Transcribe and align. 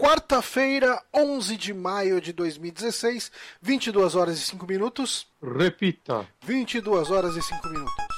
quarta-feira, 0.00 1.02
11 1.14 1.56
de 1.58 1.74
maio 1.74 2.20
de 2.22 2.32
2016, 2.32 3.30
22 3.60 4.14
horas 4.14 4.38
e 4.38 4.42
5 4.42 4.66
minutos. 4.66 5.26
Repita. 5.42 6.26
22 6.42 7.10
horas 7.10 7.36
e 7.36 7.42
5 7.42 7.68
minutos. 7.68 8.09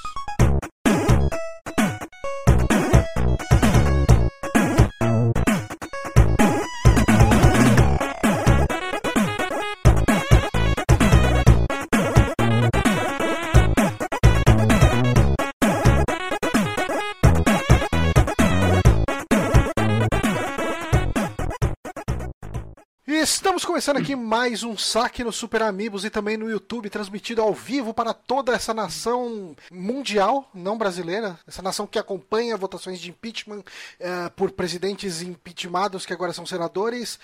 Estamos 23.23 23.63
começando 23.63 23.95
aqui 23.95 24.17
mais 24.17 24.63
um 24.63 24.77
saque 24.77 25.23
no 25.23 25.31
Super 25.31 25.61
Amigos 25.61 26.03
e 26.03 26.09
também 26.09 26.35
no 26.35 26.49
YouTube, 26.49 26.89
transmitido 26.89 27.41
ao 27.41 27.53
vivo 27.53 27.93
para 27.93 28.13
toda 28.13 28.53
essa 28.53 28.73
nação 28.73 29.55
mundial, 29.71 30.49
não 30.53 30.77
brasileira, 30.77 31.39
essa 31.47 31.61
nação 31.61 31.87
que 31.87 31.97
acompanha 31.97 32.57
votações 32.57 32.99
de 32.99 33.11
impeachment 33.11 33.59
uh, 33.59 34.29
por 34.35 34.51
presidentes 34.51 35.21
impeachmentados 35.21 36.05
que 36.05 36.11
agora 36.11 36.33
são 36.33 36.45
senadores. 36.45 37.17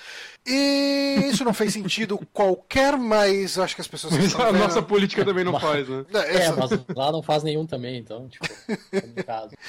E 0.48 1.20
isso 1.30 1.44
não 1.44 1.54
fez 1.54 1.74
sentido 1.74 2.18
qualquer, 2.32 2.98
mas 2.98 3.60
acho 3.60 3.76
que 3.76 3.82
as 3.82 3.88
pessoas. 3.88 4.14
Mas 4.14 4.34
a 4.36 4.54
nossa 4.54 4.82
política 4.82 5.26
também 5.26 5.44
não 5.44 5.60
faz, 5.60 5.90
né? 5.90 6.06
É, 6.14 6.50
mas 6.54 6.72
lá 6.96 7.12
não 7.12 7.22
faz 7.22 7.44
nenhum 7.44 7.66
também, 7.66 7.98
então, 7.98 8.30
tipo, 8.30 8.48
no 9.18 9.24
caso. 9.26 9.52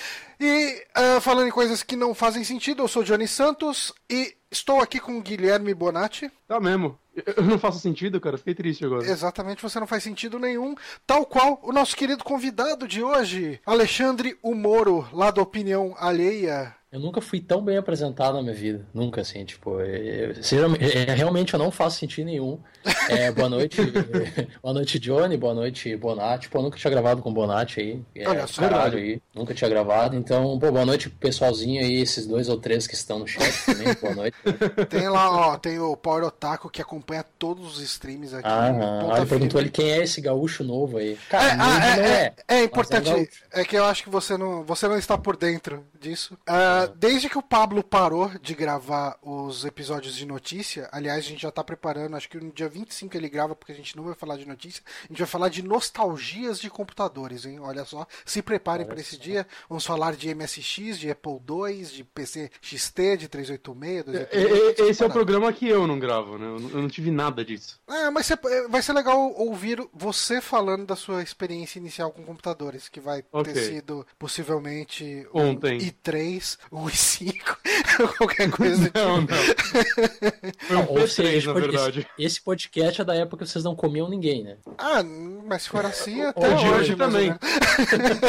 E 0.43 0.87
uh, 0.97 1.21
falando 1.21 1.49
em 1.49 1.51
coisas 1.51 1.83
que 1.83 1.95
não 1.95 2.15
fazem 2.15 2.43
sentido, 2.45 2.83
eu 2.83 2.89
sou 2.89 3.03
Johnny 3.03 3.29
Santos 3.29 3.93
e 4.09 4.35
estou 4.51 4.81
aqui 4.81 4.99
com 4.99 5.21
Guilherme 5.21 5.73
Bonatti. 5.75 6.31
Tá 6.47 6.61
mesmo. 6.61 6.99
Eu 7.37 7.43
não 7.45 7.59
faço 7.59 7.81
sentido, 7.81 8.21
cara. 8.21 8.39
Fiquei 8.39 8.55
triste 8.55 8.85
agora. 8.85 9.05
Exatamente, 9.05 9.63
você 9.63 9.79
não 9.79 9.87
faz 9.87 10.03
sentido 10.03 10.39
nenhum. 10.39 10.75
Tal 11.07 11.27
qual 11.27 11.59
o 11.63 11.73
nosso 11.73 11.97
querido 11.97 12.25
convidado 12.25 12.87
de 12.87 13.03
hoje, 13.03 13.61
Alexandre 13.67 14.39
Humoro, 14.43 15.09
lá 15.13 15.31
da 15.31 15.43
Opinião 15.43 15.95
Alheia. 15.99 16.75
Eu 16.93 16.99
nunca 16.99 17.21
fui 17.21 17.41
tão 17.41 17.63
bem 17.63 17.77
apresentado 17.77 18.35
na 18.35 18.43
minha 18.43 18.55
vida. 18.55 18.85
Nunca, 18.93 19.21
assim, 19.21 19.45
tipo, 19.45 19.81
eu, 19.81 20.33
eu, 20.33 21.15
realmente 21.15 21.55
eu 21.55 21.59
não 21.59 21.71
faço 21.71 22.01
sentido 22.01 22.27
nenhum. 22.27 22.59
É, 23.09 23.31
boa 23.31 23.49
noite, 23.49 23.79
boa 24.61 24.75
noite, 24.75 24.99
Johnny, 24.99 25.37
boa 25.37 25.55
noite, 25.55 25.95
Bonatti. 25.97 26.49
Pô, 26.49 26.61
nunca 26.61 26.77
tinha 26.77 26.91
gravado 26.91 27.23
com 27.23 27.31
o 27.31 27.33
Bonatti 27.33 27.81
aí. 27.81 28.03
É, 28.13 28.29
Olha 28.29 28.47
só. 28.49 28.63
Caralho 28.63 28.99
aí. 28.99 29.23
Nunca 29.33 29.55
tinha 29.55 29.71
gravado. 29.71 30.17
Então, 30.17 30.59
pô, 30.59 30.73
boa 30.73 30.85
noite 30.85 31.09
pessoalzinho 31.09 31.81
aí, 31.81 32.01
esses 32.01 32.27
dois 32.27 32.49
ou 32.49 32.59
três 32.59 32.89
que 32.89 32.95
estão 32.95 33.21
no 33.21 33.27
chat 33.27 33.53
também. 33.67 33.95
Boa 33.95 34.15
noite. 34.17 34.37
Tem 34.89 35.09
lá, 35.09 35.31
ó, 35.31 35.57
tem 35.59 35.79
o 35.79 35.97
Power 35.97 36.25
Otaku 36.25 36.69
que 36.69 36.83
acompanha 36.83 37.25
todos 37.39 37.77
os 37.77 37.83
streams 37.85 38.35
aqui. 38.35 38.49
Ah, 38.49 39.13
ah 39.13 39.19
ele 39.19 39.27
perguntou 39.27 39.61
ele 39.61 39.71
quem 39.71 39.93
é 39.93 40.03
esse 40.03 40.21
gaúcho 40.21 40.65
novo 40.65 40.99
aí. 40.99 41.17
Cara, 41.29 41.45
é, 41.45 41.57
ah, 41.61 41.87
é, 41.87 42.01
é, 42.01 42.35
é, 42.49 42.61
é, 42.61 42.65
importante. 42.65 43.31
É, 43.53 43.65
que 43.65 43.77
eu 43.77 43.85
acho 43.85 44.03
que 44.03 44.11
você 44.11 44.37
não, 44.37 44.65
você 44.65 44.89
não 44.89 44.99
está 44.99 45.17
por 45.17 45.37
dentro 45.37 45.85
disso. 46.01 46.37
Uh, 46.85 46.95
desde 46.97 47.29
que 47.29 47.39
o 47.39 47.43
Pablo 47.43 47.83
parou 47.83 48.31
de 48.41 48.55
gravar 48.55 49.19
os 49.23 49.65
episódios 49.65 50.15
de 50.15 50.27
notícia, 50.27 50.89
aliás, 50.93 51.25
a 51.25 51.29
gente 51.29 51.43
já 51.43 51.49
está 51.49 51.63
preparando, 51.63 52.17
acho 52.17 52.29
que 52.29 52.39
no 52.39 52.53
dia 52.53 52.69
25 52.69 53.17
ele 53.17 53.29
grava, 53.29 53.55
porque 53.55 53.73
a 53.73 53.77
gente 53.77 53.97
não 53.97 54.05
vai 54.05 54.15
falar 54.15 54.37
de 54.37 54.47
notícia, 54.47 54.83
a 55.05 55.09
gente 55.09 55.19
vai 55.19 55.27
falar 55.27 55.49
de 55.49 55.63
nostalgias 55.63 56.61
de 56.61 56.71
computadores, 56.71 57.45
hein? 57.45 57.59
Olha 57.61 57.85
só, 57.85 58.07
se 58.25 58.43
preparem 58.43 58.87
para 58.87 59.01
esse 59.01 59.17
dia. 59.17 59.47
Vamos 59.69 59.85
falar 59.85 60.15
de 60.15 60.35
MSX, 60.35 60.99
de 60.99 61.11
Apple 61.11 61.41
II, 61.49 61.85
de 61.85 62.05
PC 62.05 62.51
XT, 62.61 63.17
de 63.17 63.29
386, 63.29 64.05
286. 64.05 64.79
É, 64.79 64.91
esse 64.91 65.03
é 65.03 65.07
o 65.07 65.11
programa 65.11 65.53
que 65.53 65.69
eu 65.69 65.87
não 65.87 65.99
gravo, 65.99 66.39
né? 66.39 66.47
Eu 66.47 66.83
não 66.83 66.89
tive 66.89 67.11
nada 67.11 67.45
disso. 67.45 67.81
É, 67.89 68.11
mas 68.11 68.31
vai 68.69 68.83
ser 68.83 68.93
legal 68.93 69.33
ouvir 69.37 69.83
você 69.93 70.41
falando 70.41 70.87
da 70.87 70.97
sua 70.97 71.23
experiência 71.23 71.79
inicial 71.79 72.11
com 72.11 72.23
computadores, 72.23 72.89
que 72.89 73.01
vai 73.01 73.25
okay. 73.33 73.53
ter 73.53 73.61
sido 73.61 74.07
possivelmente 74.19 75.27
ontem 75.33 75.79
i3, 75.79 76.59
o 76.71 76.87
i5, 76.87 77.35
qualquer 78.17 78.51
coisa. 78.51 78.91
não, 78.95 79.21
não. 79.23 79.27
Foi 80.59 80.77
um 80.77 81.05
P3, 81.05 81.09
seja, 81.09 81.53
na 81.53 81.61
verdade. 81.61 82.07
Esse 82.17 82.41
podcast 82.41 83.01
é 83.01 83.05
da 83.05 83.15
época 83.15 83.45
que 83.45 83.51
vocês 83.51 83.65
não 83.65 83.75
comiam 83.75 84.09
ninguém, 84.09 84.45
né? 84.45 84.57
Ah, 84.79 85.03
mas 85.47 85.63
se 85.63 85.69
for 85.69 85.85
assim, 85.85 86.23
até 86.23 86.49
hoje, 86.49 86.69
hoje 86.69 86.97
também. 86.97 87.35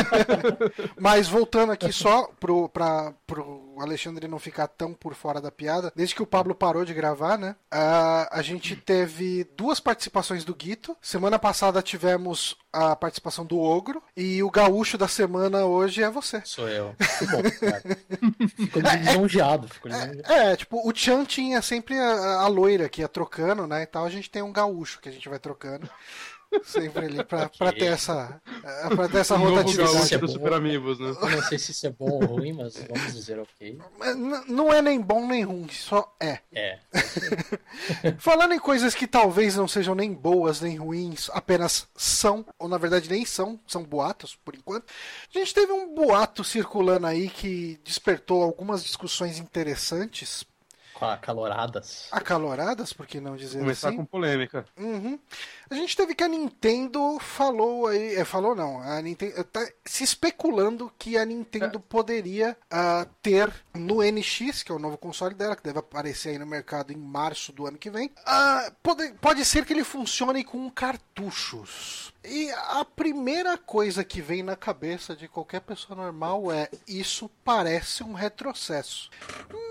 mas 0.99 1.27
voltando 1.27 1.71
aqui 1.71 1.93
só 1.93 2.29
pro, 2.39 2.67
pra, 2.69 3.13
pro 3.27 3.70
Alexandre 3.83 4.27
não 4.27 4.39
ficar 4.39 4.67
tão 4.67 4.93
por 4.93 5.13
fora 5.13 5.41
da 5.41 5.51
piada, 5.51 5.91
desde 5.95 6.15
que 6.15 6.23
o 6.23 6.27
Pablo 6.27 6.55
parou 6.55 6.85
de 6.85 6.93
gravar, 6.93 7.37
né? 7.37 7.55
Uh, 7.73 8.27
a 8.31 8.41
gente 8.41 8.75
teve 8.75 9.43
duas 9.55 9.79
participações 9.79 10.43
do 10.43 10.55
Guito. 10.55 10.95
Semana 11.01 11.37
passada 11.37 11.81
tivemos 11.81 12.57
a 12.71 12.95
participação 12.95 13.45
do 13.45 13.59
Ogro. 13.59 14.01
E 14.15 14.41
o 14.43 14.49
gaúcho 14.49 14.97
da 14.97 15.07
semana 15.07 15.65
hoje 15.65 16.03
é 16.03 16.09
você. 16.09 16.41
Sou 16.45 16.67
eu. 16.69 16.95
Que 17.21 17.27
bom, 17.27 17.41
cara. 17.43 17.83
Fico 18.55 18.79
lisonjeado. 18.79 19.67
Fico 19.67 19.87
lisonjeado. 19.87 20.31
É, 20.31 20.53
é, 20.53 20.55
tipo, 20.55 20.87
o 20.87 20.95
Chan 20.95 21.23
tinha 21.25 21.61
sempre 21.61 21.97
a, 21.97 22.41
a 22.41 22.47
loira 22.47 22.89
que 22.89 23.01
ia 23.01 23.07
trocando, 23.07 23.67
né? 23.67 23.83
E 23.83 23.85
tal, 23.85 24.05
a 24.05 24.09
gente 24.09 24.29
tem 24.29 24.41
um 24.41 24.51
gaúcho 24.51 24.99
que 24.99 25.09
a 25.09 25.11
gente 25.11 25.29
vai 25.29 25.37
trocando. 25.37 25.89
Sempre 26.63 27.05
ali 27.05 27.23
pra, 27.23 27.45
okay. 27.45 27.57
pra 27.57 27.71
ter 27.71 27.85
essa, 27.85 28.41
é, 28.63 28.95
pra 28.95 29.07
ter 29.07 29.19
essa 29.19 29.37
rotatividade. 29.37 30.13
É 30.13 30.17
do 30.17 30.27
Super 30.27 30.53
Amigos, 30.53 30.99
né? 30.99 31.09
Eu 31.09 31.29
não 31.29 31.43
sei 31.43 31.57
se 31.57 31.71
isso 31.71 31.87
é 31.87 31.89
bom 31.89 32.09
ou 32.09 32.25
ruim, 32.25 32.53
mas 32.53 32.75
vamos 32.77 33.13
dizer 33.13 33.39
ok. 33.39 33.79
Não 34.47 34.71
é 34.71 34.81
nem 34.81 34.99
bom 34.99 35.25
nem 35.25 35.43
ruim, 35.43 35.67
só 35.69 36.13
é. 36.19 36.39
É. 36.53 36.79
Falando 38.19 38.53
em 38.53 38.59
coisas 38.59 38.93
que 38.93 39.07
talvez 39.07 39.55
não 39.55 39.67
sejam 39.67 39.95
nem 39.95 40.13
boas 40.13 40.61
nem 40.61 40.77
ruins, 40.77 41.29
apenas 41.33 41.87
são, 41.95 42.45
ou 42.59 42.67
na 42.67 42.77
verdade 42.77 43.09
nem 43.09 43.25
são, 43.25 43.59
são 43.65 43.83
boatos 43.83 44.35
por 44.35 44.55
enquanto. 44.55 44.85
A 45.33 45.37
gente 45.39 45.53
teve 45.53 45.71
um 45.71 45.95
boato 45.95 46.43
circulando 46.43 47.07
aí 47.07 47.29
que 47.29 47.79
despertou 47.83 48.43
algumas 48.43 48.83
discussões 48.83 49.39
interessantes 49.39 50.45
acaloradas. 51.05 52.07
Acaloradas, 52.11 52.93
por 52.93 53.05
que 53.07 53.19
não 53.19 53.35
dizer 53.35 53.59
Começar 53.59 53.89
assim? 53.89 53.97
com 53.97 54.05
polêmica. 54.05 54.65
Uhum. 54.77 55.19
A 55.69 55.75
gente 55.75 55.95
teve 55.95 56.13
que 56.13 56.23
a 56.23 56.27
Nintendo 56.27 57.17
falou 57.19 57.87
aí, 57.87 58.15
é, 58.15 58.25
falou 58.25 58.55
não, 58.55 58.81
a 58.81 59.01
Nintendo 59.01 59.43
tá 59.45 59.65
se 59.85 60.03
especulando 60.03 60.91
que 60.97 61.17
a 61.17 61.25
Nintendo 61.25 61.77
é. 61.77 61.81
poderia 61.87 62.57
uh, 62.71 63.09
ter 63.21 63.51
no 63.73 64.01
NX, 64.03 64.63
que 64.63 64.71
é 64.71 64.75
o 64.75 64.79
novo 64.79 64.97
console 64.97 65.33
dela, 65.33 65.55
que 65.55 65.63
deve 65.63 65.79
aparecer 65.79 66.29
aí 66.29 66.37
no 66.37 66.45
mercado 66.45 66.91
em 66.91 66.97
março 66.97 67.51
do 67.51 67.65
ano 67.65 67.77
que 67.77 67.89
vem, 67.89 68.07
uh, 68.07 68.71
pode, 68.83 69.13
pode 69.13 69.45
ser 69.45 69.65
que 69.65 69.73
ele 69.73 69.83
funcione 69.83 70.43
com 70.43 70.69
cartuchos. 70.69 72.10
E 72.23 72.51
a 72.51 72.85
primeira 72.85 73.57
coisa 73.57 74.03
que 74.03 74.21
vem 74.21 74.43
na 74.43 74.55
cabeça 74.55 75.15
de 75.15 75.27
qualquer 75.27 75.61
pessoa 75.61 75.97
normal 75.97 76.51
é 76.51 76.69
isso 76.87 77.29
parece 77.43 78.03
um 78.03 78.13
retrocesso. 78.13 79.09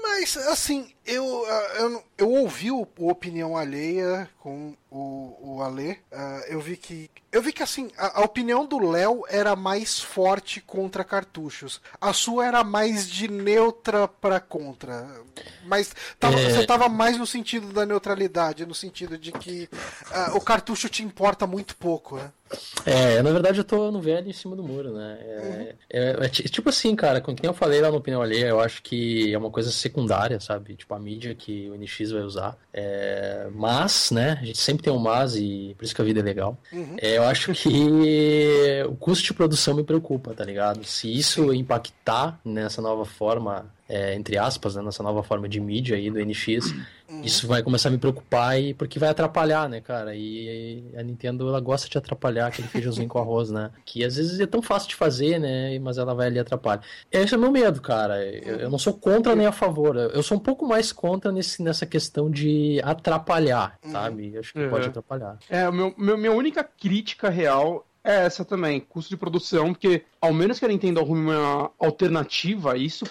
Mas 0.03 0.37
assim, 0.37 0.93
eu, 1.07 1.45
ah, 1.47 1.75
eu, 1.79 2.05
eu 2.19 2.31
ouvi 2.31 2.71
o, 2.73 2.87
o 2.99 3.09
opinião 3.09 3.57
alheia 3.57 4.29
com 4.41 4.75
o, 4.91 5.37
o 5.41 5.63
Alê, 5.63 5.93
uh, 5.93 6.45
eu 6.49 6.61
vi 6.61 6.77
que. 6.77 7.09
Eu 7.31 7.41
vi 7.41 7.53
que 7.53 7.63
assim, 7.63 7.91
a, 7.97 8.21
a 8.21 8.25
opinião 8.25 8.67
do 8.67 8.79
Léo 8.79 9.23
era 9.29 9.55
mais 9.55 10.01
forte 10.01 10.61
contra 10.61 11.05
cartuchos. 11.05 11.81
A 12.01 12.13
sua 12.13 12.47
era 12.47 12.65
mais 12.65 13.09
de 13.09 13.29
neutra 13.29 14.09
para 14.09 14.41
contra. 14.41 15.09
Mas 15.65 15.95
tava, 16.19 16.41
é... 16.41 16.51
você 16.51 16.67
tava 16.67 16.89
mais 16.89 17.17
no 17.17 17.27
sentido 17.27 17.73
da 17.73 17.87
neutralidade, 17.87 18.67
no 18.67 18.75
sentido 18.75 19.17
de 19.17 19.31
que 19.31 19.69
uh, 20.33 20.37
o 20.37 20.41
cartucho 20.41 20.89
te 20.89 21.05
importa 21.05 21.47
muito 21.47 21.77
pouco, 21.77 22.17
né? 22.17 22.33
É, 22.85 23.23
na 23.23 23.31
verdade 23.31 23.59
eu 23.59 23.65
tô 23.65 23.91
no 23.91 24.01
velho 24.01 24.29
em 24.29 24.33
cima 24.33 24.57
do 24.57 24.63
muro, 24.63 24.93
né? 24.93 25.19
É, 25.21 25.39
uhum. 25.39 25.69
é, 25.91 26.27
é, 26.27 26.29
tipo 26.29 26.69
assim, 26.69 26.97
cara, 26.97 27.21
com 27.21 27.35
quem 27.35 27.47
eu 27.47 27.55
falei 27.55 27.81
lá 27.81 27.91
no 27.91 27.99
Opinião 27.99 28.23
Alheia, 28.23 28.47
eu 28.47 28.61
acho 28.61 28.83
que 28.83 29.33
é 29.33 29.39
uma 29.39 29.51
coisa 29.51 29.71
secundária, 29.71 30.41
sabe? 30.41 30.75
Tipo, 30.75 30.95
a 30.95 30.99
mídia 30.99 31.35
que 31.35 31.71
o 31.71 31.77
NX 31.77 32.11
vai 32.11 32.23
usar. 32.23 32.57
É, 32.73 33.49
mas, 33.55 34.11
né, 34.11 34.39
a 34.41 34.45
gente 34.45 34.59
sempre 34.59 34.83
tem 34.83 34.93
um 34.93 34.99
mas 34.99 35.37
e 35.37 35.75
por 35.77 35.85
isso 35.85 35.95
que 35.95 36.03
a 36.03 36.05
vida 36.05 36.21
é 36.21 36.23
legal. 36.23 36.57
Uhum. 36.73 36.97
É, 37.01 37.19
eu 37.19 37.25
acho 37.25 37.53
que 37.53 38.83
o 38.89 38.97
custo 38.97 39.25
de 39.25 39.35
produção 39.35 39.75
me 39.75 39.85
preocupa, 39.85 40.35
tá 40.35 40.45
ligado? 40.45 40.85
Se 40.85 41.13
isso 41.13 41.53
impactar 41.53 42.39
nessa 42.45 42.83
nova 42.83 43.05
forma 43.05 43.67
é, 43.91 44.15
entre 44.15 44.39
aspas, 44.39 44.77
né, 44.77 44.83
nessa 44.83 45.03
nova 45.03 45.21
forma 45.21 45.49
de 45.49 45.61
mídia 45.61 45.97
aí 45.97 46.09
do 46.09 46.25
NX, 46.25 46.73
uhum. 47.09 47.23
isso 47.23 47.49
vai 47.49 47.61
começar 47.61 47.89
a 47.89 47.93
me 47.93 47.99
preocupar 47.99 48.59
e 48.61 48.73
porque 48.73 49.01
vai 49.01 49.09
atrapalhar, 49.09 49.69
né, 49.69 49.81
cara? 49.81 50.15
E 50.15 50.85
a 50.97 51.03
Nintendo 51.03 51.49
ela 51.49 51.61
gosta 51.61 51.89
de 51.89 51.99
atrapalhar 51.99 52.47
aquele 52.47 52.69
feijãozinho 52.69 53.09
com 53.09 53.19
arroz, 53.19 53.51
né? 53.51 53.73
Que 53.85 54.05
às 54.05 54.15
vezes 54.15 54.39
é 54.39 54.47
tão 54.47 54.63
fácil 54.63 54.91
de 54.91 54.95
fazer, 54.95 55.41
né? 55.41 55.77
Mas 55.81 55.99
ela 55.99 56.15
vai 56.15 56.29
ali 56.29 56.39
atrapalhar. 56.39 56.83
Esse 57.11 57.35
é 57.35 57.37
o 57.37 57.41
meu 57.41 57.51
medo, 57.51 57.83
cara. 57.83 58.25
Eu, 58.25 58.61
eu 58.61 58.71
não 58.71 58.79
sou 58.79 58.95
contra 58.95 59.35
nem 59.35 59.47
a 59.47 59.53
favor. 59.53 59.97
Eu 59.97 60.23
sou 60.23 60.37
um 60.37 60.41
pouco 60.41 60.65
mais 60.65 60.93
contra 60.93 61.33
nesse, 61.33 61.61
nessa 61.61 61.85
questão 61.85 62.31
de 62.31 62.81
atrapalhar, 62.85 63.77
uhum. 63.85 63.91
sabe? 63.91 64.39
Acho 64.39 64.53
que 64.53 64.61
uhum. 64.61 64.71
pode 64.71 64.87
atrapalhar. 64.87 65.37
É, 65.49 65.69
meu, 65.69 65.93
meu, 65.99 66.17
minha 66.17 66.33
única 66.33 66.63
crítica 66.63 67.29
real 67.29 67.85
é 68.03 68.25
essa 68.25 68.45
também, 68.45 68.81
custo 68.81 69.11
de 69.11 69.17
produção, 69.17 69.73
porque 69.73 70.03
ao 70.21 70.33
menos 70.33 70.59
que 70.59 70.65
a 70.65 70.69
Nintendo 70.69 71.01
arrume 71.01 71.31
uma 71.31 71.71
alternativa, 71.79 72.77
isso 72.77 73.05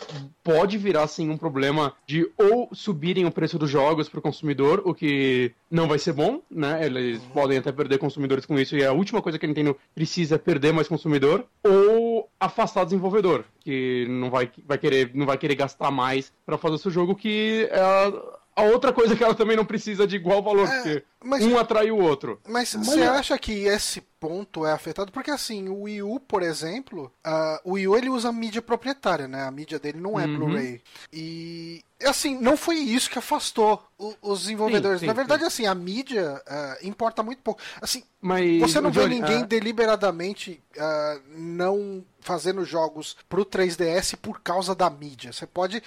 pode 0.44 0.77
virar 0.77 1.03
assim 1.03 1.30
um 1.30 1.38
problema 1.38 1.94
de 2.07 2.30
ou 2.38 2.69
subirem 2.74 3.25
o 3.25 3.31
preço 3.31 3.59
dos 3.59 3.69
jogos 3.69 4.09
para 4.09 4.19
o 4.19 4.21
consumidor, 4.21 4.81
o 4.86 4.94
que 4.94 5.51
não 5.69 5.88
vai 5.88 6.00
ser 6.00 6.13
bom, 6.13 6.41
né? 6.50 6.86
Eles 6.86 7.21
uhum. 7.21 7.30
podem 7.30 7.57
até 7.57 7.71
perder 7.71 8.00
consumidores 8.00 8.45
com 8.45 8.59
isso, 8.59 8.75
e 8.75 8.83
a 8.83 8.91
última 8.91 9.21
coisa 9.21 9.38
que 9.38 9.45
a 9.45 9.50
Nintendo 9.50 9.77
precisa 9.94 10.36
é 10.36 10.39
perder 10.39 10.74
mais 10.74 10.88
consumidor, 10.88 11.45
ou 11.63 12.27
afastar 12.39 12.81
o 12.81 12.85
desenvolvedor, 12.85 13.45
que 13.59 14.07
não 14.09 14.30
vai, 14.30 14.51
vai, 14.65 14.77
querer, 14.77 15.12
não 15.13 15.25
vai 15.25 15.38
querer 15.38 15.56
gastar 15.56 15.92
mais 15.92 16.31
para 16.45 16.57
fazer 16.57 16.75
o 16.75 16.80
seu 16.80 16.92
jogo, 16.92 17.15
que 17.15 17.68
é 17.71 17.80
a, 17.80 18.12
a 18.56 18.63
outra 18.63 18.92
coisa 18.92 19.15
que 19.15 19.24
ela 19.24 19.35
também 19.35 19.56
não 19.56 19.65
precisa 19.65 20.06
de 20.06 20.15
igual 20.15 20.42
valor, 20.42 20.68
é, 20.68 20.75
porque 20.75 21.03
mas, 21.24 21.45
um 21.45 21.57
atrai 21.57 21.92
o 21.92 21.97
outro. 21.97 22.39
Mas 22.47 22.74
você 22.74 23.03
acha 23.03 23.38
que 23.38 23.65
esse 23.65 24.01
ponto 24.19 24.66
é 24.66 24.71
afetado? 24.71 25.12
Porque 25.12 25.31
assim, 25.31 25.69
o 25.69 25.83
Wii 25.83 26.04
U, 26.04 26.19
por 26.19 26.44
exemplo, 26.44 27.12
uh, 27.25 27.60
o 27.63 27.74
Wii 27.74 27.88
U 27.88 27.95
ele 27.95 28.10
usa 28.10 28.31
mídia 28.31 28.62
proprietária, 28.62 29.27
né? 29.27 29.44
A 29.44 29.51
mídia 29.51 29.80
dele 29.80 30.00
não 30.00 30.19
é 30.19 30.25
uhum. 30.25 30.36
Blu-ray. 30.36 30.81
E 31.12 31.83
assim, 32.04 32.38
não 32.39 32.56
foi 32.56 32.75
isso 32.75 33.10
que 33.10 33.19
afastou 33.19 33.83
os 34.21 34.42
desenvolvedores. 34.42 35.00
Sim, 35.00 35.06
sim, 35.06 35.07
Na 35.07 35.13
verdade, 35.13 35.42
sim. 35.42 35.48
assim, 35.48 35.66
a 35.66 35.75
mídia 35.75 36.42
uh, 36.48 36.88
importa 36.88 37.21
muito 37.21 37.42
pouco. 37.42 37.62
Assim, 37.81 38.04
Mas, 38.21 38.62
você 38.62 38.80
não 38.80 38.92
vê 38.92 39.01
Johnny, 39.01 39.19
ninguém 39.19 39.44
uh... 39.44 39.45
deliberadamente 39.45 40.62
uh, 40.77 41.21
não 41.36 42.04
fazendo 42.21 42.63
jogos 42.63 43.18
pro 43.27 43.45
3DS 43.45 44.16
por 44.18 44.42
causa 44.42 44.75
da 44.75 44.89
mídia. 44.89 45.31
Você 45.31 45.48
pode 45.48 45.81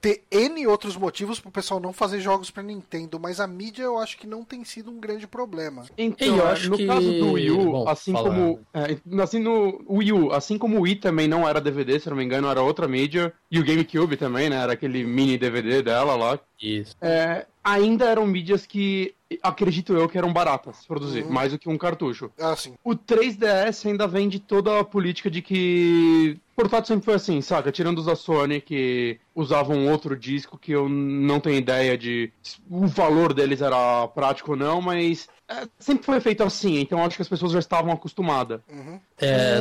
ter 0.00 0.22
N 0.30 0.66
outros 0.68 0.96
motivos 0.96 1.40
pro 1.40 1.50
pessoal 1.50 1.80
não 1.80 1.92
fazer 1.92 2.20
jogos 2.20 2.50
pra 2.50 2.62
Nintendo, 2.62 3.18
mas 3.18 3.40
a 3.40 3.46
mídia 3.46 3.82
eu 3.82 3.98
acho 3.98 4.16
que 4.16 4.26
não 4.26 4.44
tem 4.44 4.64
sido 4.64 4.90
um 4.90 4.98
grande 4.98 5.26
problema. 5.26 5.84
Então, 5.98 6.28
eu 6.28 6.46
acho 6.46 6.70
no 6.70 6.76
que... 6.76 6.86
caso 6.86 7.12
do 7.12 7.32
Wii 7.32 7.50
U, 7.56 7.72
Bom, 7.72 7.88
assim 7.88 8.12
como. 8.12 8.60
É, 8.72 9.22
assim 9.22 9.38
no 9.38 9.84
Wii 9.88 10.12
U, 10.12 10.32
assim 10.32 10.58
como 10.58 10.78
o 10.78 10.82
Wii 10.82 10.96
também 10.96 11.28
não 11.28 11.48
era 11.48 11.60
DVD, 11.60 11.98
se 11.98 12.08
não 12.08 12.16
me 12.16 12.24
engano, 12.24 12.48
era 12.48 12.62
outra 12.62 12.86
mídia. 12.86 13.32
E 13.50 13.58
o 13.58 13.64
GameCube 13.64 14.16
também, 14.16 14.50
né? 14.50 14.56
Era 14.56 14.72
aquele 14.72 15.04
mini 15.04 15.38
DVD 15.38 15.82
dela 15.82 16.14
lá. 16.16 16.38
Isso. 16.60 16.96
É, 17.00 17.46
ainda 17.62 18.06
eram 18.06 18.26
mídias 18.26 18.66
que 18.66 19.14
acredito 19.42 19.92
eu 19.92 20.08
que 20.08 20.16
eram 20.16 20.32
baratas 20.32 20.80
de 20.82 20.86
produzir, 20.86 21.24
uhum. 21.24 21.30
mais 21.30 21.52
do 21.52 21.58
que 21.58 21.68
um 21.68 21.76
cartucho. 21.76 22.30
Ah, 22.38 22.54
sim. 22.54 22.74
O 22.84 22.94
3DS 22.94 23.86
ainda 23.86 24.06
vem 24.06 24.28
de 24.28 24.38
toda 24.38 24.78
a 24.78 24.84
política 24.84 25.30
de 25.30 25.42
que 25.42 26.38
portátil 26.54 26.94
sempre 26.94 27.04
foi 27.04 27.14
assim, 27.14 27.40
saca? 27.40 27.72
Tirando 27.72 27.98
os 27.98 28.06
da 28.06 28.14
Sony 28.14 28.60
que 28.60 29.18
usavam 29.36 29.86
outro 29.88 30.16
disco 30.16 30.58
que 30.58 30.72
eu 30.72 30.88
não 30.88 31.38
tenho 31.38 31.58
ideia 31.58 31.96
de 31.96 32.32
o 32.70 32.86
valor 32.86 33.34
deles 33.34 33.60
era 33.60 34.08
prático 34.08 34.52
ou 34.52 34.56
não, 34.56 34.80
mas 34.80 35.28
é, 35.48 35.68
sempre 35.78 36.04
foi 36.04 36.18
feito 36.18 36.42
assim, 36.42 36.80
então 36.80 37.04
acho 37.04 37.14
que 37.14 37.22
as 37.22 37.28
pessoas 37.28 37.52
já 37.52 37.60
estavam 37.60 37.92
acostumadas. 37.92 38.60
Uhum. 38.68 38.98
É... 39.16 39.60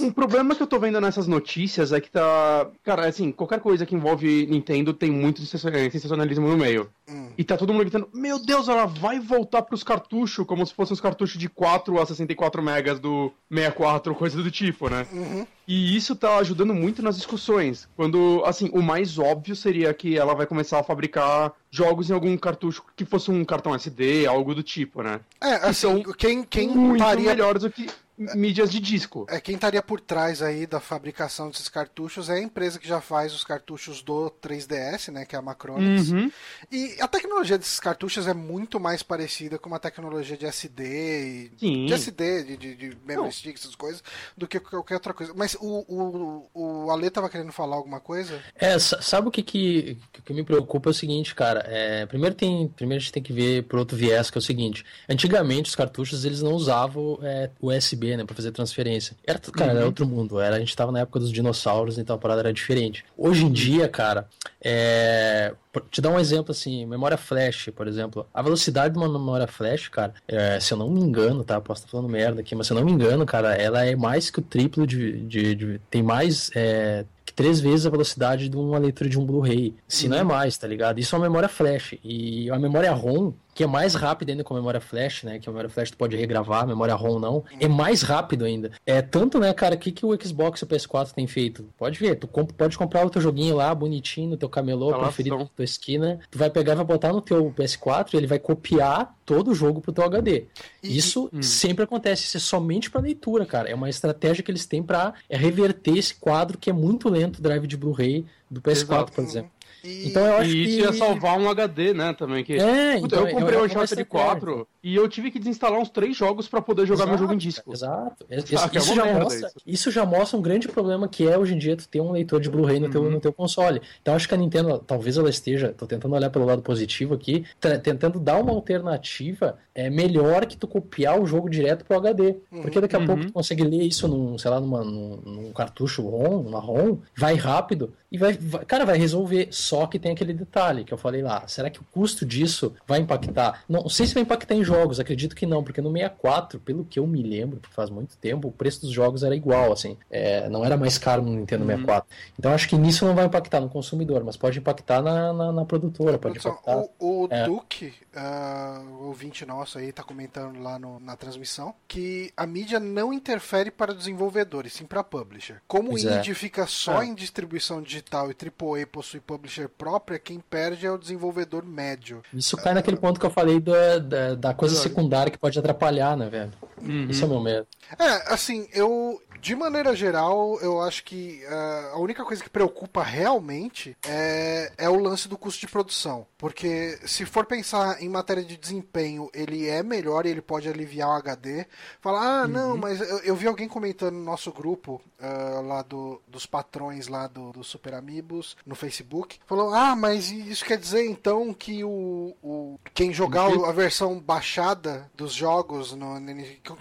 Um, 0.00 0.06
um, 0.06 0.12
problema 0.12 0.54
que 0.54 0.62
eu 0.62 0.66
tô 0.68 0.78
vendo 0.78 1.00
nessas 1.00 1.26
notícias 1.26 1.92
é 1.92 2.00
que 2.00 2.10
tá. 2.10 2.70
Cara, 2.84 3.08
assim, 3.08 3.32
qualquer 3.32 3.58
coisa 3.58 3.84
que 3.84 3.94
envolve 3.94 4.46
Nintendo 4.46 4.94
tem 4.94 5.10
muito 5.10 5.42
sensacionalismo 5.44 6.46
no 6.46 6.56
meio. 6.56 6.88
Uhum. 7.08 7.30
E 7.36 7.42
tá 7.42 7.56
todo 7.56 7.72
mundo 7.72 7.82
gritando: 7.82 8.08
Meu 8.14 8.38
Deus, 8.38 8.68
ela 8.68 8.86
vai 8.86 9.18
voltar 9.18 9.62
pros 9.62 9.82
cartuchos, 9.82 10.46
como 10.46 10.64
se 10.64 10.72
fossem 10.72 10.94
os 10.94 11.00
cartuchos 11.00 11.38
de 11.38 11.48
4 11.48 12.00
a 12.00 12.06
64 12.06 12.62
megas 12.62 13.00
do 13.00 13.32
64, 13.50 14.14
coisa 14.14 14.40
do 14.40 14.50
tipo, 14.50 14.88
né? 14.88 15.06
Uhum. 15.12 15.46
E 15.66 15.96
isso 15.96 16.14
tá 16.14 16.36
ajudando 16.36 16.72
muito 16.72 17.02
nas 17.02 17.16
discussões. 17.16 17.88
Quando, 17.96 18.42
assim, 18.46 18.70
o 18.72 18.80
mais 18.80 19.05
óbvio 19.18 19.54
seria 19.54 19.92
que 19.94 20.16
ela 20.16 20.34
vai 20.34 20.46
começar 20.46 20.78
a 20.78 20.82
fabricar 20.82 21.52
jogos 21.70 22.10
em 22.10 22.14
algum 22.14 22.36
cartucho 22.36 22.82
que 22.94 23.04
fosse 23.04 23.30
um 23.30 23.44
cartão 23.44 23.74
SD, 23.74 24.26
algo 24.26 24.54
do 24.54 24.62
tipo, 24.62 25.02
né? 25.02 25.20
É, 25.40 25.54
assim, 25.66 26.02
quem, 26.18 26.42
quem 26.42 26.68
muito 26.68 27.02
estaria... 27.02 27.30
melhores 27.30 27.62
do 27.62 27.70
que 27.70 27.88
mídias 28.18 28.70
de 28.70 28.80
disco. 28.80 29.26
É, 29.28 29.40
quem 29.40 29.54
estaria 29.54 29.82
por 29.82 30.00
trás 30.00 30.40
aí 30.40 30.66
da 30.66 30.80
fabricação 30.80 31.50
desses 31.50 31.68
cartuchos 31.68 32.30
é 32.30 32.34
a 32.34 32.40
empresa 32.40 32.78
que 32.78 32.88
já 32.88 33.00
faz 33.00 33.34
os 33.34 33.44
cartuchos 33.44 34.02
do 34.02 34.30
3DS, 34.42 35.12
né, 35.12 35.24
que 35.24 35.36
é 35.36 35.38
a 35.38 35.42
Macronix. 35.42 36.10
Uhum. 36.10 36.30
E 36.72 36.96
a 37.00 37.06
tecnologia 37.06 37.58
desses 37.58 37.78
cartuchos 37.78 38.26
é 38.26 38.32
muito 38.32 38.80
mais 38.80 39.02
parecida 39.02 39.58
com 39.58 39.68
uma 39.68 39.78
tecnologia 39.78 40.36
de 40.36 40.46
SD, 40.46 41.50
Sim. 41.58 41.86
de 41.86 41.92
SD, 41.92 42.44
de, 42.44 42.56
de, 42.56 42.74
de 42.74 42.96
memory 43.04 43.32
stick, 43.32 43.56
essas 43.56 43.74
coisas, 43.74 44.02
do 44.36 44.48
que 44.48 44.58
qualquer 44.58 44.94
outra 44.94 45.12
coisa. 45.12 45.32
Mas 45.36 45.54
o, 45.60 45.84
o, 45.86 46.50
o 46.54 46.90
Ale 46.90 47.10
tava 47.10 47.28
querendo 47.28 47.52
falar 47.52 47.76
alguma 47.76 48.00
coisa? 48.00 48.40
É, 48.54 48.78
sabe 48.78 49.28
o 49.28 49.30
que 49.30 49.42
que, 49.42 49.98
que 50.24 50.32
me 50.32 50.42
preocupa 50.42 50.88
é 50.88 50.92
o 50.92 50.94
seguinte, 50.94 51.34
cara, 51.34 51.64
é, 51.66 52.06
primeiro 52.06 52.34
tem, 52.34 52.68
primeiro 52.68 53.00
a 53.00 53.02
gente 53.02 53.12
tem 53.12 53.22
que 53.22 53.32
ver 53.32 53.64
por 53.64 53.78
outro 53.78 53.96
viés, 53.96 54.30
que 54.30 54.38
é 54.38 54.40
o 54.40 54.42
seguinte, 54.42 54.84
antigamente 55.08 55.68
os 55.68 55.74
cartuchos 55.74 56.24
eles 56.24 56.40
não 56.40 56.52
usavam 56.52 57.18
é, 57.22 57.50
USB 57.60 58.05
né, 58.14 58.24
para 58.24 58.36
fazer 58.36 58.52
transferência. 58.52 59.16
Era, 59.26 59.38
cara, 59.38 59.72
uhum. 59.72 59.76
era 59.78 59.86
outro 59.86 60.06
mundo. 60.06 60.38
Era, 60.38 60.56
a 60.56 60.58
gente 60.58 60.76
tava 60.76 60.92
na 60.92 61.00
época 61.00 61.18
dos 61.18 61.32
dinossauros, 61.32 61.96
então 61.96 62.16
a 62.16 62.18
parada 62.18 62.42
era 62.42 62.52
diferente. 62.52 63.06
Hoje 63.16 63.46
em 63.46 63.50
dia, 63.50 63.88
cara, 63.88 64.28
é... 64.62 65.54
te 65.80 66.00
dar 66.00 66.10
um 66.10 66.18
exemplo 66.18 66.52
assim, 66.52 66.86
memória 66.86 67.16
flash, 67.16 67.70
por 67.74 67.86
exemplo. 67.86 68.26
A 68.32 68.42
velocidade 68.42 68.94
de 68.94 68.98
uma 68.98 69.08
memória 69.08 69.46
flash, 69.46 69.88
cara, 69.88 70.14
é, 70.26 70.58
se 70.60 70.72
eu 70.72 70.78
não 70.78 70.90
me 70.90 71.00
engano, 71.00 71.44
tá? 71.44 71.60
Posso 71.60 71.80
estar 71.80 71.90
falando 71.90 72.08
merda 72.08 72.40
aqui, 72.40 72.54
mas 72.54 72.66
se 72.66 72.72
eu 72.72 72.76
não 72.76 72.84
me 72.84 72.92
engano, 72.92 73.24
cara, 73.26 73.54
ela 73.54 73.84
é 73.84 73.94
mais 73.96 74.30
que 74.30 74.38
o 74.38 74.42
triplo 74.42 74.86
de. 74.86 75.20
de, 75.22 75.54
de 75.54 75.80
tem 75.90 76.02
mais. 76.02 76.50
É, 76.54 77.04
três 77.36 77.60
vezes 77.60 77.86
a 77.86 77.90
velocidade 77.90 78.48
de 78.48 78.56
uma 78.56 78.78
leitura 78.78 79.10
de 79.10 79.18
um 79.18 79.24
Blu-ray. 79.24 79.74
Se 79.86 80.04
uhum. 80.04 80.10
não 80.10 80.16
é 80.16 80.22
uhum. 80.22 80.28
mais, 80.28 80.56
tá 80.56 80.66
ligado? 80.66 80.98
Isso 80.98 81.14
é 81.14 81.18
uma 81.18 81.26
memória 81.26 81.48
flash. 81.48 81.94
E 82.02 82.50
a 82.50 82.58
memória 82.58 82.90
ROM, 82.92 83.32
que 83.54 83.62
é 83.62 83.66
mais 83.66 83.94
rápida 83.94 84.32
ainda 84.32 84.42
com 84.42 84.54
a 84.54 84.56
memória 84.56 84.80
flash, 84.80 85.22
né? 85.22 85.38
Que 85.38 85.48
a 85.48 85.52
memória 85.52 85.68
flash 85.68 85.90
tu 85.90 85.98
pode 85.98 86.16
regravar, 86.16 86.62
a 86.62 86.66
memória 86.66 86.94
ROM 86.94 87.18
não. 87.18 87.44
É 87.60 87.68
mais 87.68 88.02
rápido 88.02 88.46
ainda. 88.46 88.72
É 88.86 89.02
tanto, 89.02 89.38
né, 89.38 89.52
cara, 89.52 89.74
o 89.74 89.78
que, 89.78 89.92
que 89.92 90.06
o 90.06 90.18
Xbox 90.20 90.60
e 90.60 90.64
o 90.64 90.66
PS4 90.66 91.12
tem 91.12 91.26
feito? 91.26 91.66
Pode 91.76 91.98
ver, 91.98 92.16
tu 92.16 92.26
comp 92.26 92.50
pode 92.52 92.76
comprar 92.76 93.04
o 93.04 93.10
teu 93.10 93.20
joguinho 93.20 93.56
lá, 93.56 93.74
bonitinho, 93.74 94.30
no 94.30 94.36
teu 94.36 94.48
camelô, 94.48 94.86
Relação. 94.86 95.06
preferido 95.06 95.50
tua 95.54 95.64
esquina. 95.66 96.18
Tu 96.30 96.38
vai 96.38 96.48
pegar, 96.48 96.74
vai 96.74 96.84
botar 96.84 97.12
no 97.12 97.20
teu 97.20 97.52
PS4 97.52 98.14
e 98.14 98.16
ele 98.16 98.26
vai 98.26 98.38
copiar 98.38 99.14
todo 99.24 99.50
o 99.50 99.54
jogo 99.54 99.80
pro 99.80 99.92
teu 99.92 100.04
HD. 100.04 100.46
E, 100.82 100.96
Isso 100.96 101.28
hum. 101.32 101.42
sempre 101.42 101.84
acontece, 101.84 102.24
isso 102.24 102.36
é 102.38 102.40
somente 102.40 102.90
para 102.90 103.00
leitura, 103.00 103.44
cara. 103.44 103.68
É 103.68 103.74
uma 103.74 103.90
estratégia 103.90 104.42
que 104.42 104.50
eles 104.50 104.66
têm 104.66 104.82
para 104.82 105.14
é, 105.28 105.36
reverter 105.36 105.98
esse 105.98 106.14
quadro 106.14 106.56
que 106.56 106.70
é 106.70 106.72
muito 106.72 107.08
lento, 107.08 107.42
drive 107.42 107.66
de 107.66 107.76
Blu-ray 107.76 108.24
do 108.50 108.60
PS4, 108.62 108.72
Exato. 108.72 109.12
por 109.12 109.24
exemplo. 109.24 109.50
E, 109.86 110.08
então 110.08 110.24
eu 110.24 110.36
acho 110.36 110.50
e 110.50 110.64
isso 110.64 110.76
que... 110.76 110.82
ia 110.82 110.92
salvar 110.92 111.38
um 111.38 111.48
HD, 111.48 111.94
né, 111.94 112.12
também. 112.12 112.44
Que... 112.44 112.54
É, 112.54 112.98
Puta, 112.98 113.16
então, 113.16 113.28
eu 113.28 113.34
comprei 113.34 113.58
o 113.58 113.64
Uncharted 113.64 114.04
4 114.04 114.68
e 114.82 114.94
eu 114.94 115.08
tive 115.08 115.30
que 115.30 115.38
desinstalar 115.38 115.80
uns 115.80 115.90
três 115.90 116.16
jogos 116.16 116.48
para 116.48 116.60
poder 116.60 116.86
jogar 116.86 117.04
exato, 117.04 117.10
meu 117.10 117.18
jogo 117.18 117.32
em 117.34 117.38
disco. 117.38 117.72
Exato. 117.72 118.26
Isso, 118.30 118.54
isso, 118.72 118.94
já 118.94 119.04
mostra, 119.04 119.48
isso. 119.48 119.56
isso. 119.66 119.90
já 119.90 120.04
mostra 120.06 120.38
um 120.38 120.42
grande 120.42 120.68
problema 120.68 121.08
que 121.08 121.26
é 121.26 121.38
hoje 121.38 121.54
em 121.54 121.58
dia 121.58 121.76
tu 121.76 121.88
ter 121.88 122.00
um 122.00 122.12
leitor 122.12 122.40
de 122.40 122.50
Blu-ray 122.50 122.80
no, 122.80 122.86
uhum. 122.86 122.92
teu, 122.92 123.10
no 123.10 123.20
teu 123.20 123.32
console. 123.32 123.80
Então 124.02 124.14
acho 124.14 124.28
que 124.28 124.34
a 124.34 124.38
Nintendo, 124.38 124.78
talvez 124.78 125.16
ela 125.16 125.30
esteja, 125.30 125.74
tô 125.76 125.86
tentando 125.86 126.14
olhar 126.14 126.30
pelo 126.30 126.44
lado 126.44 126.62
positivo 126.62 127.14
aqui, 127.14 127.44
tentando 127.82 128.18
dar 128.18 128.38
uma 128.38 128.52
alternativa 128.52 129.58
é 129.76 129.90
melhor 129.90 130.46
que 130.46 130.56
tu 130.56 130.66
copiar 130.66 131.20
o 131.20 131.26
jogo 131.26 131.50
direto 131.50 131.84
pro 131.84 131.98
HD. 131.98 132.36
Uhum. 132.50 132.62
Porque 132.62 132.80
daqui 132.80 132.96
a 132.96 132.98
uhum. 132.98 133.06
pouco 133.06 133.26
tu 133.26 133.32
consegue 133.32 133.62
ler 133.62 133.82
isso 133.82 134.08
num, 134.08 134.38
sei 134.38 134.50
lá, 134.50 134.58
numa, 134.58 134.82
num, 134.82 135.20
num 135.24 135.52
cartucho 135.52 136.02
ROM, 136.08 136.42
numa 136.42 136.58
ROM, 136.58 136.96
vai 137.14 137.34
rápido 137.34 137.92
e 138.16 138.18
vai, 138.18 138.32
vai, 138.32 138.64
cara, 138.64 138.86
vai 138.86 138.96
resolver. 138.96 139.48
Só 139.50 139.86
que 139.86 139.98
tem 139.98 140.12
aquele 140.12 140.32
detalhe 140.32 140.84
que 140.84 140.92
eu 140.92 140.96
falei 140.96 141.22
lá. 141.22 141.46
Será 141.46 141.68
que 141.68 141.80
o 141.80 141.84
custo 141.92 142.24
disso 142.24 142.74
vai 142.86 142.98
impactar? 142.98 143.62
Não 143.68 143.88
sei 143.90 144.06
se 144.06 144.14
vai 144.14 144.22
impactar 144.22 144.54
em 144.54 144.64
jogos, 144.64 144.98
acredito 144.98 145.36
que 145.36 145.44
não, 145.44 145.62
porque 145.62 145.82
no 145.82 145.92
64, 145.92 146.58
pelo 146.60 146.84
que 146.84 146.98
eu 146.98 147.06
me 147.06 147.22
lembro, 147.22 147.60
faz 147.70 147.90
muito 147.90 148.16
tempo, 148.16 148.48
o 148.48 148.52
preço 148.52 148.80
dos 148.80 148.90
jogos 148.90 149.22
era 149.22 149.36
igual, 149.36 149.70
assim. 149.70 149.98
É, 150.10 150.48
não 150.48 150.64
era 150.64 150.78
mais 150.78 150.96
caro 150.96 151.20
no 151.20 151.30
Nintendo 151.30 151.64
uhum. 151.64 151.70
64. 151.70 152.08
Então 152.38 152.52
acho 152.52 152.68
que 152.68 152.78
nisso 152.78 153.04
não 153.04 153.14
vai 153.14 153.26
impactar 153.26 153.60
no 153.60 153.68
consumidor, 153.68 154.24
mas 154.24 154.36
pode 154.36 154.58
impactar 154.58 155.02
na, 155.02 155.32
na, 155.32 155.52
na 155.52 155.64
produtora, 155.66 156.18
pode 156.18 156.38
impactar. 156.38 156.78
O, 156.98 157.24
o 157.24 157.28
é. 157.30 157.44
Duke, 157.44 157.92
uh, 158.16 159.02
o 159.02 159.06
ouvinte 159.06 159.44
nosso 159.44 159.78
aí, 159.78 159.92
tá 159.92 160.02
comentando 160.02 160.60
lá 160.60 160.78
no, 160.78 160.98
na 161.00 161.16
transmissão, 161.16 161.74
que 161.86 162.32
a 162.36 162.46
mídia 162.46 162.80
não 162.80 163.12
interfere 163.12 163.70
para 163.70 163.94
desenvolvedores, 163.94 164.72
sim 164.72 164.84
para 164.84 165.04
publisher. 165.04 165.60
Como 165.68 165.92
o 165.92 165.98
indie 165.98 166.30
é. 166.30 166.34
fica 166.34 166.66
só 166.66 167.02
é. 167.02 167.06
em 167.06 167.14
distribuição 167.14 167.82
digital 167.82 168.30
e 168.30 168.34
AAA 168.34 168.86
possui 168.86 169.20
publisher 169.20 169.68
própria, 169.68 170.18
quem 170.18 170.40
perde 170.40 170.86
é 170.86 170.90
o 170.90 170.98
desenvolvedor 170.98 171.64
médio. 171.64 172.22
Isso 172.32 172.56
cai 172.56 172.74
naquele 172.74 172.96
ponto 172.96 173.20
que 173.20 173.26
eu 173.26 173.30
falei 173.30 173.60
da, 173.60 173.98
da, 173.98 174.34
da 174.34 174.54
coisa 174.54 174.74
secundária 174.74 175.30
que 175.30 175.38
pode 175.38 175.58
atrapalhar, 175.58 176.16
né, 176.16 176.28
velho? 176.28 176.52
Uhum. 176.80 177.08
Isso 177.08 177.24
é 177.24 177.26
o 177.26 177.30
meu 177.30 177.40
medo. 177.40 177.66
É, 177.98 178.32
assim, 178.32 178.68
eu, 178.72 179.20
de 179.40 179.54
maneira 179.54 179.94
geral, 179.94 180.58
eu 180.60 180.80
acho 180.80 181.04
que 181.04 181.42
uh, 181.44 181.94
a 181.94 181.98
única 181.98 182.24
coisa 182.24 182.42
que 182.42 182.50
preocupa 182.50 183.02
realmente 183.02 183.96
é, 184.06 184.72
é 184.76 184.88
o 184.88 184.98
lance 184.98 185.28
do 185.28 185.38
custo 185.38 185.60
de 185.60 185.68
produção. 185.68 186.26
Porque 186.38 186.98
se 187.06 187.24
for 187.24 187.46
pensar 187.46 188.02
em 188.02 188.08
matéria 188.08 188.44
de 188.44 188.56
desempenho, 188.56 189.30
ele 189.32 189.68
é 189.68 189.82
melhor 189.82 190.26
e 190.26 190.30
ele 190.30 190.42
pode 190.42 190.68
aliviar 190.68 191.08
o 191.08 191.12
HD. 191.12 191.66
Falar, 192.00 192.42
ah, 192.42 192.42
uhum. 192.42 192.48
não, 192.48 192.76
mas 192.76 193.00
eu, 193.00 193.18
eu, 193.20 193.36
vi 193.36 193.46
alguém 193.46 193.68
comentando 193.68 194.14
no 194.14 194.24
nosso 194.24 194.52
grupo 194.52 195.00
uh, 195.20 195.62
lá 195.62 195.82
do, 195.82 196.20
dos 196.26 196.46
patrões 196.46 197.08
lá 197.08 197.26
do, 197.26 197.52
do 197.52 197.64
Super 197.64 197.94
Amigos 197.94 198.56
no 198.64 198.74
Facebook. 198.74 199.38
Falou: 199.46 199.72
Ah, 199.74 199.96
mas 199.96 200.30
isso 200.30 200.64
quer 200.64 200.78
dizer 200.78 201.06
então 201.06 201.52
que 201.52 201.84
o, 201.84 202.34
o 202.42 202.78
quem 202.94 203.12
jogar 203.12 203.46
a 203.46 203.72
versão 203.72 204.18
baixada 204.18 205.10
dos 205.14 205.32
jogos, 205.32 205.92
no, 205.92 206.16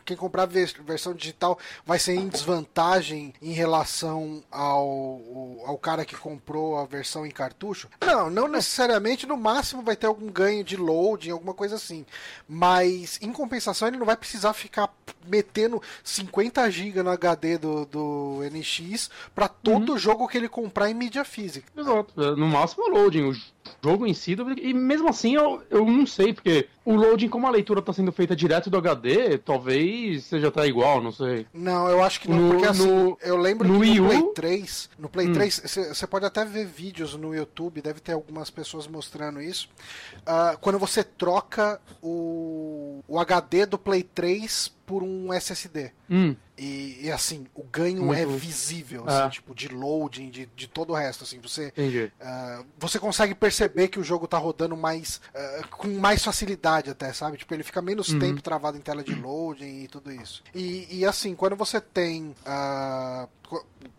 quem 0.04 0.18
comprar 0.18 0.44
a 0.44 0.46
versão 0.46 1.14
digital 1.14 1.58
vai 1.86 2.00
ser 2.00 2.16
em 2.16 2.28
desvantagem 2.28 3.34
em 3.42 3.52
relação 3.52 4.44
ao, 4.52 5.22
ao 5.66 5.78
cara 5.78 6.06
que 6.06 6.16
comprou 6.16 6.78
a 6.78 6.86
versão 6.86 7.26
em 7.26 7.32
cartucho? 7.32 7.90
Não, 8.02 8.30
não 8.30 8.48
necessariamente. 8.48 9.26
No 9.26 9.38
máximo 9.38 9.82
vai 9.82 9.96
ter 9.96 10.08
algum 10.08 10.28
ganho 10.28 10.64
de 10.64 10.78
loading, 10.78 11.32
alguma 11.32 11.54
coisa 11.54 11.76
assim. 11.76 12.06
Mas 12.48 13.20
em 13.22 13.32
compensação 13.32 13.88
ele 13.88 13.98
não 13.98 14.06
vai 14.06 14.18
precisar 14.18 14.54
ficar 14.54 14.94
metendo 15.28 15.82
50 16.04 16.70
GB 16.70 17.04
no 17.04 17.10
HD 17.10 17.58
do, 17.58 17.86
do 17.86 18.25
NX 18.44 19.10
para 19.34 19.48
todo 19.48 19.94
uhum. 19.94 19.98
jogo 19.98 20.28
que 20.28 20.38
ele 20.38 20.50
comprar 20.50 20.90
em 20.90 20.94
mídia 20.94 21.26
física. 21.26 21.72
Exato. 21.76 22.14
No 22.36 22.48
máximo 22.48 22.88
loading. 22.90 23.24
O 23.24 23.55
jogo 23.84 24.06
em 24.06 24.14
si, 24.14 24.36
e 24.62 24.74
mesmo 24.74 25.10
assim 25.10 25.36
eu, 25.36 25.64
eu 25.70 25.86
não 25.86 26.06
sei, 26.06 26.34
porque 26.34 26.68
o 26.84 26.96
loading, 26.96 27.30
como 27.30 27.48
a 27.48 27.52
leitura 27.52 27.80
está 27.80 27.92
sendo 27.92 28.12
feita 28.12 28.36
direto 28.36 28.70
do 28.70 28.78
HD, 28.78 29.38
talvez 29.40 30.26
seja 30.26 30.50
até 30.50 30.68
igual, 30.68 31.02
não 31.02 31.12
sei. 31.12 31.48
Não, 31.54 31.88
eu 31.90 32.04
acho 32.04 32.22
que 32.22 32.30
não, 32.30 32.38
no, 32.38 32.50
porque 32.52 32.68
assim, 32.68 32.88
no, 32.88 33.18
eu 33.22 33.38
lembro 33.38 33.68
no 33.68 33.82
que 33.82 34.00
no 34.00 34.08
Play 34.08 34.24
3, 34.34 34.90
no 35.00 35.10
Play 35.10 35.28
hum. 35.30 35.34
3, 35.34 35.62
você 35.90 36.08
pode 36.08 36.26
até 36.26 36.46
ver 36.46 36.66
vídeos 36.66 37.16
no 37.16 37.34
YouTube, 37.34 37.82
deve 37.82 38.00
ter 38.00 38.14
algumas 38.14 38.50
pessoas 38.50 38.88
mostrando 38.88 39.42
isso. 39.42 39.68
Uh, 40.20 40.58
quando 40.60 40.78
você 40.78 41.04
troca 41.04 41.82
o, 42.02 43.04
o 43.08 43.20
HD 43.20 43.66
do 43.66 43.78
Play 43.78 44.04
3 44.04 44.76
por 44.86 45.02
um 45.02 45.34
SSD. 45.34 45.92
Hum. 46.10 46.36
E, 46.58 47.00
e, 47.02 47.12
assim, 47.12 47.46
o 47.54 47.64
ganho 47.64 48.04
Muito. 48.04 48.20
é 48.20 48.26
visível, 48.26 49.04
assim, 49.06 49.28
é. 49.28 49.30
tipo, 49.30 49.54
de 49.54 49.68
loading, 49.68 50.30
de, 50.30 50.46
de 50.56 50.68
todo 50.68 50.92
o 50.92 50.96
resto, 50.96 51.24
assim, 51.26 51.40
você 51.40 51.74
uh, 51.78 52.66
você 52.78 52.98
consegue 52.98 53.36
perceber 53.36 53.55
que 53.92 54.00
o 54.00 54.04
jogo 54.04 54.28
tá 54.28 54.38
rodando 54.38 54.76
mais 54.76 55.22
uh, 55.34 55.68
com 55.70 55.88
mais 56.00 56.24
facilidade 56.24 56.90
até, 56.90 57.14
sabe? 57.14 57.38
Tipo, 57.38 57.54
ele 57.54 57.64
fica 57.64 57.82
menos 57.82 58.10
uhum. 58.10 58.20
tempo 58.20 58.42
travado 58.42 58.78
em 58.78 58.82
tela 58.82 59.04
de 59.04 59.16
loading 59.16 59.84
e 59.84 59.88
tudo 59.88 60.12
isso. 60.12 60.44
E, 60.54 60.88
e 61.00 61.06
assim, 61.06 61.36
quando 61.36 61.56
você 61.56 61.80
tem 61.80 62.36
uh, 62.46 63.28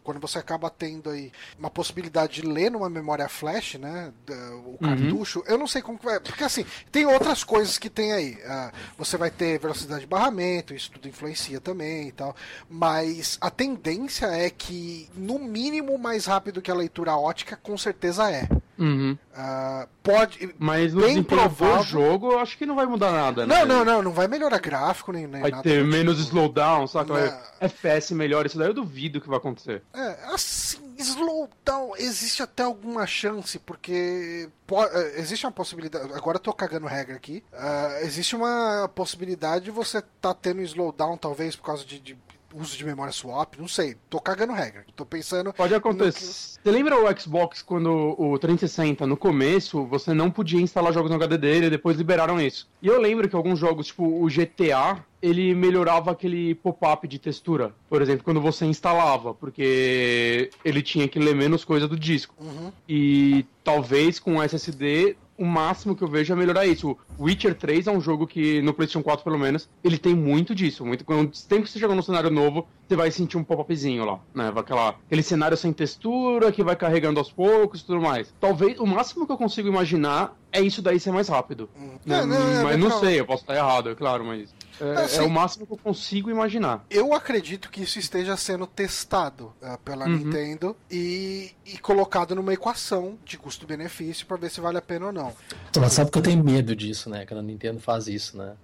quando 0.02 0.20
você 0.20 0.38
acaba 0.38 0.70
tendo 0.70 1.10
aí 1.10 1.32
uma 1.58 1.70
possibilidade 1.70 2.40
de 2.40 2.46
ler 2.46 2.70
numa 2.70 2.88
memória 2.88 3.28
flash, 3.28 3.75
né, 3.75 4.12
o 4.28 4.70
uhum. 4.70 4.78
cartucho, 4.80 5.40
uhum. 5.40 5.44
eu 5.46 5.58
não 5.58 5.66
sei 5.66 5.82
como 5.82 5.98
que 5.98 6.04
vai, 6.04 6.20
porque 6.20 6.44
assim, 6.44 6.64
tem 6.90 7.06
outras 7.06 7.42
coisas 7.42 7.78
que 7.78 7.90
tem 7.90 8.12
aí. 8.12 8.34
Uh, 8.34 8.72
você 8.96 9.16
vai 9.16 9.30
ter 9.30 9.58
velocidade 9.58 10.00
de 10.00 10.06
barramento, 10.06 10.75
isso 10.75 10.90
tudo 10.92 11.08
influencia 11.08 11.60
também 11.60 12.08
e 12.08 12.12
tal, 12.12 12.34
mas 12.68 13.36
a 13.40 13.50
tendência 13.50 14.26
é 14.26 14.50
que 14.50 15.08
no 15.14 15.38
mínimo 15.38 15.98
mais 15.98 16.26
rápido 16.26 16.62
que 16.62 16.70
a 16.70 16.75
leitura 16.75 17.16
ótica, 17.16 17.56
com 17.56 17.76
certeza 17.76 18.30
é. 18.30 18.48
Uhum. 18.78 19.16
Uh, 19.33 19.88
pode. 20.02 20.54
Mas 20.59 20.92
no 20.92 21.00
bem 21.00 21.23
provável... 21.23 21.78
do 21.78 21.83
jogo, 21.85 22.33
eu 22.33 22.38
acho 22.38 22.56
que 22.59 22.66
não 22.66 22.75
vai 22.75 22.87
mudar 22.87 23.11
nada, 23.11 23.47
né? 23.47 23.59
Não, 23.59 23.66
não, 23.66 23.85
não, 23.85 24.02
não 24.02 24.12
vai 24.12 24.28
melhorar 24.28 24.59
gráfico 24.59 25.12
nem, 25.12 25.26
nem 25.26 25.40
vai 25.40 25.50
nada. 25.50 25.62
Vai 25.62 25.73
ter 25.73 25.85
menos 25.85 26.16
tipo. 26.16 26.28
slowdown, 26.28 26.87
saca? 26.87 27.12
Não. 27.12 27.40
FPS 27.61 28.14
melhor, 28.14 28.47
isso 28.47 28.59
daí 28.59 28.68
eu 28.68 28.75
duvido 28.75 29.21
que 29.21 29.28
vai 29.28 29.38
acontecer. 29.38 29.83
É, 29.95 30.18
assim, 30.33 30.95
slowdown, 30.99 31.95
existe 31.99 32.42
até 32.42 32.62
alguma 32.62 33.06
chance, 33.06 33.59
porque 33.59 34.49
é, 34.92 35.21
existe 35.21 35.47
uma 35.47 35.52
possibilidade. 35.52 36.12
Agora 36.12 36.37
eu 36.37 36.42
tô 36.42 36.52
cagando 36.52 36.87
regra 36.87 37.16
aqui. 37.16 37.42
Uh, 37.52 38.04
existe 38.04 38.37
uma 38.37 38.90
possibilidade 38.95 39.66
de 39.66 39.71
você 39.71 40.02
tá 40.21 40.35
tendo 40.35 40.61
slowdown, 40.62 41.16
talvez, 41.16 41.56
por 41.56 41.64
causa 41.64 41.85
de, 41.85 41.99
de 41.99 42.16
uso 42.58 42.76
de 42.76 42.84
memória 42.84 43.12
swap, 43.12 43.54
não 43.58 43.68
sei. 43.68 43.96
Tô 44.08 44.20
cagando 44.20 44.52
regra. 44.52 44.84
Tô 44.94 45.04
pensando. 45.04 45.52
Pode 45.52 45.75
acontecer. 45.75 46.58
Você 46.62 46.70
lembra 46.70 46.96
o 46.96 47.20
Xbox 47.20 47.62
quando 47.62 48.14
o 48.18 48.38
360, 48.38 49.06
no 49.06 49.16
começo, 49.16 49.84
você 49.86 50.12
não 50.12 50.30
podia 50.30 50.60
instalar 50.60 50.92
jogos 50.92 51.10
no 51.10 51.16
HD 51.16 51.38
dele, 51.38 51.70
depois 51.70 51.96
liberaram 51.96 52.40
isso. 52.40 52.68
E 52.82 52.86
eu 52.86 53.00
lembro 53.00 53.28
que 53.28 53.36
alguns 53.36 53.58
jogos, 53.58 53.88
tipo 53.88 54.04
o 54.04 54.26
GTA, 54.26 55.04
ele 55.20 55.54
melhorava 55.54 56.10
aquele 56.10 56.54
pop-up 56.54 57.06
de 57.08 57.18
textura, 57.18 57.75
por 57.88 58.02
exemplo, 58.02 58.25
quando 58.25 58.40
você 58.40 58.64
instalava, 58.64 59.34
porque 59.34 60.50
ele 60.64 60.82
tinha 60.82 61.08
que 61.08 61.18
ler 61.18 61.34
menos 61.34 61.64
coisa 61.64 61.88
do 61.88 61.98
disco. 61.98 62.34
Uhum. 62.38 62.72
E 62.88 63.44
talvez 63.64 64.18
com 64.18 64.42
SSD 64.42 65.16
o 65.38 65.45
máximo 65.45 65.95
que 65.95 66.02
eu 66.02 66.09
vejo 66.09 66.33
é 66.33 66.37
melhorar 66.37 66.66
isso. 66.66 66.97
O 67.19 67.25
Witcher 67.25 67.55
3 67.55 67.87
é 67.87 67.90
um 67.90 68.00
jogo 68.00 68.26
que, 68.26 68.62
no 68.62 68.73
PlayStation 68.73 69.02
4 69.02 69.25
pelo 69.25 69.38
menos, 69.38 69.69
ele 69.83 69.99
tem 69.99 70.14
muito 70.14 70.55
disso. 70.55 70.85
Muito, 70.85 71.05
quando 71.05 71.35
sempre 71.35 71.64
que 71.64 71.71
você 71.71 71.78
joga 71.78 71.95
num 71.95 72.02
cenário 72.02 72.31
novo, 72.31 72.66
você 72.87 72.97
vai 72.97 73.11
sentir 73.11 73.37
um 73.37 73.45
pop-upzinho 73.45 74.05
lá, 74.05 74.21
né? 74.35 74.52
Aquela, 74.55 74.90
aquele 74.90 75.23
cenário 75.23 75.57
sem 75.57 75.73
textura, 75.73 76.52
que 76.52 76.62
vai 76.62 76.76
carregando 76.76 77.19
aos 77.19 77.31
poucos 77.31 77.81
e 77.81 77.85
tudo 77.85 78.00
mais. 78.00 78.33
Talvez, 78.40 78.78
o 78.78 78.87
máximo 78.87 79.26
que 79.26 79.33
eu 79.33 79.37
consigo 79.37 79.69
imaginar 79.69 80.37
é 80.52 80.61
isso 80.61 80.81
daí 80.81 80.99
ser 80.99 81.12
mais 81.12 81.28
rápido. 81.28 81.69
Hum. 81.76 81.90
Né? 82.05 82.21
É, 82.21 82.26
não, 82.26 82.37
é, 82.37 82.62
mas 82.62 82.78
não 82.78 82.90
sei, 83.00 83.21
eu 83.21 83.26
posso 83.26 83.43
estar 83.43 83.55
errado, 83.55 83.90
é 83.90 83.95
claro, 83.95 84.25
mas... 84.25 84.55
É, 84.80 85.04
assim, 85.04 85.18
é, 85.18 85.23
o 85.23 85.30
máximo 85.30 85.66
que 85.66 85.73
eu 85.73 85.78
consigo 85.78 86.30
imaginar. 86.30 86.85
Eu 86.90 87.14
acredito 87.14 87.71
que 87.71 87.83
isso 87.83 87.99
esteja 87.99 88.37
sendo 88.37 88.66
testado 88.66 89.52
uh, 89.62 89.78
pela 89.85 90.06
uhum. 90.06 90.16
Nintendo 90.16 90.76
e, 90.90 91.52
e, 91.64 91.78
colocado 91.78 92.35
numa 92.35 92.52
equação 92.52 93.18
de 93.25 93.38
custo-benefício 93.38 94.26
para 94.26 94.37
ver 94.37 94.50
se 94.50 94.61
vale 94.61 94.78
a 94.78 94.83
pena 94.83 95.06
ou 95.06 95.12
não. 95.12 95.33
Mas 95.78 95.92
sabe 95.92 96.11
que 96.11 96.18
eu 96.18 96.23
tenho 96.23 96.42
medo 96.42 96.76
disso, 96.76 97.09
né? 97.09 97.25
Quando 97.25 97.40
a 97.40 97.42
Nintendo 97.42 97.80
faz 97.80 98.06
isso, 98.06 98.37
né? 98.37 98.54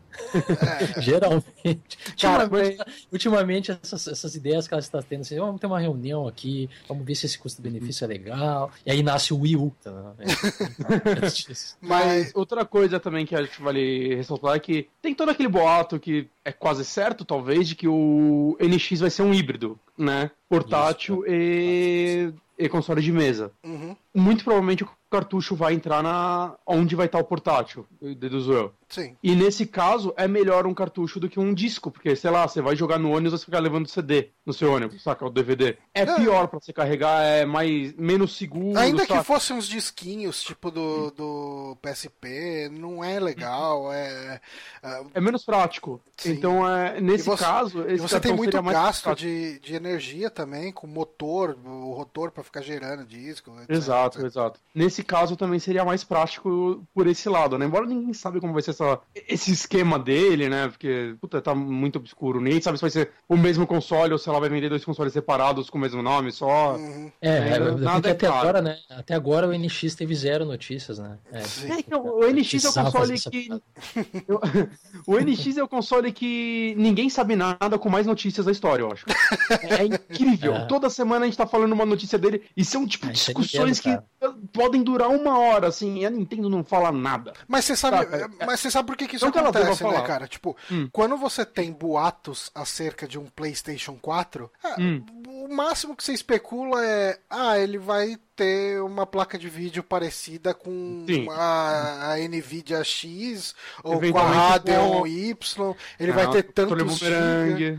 É. 0.97 1.01
Geralmente. 1.01 1.99
Cara, 2.21 2.45
ultimamente, 2.45 2.85
ultimamente 3.11 3.79
essas, 3.83 4.07
essas, 4.09 4.35
ideias 4.35 4.69
que 4.69 4.75
ela 4.75 4.81
está 4.81 5.03
tendo, 5.03 5.23
assim, 5.23 5.39
vamos 5.39 5.61
ter 5.61 5.67
uma 5.67 5.81
reunião 5.81 6.27
aqui, 6.29 6.69
vamos 6.89 7.05
ver 7.05 7.15
se 7.15 7.27
esse 7.27 7.39
custo-benefício 7.39 8.05
é 8.05 8.09
legal. 8.09 8.71
E 8.85 8.91
aí 8.91 9.03
nasce 9.03 9.33
o 9.33 9.41
Wii 9.41 9.57
U. 9.57 9.73
Tá? 9.83 10.15
mas 11.81 12.31
outra 12.35 12.65
coisa 12.65 13.01
também 13.01 13.27
que 13.27 13.35
a 13.35 13.43
gente 13.43 13.61
vale 13.61 14.15
ressaltar 14.15 14.55
é 14.57 14.61
que 14.61 14.89
tem 15.01 15.15
todo 15.15 15.31
aquele 15.31 15.49
boato 15.49 15.99
que 15.99 16.29
é 16.45 16.53
quase 16.53 16.85
certo, 16.85 17.25
talvez, 17.25 17.69
de 17.69 17.75
que 17.75 17.89
o 17.89 18.57
NX 18.61 19.01
vai 19.01 19.11
ser 19.11 19.23
um 19.23 19.33
híbrido, 19.33 19.79
né? 19.97 20.31
Portátil 20.49 21.25
Isso, 21.25 21.25
e, 21.29 22.33
e 22.59 22.69
console 22.69 23.01
de 23.01 23.13
mesa. 23.13 23.53
Uhum. 23.65 23.97
Muito 24.15 24.45
provavelmente 24.45 24.85
o 24.85 24.91
cartucho 25.13 25.55
vai 25.55 25.75
entrar 25.75 26.03
na 26.03 26.55
onde 26.67 26.97
vai 26.97 27.05
estar 27.05 27.19
o 27.19 27.25
portátil, 27.25 27.87
deduzo 28.01 28.53
eu. 28.53 28.73
Sim. 28.89 29.15
E 29.23 29.37
nesse 29.37 29.67
caso, 29.67 30.13
é 30.17 30.27
melhor 30.27 30.67
um 30.67 30.75
cartucho 30.75 31.21
do 31.21 31.29
que 31.29 31.39
um 31.39 31.53
disco, 31.53 31.91
porque, 31.91 32.17
sei 32.17 32.31
lá, 32.31 32.49
você 32.49 32.61
vai 32.61 32.75
jogar 32.75 32.99
no 32.99 33.11
ônibus, 33.11 33.39
você 33.41 33.45
ficar 33.45 33.61
levando 33.61 33.89
CD 33.89 34.31
no 34.45 34.53
seu 34.53 34.73
ônibus, 34.73 35.03
saca? 35.03 35.25
O 35.25 35.31
DVD. 35.31 35.77
É, 35.95 36.03
é. 36.03 36.17
pior 36.17 36.49
para 36.49 36.59
você 36.61 36.73
carregar, 36.73 37.23
é 37.23 37.45
mais, 37.45 37.95
menos 37.95 38.37
seguro. 38.37 38.79
Ainda 38.79 39.07
saca? 39.07 39.19
que 39.19 39.25
fossem 39.25 39.57
uns 39.57 39.69
disquinhos, 39.69 40.43
tipo 40.43 40.71
do, 40.71 41.11
do 41.11 41.77
PSP, 41.83 42.71
não 42.71 43.05
é 43.05 43.21
legal, 43.21 43.93
é... 43.93 44.41
É, 44.83 45.05
é 45.15 45.21
menos 45.21 45.45
prático. 45.45 46.01
Sim. 46.17 46.32
Então, 46.33 46.69
é, 46.69 47.01
nesse 47.01 47.25
você, 47.25 47.45
caso, 47.45 47.85
esse 47.89 48.03
você 48.03 48.21
tem 48.21 48.35
muito 48.35 48.61
gasto 48.63 49.15
de, 49.15 49.59
de 49.61 49.75
energia 49.75 50.31
também, 50.31 50.73
com 50.73 50.87
motor, 50.87 51.57
o 51.65 51.93
rotor 51.93 52.31
para 52.31 52.43
ficar 52.43 52.63
gerando 52.63 53.05
disco. 53.05 53.51
Etc, 53.61 53.71
exato, 53.71 54.19
etc. 54.19 54.27
exato. 54.27 54.61
Nesse 54.75 55.03
caso, 55.03 55.37
também 55.37 55.59
seria 55.59 55.85
mais 55.85 56.05
prático 56.05 56.83
por 56.95 57.07
esse 57.07 57.29
lado, 57.29 57.59
né? 57.59 57.67
Embora 57.67 57.87
ninguém 57.87 58.13
sabe 58.13 58.41
como 58.41 58.53
vai 58.53 58.63
ser 58.63 58.71
essa 58.71 59.01
esse 59.29 59.53
esquema 59.53 59.99
dele, 59.99 60.49
né? 60.49 60.69
Porque, 60.69 61.15
puta, 61.21 61.41
tá 61.41 61.55
muito 61.55 61.97
obscuro. 61.97 62.41
Ninguém 62.41 62.61
sabe 62.61 62.79
se 62.79 62.83
vai 62.83 62.91
ser 62.91 63.11
o 63.29 63.37
mesmo 63.37 63.67
console 63.67 64.13
ou 64.13 64.19
se 64.19 64.29
ela 64.29 64.41
vai 64.41 64.49
vender 64.49 64.69
dois 64.69 64.85
consoles 64.85 65.13
separados 65.13 65.71
com 65.71 65.79
o 65.79 65.81
mesmo 65.81 66.03
nome 66.03 66.33
só. 66.33 66.77
Uhum. 66.77 67.11
É, 67.21 67.29
é, 67.29 67.59
nada 67.59 68.09
é 68.09 68.13
até 68.13 68.27
claro. 68.27 68.49
agora, 68.49 68.63
né? 68.63 68.79
Até 68.91 69.15
agora 69.15 69.49
o 69.49 69.53
NX 69.53 69.95
teve 69.95 70.15
zero 70.15 70.45
notícias, 70.45 70.99
né? 70.99 71.19
É, 71.33 71.41
é 71.41 71.83
que 71.83 71.95
o, 71.95 72.21
NX 72.31 72.65
é 72.65 72.69
o 72.69 72.73
console 72.73 73.21
que. 73.21 73.49
o 75.07 75.21
NX 75.21 75.57
é 75.57 75.63
o 75.63 75.69
console 75.69 76.13
que 76.13 76.22
ninguém 76.77 77.09
sabe 77.09 77.37
nada 77.37 77.79
com 77.79 77.89
mais 77.89 78.07
notícias 78.07 78.47
da 78.47 78.53
história, 78.53 78.83
eu 78.83 78.93
acho. 78.93 79.07
É 79.63 79.85
incrível. 79.85 80.55
É. 80.55 80.67
Toda 80.67 80.91
semana 80.91 81.25
a 81.25 81.29
gente 81.29 81.37
tá 81.37 81.47
falando 81.47 81.73
uma 81.73 81.87
notícia 81.87 82.19
dele 82.19 82.43
e 82.57 82.65
são, 82.65 82.87
tipo, 82.87 83.07
é, 83.07 83.11
discussões 83.11 83.81
que 83.81 83.99
podem 84.53 84.83
durar 84.83 85.09
uma 85.09 85.39
hora, 85.39 85.69
assim, 85.69 86.01
e 86.01 86.07
a 86.07 86.11
Nintendo 86.11 86.49
não 86.49 86.63
fala 86.65 86.93
nada. 86.93 87.33
Mas 87.49 87.65
você 87.65 87.77
sabe, 87.77 88.07
mas 88.45 88.61
você 88.61 88.71
sabe 88.71 88.87
por 88.87 88.97
que, 88.97 89.07
que 89.07 89.17
isso 89.17 89.27
acontece, 89.27 89.85
né, 89.85 90.01
cara? 90.03 90.27
Tipo, 90.27 90.57
hum. 90.71 90.89
quando 90.93 91.17
você 91.17 91.45
tem 91.45 91.73
boatos 91.73 92.51
acerca 92.55 93.07
de 93.07 93.19
um 93.19 93.27
PlayStation 93.27 93.97
4, 94.01 94.51
é, 94.65 94.81
hum. 94.81 95.05
O 95.45 95.55
máximo 95.55 95.97
que 95.97 96.05
você 96.05 96.13
especula 96.13 96.85
é, 96.85 97.19
ah, 97.29 97.59
ele 97.59 97.79
vai 97.79 98.17
ter 98.37 98.81
uma 98.83 99.05
placa 99.07 99.39
de 99.39 99.49
vídeo 99.49 99.83
parecida 99.83 100.55
com 100.55 101.05
a, 101.31 102.13
a 102.13 102.17
Nvidia 102.29 102.83
X 102.83 103.55
ou 103.85 104.01
com 104.01 104.19
a 104.19 104.23
Radeon 104.23 105.01
com- 105.01 105.07
Y. 105.07 105.75
Ele 106.01 106.13
vai 106.13 106.31
ter 106.31 106.43
giga. 106.45 106.85
bumerangue. 106.85 107.79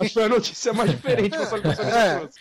Acho 0.00 0.12
que 0.14 0.20
a 0.20 0.28
notícia 0.28 0.70
é 0.70 0.72
mais 0.72 0.90
diferente 0.90 1.34
É. 1.34 1.38
pessoas. 1.38 2.34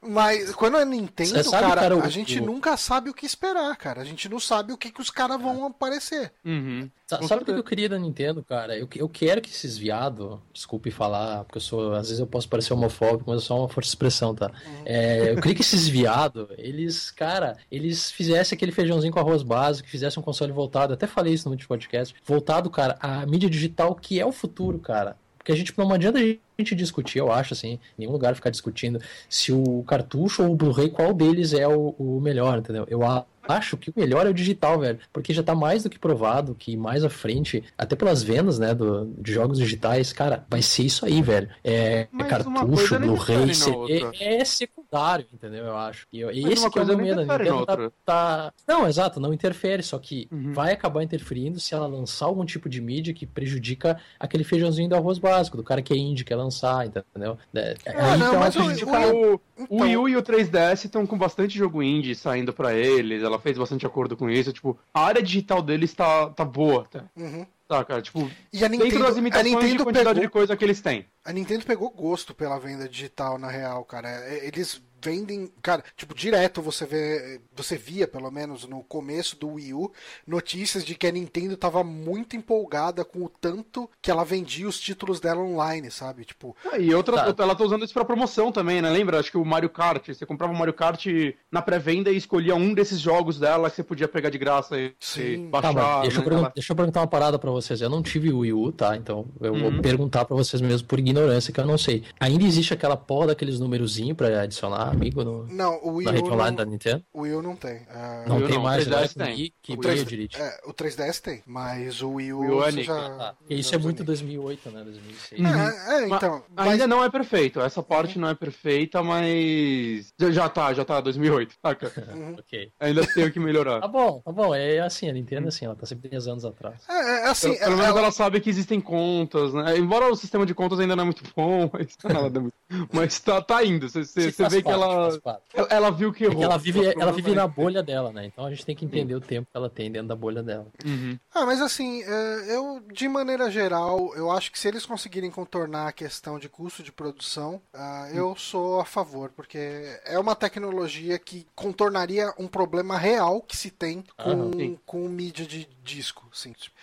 Mas 0.00 0.54
quando 0.54 0.78
é 0.78 0.84
Nintendo, 0.84 1.42
sabe, 1.44 1.66
cara, 1.68 1.80
cara, 1.80 1.96
o- 1.96 2.02
a 2.02 2.08
gente 2.08 2.38
o- 2.38 2.44
nunca 2.46 2.76
sabe 2.76 3.10
o 3.10 3.14
que 3.14 3.26
esperar, 3.26 3.76
cara. 3.76 4.00
A 4.00 4.04
gente 4.04 4.28
não 4.28 4.38
sabe 4.38 4.72
o 4.72 4.78
que, 4.78 4.90
que 4.92 5.00
os 5.00 5.10
caras 5.10 5.40
vão 5.40 5.66
aparecer. 5.66 6.32
Uhum. 6.44 6.88
Sabe 7.28 7.42
o 7.42 7.44
que 7.44 7.50
eu 7.50 7.62
queria 7.62 7.88
da 7.88 7.98
Nintendo, 7.98 8.42
cara? 8.42 8.76
Eu, 8.78 8.88
eu 8.96 9.08
quero 9.08 9.40
que 9.42 9.50
esses 9.50 9.76
viado, 9.76 10.40
desculpe 10.54 10.90
falar, 10.90 11.44
porque 11.44 11.58
eu 11.58 11.60
sou, 11.60 11.92
às 11.92 12.06
vezes 12.08 12.18
eu 12.18 12.26
posso 12.26 12.48
parecer 12.48 12.72
homofóbico, 12.72 13.30
mas 13.30 13.42
é 13.42 13.44
só 13.44 13.58
uma 13.58 13.68
força 13.68 13.88
de 13.88 13.90
expressão, 13.90 14.34
tá? 14.34 14.50
É, 14.86 15.32
eu 15.32 15.36
queria 15.36 15.54
que 15.54 15.60
esses 15.60 15.86
viado, 15.86 16.48
eles, 16.56 17.10
cara, 17.10 17.58
eles 17.70 18.10
fizessem 18.10 18.56
aquele 18.56 18.72
feijãozinho 18.72 19.12
com 19.12 19.20
arroz 19.20 19.42
básico, 19.42 19.86
fizessem 19.88 20.18
um 20.20 20.24
console 20.24 20.50
voltado, 20.50 20.94
até 20.94 21.06
falei 21.06 21.34
isso 21.34 21.46
no 21.46 21.52
último 21.52 21.68
podcast, 21.68 22.14
voltado, 22.24 22.70
cara, 22.70 22.96
à 23.00 23.26
mídia 23.26 23.50
digital 23.50 23.94
que 23.94 24.18
é 24.18 24.24
o 24.24 24.32
futuro, 24.32 24.78
cara. 24.78 25.16
Porque 25.36 25.52
a 25.52 25.56
gente 25.56 25.76
não 25.76 25.92
adianta 25.92 26.18
a 26.18 26.22
gente 26.22 26.74
discutir, 26.74 27.18
eu 27.18 27.30
acho, 27.30 27.52
assim, 27.52 27.72
em 27.72 27.80
nenhum 27.98 28.12
lugar 28.12 28.34
ficar 28.34 28.48
discutindo 28.48 28.98
se 29.28 29.52
o 29.52 29.84
cartucho 29.86 30.42
ou 30.42 30.52
o 30.52 30.56
Blu-ray, 30.56 30.88
qual 30.88 31.12
deles 31.12 31.52
é 31.52 31.68
o, 31.68 31.90
o 31.98 32.18
melhor, 32.18 32.56
entendeu? 32.58 32.86
Eu 32.88 33.04
a- 33.04 33.26
acho 33.48 33.76
que 33.76 33.90
o 33.90 33.92
melhor 33.96 34.26
é 34.26 34.30
o 34.30 34.34
digital, 34.34 34.78
velho. 34.80 34.98
Porque 35.12 35.32
já 35.32 35.42
tá 35.42 35.54
mais 35.54 35.82
do 35.82 35.90
que 35.90 35.98
provado 35.98 36.54
que 36.54 36.76
mais 36.76 37.04
à 37.04 37.10
frente, 37.10 37.62
até 37.76 37.94
pelas 37.96 38.22
vendas, 38.22 38.58
né, 38.58 38.74
do, 38.74 39.06
de 39.18 39.32
jogos 39.32 39.58
digitais, 39.58 40.12
cara, 40.12 40.44
vai 40.48 40.62
ser 40.62 40.82
isso 40.84 41.04
aí, 41.06 41.20
velho. 41.22 41.48
É, 41.62 42.08
é 42.18 42.24
cartucho, 42.24 42.98
Blu-ray, 42.98 43.50
outra. 43.74 44.10
é 44.20 44.44
secundário, 44.44 45.26
entendeu? 45.32 45.64
Eu 45.64 45.76
acho. 45.76 46.06
E, 46.12 46.20
e 46.20 46.42
Mas 46.42 46.52
esse 46.52 46.62
uma 46.64 46.70
que 46.70 46.78
é 46.78 46.82
o 46.82 46.86
coisa 46.86 46.96
meu 46.96 47.14
não 47.16 47.22
medo. 47.24 47.32
Nintendo 47.42 47.66
tá, 47.66 47.90
tá- 48.04 48.52
Não, 48.66 48.86
exato, 48.88 49.20
não 49.20 49.32
interfere, 49.32 49.82
só 49.82 49.98
que 49.98 50.28
Uhum. 50.30 50.52
vai 50.52 50.72
acabar 50.72 51.02
interferindo 51.02 51.58
se 51.60 51.74
ela 51.74 51.86
lançar 51.86 52.26
algum 52.26 52.44
tipo 52.44 52.68
de 52.68 52.80
mídia 52.80 53.12
que 53.14 53.26
prejudica 53.26 53.98
aquele 54.18 54.44
feijãozinho 54.44 54.88
do 54.88 54.94
arroz 54.96 55.18
básico, 55.18 55.56
do 55.56 55.62
cara 55.62 55.82
que 55.82 55.92
é 55.92 55.96
indie, 55.96 56.24
quer 56.24 56.36
lançar, 56.36 56.86
entendeu? 56.86 57.36
É, 57.54 57.74
Ah, 57.86 58.12
aí 58.12 58.18
não, 58.18 58.28
que 58.30 58.34
é 58.34 58.38
uma 58.38 58.44
mas 58.44 58.56
o-. 58.56 58.60
O, 58.64 59.34
o 59.34 59.40
Então- 59.58 59.78
Wii 59.86 59.96
U 59.96 60.08
e 60.08 60.16
o 60.16 60.22
3DS 60.22 60.84
estão 60.86 61.06
com 61.06 61.16
bastante 61.18 61.56
jogo 61.56 61.82
indie 61.82 62.14
saindo 62.14 62.52
pra 62.52 62.74
eles. 62.74 63.22
Ela 63.34 63.42
fez 63.42 63.58
bastante 63.58 63.84
acordo 63.86 64.16
com 64.16 64.30
isso. 64.30 64.52
Tipo, 64.52 64.78
a 64.92 65.04
área 65.04 65.22
digital 65.22 65.60
deles 65.60 65.92
tá, 65.92 66.30
tá 66.30 66.44
boa, 66.44 66.86
tá? 66.90 67.04
Uhum. 67.16 67.46
Tá, 67.66 67.82
cara, 67.84 68.02
tipo, 68.02 68.30
E 68.52 68.64
a 68.64 68.68
dentro 68.68 68.84
Nintendo, 68.84 69.04
das 69.04 69.12
a 69.14 69.16
limitações 69.16 69.48
de 69.48 69.56
Nintendo 69.56 69.84
quantidade 69.84 70.08
pegou, 70.14 70.22
de 70.22 70.28
coisa 70.28 70.56
que 70.56 70.64
eles 70.64 70.80
têm. 70.80 71.06
a 71.24 71.32
Nintendo 71.32 71.64
pegou 71.64 71.90
gosto 71.90 72.34
pela 72.34 72.58
venda 72.58 72.88
digital, 72.88 73.38
na 73.38 73.48
real, 73.50 73.84
cara. 73.84 74.08
É, 74.08 74.46
Eles 74.46 74.82
vendem, 75.04 75.50
cara, 75.60 75.84
tipo, 75.96 76.14
direto 76.14 76.62
você 76.62 76.86
vê, 76.86 77.40
você 77.54 77.76
via, 77.76 78.08
pelo 78.08 78.30
menos 78.30 78.66
no 78.66 78.82
começo 78.82 79.36
do 79.38 79.48
Wii 79.54 79.74
U, 79.74 79.92
notícias 80.26 80.84
de 80.84 80.94
que 80.94 81.06
a 81.06 81.12
Nintendo 81.12 81.56
tava 81.56 81.84
muito 81.84 82.36
empolgada 82.36 83.04
com 83.04 83.20
o 83.24 83.28
tanto 83.28 83.88
que 84.00 84.10
ela 84.10 84.24
vendia 84.24 84.66
os 84.66 84.80
títulos 84.80 85.20
dela 85.20 85.40
online, 85.42 85.90
sabe? 85.90 86.24
Tipo, 86.24 86.56
Ah, 86.72 86.78
E 86.78 86.94
outra, 86.94 87.32
Tá. 87.34 87.42
ela 87.42 87.54
tá 87.54 87.64
usando 87.64 87.84
isso 87.84 87.92
pra 87.94 88.04
promoção 88.04 88.50
também, 88.50 88.80
né? 88.80 88.88
Lembra? 88.90 89.18
Acho 89.20 89.30
que 89.30 89.36
o 89.38 89.44
Mario 89.44 89.68
Kart, 89.68 90.06
você 90.08 90.24
comprava 90.26 90.52
o 90.52 90.56
Mario 90.56 90.72
Kart 90.74 91.04
na 91.50 91.60
pré-venda 91.60 92.10
e 92.10 92.16
escolhia 92.16 92.54
um 92.54 92.72
desses 92.72 92.98
jogos 93.00 93.38
dela 93.38 93.68
que 93.70 93.76
você 93.76 93.82
podia 93.82 94.08
pegar 94.08 94.30
de 94.30 94.38
graça 94.38 94.78
e, 94.78 94.94
Sim. 94.98 95.48
Tá, 95.50 95.60
baixar. 95.60 95.72
mas 95.74 96.02
deixa, 96.02 96.16
eu 96.18 96.22
né? 96.24 96.28
pergun- 96.30 96.50
deixa 96.54 96.72
eu 96.72 96.76
perguntar 96.76 97.00
uma 97.00 97.06
parada 97.06 97.38
pra 97.38 97.50
vocês. 97.50 97.80
Eu 97.80 97.90
não 97.90 98.02
tive 98.02 98.30
o 98.32 98.38
Wii 98.40 98.52
U, 98.52 98.72
tá? 98.72 98.96
Então 98.96 99.26
eu 99.40 99.52
Uhum. 99.52 99.72
vou 99.72 99.82
perguntar 99.82 100.24
pra 100.24 100.36
vocês 100.36 100.60
mesmo 100.62 100.86
por 100.88 100.98
ignorância, 100.98 101.52
que 101.52 101.60
eu 101.60 101.66
não 101.66 101.76
sei. 101.78 102.02
Ainda 102.20 102.44
existe 102.44 102.72
aquela 102.72 102.96
porra 102.96 103.28
daqueles 103.28 103.58
numerozinhos 103.60 104.16
pra 104.16 104.42
adicionar 104.42 104.93
amigo 104.94 105.24
no, 105.24 105.46
não, 105.46 105.78
o 105.82 105.94
Wii 105.96 106.06
na 106.06 106.12
rede 106.12 106.28
U 106.28 106.32
online 106.32 106.56
não, 106.56 106.64
da 106.64 106.70
Nintendo? 106.70 107.04
o 107.12 107.20
Wii 107.22 107.32
U 107.34 107.42
não 107.42 107.56
tem. 107.56 107.82
Ah, 107.90 108.24
Não 108.26 108.36
Wii 108.36 108.44
U 108.44 108.48
tem 108.48 108.56
não, 108.56 108.62
mais, 108.64 108.86
3DS 108.88 109.16
né? 109.16 109.24
tem. 109.26 109.36
Que, 109.36 109.52
que 109.62 109.72
O 109.72 109.74
o, 109.74 109.78
Wii 109.78 109.82
3, 109.82 110.06
Direct. 110.06 110.40
é, 110.40 110.60
o 110.66 110.72
3DS 110.72 111.20
tem, 111.20 111.42
mas 111.46 112.00
o 112.02 112.10
Wii 112.12 112.32
U, 112.32 112.40
Wii 112.40 112.50
U 112.50 112.64
é 112.64 112.72
níquel. 112.72 112.84
já... 112.84 113.06
Ah, 113.20 113.34
isso 113.50 113.70
já 113.70 113.76
é 113.76 113.80
muito 113.80 113.96
usou 113.96 114.06
2008, 114.06 114.70
né? 114.70 114.84
2006. 114.84 115.40
Uhum. 115.40 115.46
É, 115.46 116.02
é, 116.02 116.06
então. 116.08 116.42
mas- 116.54 116.68
Ainda 116.68 116.86
não 116.86 117.04
é 117.04 117.10
perfeito, 117.10 117.60
essa 117.60 117.82
parte 117.82 118.18
não 118.18 118.28
é 118.28 118.34
perfeita, 118.34 119.02
mas. 119.02 120.12
Já, 120.18 120.30
já 120.30 120.48
tá, 120.48 120.72
já 120.74 120.84
tá, 120.84 121.00
2008, 121.00 121.54
saca? 121.62 121.92
Uhum. 122.14 122.36
Ok. 122.38 122.70
Ainda 122.80 123.06
tenho 123.06 123.32
que 123.32 123.40
melhorar. 123.40 123.80
Tá 123.80 123.88
bom, 123.88 124.20
tá 124.24 124.30
bom. 124.30 124.54
É 124.54 124.78
assim, 124.80 125.08
a 125.08 125.12
Nintendo, 125.12 125.48
assim, 125.48 125.64
ela 125.64 125.74
tá 125.74 125.84
sempre 125.86 126.08
10 126.08 126.28
anos 126.28 126.44
atrás. 126.44 126.82
É, 126.88 126.92
é, 126.92 127.28
assim, 127.28 127.48
Pelo, 127.48 127.58
pelo 127.60 127.70
menos 127.76 127.86
ela- 127.90 127.98
ela 128.00 128.10
sabe 128.12 128.40
que 128.40 128.48
existem 128.50 128.80
contas, 128.80 129.52
né? 129.52 129.76
Embora 129.76 130.10
o 130.10 130.14
sistema 130.16 130.46
de 130.46 130.54
contas 130.54 130.78
ainda 130.78 130.94
não 130.94 131.02
é 131.02 131.04
muito 131.06 131.22
bom, 131.34 131.68
mas, 131.72 131.96
nada 132.04 132.42
mas 132.92 133.18
tá, 133.20 133.40
tá 133.42 133.64
indo. 133.64 133.88
Você, 133.88 134.02
vê 134.02 134.30
que 134.32 134.42
parte, 134.42 134.62
ela, 134.92 135.20
parte. 135.20 135.42
ela. 135.54 135.68
ela 135.70 135.90
viu 135.90 136.12
que 136.12 136.24
É 136.24 136.26
errou. 136.26 136.38
que 136.38 136.44
ela 136.44 136.58
vive, 136.58 136.86
ela 137.00 137.12
vive 137.12 137.34
na 137.34 137.46
bolha 137.46 137.82
dela, 137.82 138.12
né? 138.12 138.26
Então 138.26 138.44
a 138.44 138.50
gente 138.50 138.64
tem 138.64 138.74
que 138.76 138.84
entender 138.84 139.14
o 139.14 139.20
tempo 139.20 139.48
que 139.50 139.56
ela 139.56 139.70
tem 139.70 139.90
dentro 139.90 140.08
da 140.08 140.16
bolha 140.16 140.42
dela. 140.42 140.66
Uhum. 140.84 141.18
Ah, 141.32 141.44
mas 141.46 141.60
assim, 141.60 142.02
é, 142.02 142.56
eu, 142.56 142.82
de 142.92 143.08
maneira 143.08 143.50
geral, 143.50 144.14
eu 144.16 144.30
acho 144.30 144.50
que 144.52 144.58
se 144.58 144.68
eles 144.68 144.86
conseguirem 144.86 145.30
contornar 145.30 145.88
a 145.88 145.92
questão 145.92 146.38
de 146.38 146.48
custo 146.48 146.82
de 146.82 146.92
produção, 146.92 147.60
ah, 147.72 148.08
eu 148.12 148.34
sou 148.36 148.80
a 148.80 148.84
favor, 148.84 149.30
porque 149.34 149.98
é 150.04 150.18
uma 150.18 150.34
tecnologia 150.34 151.18
que 151.18 151.46
contornaria 151.54 152.32
um 152.38 152.46
problema 152.46 152.96
real 152.96 153.40
que 153.40 153.56
se 153.56 153.70
tem 153.70 154.04
com, 154.16 154.52
sim. 154.52 154.78
com 154.86 155.08
mídia 155.08 155.46
de 155.46 155.68
disco, 155.84 156.26
sim. 156.32 156.52
tipo, 156.52 156.74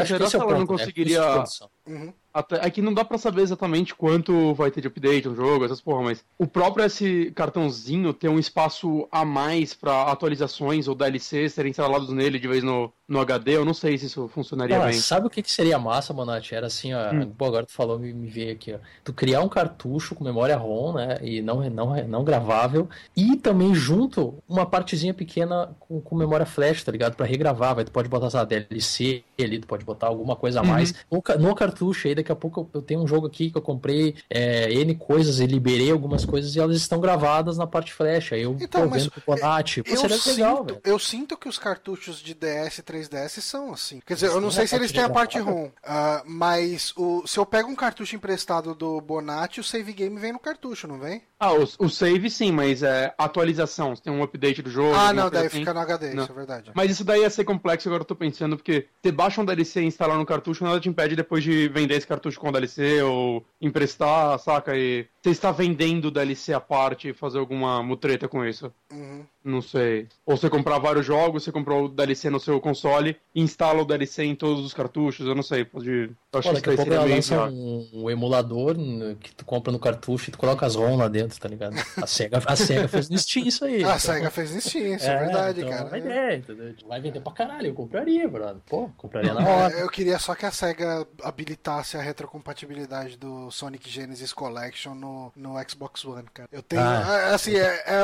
que 0.00 0.06
será 0.06 0.26
que 0.28 0.36
é 0.36 0.40
ela 0.40 0.58
não 0.58 0.66
ponto, 0.66 0.72
né? 0.72 0.78
conseguiria. 0.78 1.22
Produção. 1.22 1.70
Uhum. 1.86 2.12
Até, 2.32 2.66
é 2.66 2.70
que 2.70 2.80
não 2.80 2.94
dá 2.94 3.04
pra 3.04 3.18
saber 3.18 3.42
exatamente 3.42 3.94
quanto 3.94 4.54
vai 4.54 4.70
ter 4.70 4.80
de 4.80 4.88
update 4.88 5.28
no 5.28 5.34
jogo, 5.34 5.64
essas 5.64 5.80
porra, 5.80 6.02
mas 6.02 6.24
o 6.38 6.46
próprio 6.46 6.84
esse 6.84 7.30
cartãozinho 7.32 8.12
tem 8.12 8.30
um 8.30 8.38
espaço 8.38 9.06
a 9.12 9.24
mais 9.24 9.74
pra 9.74 10.04
atualizações 10.04 10.88
ou 10.88 10.94
DLCs 10.94 11.52
serem 11.52 11.70
instalados 11.70 12.10
nele 12.10 12.38
de 12.38 12.48
vez 12.48 12.62
no, 12.62 12.92
no 13.08 13.20
HD, 13.20 13.56
eu 13.56 13.64
não 13.64 13.72
sei 13.74 13.96
se 13.96 14.06
isso 14.06 14.28
funcionaria 14.28 14.78
Não, 14.78 14.84
bem. 14.86 14.92
sabe 14.92 15.26
o 15.26 15.30
que, 15.30 15.42
que 15.42 15.50
seria 15.50 15.78
massa, 15.78 16.12
Monati? 16.12 16.54
Era 16.54 16.66
assim, 16.66 16.92
ó. 16.92 17.12
Hum. 17.12 17.30
Pô, 17.36 17.46
agora 17.46 17.64
tu 17.64 17.72
falou, 17.72 17.98
me, 17.98 18.12
me 18.12 18.28
veio 18.28 18.52
aqui, 18.52 18.74
ó. 18.74 18.78
Tu 19.02 19.12
criar 19.12 19.40
um 19.40 19.48
cartucho 19.48 20.14
com 20.14 20.22
memória 20.24 20.56
ROM, 20.56 20.92
né? 20.94 21.18
E 21.22 21.40
não, 21.40 21.68
não, 21.70 22.06
não 22.06 22.24
gravável. 22.24 22.88
E 23.16 23.36
também 23.36 23.74
junto 23.74 24.34
uma 24.48 24.66
partezinha 24.66 25.14
pequena 25.14 25.74
com, 25.80 26.00
com 26.00 26.14
memória 26.16 26.44
flash, 26.46 26.84
tá 26.84 26.92
ligado? 26.92 27.16
Pra 27.16 27.24
regravar. 27.26 27.74
Vai, 27.74 27.84
tu 27.84 27.92
pode 27.92 28.08
botar, 28.08 28.28
lá, 28.36 28.44
DLC 28.44 29.24
ali, 29.38 29.58
tu 29.58 29.66
pode 29.66 29.84
botar 29.84 30.06
alguma 30.08 30.36
coisa 30.36 30.60
a 30.60 30.62
Uhum. 30.62 30.68
mais. 30.68 30.94
No, 31.10 31.22
ca- 31.22 31.36
no 31.36 31.54
cartucho 31.54 32.08
aí, 32.08 32.14
daqui 32.14 32.32
a 32.32 32.36
pouco 32.36 32.60
eu, 32.60 32.70
eu 32.80 32.82
tenho 32.82 33.00
um 33.00 33.06
jogo 33.06 33.26
aqui 33.26 33.50
que 33.50 33.56
eu 33.56 33.62
comprei 33.62 34.14
é, 34.28 34.70
N 34.72 34.94
coisas 34.94 35.40
e 35.40 35.46
liberei 35.46 35.90
algumas 35.90 36.24
coisas 36.24 36.54
e 36.54 36.60
elas 36.60 36.76
estão 36.76 37.00
gravadas 37.00 37.56
na 37.56 37.66
parte 37.66 37.92
flash. 37.92 38.32
Aí 38.32 38.42
eu 38.42 38.56
Então, 38.60 38.82
tô 38.84 38.90
mas 38.90 39.02
vendo 39.02 39.12
com 39.12 39.20
o 39.20 39.36
Bonatti. 39.36 39.82
Pô, 39.82 39.90
Eu 39.90 39.96
seria 39.96 40.16
legal, 40.26 40.56
sinto, 40.58 40.80
eu 40.84 40.98
sinto 40.98 41.36
que 41.36 41.48
os 41.48 41.58
cartuchos 41.58 42.20
de 42.20 42.34
DS 42.34 42.78
e 42.78 42.82
3DS 42.98 43.40
são 43.40 43.72
assim. 43.72 44.00
Quer 44.04 44.14
dizer, 44.14 44.26
eu 44.28 44.40
não 44.40 44.50
sei 44.50 44.66
se 44.66 44.74
eles 44.74 44.92
têm 44.92 45.02
a 45.02 45.10
parte. 45.10 45.38
ROM, 45.38 45.70
ah, 45.84 46.22
mas 46.26 46.92
o, 46.96 47.26
se 47.26 47.38
eu 47.38 47.46
pego 47.46 47.70
um 47.70 47.74
cartucho 47.74 48.16
emprestado 48.16 48.74
do 48.74 49.00
Bonatti, 49.00 49.60
o 49.60 49.64
save 49.64 49.92
game 49.92 50.18
vem 50.18 50.32
no 50.32 50.38
cartucho, 50.38 50.88
não 50.88 50.98
vem? 50.98 51.22
Ah, 51.38 51.52
o, 51.52 51.62
o 51.78 51.88
save 51.88 52.28
sim, 52.28 52.50
mas 52.50 52.82
é 52.82 53.14
atualização, 53.16 53.94
se 53.94 54.02
tem 54.02 54.12
um 54.12 54.22
update 54.22 54.62
do 54.62 54.70
jogo. 54.70 54.94
Ah, 54.94 55.12
não, 55.12 55.30
daí 55.30 55.46
assim. 55.46 55.60
fica 55.60 55.72
no 55.72 55.80
HD, 55.80 56.14
Não. 56.14 56.24
isso 56.24 56.32
é 56.32 56.34
verdade. 56.34 56.70
Mas 56.74 56.90
isso 56.90 57.04
daí 57.04 57.20
ia 57.20 57.30
ser 57.30 57.44
complexo, 57.44 57.88
agora 57.88 58.02
eu 58.02 58.06
tô 58.06 58.16
pensando, 58.16 58.56
porque 58.56 58.86
você 59.00 59.12
baixa 59.12 59.40
um 59.40 59.44
DLC 59.44 59.80
e 59.82 59.86
instalar 59.86 60.18
no 60.18 60.26
cartucho, 60.26 60.64
nada 60.64 60.80
te 60.80 60.88
impede 60.88 61.14
depois 61.14 61.44
de 61.44 61.68
vender 61.68 61.94
esse 61.94 62.06
cartucho 62.06 62.40
com 62.40 62.50
DLC 62.50 63.02
ou 63.02 63.44
emprestar, 63.60 64.38
saca? 64.40 64.76
E 64.76 65.06
você 65.22 65.30
está 65.30 65.52
vendendo 65.52 66.06
o 66.06 66.10
DLC 66.10 66.52
à 66.52 66.60
parte 66.60 67.10
e 67.10 67.14
fazer 67.14 67.38
alguma 67.38 67.82
mutreta 67.82 68.26
com 68.26 68.44
isso. 68.44 68.72
Uhum. 68.92 69.24
Não 69.48 69.62
sei. 69.62 70.06
Ou 70.26 70.36
você 70.36 70.50
comprar 70.50 70.78
vários 70.78 71.06
jogos, 71.06 71.42
você 71.42 71.50
comprou 71.50 71.86
o 71.86 71.88
DLC 71.88 72.28
no 72.28 72.38
seu 72.38 72.60
console 72.60 73.16
e 73.34 73.40
instala 73.40 73.80
o 73.80 73.84
DLC 73.84 74.24
em 74.24 74.34
todos 74.34 74.64
os 74.64 74.74
cartuchos, 74.74 75.26
eu 75.26 75.34
não 75.34 75.42
sei. 75.42 75.64
Pode... 75.64 75.88
Eu 75.88 76.38
acho 76.38 76.52
que 76.52 76.58
isso 76.58 76.76
pouco 76.76 76.90
lança 76.90 77.44
um, 77.46 77.88
um 77.94 78.10
emulador 78.10 78.76
que 79.18 79.34
tu 79.34 79.46
compra 79.46 79.72
no 79.72 79.78
cartucho 79.78 80.28
e 80.28 80.32
tu 80.32 80.38
coloca 80.38 80.66
as 80.66 80.74
ROM 80.74 80.96
lá 80.96 81.08
dentro, 81.08 81.40
tá 81.40 81.48
ligado? 81.48 81.74
A 81.96 82.06
SEGA, 82.06 82.42
a 82.44 82.54
SEGA 82.54 82.88
fez 82.88 83.08
no 83.08 83.18
Steam 83.18 83.46
isso 83.46 83.64
aí. 83.64 83.76
A 83.76 83.78
então. 83.78 83.98
SEGA 83.98 84.30
fez 84.30 84.54
no 84.54 84.60
Steam, 84.60 84.94
isso 84.94 85.06
é, 85.06 85.18
verdade, 85.18 85.60
então, 85.60 85.70
cara. 85.70 85.88
Vai 85.88 85.98
ideia, 86.00 86.36
entendeu? 86.36 86.74
Vai 86.86 87.00
vender 87.00 87.20
pra 87.20 87.32
caralho, 87.32 87.68
eu 87.68 87.74
compraria, 87.74 88.28
brother. 88.28 88.60
Pô, 88.68 88.90
compraria 88.98 89.32
na 89.32 89.40
hora. 89.40 89.74
É, 89.74 89.82
eu 89.82 89.88
queria 89.88 90.18
só 90.18 90.34
que 90.34 90.44
a 90.44 90.50
SEGA 90.50 91.06
habilitasse 91.22 91.96
a 91.96 92.02
retrocompatibilidade 92.02 93.16
do 93.16 93.50
Sonic 93.50 93.88
Genesis 93.88 94.32
Collection 94.32 94.94
no, 94.94 95.32
no 95.34 95.54
Xbox 95.66 96.04
One, 96.04 96.28
cara. 96.34 96.48
Eu 96.52 96.62
tenho. 96.62 96.82
Ah. 96.82 97.30
é, 97.30 97.34
Assim, 97.38 97.56
é, 97.56 97.84
é, 97.86 97.94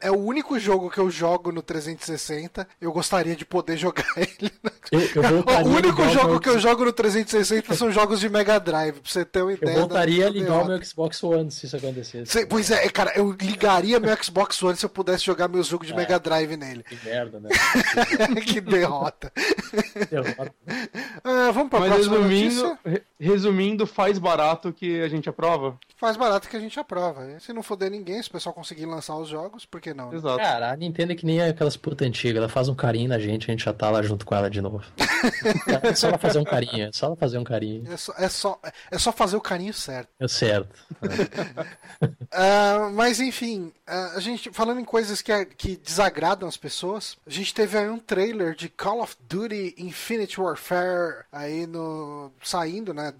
é, 0.00 0.08
é 0.08 0.10
o 0.10 0.18
único 0.18 0.58
jogo 0.58 0.71
que 0.90 0.98
eu 0.98 1.10
jogo 1.10 1.50
no 1.52 1.62
360. 1.62 2.66
Eu 2.80 2.92
gostaria 2.92 3.34
de 3.36 3.44
poder 3.44 3.76
jogar 3.78 4.04
ele 4.16 4.52
no 4.62 4.70
Eu, 4.90 5.00
eu 5.00 5.66
O 5.66 5.68
único 5.76 6.08
jogo 6.08 6.28
meu 6.30 6.40
que 6.40 6.48
eu 6.48 6.58
jogo 6.58 6.84
no 6.84 6.92
360 6.92 7.74
são 7.74 7.90
jogos 7.90 8.20
de 8.20 8.28
Mega 8.28 8.58
Drive, 8.58 9.00
pra 9.00 9.10
você 9.10 9.24
ter 9.24 9.42
uma 9.42 9.52
ideia. 9.52 9.74
Eu 9.74 9.80
voltaria 9.80 10.26
a 10.26 10.30
ligar 10.30 10.62
o 10.62 10.64
meu 10.66 10.84
Xbox 10.84 11.22
One 11.22 11.50
se 11.50 11.66
isso 11.66 11.76
acontecesse. 11.76 12.30
Cê- 12.30 12.46
Pois 12.46 12.70
é, 12.70 12.88
cara, 12.88 13.12
eu 13.16 13.32
ligaria 13.32 13.98
meu 14.00 14.16
Xbox 14.22 14.62
One 14.62 14.76
se 14.76 14.84
eu 14.84 14.90
pudesse 14.90 15.24
jogar 15.24 15.48
meus 15.48 15.66
jogos 15.66 15.86
de 15.86 15.92
É. 15.92 15.96
Mega 15.96 16.18
Drive 16.18 16.56
nele. 16.56 16.82
Que 16.82 16.98
merda, 17.04 17.40
né? 17.40 17.48
que 18.46 18.60
derrota. 18.60 19.32
Derrota. 20.10 20.52
Ah, 21.24 21.50
vamos 21.52 21.70
pra 21.70 21.80
Mas 21.80 21.92
próxima 21.92 22.16
resumindo, 22.18 22.62
notícia. 22.84 23.02
resumindo, 23.18 23.86
faz 23.86 24.18
barato 24.18 24.72
que 24.72 25.00
a 25.00 25.08
gente 25.08 25.28
aprova. 25.28 25.78
Faz 25.96 26.16
barato 26.16 26.48
que 26.48 26.56
a 26.56 26.60
gente 26.60 26.78
aprova. 26.78 27.38
Se 27.40 27.52
não 27.52 27.62
foder 27.62 27.90
ninguém, 27.90 28.20
se 28.22 28.28
o 28.28 28.32
pessoal 28.32 28.52
conseguir 28.54 28.86
lançar 28.86 29.16
os 29.16 29.28
jogos, 29.28 29.64
por 29.64 29.80
que 29.80 29.94
não? 29.94 30.10
né? 30.10 30.16
Exato. 30.16 30.40
Cara, 30.52 30.70
a 30.70 30.76
Nintendo 30.76 31.12
é 31.12 31.14
que 31.14 31.24
nem 31.24 31.40
aquelas 31.40 31.78
putas 31.78 32.06
antigas. 32.06 32.36
Ela 32.36 32.48
faz 32.48 32.68
um 32.68 32.74
carinho 32.74 33.08
na 33.08 33.18
gente, 33.18 33.50
a 33.50 33.52
gente 33.54 33.64
já 33.64 33.72
tá 33.72 33.88
lá 33.88 34.02
junto 34.02 34.26
com 34.26 34.34
ela 34.34 34.50
de 34.50 34.60
novo. 34.60 34.82
É 35.82 35.94
só 35.94 36.08
ela 36.08 36.18
fazer 36.18 36.38
um 36.40 36.44
carinho, 36.44 36.88
é 36.88 36.90
só 36.92 37.06
ela 37.06 37.16
fazer 37.16 37.38
um 37.38 37.44
carinho. 37.44 37.90
É 37.92 37.96
só, 37.96 38.12
é, 38.18 38.28
só, 38.28 38.60
é 38.90 38.98
só 38.98 39.12
fazer 39.12 39.36
o 39.36 39.40
carinho 39.40 39.72
certo. 39.72 40.08
É 40.18 40.28
certo. 40.28 40.74
Ah, 42.34 42.90
mas 42.94 43.20
enfim, 43.20 43.72
ah, 43.86 44.12
a 44.16 44.20
gente 44.20 44.50
falando 44.50 44.80
em 44.80 44.84
coisas 44.84 45.20
que, 45.20 45.44
que 45.44 45.76
desagradam 45.76 46.48
as 46.48 46.56
pessoas, 46.56 47.16
a 47.26 47.30
gente 47.30 47.54
teve 47.54 47.76
aí 47.76 47.88
um 47.88 47.98
trailer 47.98 48.54
de 48.54 48.68
Call 48.70 49.02
of 49.02 49.14
Duty 49.28 49.74
Infinite 49.76 50.40
Warfare 50.40 51.24
aí 51.30 51.66
no 51.66 52.32
saindo, 52.42 52.92
né, 52.94 53.12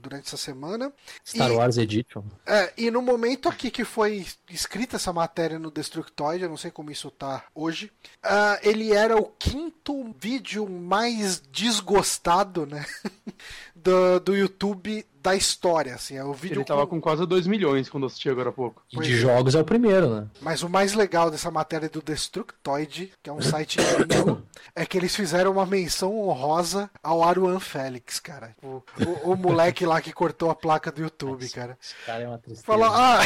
durante 0.00 0.28
essa 0.28 0.36
semana. 0.36 0.92
Star 1.26 1.50
E- 1.50 1.54
Wars 1.56 1.76
Edition. 1.76 2.22
É, 2.46 2.72
e 2.76 2.90
no 2.90 3.02
momento 3.02 3.48
aqui 3.48 3.70
que 3.70 3.84
foi 3.84 4.24
escrita 4.48 4.96
essa 4.96 5.12
matéria 5.12 5.58
no 5.58 5.70
Destructoid, 5.70 6.44
eu 6.44 6.48
não 6.48 6.56
sei 6.56 6.70
como 6.72 6.90
isso 6.90 7.10
tá 7.10 7.44
hoje, 7.54 7.92
ah, 8.22 8.58
ele 8.62 8.92
era 8.92 9.16
o 9.16 9.26
quinto 9.26 10.12
vídeo 10.18 10.68
mais 10.68 11.40
desgostado, 11.40 12.66
né, 12.66 12.84
do, 13.82 14.20
do 14.20 14.36
YouTube 14.36 15.04
da 15.22 15.36
história, 15.36 15.94
assim, 15.94 16.16
é 16.16 16.24
o 16.24 16.32
vídeo 16.32 16.56
Ele 16.58 16.64
tava 16.64 16.80
com- 16.84 16.96
com 16.96 17.00
quase 17.00 17.24
2 17.24 17.46
milhões 17.46 17.88
quando 17.88 18.02
eu 18.02 18.06
assisti 18.08 18.28
agora 18.28 18.48
há 18.48 18.52
pouco. 18.52 18.82
E 18.92 18.98
de 18.98 19.12
é. 19.12 19.16
jogos 19.18 19.54
é 19.54 19.60
o 19.60 19.64
primeiro, 19.64 20.12
né? 20.12 20.26
Mas 20.40 20.64
o 20.64 20.68
mais 20.68 20.94
legal 20.94 21.30
dessa 21.30 21.48
matéria 21.48 21.88
do 21.88 22.02
Destructoid, 22.02 23.12
que 23.22 23.30
é 23.30 23.32
um 23.32 23.40
site 23.40 23.76
gringo, 24.08 24.42
é 24.74 24.84
que 24.84 24.98
eles 24.98 25.14
fizeram 25.14 25.52
uma 25.52 25.64
menção 25.64 26.18
honrosa 26.18 26.90
ao 27.00 27.22
Aruan 27.22 27.60
Félix, 27.60 28.18
cara. 28.18 28.56
O, 28.60 28.82
o, 29.24 29.32
o 29.32 29.36
moleque 29.36 29.86
lá 29.86 30.00
que 30.00 30.12
cortou 30.12 30.50
a 30.50 30.56
placa 30.56 30.90
do 30.90 31.02
YouTube, 31.02 31.48
cara. 31.50 31.78
Esse 31.80 31.94
cara 32.04 32.24
é 32.24 32.26
uma 32.28 32.38
tristeza. 32.38 32.66
Fala, 32.66 32.88
ah, 32.90 33.20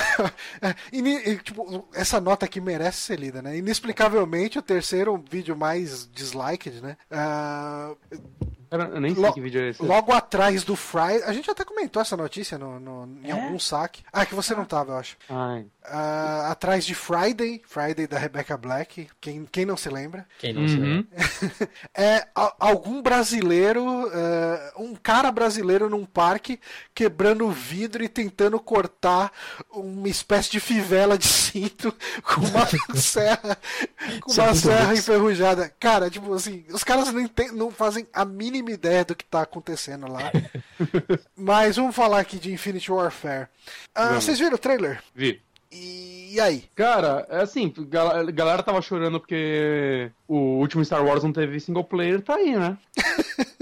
é, 0.60 0.74
ini- 0.92 1.22
e, 1.26 1.36
tipo, 1.38 1.88
essa 1.94 2.20
nota 2.20 2.44
aqui 2.44 2.60
merece 2.60 2.98
ser 2.98 3.18
lida, 3.18 3.40
né? 3.40 3.56
Inexplicavelmente, 3.56 4.58
o 4.58 4.62
terceiro 4.62 5.22
vídeo 5.30 5.56
mais 5.56 6.06
disliked, 6.12 6.82
né? 6.82 6.98
Ah, 7.10 7.94
Cara, 8.78 8.94
eu 8.94 9.00
nem 9.00 9.14
sei 9.14 9.22
Lo- 9.22 9.32
que 9.32 9.40
vídeo 9.40 9.60
é 9.60 9.70
esse. 9.70 9.82
logo 9.82 10.12
atrás 10.12 10.64
do 10.64 10.76
Friday. 10.76 11.22
A 11.24 11.32
gente 11.32 11.50
até 11.50 11.64
comentou 11.64 12.00
essa 12.02 12.16
notícia 12.16 12.56
no, 12.58 12.78
no- 12.80 13.18
em 13.24 13.30
É? 13.30 13.32
algum 13.32 13.58
saque. 13.58 14.02
Ah, 14.12 14.24
que 14.26 14.34
você 14.34 14.54
não 14.54 14.64
tava, 14.64 14.92
eu 14.92 14.96
acho. 14.98 15.16
Ai. 15.28 15.66
Ah, 15.88 16.48
atrás 16.50 16.84
de 16.84 16.94
Friday, 16.94 17.62
Friday 17.66 18.06
da 18.06 18.18
Rebecca 18.18 18.56
Black, 18.56 19.08
quem, 19.20 19.44
quem 19.50 19.64
não 19.64 19.76
se 19.76 19.88
lembra. 19.88 20.26
Quem 20.38 20.52
não 20.52 20.66
se 20.68 20.74
Uhum. 20.76 20.82
lembra? 20.82 21.06
É 21.94 22.26
a- 22.34 22.54
algum 22.58 23.00
brasileiro, 23.00 24.10
é, 24.12 24.72
um 24.78 24.94
cara 24.94 25.30
brasileiro 25.30 25.88
num 25.88 26.04
parque 26.04 26.58
quebrando 26.94 27.46
o 27.46 27.50
vidro 27.52 28.02
e 28.02 28.08
tentando 28.08 28.58
cortar 28.58 29.30
uma 29.70 30.08
espécie 30.08 30.50
de 30.50 30.60
fivela 30.60 31.16
de 31.16 31.26
cinto 31.26 31.94
com 32.22 32.40
uma 32.40 32.66
serra, 33.00 33.56
com 34.20 34.32
uma 34.32 34.54
serra 34.54 34.94
enferrujada. 34.94 35.72
Cara, 35.78 36.10
tipo 36.10 36.32
assim, 36.34 36.64
os 36.70 36.82
caras 36.84 37.12
não, 37.12 37.20
enten- 37.20 37.52
não 37.52 37.70
fazem 37.70 38.06
a 38.12 38.24
mínima 38.24 38.70
ideia 38.70 39.04
do 39.04 39.14
que 39.14 39.24
tá 39.24 39.42
acontecendo 39.42 40.10
lá. 40.10 40.32
Mas 41.36 41.76
vamos 41.76 41.94
falar 41.94 42.20
aqui 42.20 42.38
de 42.38 42.52
Infinite 42.52 42.90
Warfare. 42.90 43.48
Vamos. 43.94 44.24
vocês 44.24 44.38
viram 44.38 44.54
o 44.54 44.58
trailer? 44.58 45.02
Vi. 45.14 45.40
E, 45.70 46.34
aí? 46.40 46.64
Cara, 46.74 47.26
é 47.28 47.40
assim, 47.42 47.72
a 47.92 48.30
galera 48.30 48.62
tava 48.62 48.80
chorando 48.80 49.18
porque 49.18 50.10
o 50.28 50.58
último 50.58 50.84
Star 50.84 51.04
Wars 51.04 51.22
não 51.22 51.32
teve 51.32 51.60
single 51.60 51.84
player, 51.84 52.20
tá 52.20 52.34
aí, 52.36 52.56
né? 52.56 52.76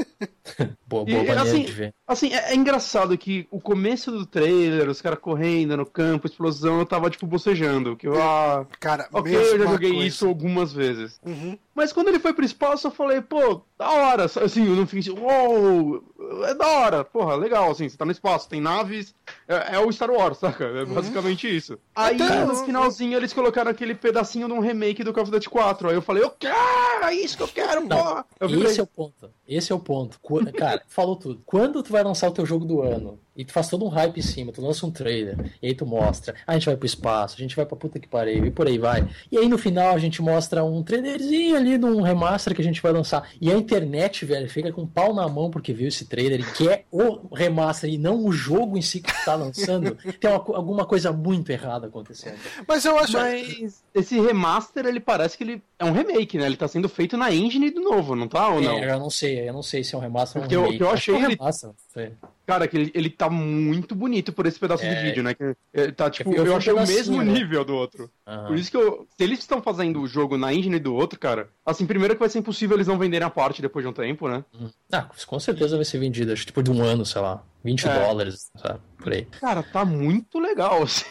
Boa, 0.86 1.04
E, 1.08 1.12
boa 1.12 1.18
maneira 1.24 1.42
assim, 1.42 1.62
de 1.64 1.72
ver. 1.72 1.94
Assim, 2.06 2.32
é, 2.32 2.52
é 2.52 2.54
engraçado 2.54 3.16
que 3.18 3.46
o 3.50 3.60
começo 3.60 4.10
do 4.10 4.26
trailer, 4.26 4.88
os 4.88 5.00
caras 5.00 5.18
correndo 5.18 5.76
no 5.76 5.86
campo, 5.86 6.26
explosão, 6.26 6.78
eu 6.78 6.86
tava, 6.86 7.10
tipo, 7.10 7.26
bocejando. 7.26 7.96
Que 7.96 8.06
eu, 8.06 8.20
ah, 8.22 8.66
Cara, 8.78 9.08
ok, 9.12 9.34
eu 9.34 9.58
já 9.58 9.66
joguei 9.66 9.90
coisa. 9.90 10.06
isso 10.06 10.26
algumas 10.26 10.72
vezes. 10.72 11.18
Uhum. 11.24 11.58
Mas 11.74 11.92
quando 11.92 12.08
ele 12.08 12.20
foi 12.20 12.32
pro 12.32 12.44
espaço, 12.44 12.86
eu 12.86 12.90
falei, 12.92 13.20
pô, 13.20 13.62
da 13.76 13.90
hora. 13.90 14.24
Assim, 14.24 14.66
eu 14.66 14.76
não 14.76 14.86
fiquei 14.86 15.12
assim, 15.12 15.20
uou, 15.20 16.04
é 16.44 16.54
da 16.54 16.66
hora. 16.66 17.04
Porra, 17.04 17.34
legal, 17.34 17.70
assim, 17.70 17.88
você 17.88 17.96
tá 17.96 18.04
no 18.04 18.12
espaço, 18.12 18.48
tem 18.48 18.60
naves, 18.60 19.14
é, 19.48 19.74
é 19.74 19.78
o 19.80 19.90
Star 19.90 20.10
Wars, 20.10 20.38
saca? 20.38 20.64
É 20.64 20.84
basicamente 20.84 21.48
isso. 21.54 21.78
Aí, 21.96 22.14
Até 22.20 22.44
no 22.44 22.54
finalzinho, 22.56 23.16
eles 23.16 23.32
colocaram 23.32 23.70
aquele 23.70 23.94
pedacinho 23.94 24.46
de 24.46 24.52
um 24.52 24.60
remake 24.60 25.02
do 25.02 25.12
Call 25.12 25.24
of 25.24 25.32
Duty 25.32 25.50
4. 25.50 25.88
Aí 25.88 25.94
eu 25.94 26.02
falei, 26.02 26.22
eu 26.22 26.30
quero, 26.30 26.53
é 27.02 27.14
isso 27.14 27.36
que 27.36 27.42
eu 27.42 27.48
quero, 27.48 27.86
porra. 27.86 28.24
Eu. 28.40 28.64
Esse 28.64 28.80
é 28.80 28.82
o 28.82 28.86
ponto. 28.86 29.30
Esse 29.46 29.72
é 29.72 29.74
o 29.74 29.78
ponto. 29.78 30.18
Cara, 30.52 30.82
falou 30.88 31.16
tudo. 31.16 31.42
Quando 31.44 31.82
tu 31.82 31.92
vai 31.92 32.02
lançar 32.02 32.28
o 32.28 32.32
teu 32.32 32.46
jogo 32.46 32.64
do 32.64 32.82
ano 32.82 33.18
e 33.36 33.44
tu 33.44 33.52
faz 33.52 33.68
todo 33.68 33.84
um 33.84 33.88
hype 33.88 34.18
em 34.18 34.22
cima, 34.22 34.52
tu 34.52 34.62
lança 34.62 34.86
um 34.86 34.90
trailer, 34.90 35.36
e 35.62 35.68
aí 35.68 35.74
tu 35.74 35.84
mostra, 35.86 36.34
"Ah, 36.46 36.52
a 36.52 36.54
gente 36.54 36.66
vai 36.66 36.76
pro 36.76 36.86
espaço, 36.86 37.34
a 37.36 37.40
gente 37.40 37.56
vai 37.56 37.66
pra 37.66 37.76
puta 37.76 37.98
que 37.98 38.06
pariu, 38.08 38.44
e 38.46 38.50
por 38.50 38.66
aí 38.66 38.78
vai. 38.78 39.08
E 39.30 39.36
aí 39.38 39.48
no 39.48 39.58
final 39.58 39.94
a 39.94 39.98
gente 39.98 40.20
mostra 40.22 40.62
um 40.64 40.82
trailerzinho 40.82 41.56
ali 41.56 41.78
de 41.78 41.84
um 41.84 42.00
remaster 42.00 42.54
que 42.54 42.60
a 42.60 42.64
gente 42.64 42.80
vai 42.82 42.92
lançar. 42.92 43.28
E 43.40 43.50
a 43.50 43.54
internet, 43.56 44.24
velho, 44.24 44.48
fica 44.48 44.72
com 44.72 44.82
o 44.82 44.86
pau 44.86 45.12
na 45.14 45.28
mão 45.28 45.50
porque 45.50 45.72
viu 45.72 45.88
esse 45.88 46.04
trailer 46.06 46.40
e 46.40 46.52
quer 46.52 46.84
o 46.90 47.34
remaster 47.34 47.90
e 47.90 47.98
não 47.98 48.24
o 48.24 48.32
jogo 48.32 48.76
em 48.78 48.82
si 48.82 49.00
que 49.00 49.12
tu 49.12 49.24
tá 49.24 49.34
lançando. 49.34 49.96
Tem 50.20 50.30
uma 50.30 50.36
alguma 50.56 50.84
coisa 50.86 51.12
muito 51.12 51.50
errada 51.50 51.86
acontecendo. 51.86 52.36
Mas 52.66 52.84
eu 52.84 52.98
acho. 52.98 53.12
Mas 53.14 53.82
esse 53.94 54.20
remaster, 54.20 54.86
ele 54.86 55.00
parece 55.00 55.36
que 55.36 55.44
ele 55.44 55.62
é 55.78 55.84
um 55.84 55.92
remake, 55.92 56.38
né? 56.38 56.46
Ele 56.46 56.56
tá 56.56 56.68
sendo 56.68 56.88
feito 56.88 57.16
na 57.16 57.32
engine 57.32 57.70
do 57.70 57.80
novo, 57.80 58.14
não 58.14 58.28
tá 58.28 58.48
ou 58.48 58.60
não? 58.60 58.78
É, 58.78 58.92
eu 58.92 58.98
não 58.98 59.10
sei, 59.10 59.48
eu 59.48 59.52
não 59.52 59.62
sei 59.62 59.82
se 59.82 59.94
é 59.94 59.98
um 59.98 60.00
remaster 60.00 60.40
ou 60.42 60.46
um 60.46 60.50
remake. 60.50 60.76
que 60.78 60.82
eu 60.82 60.90
Acho 60.90 61.04
que 61.04 61.10
é 61.10 61.14
um 61.14 61.16
achei 61.16 61.26
ele- 61.28 61.36
remaster, 61.36 61.70
sei. 61.92 62.12
Cara, 62.46 62.68
que 62.68 62.76
ele, 62.76 62.90
ele 62.94 63.08
tá 63.08 63.23
muito 63.30 63.94
bonito 63.94 64.32
por 64.32 64.46
esse 64.46 64.58
pedaço 64.58 64.82
de 64.82 64.90
É. 64.90 65.02
vídeo, 65.02 65.22
né? 65.22 65.34
Que, 65.34 65.54
é, 65.72 65.90
tá, 65.90 66.10
tipo, 66.10 66.32
Eu 66.34 66.46
eu, 66.46 66.56
achei 66.56 66.72
o 66.72 66.76
mesmo 66.86 67.22
né? 67.22 67.32
nível 67.32 67.64
do 67.64 67.74
outro. 67.74 68.10
Aham. 68.26 68.46
Por 68.48 68.56
isso 68.56 68.70
que 68.70 68.76
eu. 68.76 69.06
Se 69.16 69.22
eles 69.24 69.38
estão 69.40 69.60
fazendo 69.62 70.00
o 70.00 70.06
jogo 70.06 70.36
na 70.36 70.52
engine 70.52 70.78
do 70.78 70.94
outro, 70.94 71.18
cara, 71.18 71.48
assim, 71.64 71.86
primeiro 71.86 72.14
que 72.14 72.20
vai 72.20 72.28
ser 72.28 72.38
impossível 72.38 72.76
eles 72.76 72.86
não 72.86 72.98
venderem 72.98 73.26
a 73.26 73.30
parte 73.30 73.60
depois 73.62 73.84
de 73.84 73.88
um 73.88 73.92
tempo, 73.92 74.28
né? 74.28 74.44
Ah, 74.92 75.08
com 75.26 75.40
certeza 75.40 75.76
vai 75.76 75.84
ser 75.84 75.98
vendido, 75.98 76.32
acho 76.32 76.42
que 76.42 76.46
tipo 76.46 76.62
de 76.62 76.70
um 76.70 76.82
ano, 76.82 77.04
sei 77.04 77.20
lá. 77.20 77.42
20 77.64 77.86
É. 77.88 77.98
dólares, 78.06 78.50
sabe? 78.56 78.78
Por 79.04 79.12
aí. 79.12 79.26
Cara, 79.38 79.62
tá 79.62 79.84
muito 79.84 80.38
legal, 80.40 80.80
assim. 80.82 81.04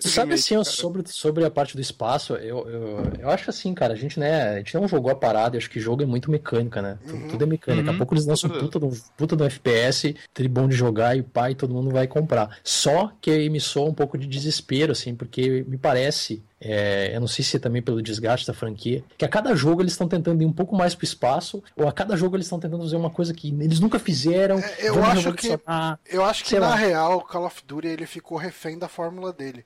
Sabe 0.00 0.34
assim, 0.34 0.54
cara. 0.54 0.64
sobre, 0.64 1.02
sobre 1.06 1.44
a 1.44 1.50
parte 1.50 1.76
do 1.76 1.80
espaço, 1.80 2.34
eu, 2.34 2.68
eu, 2.68 3.12
eu 3.20 3.30
acho 3.30 3.48
assim, 3.48 3.72
cara, 3.74 3.92
a 3.94 3.96
gente, 3.96 4.18
né, 4.18 4.50
a 4.54 4.56
gente 4.58 4.74
não 4.74 4.88
jogou 4.88 5.10
a 5.10 5.14
parada, 5.14 5.54
eu 5.54 5.58
acho 5.58 5.70
que 5.70 5.78
jogo 5.80 6.02
é 6.02 6.06
muito 6.06 6.30
mecânica, 6.30 6.82
né? 6.82 6.98
Tudo, 7.08 7.22
Uhum. 7.22 7.28
tudo 7.28 7.44
é 7.44 7.46
mecânica. 7.46 7.82
Daqui 7.84 7.90
Uhum. 7.90 7.94
a 7.94 7.98
pouco 7.98 8.14
eles 8.14 8.26
lançam 8.26 8.50
Tudo. 8.50 8.60
puta 8.64 8.78
do, 8.80 8.90
puta 9.16 9.36
do 9.36 9.44
FPS, 9.44 10.16
tribom 10.34 10.68
de 10.68 10.74
jogar 10.76 11.16
e 11.16 11.22
pai, 11.22 11.54
todo 11.54 11.72
mundo 11.72 11.90
vai 11.90 12.06
comprar. 12.08 12.58
Só 12.64 13.12
que 13.20 13.30
aí 13.30 13.48
me 13.48 13.60
soa 13.60 13.88
um 13.88 13.94
pouco 13.94 14.18
de 14.18 14.26
desespero, 14.26 14.90
assim, 14.92 15.14
porque 15.14 15.64
me 15.68 15.78
parece, 15.78 16.42
é, 16.60 17.10
eu 17.14 17.20
não 17.20 17.28
sei 17.28 17.44
se 17.44 17.56
é 17.56 17.60
também 17.60 17.82
pelo 17.82 18.02
desgaste 18.02 18.46
da 18.46 18.54
franquia, 18.54 19.04
que 19.18 19.24
a 19.24 19.28
cada 19.28 19.54
jogo 19.54 19.82
eles 19.82 19.92
estão 19.92 20.08
tentando 20.08 20.42
ir 20.42 20.46
um 20.46 20.52
pouco 20.52 20.74
mais 20.76 20.94
pro 20.94 21.04
espaço, 21.04 21.62
ou 21.76 21.86
a 21.88 21.92
cada 21.92 22.16
jogo 22.16 22.36
eles 22.36 22.46
estão 22.46 22.58
tentando 22.60 22.82
fazer 22.82 22.96
uma 22.96 23.10
coisa 23.10 23.34
que 23.34 23.48
eles 23.60 23.80
nunca 23.80 23.98
fizeram. 23.98 24.58
É, 24.58 24.88
eu 24.88 25.04
acho 25.04 25.32
que-. 25.34 25.58
Eu 26.06 26.24
acho 26.24 26.44
que 26.44 26.58
na 26.58 26.68
lá. 26.70 26.74
real 26.74 27.18
o 27.18 27.22
Call 27.22 27.44
of 27.46 27.62
Duty 27.66 27.88
ele 27.88 28.06
ficou 28.06 28.38
refém 28.38 28.78
da 28.78 28.88
fórmula 28.88 29.32
dele, 29.32 29.64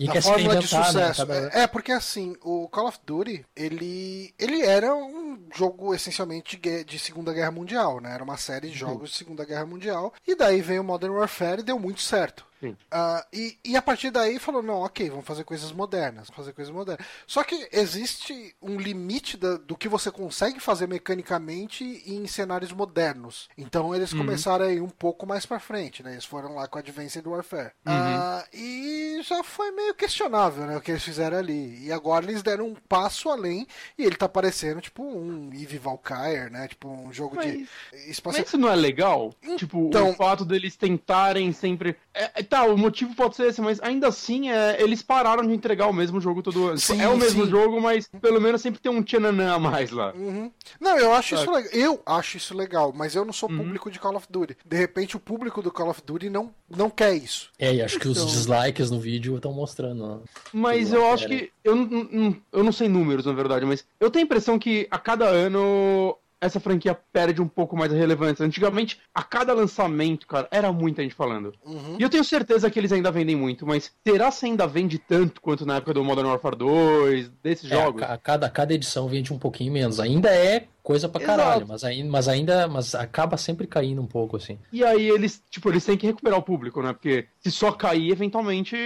E 0.00 0.06
da 0.06 0.14
se 0.14 0.22
fórmula 0.22 0.56
de 0.56 0.66
reinventar, 0.66 0.80
né, 0.94 1.12
sucesso. 1.12 1.26
cada- 1.26 1.50
É, 1.58 1.62
é, 1.62 1.66
porque 1.66 1.92
assim 1.92 2.36
o 2.42 2.68
Call 2.68 2.88
of 2.88 2.98
Duty 3.04 3.44
ele 3.56 4.34
ele 4.38 4.62
era 4.62 4.94
um 4.94 5.38
jogo 5.54 5.94
essencialmente 5.94 6.56
de, 6.56 6.84
de 6.84 6.98
Segunda 6.98 7.32
Guerra 7.32 7.50
Mundial, 7.50 8.00
né? 8.00 8.12
Era 8.14 8.24
uma 8.24 8.36
série 8.36 8.68
de 8.70 8.76
jogos 8.78 9.10
de 9.10 9.16
Segunda 9.16 9.44
Guerra 9.44 9.66
Mundial 9.66 10.12
e 10.26 10.34
daí 10.34 10.60
veio 10.62 10.82
o 10.82 10.84
Modern 10.84 11.12
Warfare 11.14 11.60
e 11.60 11.64
deu 11.64 11.78
muito 11.78 12.00
certo. 12.00 12.44
Ah, 12.90 13.24
e, 13.32 13.58
e 13.64 13.76
a 13.76 13.82
partir 13.82 14.10
daí 14.10 14.38
falou, 14.38 14.62
não, 14.62 14.80
ok, 14.80 15.08
vamos 15.10 15.24
fazer 15.24 15.44
coisas 15.44 15.72
modernas, 15.72 16.28
fazer 16.30 16.52
coisas 16.52 16.72
modernas. 16.72 17.06
Só 17.26 17.42
que 17.44 17.68
existe 17.72 18.54
um 18.60 18.76
limite 18.76 19.36
da- 19.36 19.56
do 19.56 19.76
que 19.76 19.88
você 19.88 20.10
consegue 20.10 20.60
fazer 20.60 20.86
mecanicamente 20.86 22.02
em 22.06 22.26
cenários 22.26 22.72
modernos. 22.72 23.48
Então 23.56 23.94
eles 23.94 24.12
começaram 24.12 24.64
aí 24.66 24.80
um 24.80 24.88
pouco 24.88 25.26
mais 25.26 25.46
pra 25.46 25.60
frente, 25.60 26.02
né? 26.02 26.12
Eles 26.12 26.24
foram 26.24 26.54
lá 26.54 26.66
com 26.66 26.78
Advanced 26.78 27.24
Warfare. 27.26 27.72
Ah, 27.86 28.44
e 28.52 29.20
já 29.22 29.42
foi 29.44 29.70
meio 29.72 29.94
questionável, 29.94 30.66
né, 30.66 30.76
o 30.76 30.80
que 30.80 30.90
eles 30.90 31.02
fizeram 31.04 31.38
ali. 31.38 31.86
E 31.86 31.92
agora 31.92 32.24
eles 32.24 32.42
deram 32.42 32.66
um 32.68 32.74
passo 32.74 33.28
além 33.30 33.66
e 33.98 34.04
ele 34.04 34.16
tá 34.16 34.28
parecendo 34.28 34.80
tipo 34.80 35.02
um 35.02 35.50
Eve 35.52 35.78
Valkyrie, 35.78 36.50
né? 36.50 36.68
Tipo 36.68 36.88
um 36.88 37.12
jogo 37.12 37.36
de 37.40 37.46
Mas- 37.92 38.08
espacial. 38.08 38.40
Mas 38.42 38.48
isso 38.48 38.58
não 38.58 38.68
é 38.68 38.74
legal? 38.76 39.34
Tipo, 39.56 39.86
Então- 39.88 40.10
o 40.10 40.14
fato 40.14 40.44
deles 40.44 40.76
tentarem 40.76 41.52
sempre. 41.52 41.96
É, 42.14 42.40
é 42.40 42.42
tá, 42.50 42.64
o 42.64 42.76
motivo 42.76 43.14
pode 43.14 43.36
ser 43.36 43.46
esse, 43.46 43.60
mas 43.60 43.80
ainda 43.80 44.08
assim 44.08 44.50
é, 44.50 44.82
eles 44.82 45.02
pararam 45.02 45.46
de 45.46 45.54
entregar 45.54 45.86
o 45.86 45.92
mesmo 45.92 46.20
jogo 46.20 46.42
todo 46.42 46.66
ano. 46.66 46.78
Sim, 46.78 47.00
é 47.00 47.08
o 47.08 47.16
mesmo 47.16 47.44
sim. 47.44 47.50
jogo, 47.50 47.80
mas 47.80 48.10
pelo 48.20 48.40
menos 48.40 48.60
sempre 48.60 48.80
tem 48.80 48.90
um 48.90 49.02
tchananã 49.02 49.54
a 49.54 49.58
mais 49.58 49.90
lá. 49.90 50.12
Uhum. 50.12 50.50
Não, 50.80 50.98
eu 50.98 51.14
acho 51.14 51.36
isso 51.36 51.50
legal. 51.50 51.70
Eu 51.72 52.02
acho 52.04 52.36
isso 52.36 52.56
legal, 52.56 52.92
mas 52.94 53.14
eu 53.14 53.24
não 53.24 53.32
sou 53.32 53.48
uhum. 53.48 53.58
público 53.58 53.90
de 53.90 54.00
Call 54.00 54.16
of 54.16 54.26
Duty. 54.28 54.56
De 54.66 54.76
repente 54.76 55.16
o 55.16 55.20
público 55.20 55.62
do 55.62 55.70
Call 55.70 55.88
of 55.88 56.02
Duty 56.04 56.28
não, 56.28 56.52
não 56.68 56.90
quer 56.90 57.14
isso. 57.14 57.50
É, 57.58 57.72
e 57.72 57.80
acho 57.80 57.98
que 58.00 58.08
então... 58.08 58.26
os 58.26 58.32
dislikes 58.32 58.90
no 58.90 58.98
vídeo 58.98 59.36
estão 59.36 59.52
mostrando. 59.52 60.22
Mas 60.52 60.92
eu 60.92 61.06
acho 61.10 61.28
que. 61.28 61.50
Eu, 61.62 61.76
não, 61.76 62.36
eu 62.52 62.64
não 62.64 62.72
sei 62.72 62.88
números, 62.88 63.26
na 63.26 63.32
verdade, 63.32 63.64
mas 63.64 63.84
eu 64.00 64.10
tenho 64.10 64.24
a 64.24 64.26
impressão 64.26 64.58
que 64.58 64.88
a 64.90 64.98
cada 64.98 65.26
ano 65.26 66.16
essa 66.40 66.58
franquia 66.58 66.98
perde 67.12 67.42
um 67.42 67.48
pouco 67.48 67.76
mais 67.76 67.92
a 67.92 67.96
relevância. 67.96 68.44
Antigamente, 68.44 68.98
a 69.14 69.22
cada 69.22 69.52
lançamento, 69.52 70.26
cara, 70.26 70.48
era 70.50 70.72
muita 70.72 71.02
gente 71.02 71.14
falando. 71.14 71.52
Uhum. 71.64 71.96
E 71.98 72.02
eu 72.02 72.08
tenho 72.08 72.24
certeza 72.24 72.70
que 72.70 72.78
eles 72.78 72.92
ainda 72.92 73.10
vendem 73.10 73.36
muito, 73.36 73.66
mas 73.66 73.92
será 74.06 74.30
se 74.30 74.46
ainda 74.46 74.66
vende 74.66 74.98
tanto 74.98 75.40
quanto 75.40 75.66
na 75.66 75.76
época 75.76 75.94
do 75.94 76.04
Modern 76.04 76.28
Warfare 76.28 76.56
2, 76.56 77.28
desses 77.42 77.70
é, 77.70 77.74
jogos? 77.74 78.02
A, 78.02 78.16
cada, 78.16 78.48
cada 78.48 78.72
edição 78.72 79.08
vende 79.08 79.32
um 79.32 79.38
pouquinho 79.38 79.72
menos. 79.72 80.00
Ainda 80.00 80.30
é 80.30 80.66
coisa 80.82 81.08
pra 81.08 81.20
caralho, 81.24 81.66
mas 81.68 81.84
ainda, 81.84 82.10
mas 82.10 82.26
ainda 82.26 82.66
mas 82.66 82.94
acaba 82.94 83.36
sempre 83.36 83.66
caindo 83.66 84.00
um 84.00 84.06
pouco, 84.06 84.36
assim. 84.36 84.58
E 84.72 84.82
aí 84.82 85.08
eles, 85.08 85.42
tipo, 85.50 85.68
eles 85.68 85.84
têm 85.84 85.96
que 85.96 86.06
recuperar 86.06 86.38
o 86.38 86.42
público, 86.42 86.82
né? 86.82 86.92
Porque 86.92 87.26
se 87.38 87.50
só 87.50 87.70
cair, 87.70 88.10
eventualmente, 88.10 88.76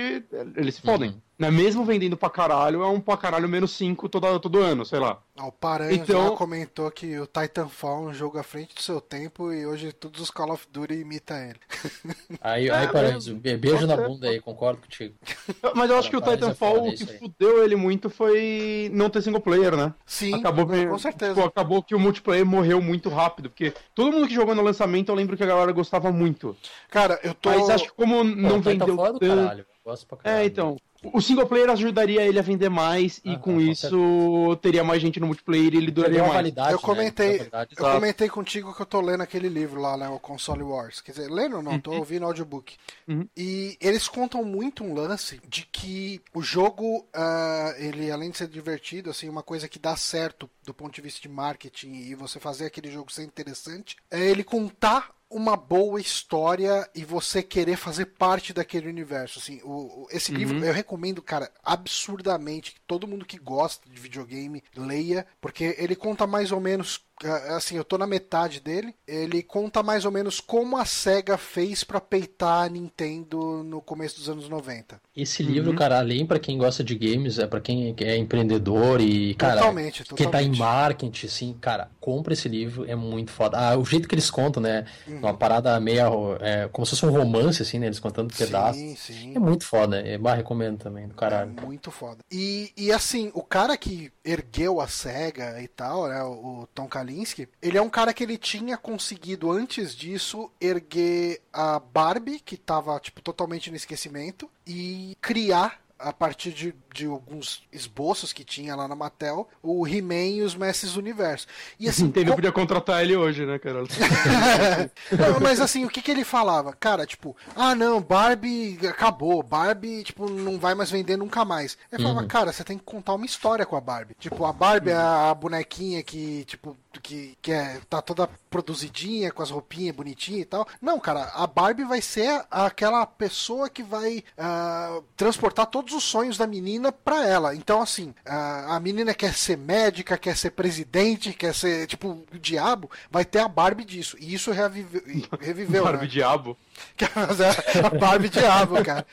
eles 0.57 0.75
se 0.75 0.83
fodem. 0.83 1.11
Uhum. 1.11 1.21
Né? 1.45 1.51
Mesmo 1.51 1.85
vendendo 1.85 2.17
pra 2.17 2.31
caralho, 2.31 2.83
é 2.83 2.89
um 2.89 3.01
pra 3.01 3.17
caralho 3.17 3.49
menos 3.49 3.73
5 3.73 4.09
todo, 4.09 4.41
todo 4.41 4.59
ano, 4.59 4.85
sei 4.85 4.99
lá. 4.99 5.19
Ah, 5.37 5.47
o 5.47 5.53
Paranhos 5.53 5.95
então... 5.95 6.37
comentou 6.37 6.91
que 6.91 7.19
o 7.19 7.27
Titanfall 7.27 8.07
é 8.07 8.11
um 8.11 8.15
jogo 8.15 8.39
à 8.39 8.43
frente 8.43 8.75
do 8.75 8.81
seu 8.81 9.01
tempo 9.01 9.53
e 9.53 9.67
hoje 9.67 9.93
todos 9.93 10.21
os 10.21 10.31
Call 10.31 10.53
of 10.53 10.67
Duty 10.71 10.95
imitam 10.95 11.37
ele. 11.37 11.59
Aí, 12.41 12.71
aí 12.71 12.85
é, 12.85 12.89
Paranhos, 12.89 13.29
beijo 13.29 13.87
na 13.87 13.97
bunda 13.97 14.29
aí, 14.29 14.41
concordo 14.41 14.81
contigo. 14.81 15.15
Mas 15.75 15.91
eu 15.91 15.99
acho 15.99 16.11
que 16.11 16.17
o 16.17 16.21
é 16.21 16.31
Titanfall, 16.31 16.89
o 16.89 16.95
que 16.95 17.07
fudeu 17.07 17.65
ele 17.65 17.77
muito 17.77 18.09
foi 18.11 18.91
não 18.93 19.11
ter 19.11 19.23
single 19.23 19.41
player, 19.41 19.77
né? 19.77 19.95
Sim, 20.07 20.35
acabou, 20.35 20.67
com 20.67 20.99
certeza. 20.99 21.35
Tipo, 21.35 21.47
acabou 21.47 21.83
que 21.83 21.95
o 21.95 21.99
multiplayer 21.99 22.45
morreu 22.45 22.81
muito 22.81 23.09
rápido, 23.09 23.51
porque 23.51 23.73
todo 23.95 24.13
mundo 24.13 24.29
que 24.29 24.35
jogou 24.35 24.55
no 24.55 24.63
lançamento, 24.63 25.09
eu 25.09 25.15
lembro 25.15 25.37
que 25.37 25.43
a 25.43 25.47
galera 25.47 25.73
gostava 25.73 26.13
muito. 26.13 26.57
Cara, 26.91 27.19
eu 27.23 27.35
tô... 27.35 27.51
Mas 27.51 27.71
acho 27.71 27.85
que 27.85 27.93
como 27.93 28.23
não 28.25 28.63
Pô, 28.63 28.71
vendeu 28.71 28.97
tanto... 28.97 29.21
Caralho. 29.21 29.67
Gosto 29.85 30.07
pra 30.07 30.19
é, 30.19 30.23
caralho. 30.23 30.43
É, 30.43 30.47
então. 30.47 30.77
O 31.13 31.21
single 31.21 31.47
player 31.47 31.71
ajudaria 31.71 32.23
ele 32.23 32.39
a 32.39 32.43
vender 32.43 32.69
mais 32.69 33.21
ah, 33.25 33.33
e 33.33 33.39
com 33.39 33.61
isso 33.61 34.57
teria 34.63 34.85
mais 34.85 35.01
gente 35.01 35.21
no 35.21 35.27
multiplayer 35.27 35.75
e 35.75 35.77
ele 35.77 35.91
duraria 35.91 36.23
mais. 36.23 36.35
Validade, 36.35 36.73
eu 36.73 36.77
né? 36.77 36.83
comentei, 36.83 37.39
né? 37.39 37.67
eu 37.77 37.93
comentei 37.93 38.29
contigo 38.29 38.75
que 38.75 38.83
eu 38.83 38.87
tô 38.87 39.01
lendo 39.01 39.23
aquele 39.23 39.49
livro 39.49 39.81
lá, 39.81 39.97
né, 39.97 40.09
o 40.09 40.19
Console 40.19 40.63
Wars. 40.63 41.01
Quer 41.01 41.13
dizer, 41.13 41.31
lendo 41.31 41.63
não, 41.63 41.79
tô 41.79 41.93
uhum. 41.93 41.99
ouvindo 41.99 42.25
audiobook. 42.25 42.77
Uhum. 43.07 43.29
E 43.37 43.77
eles 43.81 44.09
contam 44.09 44.45
muito 44.45 44.83
um 44.85 44.95
lance 44.95 45.41
de 45.49 45.67
que 45.67 46.21
o 46.33 46.43
jogo, 46.43 47.07
uh, 47.15 47.75
ele 47.79 48.11
além 48.11 48.31
de 48.31 48.39
ser 48.39 48.49
divertido, 48.49 49.11
assim, 49.11 49.29
uma 49.29 49.43
coisa 49.43 49.69
que 49.69 49.79
dá 49.79 49.97
certo 49.97 50.49
do 50.65 50.75
ponto 50.75 50.95
de 50.95 51.01
vista 51.01 51.21
de 51.21 51.29
marketing 51.29 51.93
e 51.95 52.15
você 52.15 52.41
fazer 52.41 52.67
aquele 52.67 52.91
jogo 52.91 53.13
ser 53.13 53.25
interessante, 53.25 53.97
é 54.11 54.21
ele 54.21 54.45
contar 54.45 55.11
uma 55.35 55.57
boa 55.57 56.01
história 56.01 56.89
e 56.95 57.05
você 57.05 57.43
querer 57.43 57.77
fazer 57.77 58.07
parte 58.07 58.53
daquele 58.53 58.89
universo. 58.89 59.41
Assim, 59.41 59.61
o, 59.65 60.07
esse 60.13 60.31
uhum. 60.31 60.39
livro 60.39 60.65
eu 60.65 60.73
recomendo, 60.73 61.21
cara, 61.21 61.51
absurdamente 61.65 62.73
que 62.73 62.81
todo 62.87 63.09
mundo 63.09 63.27
que 63.27 63.37
gosta 63.37 63.89
de 63.91 64.01
videogame 64.01 64.63
leia, 64.77 65.27
porque 65.41 65.75
ele 65.77 65.97
conta 65.97 66.25
mais 66.25 66.53
ou 66.53 66.61
menos 66.61 67.05
assim, 67.23 67.77
eu 67.77 67.85
tô 67.85 67.97
na 67.97 68.07
metade 68.07 68.61
dele. 68.61 68.95
Ele 69.07 69.43
conta 69.43 69.83
mais 69.83 70.05
ou 70.05 70.11
menos 70.11 70.41
como 70.41 70.77
a 70.77 70.85
SEGA 70.85 71.37
fez 71.37 71.85
para 71.85 72.01
peitar 72.01 72.65
a 72.65 72.69
Nintendo 72.69 73.63
no 73.63 73.81
começo 73.81 74.17
dos 74.17 74.29
anos 74.29 74.49
90. 74.49 75.01
Esse 75.17 75.43
livro, 75.43 75.71
uhum. 75.71 75.77
cara, 75.77 75.99
além 75.99 76.27
para 76.27 76.39
quem 76.39 76.59
gosta 76.59 76.83
de 76.83 76.95
games, 76.97 77.39
é 77.39 77.47
para 77.47 77.61
quem 77.61 77.95
é 78.01 78.17
empreendedor 78.17 79.01
e, 79.01 79.35
cara, 79.35 79.61
totalmente, 79.61 80.05
totalmente. 80.05 80.17
quem 80.17 80.31
tá 80.31 80.43
em 80.43 80.59
marketing, 80.59 81.27
assim, 81.27 81.57
cara, 81.61 81.89
compra 82.01 82.33
esse 82.33 82.49
livro, 82.49 82.85
é 82.89 82.97
muito 82.97 83.31
foda. 83.31 83.57
Ah, 83.59 83.77
o 83.77 83.85
jeito 83.85 84.09
que 84.09 84.15
eles 84.15 84.31
contam, 84.31 84.63
né? 84.63 84.85
Uhum. 85.07 85.19
Uma 85.19 85.35
parada 85.35 85.79
meia, 85.79 86.07
é, 86.41 86.69
como 86.73 86.85
se 86.85 86.91
fosse 86.91 87.07
um 87.07 87.17
romance, 87.17 87.63
assim, 87.63 87.79
né? 87.79 87.87
Eles 87.87 88.01
contando 88.01 88.35
pedaços. 88.35 88.81
Sim, 88.81 88.97
sim. 88.97 89.37
É 89.37 89.39
muito 89.39 89.65
foda, 89.65 90.01
é, 90.01 90.19
bah, 90.19 90.35
recomendo 90.35 90.79
também, 90.79 91.07
do 91.07 91.15
caralho. 91.15 91.55
É 91.57 91.61
muito 91.61 91.91
foda. 91.91 92.19
E, 92.31 92.73
e 92.77 92.91
assim, 92.91 93.31
o 93.35 93.43
cara 93.43 93.77
que 93.77 94.11
ergueu 94.25 94.81
a 94.81 94.89
SEGA 94.89 95.61
e 95.61 95.69
tal, 95.69 96.09
né? 96.09 96.23
O 96.23 96.67
Tom 96.75 96.89
Kalinske, 96.89 97.49
ele 97.61 97.77
é 97.77 97.83
um 97.83 97.91
cara 97.91 98.15
que 98.15 98.23
ele 98.25 98.39
tinha 98.39 98.77
conseguido 98.77 99.51
antes 99.51 99.95
disso 99.95 100.51
erguer 100.61 101.43
a 101.53 101.79
Barbie, 101.79 102.41
que 102.41 102.55
estava 102.55 102.99
tipo 102.99 103.21
totalmente 103.21 103.71
no 103.71 103.77
esquecimento, 103.77 104.51
e 104.67 105.17
criar 105.21 105.81
a 105.99 106.13
partir 106.13 106.53
de, 106.53 106.75
de 106.95 107.07
alguns 107.07 107.65
esboços 107.73 108.33
que 108.33 108.45
tinha 108.45 108.77
lá 108.77 108.87
na 108.87 108.95
Mattel, 108.95 109.49
o 109.61 109.85
He-Man 109.85 110.37
e 110.37 110.43
os 110.43 110.55
Mestres 110.55 110.93
do 110.93 111.01
Universo. 111.01 111.49
E 111.79 111.89
assim, 111.89 112.07
com... 112.13 112.25
podia 112.37 112.53
contratar 112.53 113.03
ele 113.03 113.17
hoje, 113.17 113.45
né, 113.45 113.59
cara? 113.59 113.81
não, 115.11 115.41
mas 115.43 115.61
assim, 115.61 115.85
o 115.85 115.91
que 115.91 116.01
que 116.01 116.11
ele 116.13 116.25
falava? 116.25 116.73
Cara, 116.73 117.05
tipo, 117.05 117.37
ah 117.57 117.75
não, 117.75 118.01
Barbie 118.01 118.79
acabou, 118.87 119.43
Barbie, 119.43 120.05
tipo, 120.05 120.31
não 120.31 120.57
vai 120.57 120.77
mais 120.77 120.91
vender 120.91 121.17
nunca 121.17 121.45
mais. 121.45 121.77
Ele 121.93 122.01
falava, 122.01 122.23
uhum. 122.23 122.29
cara, 122.29 122.53
você 122.53 122.63
tem 122.63 122.79
que 122.79 122.85
contar 122.85 123.15
uma 123.15 123.27
história 123.27 123.67
com 123.67 123.77
a 123.77 123.81
Barbie. 123.81 124.15
Tipo, 124.21 124.45
a 124.45 124.53
Barbie 124.53 124.91
é 124.91 124.95
a 124.95 125.35
bonequinha 125.35 126.01
que, 126.05 126.45
tipo, 126.45 126.77
que, 127.03 127.37
que 127.43 127.51
é, 127.51 127.81
tá 127.91 128.01
toda 128.01 128.29
produzidinha, 128.49 129.33
com 129.33 129.43
as 129.43 129.51
roupinhas 129.51 129.97
bonitinhas 129.97 130.43
e 130.43 130.47
tal. 130.47 130.69
Não, 130.81 131.01
cara, 131.01 131.33
a 131.35 131.47
Barbie 131.47 131.85
vai 131.85 132.01
ser 132.01 132.45
aquela 132.49 133.05
pessoa 133.05 133.69
que 133.69 133.83
vai 133.83 134.23
uh, 134.39 135.03
transportar 135.17 135.67
todos 135.67 135.93
os 135.93 136.05
sonhos 136.05 136.39
da 136.39 136.47
menina 136.47 136.84
pra 136.93 137.27
ela. 137.27 137.55
Então, 137.55 137.81
assim, 137.81 138.11
uh, 138.27 138.71
a 138.71 138.81
menina 138.81 139.15
quer 139.15 139.35
ser 139.35 139.57
médica, 139.57 140.19
quer 140.19 140.37
ser 140.37 140.51
presidente, 140.51 141.33
quer 141.33 141.55
ser, 141.55 141.87
tipo, 141.87 142.25
o 142.33 142.39
diabo, 142.39 142.91
vai 143.11 143.25
ter 143.25 143.41
a 143.41 143.49
Barbie 143.49 143.85
disso. 143.85 144.17
E 144.21 144.35
isso 144.35 144.51
reviveu. 144.53 145.03
reviveu 145.41 145.85
Barbie 145.85 146.07
né? 146.07 146.11
diabo? 146.11 146.57
Quer 146.97 147.09
fazer 147.09 147.47
a 147.85 147.91
Barbie 147.91 148.29
diabo, 148.29 148.83
cara. 148.85 149.07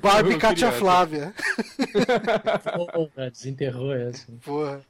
Barbie 0.00 0.38
Katia 0.38 0.72
Flávia. 0.72 1.34
Desenterrou 3.32 3.94
essa. 3.94 4.26
Porra. 4.44 4.80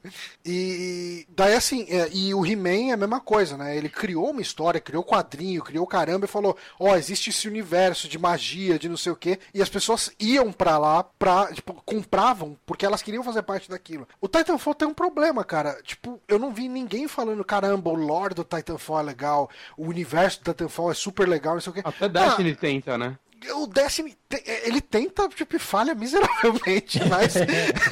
E 0.45 1.25
daí 1.29 1.53
assim, 1.53 1.85
é, 1.89 2.09
e 2.11 2.33
o 2.33 2.45
He-Man 2.45 2.89
é 2.89 2.93
a 2.93 2.97
mesma 2.97 3.19
coisa, 3.19 3.57
né? 3.57 3.75
Ele 3.75 3.89
criou 3.89 4.31
uma 4.31 4.41
história, 4.41 4.81
criou 4.81 5.03
quadrinho, 5.03 5.63
criou 5.63 5.85
caramba 5.85 6.25
e 6.25 6.29
falou: 6.29 6.57
Ó, 6.79 6.91
oh, 6.91 6.95
existe 6.95 7.29
esse 7.29 7.47
universo 7.47 8.07
de 8.07 8.17
magia, 8.17 8.79
de 8.79 8.89
não 8.89 8.97
sei 8.97 9.11
o 9.11 9.15
quê. 9.15 9.39
E 9.53 9.61
as 9.61 9.69
pessoas 9.69 10.11
iam 10.19 10.51
pra 10.51 10.77
lá 10.77 11.03
pra, 11.03 11.51
tipo, 11.53 11.73
compravam 11.85 12.57
porque 12.65 12.85
elas 12.85 13.01
queriam 13.01 13.23
fazer 13.23 13.43
parte 13.43 13.69
daquilo. 13.69 14.07
O 14.19 14.27
Titanfall 14.27 14.75
tem 14.75 14.87
um 14.87 14.93
problema, 14.93 15.43
cara. 15.43 15.77
Tipo, 15.83 16.19
eu 16.27 16.39
não 16.39 16.53
vi 16.53 16.67
ninguém 16.67 17.07
falando: 17.07 17.43
caramba, 17.43 17.89
o 17.89 17.95
lore 17.95 18.33
do 18.33 18.43
Titanfall 18.43 18.99
é 18.99 19.03
legal, 19.03 19.49
o 19.77 19.87
universo 19.87 20.39
do 20.39 20.51
Titanfall 20.51 20.91
é 20.91 20.95
super 20.95 21.27
legal, 21.27 21.53
não 21.53 21.61
sei 21.61 21.71
o 21.71 21.73
quê. 21.73 21.81
Até 21.83 22.02
Destiny 22.07 22.51
ah, 22.51 22.55
tenta, 22.55 22.97
né? 22.97 23.17
o 23.51 23.67
Destiny, 23.67 24.15
ele 24.63 24.79
tenta, 24.79 25.27
tipo, 25.29 25.59
falha 25.59 25.93
miseravelmente, 25.93 26.99
mas, 27.09 27.35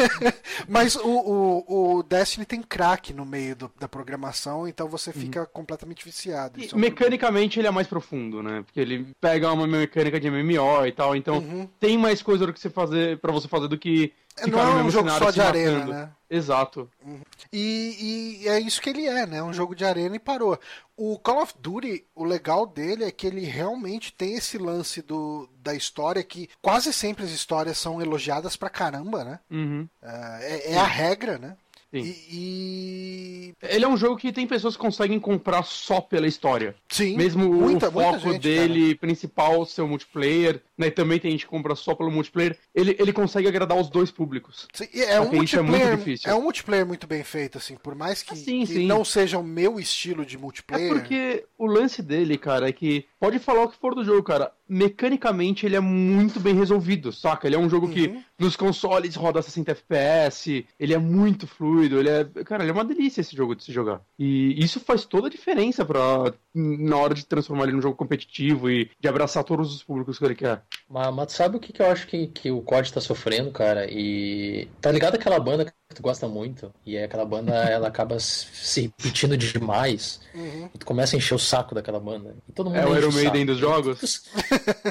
mas 0.68 0.96
o, 0.96 1.10
o, 1.10 1.98
o, 1.98 2.04
Destiny 2.04 2.46
tem 2.46 2.62
crack 2.62 3.14
no 3.14 3.26
meio 3.26 3.56
do, 3.56 3.72
da 3.80 3.88
programação, 3.88 4.68
então 4.68 4.88
você 4.88 5.10
uhum. 5.10 5.20
fica 5.20 5.42
uhum. 5.42 5.48
completamente 5.52 6.06
viciado. 6.06 6.60
E, 6.60 6.66
é 6.66 6.76
um 6.76 6.80
mecanicamente 6.80 7.60
ele 7.60 7.68
é 7.68 7.72
mais 7.72 7.88
profundo, 7.88 8.42
né? 8.42 8.64
Porque 8.66 8.80
ele 8.80 9.08
pega 9.20 9.52
uma 9.52 9.68
mecânica 9.68 10.20
de 10.20 10.30
MMO 10.30 10.86
e 10.86 10.92
tal, 10.92 11.16
então 11.16 11.40
uhum. 11.40 11.68
tem 11.80 11.98
mais 11.98 12.22
coisa 12.22 12.46
do 12.46 12.54
que 12.54 12.60
você 12.60 12.70
fazer 12.70 13.18
para 13.20 13.32
você 13.32 13.48
fazer 13.48 13.68
do 13.68 13.78
que 13.78 14.14
é, 14.31 14.31
não 14.48 14.60
é 14.80 14.84
um 14.84 14.90
jogo 14.90 15.10
só 15.10 15.32
de 15.32 15.42
arena, 15.42 15.86
né? 15.86 16.12
Exato. 16.30 16.90
Uhum. 17.06 17.20
E, 17.52 18.40
e, 18.44 18.48
é 18.48 18.60
isso 18.60 18.82
que 18.82 18.90
ele 18.90 19.06
é, 19.06 19.26
né? 19.26 19.44
Um 19.44 19.54
jogo 19.54 19.76
de 19.76 19.84
arena 19.84 20.16
e 20.16 20.20
parou. 20.20 20.58
O 20.96 21.20
Call 21.20 21.42
of 21.42 21.54
Duty, 21.60 22.06
o 22.16 22.24
legal 22.24 22.66
dele 22.66 23.04
é 23.04 23.12
que 23.12 23.28
ele 23.28 23.42
realmente 23.42 24.14
tem 24.14 24.36
esse 24.36 24.58
lance 24.58 25.02
do, 25.02 25.50
da 25.62 25.76
história 25.76 26.24
que 26.24 26.50
quase 26.62 26.94
sempre 26.94 27.26
as 27.26 27.32
histórias 27.32 27.78
são 27.78 28.02
elogiadas 28.02 28.56
pra 28.56 28.70
caramba, 28.70 29.26
né? 29.26 29.40
Uhum. 29.50 29.88
É, 30.02 30.74
é 30.74 30.78
a 30.78 30.86
regra, 30.86 31.38
né? 31.38 31.58
E, 31.94 32.16
e, 32.32 33.54
Ele 33.62 33.84
é 33.84 33.88
um 33.88 33.98
jogo 33.98 34.16
que 34.16 34.32
tem 34.32 34.48
pessoas 34.48 34.76
que 34.76 34.82
conseguem 34.82 35.20
comprar 35.20 35.64
só 35.64 36.00
pela 36.00 36.26
história. 36.26 36.74
Sim. 36.88 37.18
Mesmo 37.18 37.54
muita, 37.54 37.90
o 37.90 37.92
foco 37.92 38.32
gente, 38.32 38.40
dele 38.40 38.96
cara. 38.96 38.98
principal 39.00 39.66
ser 39.66 39.82
o 39.82 39.88
multiplayer, 39.88 40.62
né? 40.82 40.88
E 40.88 40.92
também 40.92 41.20
tem 41.20 41.32
gente 41.32 41.46
que 41.46 41.52
compra 41.52 41.76
só 41.76 41.96
pelo 41.96 42.12
multiplayer. 42.12 42.58
Ele, 42.76 42.96
ele 43.00 43.14
consegue 43.14 43.48
agradar 43.48 43.78
os 43.78 43.90
dois 43.90 44.12
públicos. 44.12 44.68
Sim, 44.74 44.88
é 44.94 45.20
um 45.20 45.32
multiplayer. 45.32 46.00
É, 46.26 46.32
é, 46.32 46.36
um 46.36 46.42
multiplayer 46.42 46.86
muito 46.86 47.08
bem 47.08 47.24
feito, 47.24 47.58
assim. 47.58 47.76
Por 47.76 47.96
mais 47.96 48.22
que, 48.22 48.36
sim, 48.36 48.62
que 48.62 48.74
sim. 48.74 48.86
não 48.86 49.06
seja 49.06 49.38
o 49.38 49.44
meu 49.44 49.80
estilo 49.80 50.26
de 50.26 50.38
multiplayer. 50.38 50.92
É 50.92 50.94
porque 50.94 51.46
o 51.58 51.66
lance 51.66 52.02
dele, 52.02 52.38
cara, 52.38 52.68
é 52.68 52.72
que 52.72 53.06
pode 53.20 53.40
falar 53.40 53.64
o 53.64 53.70
que 53.70 53.78
for 53.78 53.96
do 53.96 54.04
jogo, 54.04 54.24
cara 54.24 54.52
mecanicamente 54.72 55.66
ele 55.66 55.76
é 55.76 55.82
muito 55.82 56.40
bem 56.40 56.56
resolvido, 56.56 57.12
saca? 57.12 57.46
Ele 57.46 57.58
é 57.58 57.60
um 57.60 57.70
jogo 57.70 57.88
uhum. 57.88 57.92
que 57.92 58.24
nos 58.40 58.56
consoles 58.56 59.16
roda 59.16 59.42
60 59.42 59.70
FPS, 59.72 60.66
ele 60.80 60.94
é 60.94 60.98
muito 60.98 61.46
fluido, 61.46 62.00
ele 62.00 62.10
é. 62.10 62.24
Cara, 62.46 62.64
ele 62.64 62.72
é 62.72 62.74
uma 62.74 62.86
delícia 62.86 63.20
esse 63.20 63.36
jogo 63.36 63.54
de 63.54 63.66
se 63.66 63.72
jogar. 63.74 64.00
E 64.18 64.56
isso 64.64 64.80
faz 64.80 65.04
toda 65.04 65.28
a 65.28 65.30
diferença 65.30 65.84
pra 65.84 66.34
na 66.54 66.98
hora 66.98 67.14
de 67.14 67.26
transformar 67.26 67.64
ele 67.64 67.74
num 67.74 67.82
jogo 67.82 67.96
competitivo 67.96 68.70
e 68.70 68.90
de 69.00 69.08
abraçar 69.08 69.44
todos 69.44 69.74
os 69.74 69.84
públicos 69.84 70.18
que 70.18 70.26
ele 70.26 70.36
quer. 70.36 70.64
Mas, 70.90 71.14
mas 71.14 71.32
sabe 71.32 71.58
o 71.58 71.60
que, 71.60 71.72
que 71.72 71.82
eu 71.82 71.86
acho 71.86 72.08
que, 72.08 72.28
que 72.28 72.52
o 72.52 72.62
COD 72.62 72.94
tá 72.94 73.02
sofrendo, 73.02 73.52
cara? 73.52 73.88
E 73.90 74.68
tá 74.82 74.92
ligado 74.92 75.16
aquela 75.16 75.40
banda 75.40 75.66
que 75.66 75.72
tu 75.96 76.02
gosta 76.02 76.28
muito 76.28 76.74
e 76.86 76.98
aquela 76.98 77.26
banda 77.26 77.54
ela 77.70 77.88
acaba 77.88 78.20
se 78.20 78.82
repetindo 78.82 79.38
demais 79.38 80.22
uhum. 80.34 80.70
e 80.74 80.78
tu 80.78 80.86
começa 80.86 81.16
a 81.16 81.18
encher 81.18 81.36
o 81.36 81.40
saco 81.40 81.76
daquela 81.76 82.00
banda. 82.00 82.36
E 82.48 82.52
todo 82.52 82.70
mundo 82.70 82.80
é 82.80 82.86
o 82.86 82.98
Iron 82.98 83.12
Maiden 83.12 83.46
dos 83.46 83.58
jogos? 83.58 84.24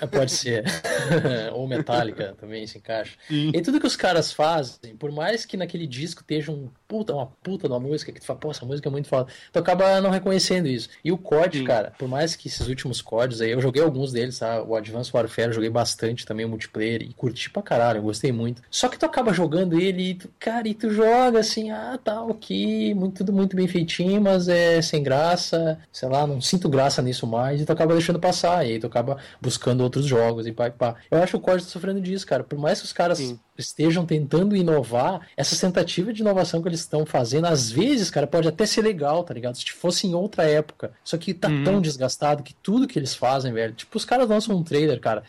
É, 0.01 0.07
pode 0.07 0.33
ser. 0.33 0.64
Ou 1.53 1.66
Metallica 1.66 2.35
também 2.40 2.66
se 2.66 2.79
encaixa. 2.79 3.16
Sim. 3.29 3.51
E 3.55 3.61
tudo 3.61 3.81
que 3.81 3.87
os 3.87 3.96
caras 3.96 4.33
fazem, 4.33 4.96
por 4.96 5.11
mais 5.11 5.44
que 5.44 5.57
naquele 5.57 5.87
disco 5.87 6.23
esteja 6.23 6.51
um 6.51 6.70
puta, 6.87 7.14
uma 7.14 7.27
puta 7.27 7.68
de 7.68 7.73
uma 7.73 7.81
música 7.81 8.12
que 8.12 8.20
tu 8.20 8.27
fala, 8.27 8.38
pô, 8.38 8.51
essa 8.51 8.64
música 8.64 8.88
é 8.88 8.90
muito 8.90 9.09
foda, 9.09 9.31
tu 9.53 9.59
acaba 9.59 10.01
não 10.01 10.11
reconhecendo 10.11 10.66
isso. 10.66 10.88
E 11.05 11.12
o 11.12 11.18
COD, 11.18 11.50
Sim. 11.59 11.65
cara, 11.65 11.93
por 11.99 12.09
mais 12.09 12.37
que 12.37 12.49
esses 12.49 12.67
últimos 12.69 13.01
CODs 13.01 13.41
aí, 13.41 13.51
eu 13.51 13.61
joguei 13.61 13.83
alguns 13.83 14.13
deles, 14.13 14.39
tá? 14.39 14.63
O 14.63 14.75
Advanced 14.75 15.15
Warfare 15.15 15.49
eu 15.49 15.55
joguei 15.55 15.71
bastante 15.71 16.27
também, 16.27 16.47
o 16.47 16.49
multiplayer, 16.49 17.03
e 17.03 17.13
curti 17.13 17.51
pra 17.51 17.63
caralho, 17.63 17.99
eu 17.99 18.03
gostei 18.03 18.33
muito. 18.33 18.63
Só 18.71 18.89
que 18.89 18.99
tu 18.99 19.07
acaba 19.07 19.33
jogando 19.33 19.81
ele 19.81 20.11
e 20.11 20.15
tu, 20.15 20.31
cara, 20.39 20.69
e 20.69 20.75
tu 20.75 20.91
joga 20.91 21.41
assim, 21.41 21.71
ah, 21.71 21.99
tá, 22.03 22.23
ok, 22.23 22.95
muito, 22.95 23.19
tudo 23.19 23.33
muito 23.33 23.57
bem 23.57 23.67
feitinho, 23.67 24.21
mas 24.21 24.49
é 24.49 24.81
sem 24.83 25.03
graça, 25.03 25.79
sei 25.93 26.09
lá, 26.09 26.27
não 26.27 26.41
sinto 26.41 26.69
graça 26.69 27.03
nisso 27.03 27.27
mais, 27.27 27.61
e 27.61 27.67
tu 27.67 27.73
acaba 27.73 27.95
deixando 27.95 28.19
passar, 28.19 28.67
e 28.67 28.73
aí 28.73 28.79
tu 28.79 28.87
acaba 28.87 29.19
buscando 29.41 29.83
outros 29.83 30.07
jogos 30.07 30.47
e 30.47 30.53
pá 30.53 30.69
e 30.69 30.71
pá. 30.71 30.97
Eu 31.11 31.23
acho 31.23 31.33
que 31.33 31.37
o 31.37 31.41
COD 31.41 31.63
tá 31.63 31.69
sofrendo 31.69 32.01
disso, 32.01 32.27
cara. 32.27 32.45
Por 32.45 32.59
mais 32.59 32.81
que 32.81 32.87
os 32.87 32.93
caras 32.93 33.19
Sim 33.19 33.39
estejam 33.61 34.05
tentando 34.05 34.57
inovar, 34.57 35.27
essa 35.37 35.57
tentativa 35.57 36.12
de 36.12 36.23
inovação 36.23 36.62
que 36.62 36.68
eles 36.68 36.81
estão 36.81 37.05
fazendo, 37.07 37.46
às 37.46 37.70
vezes, 37.70 38.11
cara, 38.11 38.27
pode 38.27 38.49
até 38.49 38.66
ser 38.66 38.83
legal, 38.83 39.25
tá 39.25 39.35
ligado? 39.35 39.57
Se 39.57 39.70
fosse 39.73 40.07
em 40.07 40.14
outra 40.14 40.44
época. 40.44 40.92
Só 41.05 41.16
que 41.16 41.35
tá 41.35 41.49
uhum. 41.49 41.64
tão 41.64 41.81
desgastado 41.81 42.42
que 42.42 42.55
tudo 42.55 42.87
que 42.87 42.99
eles 42.99 43.14
fazem, 43.14 43.53
velho. 43.53 43.75
Tipo, 43.75 43.96
os 43.96 44.05
caras 44.05 44.29
lançam 44.29 44.57
um 44.57 44.62
trailer, 44.62 45.01
cara. 45.01 45.23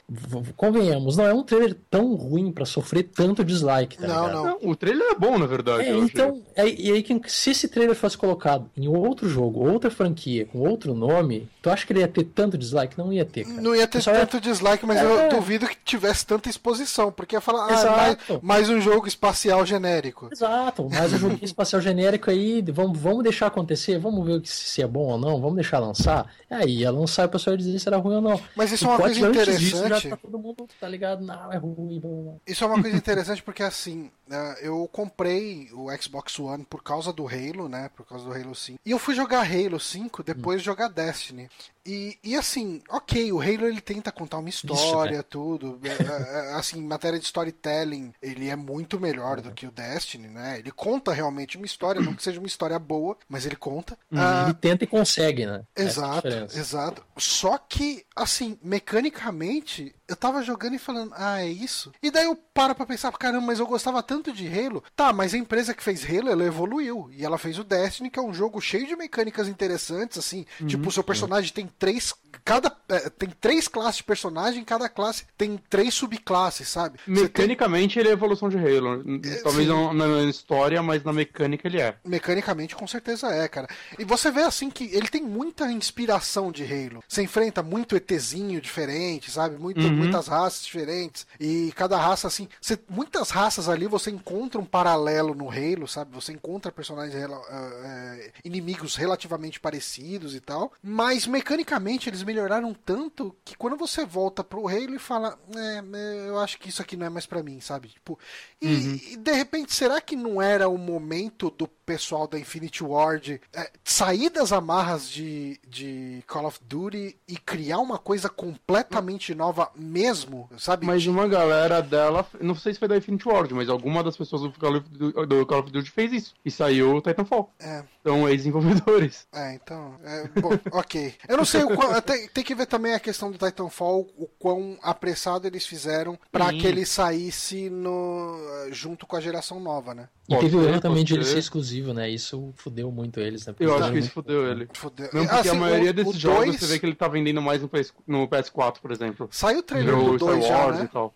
Convenhamos, 0.56 1.18
não 1.18 1.26
é 1.26 1.34
um 1.34 1.44
trailer 1.44 1.76
tão 1.90 2.16
ruim 2.16 2.52
para 2.52 2.66
sofrer 2.66 3.04
tanto 3.04 3.44
dislike, 3.44 3.98
tá 3.98 4.08
não, 4.08 4.28
ligado? 4.28 4.44
Não, 4.46 4.70
O 4.70 4.76
trailer 4.76 5.12
é 5.12 5.16
bom, 5.16 5.38
na 5.38 5.46
verdade. 5.46 5.88
É, 5.88 5.98
então, 5.98 6.42
é, 6.56 6.68
e 6.68 6.92
aí, 6.92 7.06
se 7.28 7.52
esse 7.52 7.68
trailer 7.68 7.96
fosse 7.96 8.18
colocado 8.18 8.70
em 8.76 8.88
outro 8.88 9.28
jogo, 9.28 9.68
outra 9.68 9.90
franquia, 9.90 10.46
com 10.46 10.60
outro 10.60 10.94
nome, 10.94 11.48
tu 11.62 11.70
acha 11.70 11.86
que 11.86 11.94
ele 11.94 12.00
ia 12.00 12.08
ter 12.08 12.24
tanto 12.24 12.58
dislike? 12.58 12.98
Não 12.98 13.12
ia 13.12 13.26
ter, 13.26 13.46
cara. 13.46 13.62
Não 13.62 13.76
ia 13.76 13.88
ter 13.88 14.04
tanto 14.04 14.38
ia... 14.38 14.42
dislike, 14.42 14.86
mas 14.86 14.98
é, 14.98 15.04
eu 15.04 15.30
duvido 15.30 15.68
que 15.68 15.78
tivesse 15.84 16.26
tanta 16.26 16.50
exposição, 16.50 17.12
porque 17.12 17.36
ia 17.36 17.42
falar, 17.42 17.68
ah, 17.68 18.18
mais, 18.42 18.70
um 18.70 18.80
jogo 18.80 19.08
espacial 19.08 19.66
genérico. 19.66 20.30
Exato, 20.32 20.90
mais 20.90 21.14
um 21.14 21.18
jogo 21.18 21.40
espacial 21.44 21.82
genérico 21.82 22.30
aí, 22.30 22.62
vamos, 22.72 22.98
vamos 22.98 23.24
deixar 23.24 23.48
acontecer, 23.48 23.98
vamos 24.00 24.26
ver 24.26 24.42
se 24.46 24.82
é 24.82 24.88
bom 24.88 25.12
ou 25.12 25.18
não, 25.18 25.40
vamos 25.40 25.56
deixar 25.56 25.80
lançar. 25.80 26.32
Aí 26.50 26.80
ia 26.80 26.92
lançar 26.92 27.24
e 27.24 27.26
o 27.26 27.30
pessoal 27.30 27.54
ia 27.54 27.58
dizer 27.58 27.80
se 27.80 27.88
era 27.88 27.98
ruim 27.98 28.16
ou 28.16 28.22
não. 28.22 28.42
Mas 28.56 28.72
isso 28.72 28.86
é 28.86 28.88
uma 28.90 28.98
coisa 28.98 29.20
interessante. 29.28 29.60
Disso, 29.60 29.88
já 29.88 30.02
tá 30.02 30.18
todo 30.18 30.38
mundo, 30.38 30.68
tá 30.80 30.88
ligado? 30.88 31.24
Não, 31.24 31.52
é 31.52 31.58
ruim. 31.58 32.02
Isso 32.46 32.64
é 32.64 32.68
uma 32.68 32.82
coisa 32.82 32.96
interessante 32.98 33.42
porque 33.42 33.64
assim, 33.64 34.12
né, 34.28 34.56
eu 34.62 34.88
comprei 34.92 35.70
o 35.74 35.88
Xbox 36.02 36.40
One 36.40 36.66
por 36.66 36.82
causa 36.84 37.12
do 37.12 37.28
Halo, 37.28 37.68
né? 37.68 37.90
Por 37.96 38.06
causa 38.06 38.26
do 38.26 38.34
Halo 38.34 38.56
5. 38.56 38.80
E 38.86 38.92
eu 38.92 39.00
fui 39.00 39.14
jogar 39.14 39.46
Halo 39.46 39.80
5 39.80 40.24
depois 40.24 40.58
hum. 40.58 40.60
de 40.60 40.66
jogar 40.66 40.88
Destiny. 40.88 41.50
E, 41.86 42.18
e 42.24 42.36
assim, 42.36 42.82
ok, 42.90 43.32
o 43.32 43.42
Halo 43.42 43.68
ele 43.68 43.82
tenta 43.82 44.12
contar 44.12 44.38
uma 44.38 44.50
história, 44.50 45.12
Isso, 45.12 45.18
né? 45.18 45.24
tudo. 45.30 45.80
É, 45.84 45.90
é, 45.90 46.52
é, 46.52 46.54
assim, 46.54 46.80
em 46.80 46.86
matéria 46.86 47.20
de 47.20 47.26
storytelling, 47.26 48.14
ele 48.22 48.50
é 48.50 48.56
muito 48.56 49.00
melhor 49.00 49.38
uhum. 49.38 49.44
do 49.44 49.52
que 49.52 49.66
o 49.66 49.72
Destiny, 49.72 50.28
né? 50.28 50.60
Ele 50.60 50.72
conta 50.72 51.12
realmente 51.12 51.58
uma 51.58 51.66
história, 51.66 52.02
não 52.02 52.14
que 52.14 52.24
seja 52.24 52.40
uma 52.40 52.48
história 52.48 52.78
boa, 52.78 53.18
mas 53.28 53.46
ele 53.46 53.56
conta. 53.56 53.98
Uhum, 54.12 54.20
ah, 54.20 54.44
ele 54.46 54.54
tenta 54.54 54.84
e 54.84 54.88
consegue, 54.88 55.46
né? 55.46 55.64
Exato, 55.76 56.28
exato. 56.28 57.04
Só 57.18 57.58
que, 57.58 58.06
assim, 58.16 58.58
mecanicamente, 58.62 59.96
eu 60.12 60.16
tava 60.18 60.44
jogando 60.44 60.76
e 60.76 60.80
falando, 60.80 61.14
ah, 61.16 61.42
é 61.42 61.50
isso? 61.50 61.92
E 62.04 62.12
daí 62.12 62.26
eu 62.26 62.36
paro 62.36 62.76
pra 62.76 62.86
pensar, 62.86 63.12
caramba, 63.14 63.48
mas 63.48 63.60
eu 63.60 63.66
gostava 63.66 64.04
tanto 64.04 64.34
de 64.34 64.46
Halo. 64.46 64.84
Tá, 64.94 65.14
mas 65.14 65.34
a 65.34 65.38
empresa 65.38 65.74
que 65.74 65.82
fez 65.82 66.04
Halo, 66.04 66.30
ela 66.30 66.44
evoluiu. 66.44 67.10
E 67.14 67.24
ela 67.24 67.38
fez 67.38 67.58
o 67.58 67.64
Destiny, 67.64 68.10
que 68.10 68.20
é 68.20 68.22
um 68.22 68.34
jogo 68.34 68.60
cheio 68.60 68.86
de 68.86 68.96
mecânicas 68.96 69.48
interessantes, 69.48 70.18
assim. 70.18 70.46
Uhum, 70.60 70.68
tipo, 70.68 70.90
o 70.90 70.92
seu 70.92 71.04
personagem 71.04 71.54
tem 71.54 71.66
três. 71.80 72.14
Cada. 72.44 72.76
É, 72.90 73.10
tem 73.10 73.30
três 73.30 73.70
classes 73.70 73.98
de 73.98 74.04
personagem, 74.04 74.66
cada 74.66 74.90
classe 74.90 75.26
tem 75.38 75.58
três 75.70 75.94
subclasses, 75.94 76.68
sabe? 76.68 77.00
Mecanicamente 77.08 77.94
tem... 77.94 78.02
ele 78.02 78.10
é 78.10 78.12
a 78.12 78.16
evolução 78.16 78.50
de 78.50 78.58
Halo. 78.58 79.02
É, 79.24 79.36
Talvez 79.44 79.68
não 79.68 79.94
na 79.94 80.24
história, 80.24 80.84
mas 80.84 81.04
na 81.06 81.14
mecânica 81.14 81.70
ele 81.70 81.80
é. 81.80 81.96
Mecanicamente, 82.06 82.76
com 82.76 82.86
certeza 82.86 83.28
é, 83.28 83.48
cara. 83.48 83.70
E 83.98 84.04
você 84.04 84.30
vê 84.30 84.42
assim 84.42 84.70
que 84.70 84.94
ele 84.94 85.08
tem 85.08 85.24
muita 85.24 85.72
inspiração 85.72 86.52
de 86.52 86.64
Halo. 86.64 87.02
Você 87.08 87.24
enfrenta 87.24 87.64
muito 87.64 87.96
ETzinho 87.96 88.60
diferente, 88.60 89.32
sabe? 89.32 89.58
Muito, 89.58 89.80
uhum. 89.80 90.01
Muitas 90.04 90.28
raças 90.28 90.66
diferentes. 90.66 91.26
E 91.40 91.72
cada 91.76 91.98
raça, 91.98 92.28
assim. 92.28 92.48
Você, 92.60 92.80
muitas 92.90 93.30
raças 93.30 93.70
ali 93.70 93.88
você 93.88 94.12
encontra 94.12 94.60
um 94.60 94.66
paralelo 94.66 95.34
no 95.34 95.50
Halo, 95.50 95.88
sabe? 95.88 96.14
Você 96.14 96.32
encontra 96.32 96.72
personagens 96.72 97.16
uh, 97.24 97.34
uh, 97.34 98.32
inimigos 98.44 98.96
relativamente 98.96 99.60
parecidos 99.60 100.36
e 100.36 100.40
tal. 100.40 100.72
Mas 100.82 101.26
mecanicamente 101.28 102.10
eles 102.10 102.24
melhoraram 102.24 102.74
tanto 102.74 103.36
que 103.44 103.56
quando 103.56 103.78
você 103.78 104.06
volta 104.06 104.44
pro 104.44 104.68
Halo 104.68 104.96
e 104.96 105.00
fala, 105.00 105.38
é, 105.56 105.84
é 105.94 106.30
eu 106.30 106.40
acho 106.40 106.58
que 106.60 106.70
isso 106.70 106.82
aqui 106.82 106.96
não 106.96 107.06
é 107.06 107.10
mais 107.10 107.26
para 107.26 107.44
mim, 107.44 107.60
sabe? 107.60 107.90
Tipo, 107.90 108.18
e, 108.62 108.68
uhum. 108.68 109.00
e, 109.12 109.18
de 109.18 109.32
repente, 109.32 109.74
será 109.74 110.00
que 110.00 110.16
não 110.16 110.42
era 110.42 110.68
o 110.70 110.78
momento 110.78 111.50
do 111.50 111.68
pessoal 111.68 112.28
da 112.28 112.40
Infinity 112.40 112.84
Ward 112.84 113.42
é, 113.54 113.72
sair 113.84 114.30
das 114.30 114.52
amarras 114.52 115.10
de, 115.10 115.60
de 115.68 116.24
Call 116.28 116.46
of 116.46 116.60
Duty 116.64 117.18
e 117.28 117.38
criar 117.38 117.80
uma 117.80 117.98
coisa 117.98 118.30
completamente 118.30 119.36
nova 119.36 119.72
mesmo, 119.92 120.50
sabe? 120.58 120.86
Mas 120.86 121.06
uma 121.06 121.28
galera 121.28 121.82
dela, 121.82 122.26
não 122.40 122.56
sei 122.56 122.74
se 122.74 122.80
foi 122.80 122.88
da 122.88 122.98
Infinity 122.98 123.28
Ward, 123.28 123.54
mas 123.54 123.70
alguma 123.70 124.04
das 124.04 124.16
pessoas 124.16 124.42
do 124.42 124.52
Call 124.52 124.78
of, 124.78 124.90
do 124.90 125.46
Call 125.46 125.60
of 125.60 125.72
Duty 125.72 125.92
fez 125.92 126.14
isso. 126.14 126.34
E 126.46 126.50
saiu 126.50 126.96
o 126.96 127.02
Titanfall. 127.02 127.52
É. 127.60 127.84
Então, 128.00 128.28
ex-desenvolvedores. 128.28 129.28
É, 129.34 129.56
então. 129.56 129.96
É, 130.04 130.28
bom, 130.40 130.50
ok. 130.72 131.14
Eu 131.28 131.38
não 131.38 131.46
sei 131.46 131.64
o 131.64 131.76
quão, 131.76 132.00
tem, 132.02 132.28
tem, 132.28 132.44
que 132.44 132.54
ver 132.54 132.66
também 132.66 132.94
a 132.94 133.00
questão 133.00 133.32
do 133.32 133.38
Titanfall, 133.38 134.08
o 134.18 134.28
quão 134.40 134.78
apressado 134.82 135.48
eles 135.48 135.66
fizeram 135.66 136.20
para 136.32 136.52
que 136.52 136.68
ele 136.68 136.86
saísse 136.86 137.70
no, 137.70 138.38
junto 138.72 139.08
com 139.08 139.16
a 139.16 139.22
geração 139.22 139.60
nova, 139.60 139.94
né? 139.94 140.10
E 140.30 140.40
teve 140.40 140.56
o 140.56 140.68
erro 140.68 140.80
também 140.80 141.04
de 141.04 141.14
ele 141.14 141.26
ser 141.26 141.40
exclusivo, 141.40 141.94
né? 141.94 142.10
Isso 142.10 142.54
fudeu 142.56 142.92
muito 142.92 143.20
eles, 143.20 143.46
né? 143.46 143.56
Eu 143.60 143.76
acho 143.76 143.92
que 143.92 144.00
isso 144.00 144.12
fudeu 144.12 144.50
ele. 144.50 144.68
Fudeu. 144.74 145.10
Não, 145.14 145.26
porque 145.26 145.40
assim, 145.40 145.50
a 145.50 145.54
maioria 145.60 145.92
o, 145.92 145.94
desses 145.94 146.16
o 146.16 146.20
jogos 146.20 146.46
dois... 146.46 146.60
você 146.60 146.68
vê 146.68 146.80
que 146.80 146.86
ele 146.86 146.96
tá 146.96 147.08
vendendo 147.08 147.42
mais 147.42 147.62
no, 147.62 147.68
PS, 147.68 147.94
no 148.08 148.28
PS4, 148.28 148.78
por 148.82 148.92
exemplo. 148.92 149.28
Saiu 149.32 149.60
o 149.60 149.64
trailer 149.64 149.81
do 149.84 150.18
2 150.18 150.46
já, 150.46 150.72
né? 150.72 150.84
E 150.84 150.88
tal. 150.88 151.14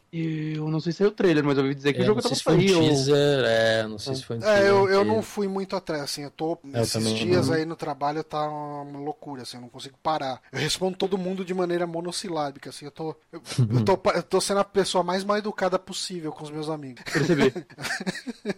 Eu 0.56 0.67
não 0.69 0.80
sei 0.80 0.91
se 0.91 0.99
saiu 0.99 1.10
o 1.10 1.13
trailer, 1.13 1.43
mas 1.43 1.58
eu 1.58 1.63
ouvi 1.63 1.75
dizer 1.75 1.93
que 1.93 1.99
é, 1.99 2.04
o 2.04 2.06
jogo 2.06 2.21
tava 2.21 2.36
saindo. 2.36 2.62
Não 2.62 2.67
sei 2.67 2.67
se 2.67 2.73
foi 2.73 2.84
um 2.84 2.89
teaser, 2.89 3.45
é, 3.45 3.88
não 3.88 3.99
sei 3.99 4.15
se 4.15 4.23
foi 4.23 4.38
um 4.38 4.39
teaser. 4.39 4.58
É, 4.58 4.69
eu, 4.69 4.89
eu 4.89 5.06
não 5.06 5.21
fui 5.21 5.47
muito 5.47 5.75
atrás, 5.75 6.04
assim, 6.04 6.23
eu 6.23 6.32
tô... 6.32 6.58
Eu 6.73 6.82
esses 6.82 7.10
dias 7.13 7.47
não. 7.47 7.56
aí 7.56 7.65
no 7.65 7.75
trabalho 7.75 8.23
tá 8.23 8.47
uma 8.47 8.99
loucura, 8.99 9.43
assim, 9.43 9.58
eu 9.58 9.62
não 9.62 9.69
consigo 9.69 9.97
parar. 10.01 10.41
Eu 10.51 10.60
respondo 10.60 10.97
todo 10.97 11.17
mundo 11.17 11.43
de 11.43 11.54
maneira 11.54 11.88
monossilábica, 11.88 12.69
assim, 12.69 12.86
eu 12.86 12.91
tô... 12.91 13.15
Eu, 13.32 13.41
eu 13.60 13.84
tô, 13.84 13.99
eu 14.12 14.23
tô 14.23 14.41
sendo 14.41 14.60
a 14.60 14.63
pessoa 14.63 15.04
mais 15.04 15.23
mal 15.23 15.38
educada 15.38 15.78
possível 15.78 16.32
com 16.32 16.43
os 16.43 16.51
meus 16.51 16.69
amigos. 16.69 17.04
Percebi. 17.12 17.54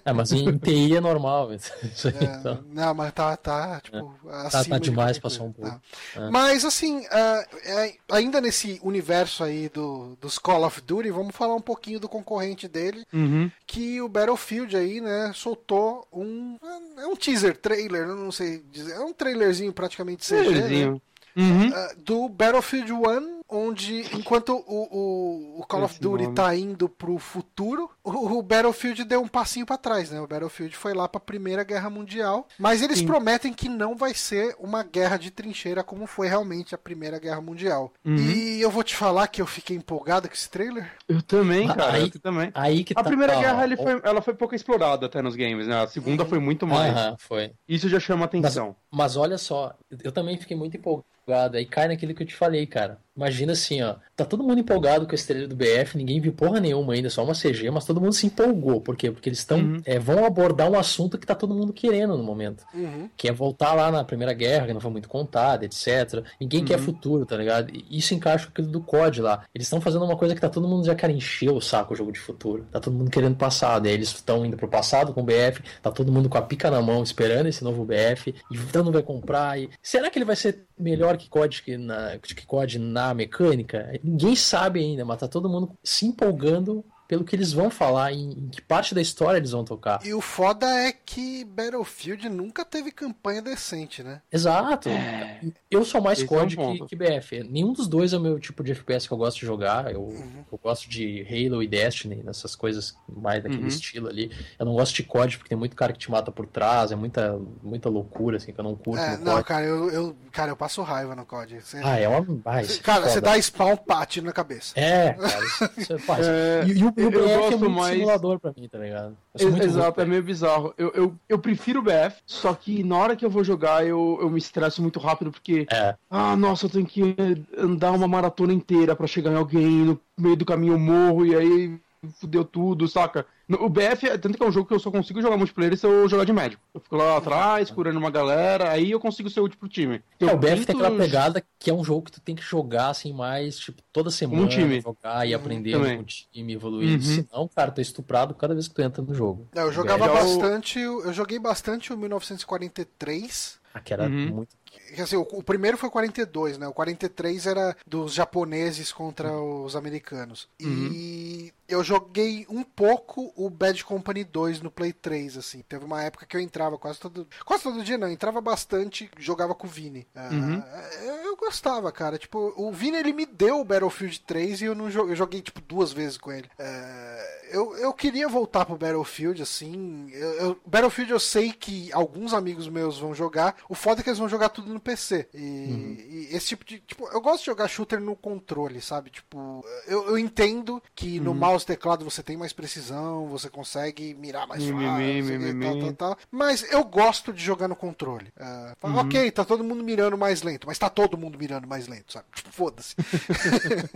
é, 0.05 0.13
mas 0.13 0.31
em 0.31 0.57
TI 0.57 0.95
é 0.95 1.01
normal 1.01 1.49
aí, 1.51 1.57
é, 1.57 2.23
então. 2.39 2.63
Não, 2.71 2.93
mas 2.93 3.13
tá, 3.13 3.35
tá, 3.37 3.79
tipo, 3.81 4.13
é. 4.27 4.49
tá, 4.49 4.63
tá 4.63 4.77
demais, 4.77 5.19
passou 5.19 5.47
um 5.47 5.51
pouco. 5.51 5.69
Tá. 5.69 5.81
É. 6.15 6.29
Mas, 6.29 6.65
assim, 6.65 6.99
uh, 6.99 7.97
ainda 8.11 8.41
nesse 8.41 8.79
universo 8.83 9.43
aí 9.43 9.69
do, 9.69 10.17
dos 10.19 10.37
Call 10.37 10.65
of 10.65 10.81
Duty, 10.81 11.11
vamos 11.11 11.35
falar 11.35 11.46
um 11.55 11.61
pouquinho 11.61 11.99
do 11.99 12.09
concorrente 12.09 12.67
dele, 12.67 13.05
uhum. 13.13 13.49
que 13.65 14.01
o 14.01 14.09
Battlefield 14.09 14.75
aí, 14.75 15.01
né, 15.01 15.31
soltou 15.33 16.07
um, 16.11 16.57
é 16.97 17.07
um 17.07 17.15
teaser 17.15 17.55
trailer, 17.57 18.07
não 18.07 18.31
sei 18.31 18.63
dizer, 18.71 18.93
é 18.93 18.99
um 18.99 19.13
trailerzinho 19.13 19.73
praticamente 19.73 20.27
CG, 20.27 20.51
né? 20.51 20.99
Uhum. 21.35 21.67
Uh, 21.69 22.01
do 22.03 22.29
Battlefield 22.29 22.91
1 22.91 23.37
onde 23.47 24.01
enquanto 24.15 24.55
o, 24.67 25.57
o, 25.57 25.59
o 25.61 25.65
Call 25.67 25.85
Esse 25.85 25.93
of 25.93 26.01
Duty 26.01 26.23
nome. 26.23 26.35
tá 26.35 26.55
indo 26.55 26.89
pro 26.89 27.17
futuro, 27.17 27.89
o, 28.09 28.39
o 28.39 28.41
Battlefield 28.41 29.03
deu 29.03 29.21
um 29.21 29.27
passinho 29.27 29.65
para 29.65 29.77
trás, 29.77 30.11
né? 30.11 30.19
O 30.19 30.27
Battlefield 30.27 30.75
foi 30.75 30.93
lá 30.93 31.07
para 31.07 31.17
a 31.17 31.21
Primeira 31.21 31.63
Guerra 31.63 31.89
Mundial, 31.89 32.47
mas 32.57 32.81
eles 32.81 32.99
Sim. 32.99 33.05
prometem 33.05 33.53
que 33.53 33.67
não 33.67 33.95
vai 33.95 34.13
ser 34.13 34.55
uma 34.59 34.83
guerra 34.83 35.17
de 35.17 35.31
trincheira 35.31 35.83
como 35.83 36.05
foi 36.07 36.27
realmente 36.27 36.73
a 36.73 36.77
Primeira 36.77 37.19
Guerra 37.19 37.41
Mundial. 37.41 37.93
Uhum. 38.05 38.15
E 38.15 38.61
eu 38.61 38.71
vou 38.71 38.83
te 38.83 38.95
falar 38.95 39.27
que 39.27 39.41
eu 39.41 39.45
fiquei 39.45 39.75
empolgado 39.75 40.27
com 40.27 40.33
esse 40.33 40.49
trailer. 40.49 40.91
Eu 41.07 41.21
também, 41.21 41.67
cara. 41.67 41.93
Aí, 41.93 42.11
eu 42.13 42.19
também. 42.19 42.51
Aí 42.53 42.83
que 42.83 42.93
a 42.93 43.03
tá, 43.03 43.03
Primeira 43.03 43.35
Guerra 43.35 43.63
ele 43.63 43.77
foi, 43.77 44.01
ela 44.03 44.21
foi 44.21 44.33
pouco 44.33 44.55
explorada 44.55 45.05
até 45.05 45.21
nos 45.21 45.35
games, 45.35 45.67
né? 45.67 45.83
A 45.83 45.87
Segunda 45.87 46.23
uhum. 46.23 46.29
foi 46.29 46.39
muito 46.39 46.65
mais. 46.65 46.95
Uhum, 46.95 47.15
foi. 47.17 47.51
Isso 47.67 47.89
já 47.89 47.99
chama 47.99 48.25
atenção. 48.25 48.75
Mas, 48.89 48.99
mas 48.99 49.17
olha 49.17 49.37
só, 49.37 49.75
eu 50.03 50.11
também 50.11 50.37
fiquei 50.37 50.55
muito 50.55 50.77
empolgado 50.77 51.05
empolgado. 51.27 51.57
Aí 51.57 51.65
cai 51.65 51.87
naquilo 51.89 52.13
que 52.13 52.23
eu 52.23 52.27
te 52.27 52.35
falei, 52.35 52.65
cara. 52.65 52.99
Imagina 53.15 53.51
assim, 53.51 53.81
ó. 53.81 53.95
Tá 54.15 54.23
todo 54.23 54.43
mundo 54.43 54.59
empolgado 54.59 55.05
com 55.05 55.11
a 55.11 55.15
estrela 55.15 55.47
do 55.47 55.55
BF, 55.55 55.97
ninguém 55.97 56.21
viu 56.21 56.31
porra 56.31 56.59
nenhuma 56.59 56.93
ainda, 56.93 57.09
só 57.09 57.23
uma 57.23 57.33
CG, 57.33 57.69
mas 57.69 57.85
todo 57.85 57.96
mundo 58.01 58.13
se 58.13 58.27
empolgou. 58.27 58.81
Por 58.81 58.95
quê? 58.95 59.11
Porque 59.11 59.29
eles 59.29 59.39
estão. 59.39 59.59
Uhum. 59.59 59.81
É, 59.85 59.99
vão 59.99 60.25
abordar 60.25 60.69
um 60.69 60.77
assunto 60.77 61.17
que 61.17 61.25
tá 61.25 61.35
todo 61.35 61.53
mundo 61.53 61.73
querendo 61.73 62.17
no 62.17 62.23
momento. 62.23 62.63
Uhum. 62.73 63.09
Que 63.15 63.27
é 63.27 63.31
voltar 63.31 63.73
lá 63.73 63.91
na 63.91 64.03
Primeira 64.03 64.33
Guerra, 64.33 64.67
que 64.67 64.73
não 64.73 64.81
foi 64.81 64.91
muito 64.91 65.09
contada, 65.09 65.65
etc. 65.65 66.23
Ninguém 66.39 66.61
uhum. 66.61 66.65
quer 66.65 66.79
futuro, 66.79 67.25
tá 67.25 67.37
ligado? 67.37 67.71
Isso 67.89 68.13
encaixa 68.13 68.45
com 68.45 68.51
aquilo 68.51 68.67
do 68.67 68.81
COD 68.81 69.21
lá. 69.21 69.43
Eles 69.53 69.67
estão 69.67 69.81
fazendo 69.81 70.05
uma 70.05 70.17
coisa 70.17 70.35
que 70.35 70.41
tá 70.41 70.49
todo 70.49 70.67
mundo 70.67 70.85
já 70.85 70.95
quer 70.95 71.09
encher 71.09 71.51
o 71.51 71.61
saco 71.61 71.93
o 71.93 71.97
jogo 71.97 72.11
de 72.11 72.19
futuro. 72.19 72.65
Tá 72.71 72.79
todo 72.79 72.93
mundo 72.93 73.11
querendo 73.11 73.35
passado. 73.35 73.85
E 73.85 73.89
aí 73.89 73.95
eles 73.95 74.09
estão 74.09 74.45
indo 74.45 74.57
pro 74.57 74.67
passado 74.67 75.13
com 75.13 75.21
o 75.21 75.23
BF, 75.23 75.61
tá 75.81 75.91
todo 75.91 76.11
mundo 76.11 76.29
com 76.29 76.37
a 76.37 76.41
pica 76.41 76.69
na 76.69 76.81
mão 76.81 77.03
esperando 77.03 77.47
esse 77.47 77.63
novo 77.63 77.85
BF, 77.85 78.33
e 78.51 78.57
todo 78.71 78.85
mundo 78.85 78.93
vai 78.93 79.03
comprar. 79.03 79.59
E... 79.59 79.69
Será 79.81 80.09
que 80.09 80.17
ele 80.17 80.25
vai 80.25 80.35
ser 80.35 80.65
melhor 80.77 81.17
que 81.17 81.29
COD 81.29 81.63
que 81.63 81.77
na, 81.77 82.17
que 82.17 82.45
COD 82.45 82.79
na 82.79 83.13
mecânica? 83.13 83.91
Ninguém 84.03 84.35
sabe 84.35 84.79
ainda, 84.79 85.05
mas 85.05 85.19
tá 85.19 85.27
todo 85.27 85.49
mundo 85.49 85.71
se 85.83 86.05
empolgando 86.05 86.83
pelo 87.07 87.23
que 87.23 87.35
eles 87.35 87.53
vão 87.53 87.69
falar, 87.69 88.11
em, 88.11 88.31
em, 88.31 88.49
que 88.49 88.61
parte 88.61 88.93
da 88.93 89.01
história 89.01 89.37
eles 89.37 89.51
vão 89.51 89.63
tocar. 89.63 89.99
E 90.05 90.13
o 90.13 90.21
foda 90.21 90.65
é 90.67 90.91
que 90.91 91.45
Battlefield 91.45 92.27
nunca 92.29 92.65
teve 92.65 92.91
campanha 92.91 93.41
decente, 93.41 94.03
né? 94.03 94.21
Exato. 94.31 94.89
É. 94.89 95.41
Eu 95.71 95.85
sou 95.85 96.01
mais 96.01 96.21
COD 96.23 96.59
é 96.59 96.61
um 96.61 96.77
que, 96.85 96.87
que, 96.87 96.95
BF. 96.95 97.43
Nenhum 97.43 97.71
dos 97.71 97.87
dois 97.87 98.13
é 98.13 98.17
o 98.17 98.21
meu 98.21 98.39
tipo 98.39 98.63
de 98.63 98.73
FPS 98.73 99.07
que 99.07 99.13
eu 99.13 99.17
gosto 99.17 99.39
de 99.39 99.45
jogar. 99.45 99.91
Eu, 99.91 100.01
uhum. 100.01 100.43
eu 100.51 100.59
gosto 100.61 100.89
de 100.89 101.25
Halo 101.29 101.63
e 101.63 101.67
Destiny, 101.67 102.21
nessas 102.23 102.55
coisas 102.55 102.95
mais 103.07 103.41
daquele 103.41 103.61
uhum. 103.61 103.67
estilo 103.67 104.07
ali. 104.09 104.31
Eu 104.59 104.65
não 104.65 104.73
gosto 104.73 104.95
de 104.95 105.03
COD 105.03 105.37
porque 105.37 105.49
tem 105.49 105.57
muito 105.57 105.75
cara 105.75 105.93
que 105.93 105.99
te 105.99 106.11
mata 106.11 106.31
por 106.31 106.45
trás, 106.45 106.91
é 106.91 106.95
muita, 106.95 107.39
muita 107.63 107.89
loucura, 107.89 108.37
assim, 108.37 108.51
que 108.51 108.59
eu 108.59 108.63
não 108.63 108.75
curto. 108.75 109.01
É, 109.01 109.17
não, 109.17 109.41
cara, 109.43 109.65
eu, 109.65 109.89
eu, 109.89 110.15
cara, 110.31 110.51
eu 110.51 110.57
passo 110.57 110.81
raiva 110.81 111.15
no 111.15 111.25
COD. 111.25 111.61
Você... 111.61 111.77
Ah, 111.83 111.97
é 111.97 112.07
uma. 112.07 112.19
Ah, 112.45 112.61
cara, 112.83 113.09
você 113.09 113.21
dá 113.21 113.37
spawn, 113.37 113.77
pate 113.77 114.21
na 114.21 114.33
cabeça. 114.33 114.73
É, 114.75 115.13
cara, 115.13 115.45
isso, 115.45 115.69
isso 115.77 115.99
faz. 115.99 116.27
É... 116.37 116.63
E, 116.65 116.79
e 116.79 116.83
o 116.83 116.91
eu, 116.97 117.11
eu 117.11 117.27
gosto 117.27 117.65
é 117.65 117.69
mais... 117.69 117.95
simulador 117.95 118.39
pra 118.39 118.51
mim, 118.57 118.67
tá 118.67 118.79
ligado? 118.79 119.15
Exato, 119.39 120.01
é 120.01 120.05
meio 120.05 120.23
bizarro. 120.23 120.73
Eu, 120.77 120.91
eu, 120.95 121.15
eu 121.29 121.39
prefiro 121.39 121.79
o 121.79 121.83
BF, 121.83 122.21
só 122.25 122.53
que 122.55 122.83
na 122.83 122.97
hora 122.97 123.15
que 123.15 123.23
eu 123.23 123.29
vou 123.29 123.43
jogar 123.43 123.85
eu, 123.85 124.17
eu 124.19 124.29
me 124.29 124.39
estresso 124.39 124.81
muito 124.81 124.99
rápido 124.99 125.31
porque. 125.31 125.67
É. 125.71 125.95
Ah, 126.09 126.35
nossa, 126.35 126.65
eu 126.65 126.69
tenho 126.69 126.85
que 126.85 127.15
andar 127.55 127.91
uma 127.91 128.07
maratona 128.07 128.51
inteira 128.51 128.95
para 128.95 129.05
chegar 129.05 129.31
em 129.31 129.37
alguém, 129.37 129.85
no 129.85 130.01
meio 130.17 130.35
do 130.35 130.45
caminho 130.45 130.73
eu 130.73 130.79
morro 130.79 131.25
e 131.25 131.35
aí 131.35 131.79
fudeu 132.19 132.43
tudo, 132.43 132.87
saca? 132.87 133.25
O 133.49 133.69
BF, 133.69 134.17
tanto 134.19 134.37
que 134.37 134.43
é 134.43 134.45
um 134.45 134.51
jogo 134.51 134.67
que 134.67 134.73
eu 134.73 134.79
só 134.79 134.91
consigo 134.91 135.21
jogar 135.21 135.37
multiplayer 135.37 135.77
se 135.77 135.87
eu 135.87 136.07
jogar 136.09 136.25
de 136.25 136.33
médico. 136.33 136.61
Eu 136.73 136.81
fico 136.81 136.95
lá 136.97 137.15
atrás, 137.15 137.71
curando 137.71 137.97
uma 137.97 138.11
galera, 138.11 138.71
aí 138.71 138.91
eu 138.91 138.99
consigo 138.99 139.29
ser 139.29 139.39
útil 139.39 139.57
pro 139.57 139.69
time. 139.69 140.01
É, 140.19 140.25
o 140.25 140.37
BF 140.37 140.65
tem 140.65 140.75
aquela 140.75 140.97
pegada 140.97 141.41
que 141.57 141.69
é 141.69 141.73
um 141.73 141.83
jogo 141.83 142.03
que 142.03 142.11
tu 142.11 142.19
tem 142.19 142.35
que 142.35 142.43
jogar 142.43 142.89
assim 142.89 143.13
mais, 143.13 143.57
tipo, 143.57 143.81
toda 143.93 144.11
semana, 144.11 144.41
um 144.41 144.47
time. 144.47 144.81
jogar 144.81 145.25
e 145.25 145.33
aprender 145.33 145.71
Também. 145.71 145.97
com 145.97 146.03
o 146.03 146.05
time, 146.05 146.53
evoluir. 146.53 146.95
Uhum. 146.95 147.01
Senão, 147.01 147.49
cara, 147.55 147.71
tu 147.71 147.79
é 147.79 147.81
estuprado 147.81 148.33
cada 148.33 148.53
vez 148.53 148.67
que 148.67 148.75
tu 148.75 148.81
entra 148.81 149.01
no 149.01 149.13
jogo. 149.13 149.47
É, 149.55 149.61
eu 149.61 149.71
jogava 149.71 150.05
é 150.05 150.09
bastante, 150.09 150.79
eu 150.79 151.13
joguei 151.13 151.39
bastante 151.39 151.93
o 151.93 151.97
1943. 151.97 153.59
Ah, 153.73 153.79
que 153.79 153.93
era 153.93 154.03
uhum. 154.03 154.35
muito 154.35 154.57
assim, 155.01 155.15
o, 155.15 155.21
o, 155.21 155.43
primeiro 155.43 155.77
foi 155.77 155.89
42, 155.89 156.57
né? 156.57 156.67
O 156.67 156.73
43 156.73 157.45
era 157.45 157.75
dos 157.85 158.13
japoneses 158.13 158.91
contra 158.91 159.31
os 159.33 159.75
americanos. 159.75 160.47
Uhum. 160.61 160.89
E 160.93 161.53
eu 161.67 161.83
joguei 161.83 162.45
um 162.49 162.63
pouco 162.63 163.33
o 163.35 163.49
Bad 163.49 163.83
Company 163.83 164.23
2 164.23 164.61
no 164.61 164.71
Play 164.71 164.93
3, 164.93 165.37
assim. 165.37 165.61
Teve 165.67 165.83
uma 165.83 166.01
época 166.01 166.25
que 166.25 166.37
eu 166.37 166.41
entrava 166.41 166.77
quase 166.77 166.99
todo. 166.99 167.27
Quase 167.45 167.63
todo 167.63 167.83
dia, 167.83 167.97
não. 167.97 168.09
Entrava 168.09 168.39
bastante, 168.39 169.09
jogava 169.17 169.53
com 169.53 169.67
o 169.67 169.69
Vini. 169.69 170.07
Uhum. 170.15 170.59
Uh, 170.59 171.25
eu, 171.25 171.37
gostava, 171.37 171.91
cara. 171.91 172.17
Tipo, 172.17 172.53
o 172.55 172.71
Vini 172.71 172.97
ele 172.97 173.13
me 173.13 173.25
deu 173.25 173.59
o 173.59 173.65
Battlefield 173.65 174.21
3 174.21 174.61
e 174.61 174.65
eu 174.65 174.75
não 174.75 174.89
joguei, 174.89 175.11
eu 175.11 175.15
joguei 175.15 175.41
tipo 175.41 175.61
duas 175.61 175.93
vezes 175.93 176.17
com 176.17 176.31
ele. 176.31 176.49
Uh, 176.59 177.37
eu, 177.51 177.77
eu 177.77 177.93
queria 177.93 178.27
voltar 178.27 178.65
pro 178.65 178.77
Battlefield, 178.77 179.41
assim. 179.41 180.09
Eu, 180.11 180.31
eu, 180.33 180.59
Battlefield 180.65 181.11
eu 181.11 181.19
sei 181.19 181.51
que 181.51 181.91
alguns 181.93 182.33
amigos 182.33 182.67
meus 182.67 182.97
vão 182.97 183.13
jogar. 183.13 183.55
O 183.69 183.75
foda 183.75 184.01
é 184.01 184.03
que 184.03 184.09
eles 184.09 184.19
vão 184.19 184.29
jogar 184.29 184.49
tudo 184.49 184.73
no 184.73 184.79
PC. 184.79 185.27
E, 185.33 185.37
uhum. 185.37 185.97
e 185.99 186.27
esse 186.31 186.47
tipo 186.47 186.65
de. 186.65 186.79
Tipo, 186.79 187.07
eu 187.09 187.21
gosto 187.21 187.39
de 187.39 187.47
jogar 187.47 187.67
shooter 187.67 187.99
no 187.99 188.15
controle, 188.15 188.81
sabe? 188.81 189.09
Tipo, 189.09 189.65
eu, 189.85 190.07
eu 190.09 190.17
entendo 190.17 190.81
que 190.95 191.19
no 191.19 191.31
uhum. 191.31 191.37
Mouse 191.57 191.65
teclado 191.65 192.05
você 192.05 192.21
tem 192.21 192.37
mais 192.37 192.53
precisão, 192.53 193.27
você 193.27 193.49
consegue 193.49 194.13
mirar 194.13 194.47
mais 194.47 194.63
fácil, 194.63 195.59
tal, 195.59 195.79
tal, 195.79 195.93
tal. 195.93 196.17
Mas 196.31 196.71
eu 196.71 196.83
gosto 196.83 197.33
de 197.33 197.43
jogar 197.43 197.67
no 197.67 197.75
controle. 197.75 198.31
Uh, 198.37 198.87
uhum. 198.87 198.97
Ok, 198.97 199.31
tá 199.31 199.43
todo 199.43 199.63
mundo 199.63 199.83
mirando 199.83 200.17
mais 200.17 200.43
lento, 200.43 200.67
mas 200.67 200.77
tá 200.77 200.89
todo 200.89 201.17
mundo 201.17 201.37
mirando 201.37 201.67
mais 201.67 201.87
lento, 201.87 202.13
sabe? 202.13 202.25
Tipo, 202.33 202.51
foda-se. 202.51 202.95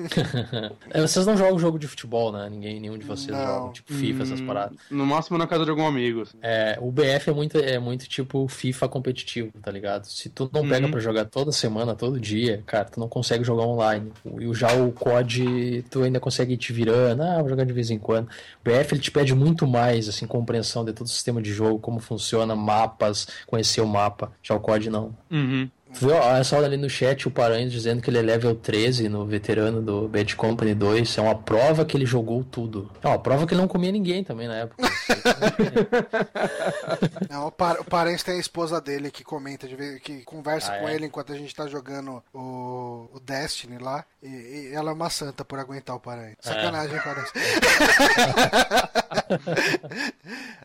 é, 0.89 1.01
vocês 1.01 1.26
não 1.26 1.38
jogam 1.38 1.59
jogo 1.59 1.78
de 1.78 1.88
futebol, 1.88 2.32
né? 2.32 2.49
Ninguém, 2.49 2.80
nenhum 2.80 2.97
de 2.97 3.05
vocês 3.05 3.28
não. 3.28 3.45
joga, 3.45 3.74
tipo 3.74 3.93
FIFA, 3.93 4.24
essas 4.24 4.41
hum, 4.41 4.47
paradas. 4.47 4.78
No 4.89 5.05
máximo 5.05 5.38
na 5.38 5.45
casa 5.45 5.64
de 5.64 5.70
algum 5.70 5.86
amigo. 5.86 6.22
Assim. 6.22 6.38
É, 6.41 6.78
o 6.82 6.91
BF 6.91 7.30
é 7.30 7.34
muito, 7.34 7.57
é 7.57 7.78
muito 7.78 8.07
tipo 8.07 8.47
FIFA 8.47 8.89
competitivo, 8.89 9.51
tá 9.62 9.72
ligado? 9.72 10.05
Se 10.05 10.30
tu 10.30 10.49
não 10.51 10.68
pega 10.68 10.86
uhum. 10.86 10.91
pra 10.91 10.99
jogar 10.99 11.26
toda 11.26 11.51
semana, 11.51 11.95
todo 11.95 12.20
dia, 12.20 12.64
cara, 12.66 12.86
tu 12.86 12.99
não 12.99 13.07
consegue 13.07 13.43
jogar 13.43 13.64
online. 13.64 14.12
E 14.39 14.53
já 14.53 14.74
o 14.74 14.91
COD, 14.91 15.86
tu 15.89 16.03
ainda 16.03 16.20
consegue 16.20 16.53
ir 16.53 16.57
te 16.57 16.74
virando, 16.74 17.22
ah, 17.22 17.41
jogar 17.51 17.65
de 17.65 17.73
vez 17.73 17.89
em 17.89 17.99
quando. 17.99 18.25
O 18.25 18.63
BF 18.63 18.93
ele 18.93 19.01
te 19.01 19.11
pede 19.11 19.35
muito 19.35 19.67
mais, 19.67 20.09
assim, 20.09 20.25
compreensão 20.25 20.83
de 20.83 20.93
todo 20.93 21.07
o 21.07 21.09
sistema 21.09 21.41
de 21.41 21.51
jogo, 21.53 21.79
como 21.79 21.99
funciona, 21.99 22.55
mapas, 22.55 23.27
conhecer 23.45 23.81
o 23.81 23.87
mapa. 23.87 24.31
Já 24.41 24.55
o 24.55 24.59
COD 24.59 24.89
não. 24.89 25.15
Uhum. 25.29 25.69
Viu? 25.99 26.15
Olha 26.15 26.43
só 26.43 26.63
ali 26.63 26.77
no 26.77 26.89
chat 26.89 27.27
o 27.27 27.31
Paranhos 27.31 27.71
dizendo 27.71 28.01
que 28.01 28.09
ele 28.09 28.17
é 28.17 28.21
level 28.21 28.55
13 28.55 29.09
no 29.09 29.25
veterano 29.25 29.81
do 29.81 30.07
Bad 30.07 30.35
Company 30.35 30.73
2. 30.73 31.17
É 31.17 31.21
uma 31.21 31.35
prova 31.35 31.85
que 31.85 31.97
ele 31.97 32.05
jogou 32.05 32.43
tudo. 32.43 32.89
É 33.01 33.07
uma 33.07 33.19
prova 33.19 33.45
que 33.45 33.53
ele 33.53 33.61
não 33.61 33.67
comia 33.67 33.91
ninguém 33.91 34.23
também 34.23 34.47
na 34.47 34.55
época. 34.55 34.81
não, 37.29 37.47
o, 37.47 37.51
Par 37.51 37.77
o 37.79 38.23
tem 38.23 38.35
a 38.35 38.39
esposa 38.39 38.79
dele 38.79 39.11
que 39.11 39.23
comenta, 39.23 39.67
de 39.67 39.75
vez, 39.75 40.01
que 40.01 40.23
conversa 40.23 40.73
ah, 40.73 40.79
com 40.79 40.89
é? 40.89 40.95
ele 40.95 41.05
enquanto 41.05 41.33
a 41.33 41.37
gente 41.37 41.55
tá 41.55 41.67
jogando 41.67 42.23
o, 42.33 43.09
o 43.13 43.19
Destiny 43.19 43.77
lá. 43.77 44.05
E, 44.21 44.27
e, 44.27 44.71
ela 44.73 44.91
é 44.91 44.93
uma 44.93 45.09
santa 45.09 45.43
por 45.43 45.59
aguentar 45.59 45.95
o 45.95 45.99
Paranhos. 45.99 46.37
É. 46.43 46.49
Sacanagem, 46.49 46.97
é. 46.97 47.01
Paranhos. 47.01 47.31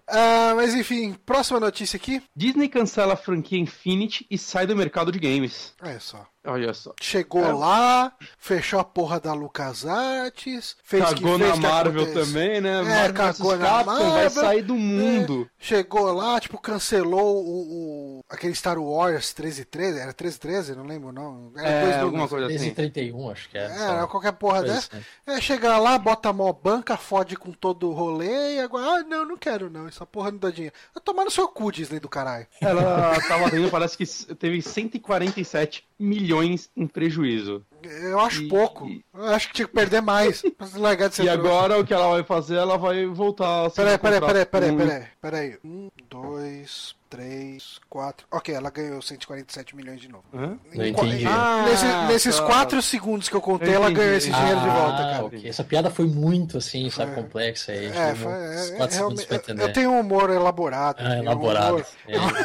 uh, 0.08 0.56
mas 0.56 0.74
enfim, 0.74 1.14
próxima 1.24 1.60
notícia 1.60 1.96
aqui. 1.96 2.22
Disney 2.34 2.68
cancela 2.68 3.14
a 3.14 3.16
franquia 3.16 3.58
Infinity 3.58 4.26
e 4.30 4.38
sai 4.38 4.66
do 4.66 4.76
mercado 4.76 5.10
de 5.10 5.18
games. 5.18 5.74
É 5.82 5.98
só. 5.98 6.26
Olha 6.46 6.72
só. 6.72 6.94
Chegou 7.00 7.44
é. 7.44 7.52
lá, 7.52 8.12
fechou 8.38 8.80
a 8.80 8.84
porra 8.84 9.20
da 9.20 9.32
LucasArts, 9.32 10.76
fez 10.82 11.04
cagou 11.04 11.38
que 11.38 11.44
fez 11.44 11.58
na 11.58 11.68
Marvel 11.68 12.12
também, 12.12 12.60
né? 12.60 12.80
É, 12.80 12.82
Marvel 12.82 13.14
cagou 13.14 13.56
na 13.56 13.84
Marvel, 13.84 14.10
vai 14.12 14.30
sair 14.30 14.62
do 14.62 14.74
mundo. 14.74 15.48
É, 15.48 15.64
chegou 15.64 16.12
lá, 16.12 16.40
tipo, 16.40 16.58
cancelou 16.58 17.44
o, 17.44 18.18
o, 18.18 18.24
aquele 18.28 18.54
Star 18.54 18.78
Wars 18.78 19.34
1313, 19.34 19.98
era 19.98 20.06
1313, 20.06 20.74
não 20.74 20.84
lembro 20.84 21.12
não. 21.12 21.52
Era 21.56 21.68
é, 21.68 21.82
dois 21.82 21.96
alguma 21.96 22.28
coisa 22.28 22.46
assim. 22.46 22.54
1331, 22.54 23.30
acho 23.30 23.48
que 23.50 23.58
é. 23.58 23.64
Era 23.64 24.06
qualquer 24.06 24.32
porra 24.32 24.62
dessa. 24.62 24.96
Assim. 24.96 25.04
É, 25.26 25.40
chega 25.40 25.76
lá, 25.78 25.98
bota 25.98 26.30
a 26.30 26.32
mó 26.32 26.52
banca, 26.52 26.96
fode 26.96 27.36
com 27.36 27.52
todo 27.52 27.90
o 27.90 27.92
rolê 27.92 28.56
e 28.56 28.60
agora, 28.60 29.00
ah, 29.00 29.02
não, 29.02 29.24
não 29.24 29.36
quero 29.36 29.68
não, 29.68 29.88
essa 29.88 30.06
porra 30.06 30.30
não 30.30 30.38
dá 30.38 30.50
dinheiro. 30.50 30.74
Vai 30.94 31.02
tomar 31.02 31.24
no 31.24 31.30
seu 31.30 31.48
cu, 31.48 31.70
Disney 31.70 32.00
do 32.00 32.08
caralho. 32.08 32.46
Ela 32.60 33.20
tava 33.26 33.48
vendo, 33.48 33.70
parece 33.70 33.96
que 33.96 34.06
teve 34.34 34.62
147 34.62 35.86
milhões 35.98 36.70
em 36.76 36.86
prejuízo. 36.86 37.64
Eu 37.86 38.20
acho 38.20 38.42
e, 38.42 38.48
pouco. 38.48 38.86
E... 38.88 39.04
Eu 39.14 39.24
acho 39.26 39.48
que 39.48 39.54
tinha 39.54 39.68
que 39.68 39.74
perder 39.74 40.00
mais. 40.00 40.42
largar 40.74 41.08
de 41.08 41.16
ser 41.16 41.24
e 41.24 41.28
agora 41.28 41.78
o 41.78 41.84
que 41.84 41.94
ela 41.94 42.08
vai 42.08 42.24
fazer, 42.24 42.56
ela 42.56 42.76
vai 42.76 43.06
voltar 43.06 43.66
a 43.66 43.70
Peraí, 43.70 43.98
peraí, 43.98 44.20
peraí, 44.20 44.46
peraí, 44.46 44.76
peraí, 44.76 45.06
peraí. 45.20 45.58
Um, 45.64 45.88
dois, 46.08 46.96
3, 47.08 47.80
4. 47.88 48.26
Ok, 48.30 48.54
ela 48.54 48.70
ganhou 48.70 49.00
147 49.00 49.76
milhões 49.76 50.00
de 50.00 50.08
novo. 50.08 50.24
Hã? 50.34 50.58
Não 50.74 50.86
entendi. 50.86 51.24
Ah, 51.26 51.64
Nesse, 51.68 51.86
nesses 52.12 52.40
4 52.40 52.76
tá. 52.76 52.82
segundos 52.82 53.28
que 53.28 53.36
eu 53.36 53.40
contei, 53.40 53.70
eu 53.70 53.74
ela 53.74 53.90
ganhou 53.90 54.14
esse 54.14 54.30
dinheiro 54.30 54.58
ah, 54.58 54.62
de 54.62 54.68
volta, 54.68 54.96
cara. 54.96 55.24
Okay. 55.24 55.48
Essa 55.48 55.64
piada 55.64 55.90
foi 55.90 56.06
muito, 56.06 56.58
assim, 56.58 56.90
sabe, 56.90 57.14
complexa 57.14 57.72
aí. 57.72 57.86
É, 57.86 58.14
foi. 58.14 58.32
É, 58.32 58.36
é, 58.36 59.00
eu, 59.00 59.66
eu 59.66 59.72
tenho 59.72 59.90
um 59.90 60.00
humor 60.00 60.30
elaborado. 60.30 60.96
Ah, 61.00 61.18
elaborado. 61.18 61.84
É 62.08 62.18
um 62.18 62.22
humor, 62.22 62.36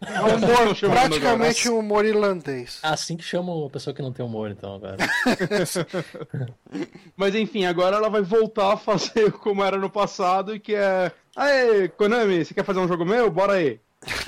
é. 0.00 0.10
é 0.12 0.22
um 0.22 0.36
humor 0.36 0.76
praticamente 0.76 1.68
um 1.68 1.78
humor 1.78 2.04
irlandês. 2.04 2.78
Assim 2.82 3.16
que 3.16 3.24
chamam 3.24 3.64
a 3.64 3.70
pessoa 3.70 3.94
que 3.94 4.02
não 4.02 4.12
tem 4.12 4.24
humor, 4.24 4.50
então, 4.50 4.79
Mas 7.16 7.34
enfim, 7.34 7.64
agora 7.64 7.96
ela 7.96 8.08
vai 8.08 8.22
voltar 8.22 8.72
a 8.72 8.76
fazer 8.76 9.32
como 9.32 9.64
era 9.64 9.76
no 9.76 9.90
passado 9.90 10.54
e 10.54 10.60
que 10.60 10.74
é. 10.74 11.12
Aê, 11.36 11.88
Konami, 11.88 12.44
você 12.44 12.54
quer 12.54 12.64
fazer 12.64 12.80
um 12.80 12.88
jogo 12.88 13.04
meu? 13.04 13.30
Bora 13.30 13.54
aí. 13.54 13.80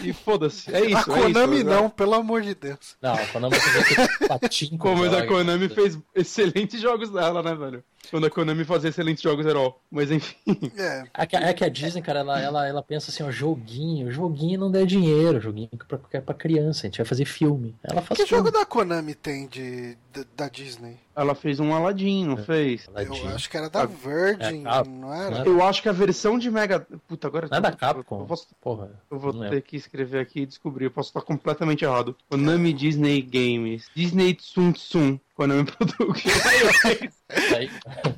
E 0.03 0.13
foda-se, 0.13 0.71
é 0.75 0.85
isso. 0.85 0.99
A 0.99 1.05
Konami 1.05 1.57
é 1.57 1.61
isso, 1.61 1.69
não, 1.69 1.89
pelo 1.89 2.15
amor 2.15 2.43
de 2.43 2.55
Deus. 2.55 2.97
Não, 3.01 3.15
a 3.15 3.27
Konami 3.27 3.57
fez 3.57 4.29
patinho. 4.29 4.79
Como 4.79 5.05
a 5.05 5.27
Konami 5.27 5.69
fez 5.69 5.99
excelentes 6.15 6.81
jogos 6.81 7.11
dela, 7.11 7.43
né, 7.43 7.55
velho? 7.55 7.85
Quando 8.11 8.27
a 8.27 8.31
Konami 8.31 8.65
fazia 8.65 8.91
excelentes 8.91 9.23
jogos 9.23 9.47
herói. 9.47 9.73
Mas 9.91 10.11
enfim. 10.11 10.37
É. 10.77 11.05
É 11.15 11.27
que, 11.27 11.37
é 11.37 11.53
que 11.53 11.65
a 11.65 11.69
Disney, 11.69 12.03
cara, 12.03 12.21
ela, 12.21 12.41
ela, 12.41 12.67
ela 12.69 12.83
pensa 12.83 13.11
assim, 13.11 13.23
ó, 13.23 13.31
joguinho, 13.31 14.11
joguinho 14.11 14.59
não 14.61 14.71
dá 14.71 14.85
dinheiro, 14.85 15.41
joguinho 15.41 15.69
é 15.73 15.77
pra, 15.77 15.99
é 16.13 16.21
pra 16.21 16.35
criança, 16.35 16.87
a 16.87 16.89
gente 16.89 16.99
vai 16.99 17.07
fazer 17.07 17.25
filme. 17.25 17.75
Ela 17.83 18.03
faz 18.03 18.21
Que 18.21 18.27
filme. 18.27 18.45
jogo 18.45 18.57
da 18.57 18.65
Konami 18.67 19.15
tem 19.15 19.47
de, 19.47 19.97
de- 20.13 20.27
da 20.37 20.49
Disney? 20.49 20.97
Ela 21.15 21.35
fez 21.35 21.61
um 21.61 21.75
Aladdin, 21.75 22.25
não 22.25 22.39
fez? 22.39 22.89
Ela 22.89 23.03
Eu 23.05 23.29
acho 23.29 23.51
que 23.51 23.57
era 23.57 23.69
da 23.69 23.83
Ah, 23.83 23.87
Virgin, 23.87 24.65
é 24.67 24.89
não 24.89 25.13
era? 25.13 25.31
né? 25.41 25.43
Eu 25.47 25.63
acho 25.63 25.83
que 25.83 25.89
a 25.91 25.93
versão 25.93 26.39
de 26.39 26.51
Mega. 26.51 26.87
Puta, 27.07 27.27
agora. 27.27 27.49
Não 27.51 27.59
é 27.59 27.61
da 27.61 27.69
eu- 27.69 27.77
Capcom. 27.77 28.21
Eu, 28.21 28.25
posso- 28.25 28.47
Porra. 28.63 28.91
eu 29.11 29.19
vou 29.19 29.31
ter 29.31 29.39
lembro. 29.39 29.63
que 29.63 29.77
escrever 29.77 30.21
aqui 30.21 30.41
e 30.41 30.47
descobrir. 30.47 30.87
Eu 30.87 30.91
posso 30.91 31.11
estar 31.11 31.21
completamente 31.21 31.85
errado. 31.85 32.17
Konami 32.31 32.73
Disney 32.73 33.21
Games. 33.21 33.85
Disney 33.95 34.33
Tsum 34.35 34.73
Tsum. 34.73 35.19
Konami 35.35 35.65
Production. 35.65 36.31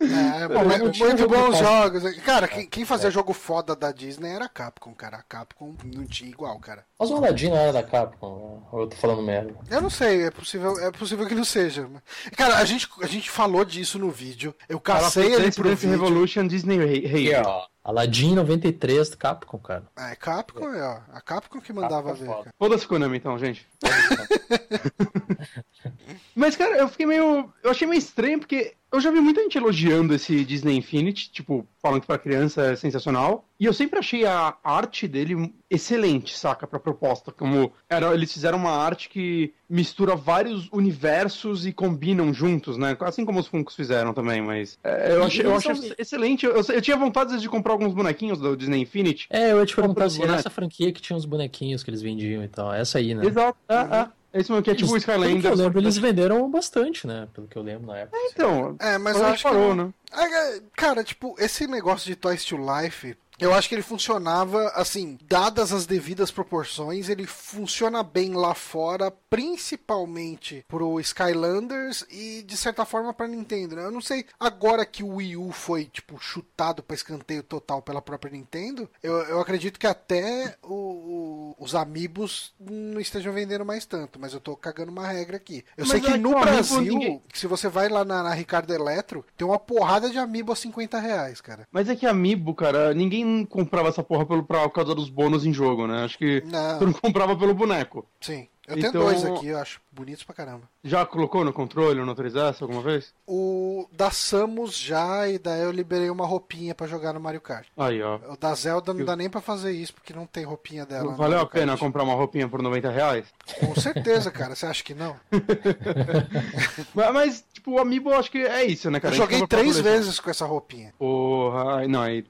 É, 0.00 0.46
Pô, 0.46 0.64
mas 0.64 0.78
não 0.78 0.92
tinha 0.92 1.08
muito 1.08 1.28
bons 1.28 1.58
jogos. 1.58 2.04
Cara, 2.20 2.46
quem, 2.46 2.68
quem 2.68 2.84
fazia 2.84 3.08
É. 3.08 3.10
jogo 3.10 3.32
foda 3.32 3.74
da 3.74 3.90
Disney 3.90 4.30
era 4.30 4.44
a 4.44 4.48
Capcom, 4.48 4.94
cara. 4.94 5.16
A 5.16 5.22
Capcom 5.22 5.74
não 5.84 6.06
tinha 6.06 6.30
igual, 6.30 6.56
cara. 6.60 6.84
Mas 6.96 7.10
o 7.10 7.16
Aladdin 7.16 7.48
não 7.48 7.56
era 7.56 7.72
da 7.72 7.82
Capcom, 7.82 8.28
né? 8.60 8.68
ou 8.70 8.80
eu 8.82 8.86
tô 8.86 8.96
falando 8.96 9.22
merda. 9.22 9.56
Eu 9.68 9.80
não 9.80 9.90
sei, 9.90 10.22
é 10.26 10.30
possível, 10.30 10.78
é 10.78 10.92
possível 10.92 11.26
que 11.26 11.34
não 11.34 11.44
seja. 11.44 11.88
Cara, 12.36 12.58
a 12.58 12.64
gente, 12.64 12.88
a 13.02 13.08
gente 13.08 13.28
falou 13.28 13.64
disso 13.64 13.98
no 13.98 14.08
vídeo. 14.08 14.54
Eu 14.68 14.78
cacei 14.78 15.34
ele 15.34 15.50
pro 15.50 15.68
vídeo. 15.74 15.90
Revolution 15.90 16.46
Disney 16.46 16.78
Rei. 16.78 17.34
ó. 17.34 17.66
Aladdin 17.88 18.34
93 18.34 19.08
do 19.08 19.16
Capcom, 19.16 19.58
cara. 19.58 19.84
É, 19.96 20.14
Capcom, 20.14 20.74
é, 20.74 20.82
ó. 20.82 21.00
A 21.10 21.22
Capcom 21.22 21.58
que 21.58 21.72
mandava 21.72 22.10
Capcom 22.10 22.20
ver, 22.20 22.26
foda. 22.26 22.44
cara. 22.44 22.54
Foda-se 22.58 22.86
Konami 22.86 23.16
então, 23.16 23.38
gente. 23.38 23.66
Mas, 26.36 26.54
cara, 26.54 26.76
eu 26.76 26.88
fiquei 26.88 27.06
meio. 27.06 27.50
Eu 27.62 27.70
achei 27.70 27.88
meio 27.88 27.98
estranho 27.98 28.40
porque 28.40 28.74
eu 28.90 29.00
já 29.00 29.10
vi 29.10 29.20
muita 29.20 29.42
gente 29.42 29.58
elogiando 29.58 30.14
esse 30.14 30.44
Disney 30.44 30.76
Infinity, 30.76 31.30
tipo, 31.30 31.66
falando 31.80 32.00
que 32.00 32.06
pra 32.06 32.18
criança 32.18 32.62
é 32.72 32.76
sensacional. 32.76 33.44
E 33.60 33.64
eu 33.64 33.72
sempre 33.72 33.98
achei 33.98 34.24
a 34.24 34.56
arte 34.64 35.06
dele 35.06 35.52
excelente, 35.68 36.36
saca? 36.36 36.66
Pra 36.66 36.80
proposta. 36.80 37.30
Como 37.30 37.72
era, 37.88 38.14
eles 38.14 38.32
fizeram 38.32 38.56
uma 38.56 38.70
arte 38.70 39.08
que 39.08 39.52
mistura 39.68 40.16
vários 40.16 40.68
universos 40.72 41.66
e 41.66 41.72
combinam 41.72 42.32
juntos, 42.32 42.78
né? 42.78 42.96
Assim 43.00 43.24
como 43.24 43.40
os 43.40 43.46
Funkos 43.46 43.76
fizeram 43.76 44.14
também, 44.14 44.40
mas. 44.40 44.78
é, 44.82 45.12
eu 45.12 45.24
achei, 45.24 45.44
eu 45.44 45.54
achei 45.54 45.94
excelente. 45.98 46.46
Eu, 46.46 46.54
eu 46.56 46.82
tinha 46.82 46.96
vontade 46.96 47.26
às 47.26 47.32
vezes, 47.32 47.42
de 47.42 47.48
comprar 47.48 47.72
alguns 47.72 47.92
bonequinhos 47.92 48.38
do 48.38 48.56
Disney 48.56 48.80
Infinity. 48.82 49.26
É, 49.28 49.52
eu 49.52 49.58
ia 49.58 49.66
te 49.66 49.74
perguntar 49.74 50.08
se 50.08 50.22
era 50.22 50.36
essa 50.36 50.50
franquia 50.50 50.92
que 50.92 51.02
tinha 51.02 51.16
os 51.16 51.24
bonequinhos 51.24 51.82
que 51.82 51.90
eles 51.90 52.00
vendiam 52.00 52.42
e 52.42 52.48
tal. 52.48 52.72
Essa 52.72 52.98
aí, 52.98 53.14
né? 53.14 53.26
Exato. 53.26 53.58
É, 53.68 53.74
é. 53.74 54.17
Esse 54.38 54.50
mesmo 54.50 54.62
que 54.62 54.70
é 54.70 54.74
tipo 54.74 54.90
o 54.90 54.94
Eles- 54.94 55.04
Pelo 55.04 55.40
que 55.40 55.46
eu 55.46 55.54
lembro, 55.54 55.78
eles 55.80 55.96
venderam 55.98 56.50
bastante, 56.50 57.06
né? 57.06 57.28
Pelo 57.34 57.46
que 57.46 57.56
eu 57.56 57.62
lembro 57.62 57.86
na 57.86 57.98
época. 57.98 58.16
Então, 58.32 58.76
É, 58.80 58.96
mas 58.98 59.16
eu 59.16 59.26
acho 59.26 59.36
que. 59.38 59.42
parou, 59.42 59.74
não- 59.74 59.86
né? 59.86 59.92
Ah, 60.12 60.60
Cara, 60.76 61.04
tipo, 61.04 61.34
esse 61.38 61.66
negócio 61.66 62.06
de 62.06 62.16
Toys 62.16 62.44
to 62.44 62.56
Life. 62.56 63.16
Eu 63.38 63.54
acho 63.54 63.68
que 63.68 63.74
ele 63.74 63.82
funcionava, 63.82 64.68
assim, 64.74 65.18
dadas 65.22 65.72
as 65.72 65.86
devidas 65.86 66.30
proporções, 66.30 67.08
ele 67.08 67.26
funciona 67.26 68.02
bem 68.02 68.34
lá 68.34 68.54
fora, 68.54 69.10
principalmente 69.30 70.64
pro 70.68 70.98
Skylanders 71.00 72.04
e, 72.10 72.42
de 72.42 72.56
certa 72.56 72.84
forma, 72.84 73.12
pra 73.14 73.26
Nintendo. 73.28 73.76
né? 73.76 73.84
Eu 73.84 73.90
não 73.90 74.00
sei, 74.00 74.24
agora 74.38 74.84
que 74.86 75.02
o 75.02 75.16
Wii 75.16 75.36
U 75.36 75.52
foi, 75.52 75.84
tipo, 75.84 76.18
chutado 76.18 76.82
pra 76.82 76.94
escanteio 76.96 77.42
total 77.42 77.82
pela 77.82 78.00
própria 78.02 78.32
Nintendo, 78.32 78.88
eu, 79.02 79.14
eu 79.24 79.40
acredito 79.40 79.78
que 79.78 79.86
até 79.86 80.56
o- 80.62 80.74
o- 80.74 81.56
os 81.58 81.74
Amiibos 81.74 82.52
não 82.58 83.00
estejam 83.00 83.32
vendendo 83.32 83.64
mais 83.64 83.84
tanto, 83.86 84.18
mas 84.18 84.32
eu 84.32 84.40
tô 84.40 84.56
cagando 84.56 84.90
uma 84.92 85.06
regra 85.06 85.36
aqui. 85.36 85.64
Eu 85.76 85.84
Mas 85.84 85.88
sei 85.90 86.00
que 86.00 86.06
é 86.08 86.12
que 86.12 86.18
no 86.18 86.30
Brasil, 86.30 86.80
ninguém- 86.80 87.22
se 87.34 87.46
você 87.46 87.68
vai 87.68 87.88
lá 87.88 88.04
na, 88.04 88.22
na 88.22 88.34
Ricardo 88.34 88.72
Eletro, 88.72 89.24
tem 89.36 89.46
uma 89.46 89.58
porrada 89.58 90.08
de 90.10 90.18
Amiibo 90.18 90.52
a 90.52 90.56
50 90.56 90.98
reais, 90.98 91.40
cara. 91.40 91.66
Mas 91.70 91.88
é 91.88 91.96
que 91.96 92.06
Amiibo, 92.06 92.54
cara, 92.54 92.94
ninguém 92.94 93.24
comprava 93.48 93.88
essa 93.88 94.02
porra 94.02 94.24
pelo, 94.26 94.42
pra, 94.42 94.62
por 94.68 94.70
causa 94.74 94.94
dos 94.94 95.08
bônus 95.08 95.44
em 95.46 95.52
jogo, 95.52 95.86
né? 95.86 96.04
Acho 96.04 96.18
que 96.18 96.42
Não. 96.46 96.78
tu 96.78 96.86
não 96.86 96.92
comprava 96.92 97.36
pelo 97.36 97.54
boneco. 97.54 98.04
Sim. 98.20 98.48
Eu 98.66 98.74
tenho 98.74 98.88
Então- 98.88 99.02
dois 99.02 99.24
aqui, 99.24 99.46
eu 99.46 99.58
acho 99.58 99.80
bonitos 99.98 100.22
pra 100.24 100.34
caramba. 100.34 100.62
Já 100.84 101.04
colocou 101.04 101.44
no 101.44 101.52
controle 101.52 101.98
ou 102.00 102.06
no 102.06 102.14
3S 102.14 102.62
alguma 102.62 102.80
vez? 102.80 103.12
O 103.26 103.88
da 103.92 104.10
Samus 104.10 104.76
já, 104.78 105.28
e 105.28 105.38
daí 105.38 105.62
eu 105.62 105.70
liberei 105.72 106.08
uma 106.10 106.24
roupinha 106.26 106.74
pra 106.74 106.86
jogar 106.86 107.12
no 107.12 107.20
Mario 107.20 107.40
Kart. 107.40 107.66
Aí, 107.76 108.00
ó. 108.02 108.16
O 108.32 108.36
da 108.36 108.54
Zelda 108.54 108.92
não 108.92 109.00
Eu- 109.00 109.06
dá 109.06 109.16
nem 109.16 109.28
pra 109.28 109.40
fazer 109.40 109.72
isso, 109.72 109.92
porque 109.92 110.12
não 110.12 110.26
tem 110.26 110.44
roupinha 110.44 110.86
dela. 110.86 111.14
Valeu 111.14 111.40
a 111.40 111.46
pena 111.46 111.76
comprar 111.76 112.02
uma 112.04 112.14
roupinha 112.14 112.48
por 112.48 112.62
90 112.62 112.90
reais? 112.90 113.26
Com 113.58 113.74
certeza, 113.74 114.30
cara. 114.30 114.54
Você 114.54 114.66
acha 114.66 114.82
que 114.84 114.94
não? 114.94 115.16
Mas, 116.94 117.12
mas, 117.12 117.44
tipo, 117.52 117.72
o 117.72 117.78
Amiibo 117.78 118.10
eu 118.10 118.16
acho 118.16 118.30
que 118.30 118.38
é 118.38 118.64
isso, 118.64 118.90
né, 118.90 119.00
cara? 119.00 119.14
Eu 119.14 119.18
joguei 119.18 119.46
três 119.46 119.78
vezes 119.78 120.20
com 120.20 120.30
essa 120.30 120.44
roupinha. 120.46 120.92
Porra, 120.98 121.86
não, 121.88 122.02
aí. 122.02 122.24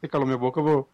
Você 0.00 0.06
calou 0.08 0.26
minha 0.26 0.36
boca, 0.36 0.60
eu 0.60 0.64
vou. 0.64 0.88